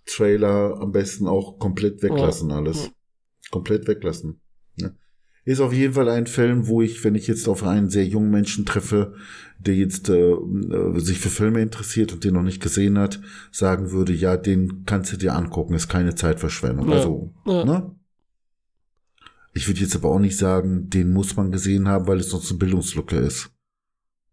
Trailer 0.07 0.78
am 0.80 0.90
besten 0.90 1.28
auch 1.28 1.59
komplett 1.59 2.03
weglassen 2.03 2.50
Ja. 2.50 2.57
alles. 2.57 2.86
Ja. 2.86 2.90
Komplett 3.53 3.86
weglassen. 3.86 4.40
Ne? 4.80 4.96
Ist 5.45 5.61
auf 5.61 5.72
jeden 5.72 5.95
Fall 5.95 6.09
ein 6.09 6.26
Film, 6.26 6.68
wo 6.68 6.82
ich, 6.82 7.03
wenn 7.03 7.16
ich 7.16 7.26
jetzt 7.26 7.49
auf 7.49 7.64
einen 7.64 7.90
sehr 7.90 8.07
jungen 8.07 8.30
Menschen 8.30 8.64
treffe, 8.64 9.14
der 9.59 9.74
jetzt 9.74 10.09
äh, 10.09 10.30
äh, 10.32 10.99
sich 11.01 11.18
für 11.18 11.30
Filme 11.30 11.61
interessiert 11.61 12.12
und 12.12 12.22
den 12.24 12.34
noch 12.34 12.43
nicht 12.43 12.62
gesehen 12.62 12.99
hat, 12.99 13.20
sagen 13.51 13.90
würde, 13.90 14.12
ja, 14.12 14.36
den 14.36 14.84
kannst 14.86 15.12
du 15.12 15.16
dir 15.16 15.34
angucken, 15.34 15.74
ist 15.74 15.88
keine 15.88 16.14
Zeitverschwendung. 16.14 16.88
Ja. 16.88 16.97
Also, 16.97 17.32
Ja. 17.45 17.64
ne? 17.64 17.90
Ich 19.55 19.68
würde 19.68 19.80
jetzt 19.80 19.95
aber 19.95 20.09
auch 20.11 20.18
nicht 20.18 20.38
sagen, 20.38 20.88
den 20.88 21.12
muss 21.12 21.36
man 21.36 21.53
gesehen 21.53 21.86
haben, 21.86 22.07
weil 22.07 22.20
es 22.20 22.30
sonst 22.30 22.51
eine 22.51 22.59
Bildungslücke 22.59 23.16
ist. 23.16 23.51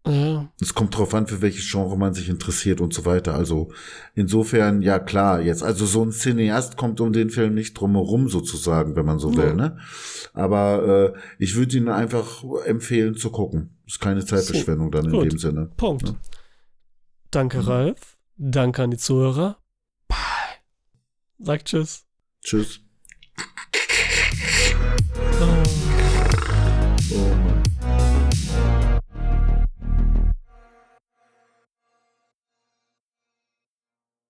Ja. 0.06 0.50
Es 0.60 0.74
kommt 0.74 0.96
drauf 0.96 1.12
an, 1.14 1.26
für 1.26 1.42
welches 1.42 1.70
Genre 1.70 1.96
man 1.96 2.14
sich 2.14 2.30
interessiert 2.30 2.80
und 2.80 2.94
so 2.94 3.04
weiter. 3.04 3.34
Also 3.34 3.70
insofern, 4.14 4.80
ja 4.80 4.98
klar, 4.98 5.42
jetzt, 5.42 5.62
also 5.62 5.84
so 5.84 6.02
ein 6.02 6.10
Cineast 6.10 6.76
kommt 6.78 7.00
um 7.02 7.12
den 7.12 7.28
Film 7.30 7.54
nicht 7.54 7.74
drum 7.74 7.92
herum 7.92 8.28
sozusagen, 8.28 8.96
wenn 8.96 9.04
man 9.04 9.18
so 9.18 9.36
will, 9.36 9.48
Ja. 9.48 9.54
ne? 9.54 9.78
Aber 10.32 11.14
äh, 11.14 11.18
ich 11.38 11.54
würde 11.54 11.76
ihn 11.76 11.88
einfach 11.88 12.42
empfehlen 12.64 13.14
zu 13.14 13.30
gucken. 13.30 13.76
Ist 13.86 14.00
keine 14.00 14.24
Zeitverschwendung 14.24 14.90
dann 14.90 15.04
in 15.06 15.12
Gut. 15.12 15.32
dem 15.32 15.38
Sinne. 15.38 15.70
Punkt. 15.76 16.08
Ja. 16.08 16.14
Danke, 17.30 17.58
Mhm. 17.58 17.64
Ralf. 17.68 18.16
Danke 18.38 18.82
an 18.82 18.90
die 18.90 18.96
Zuhörer. 18.96 19.58
Bye. 20.08 20.16
Sagt 21.38 21.66
Tschüss. 21.68 22.06
Tschüss. 22.42 22.80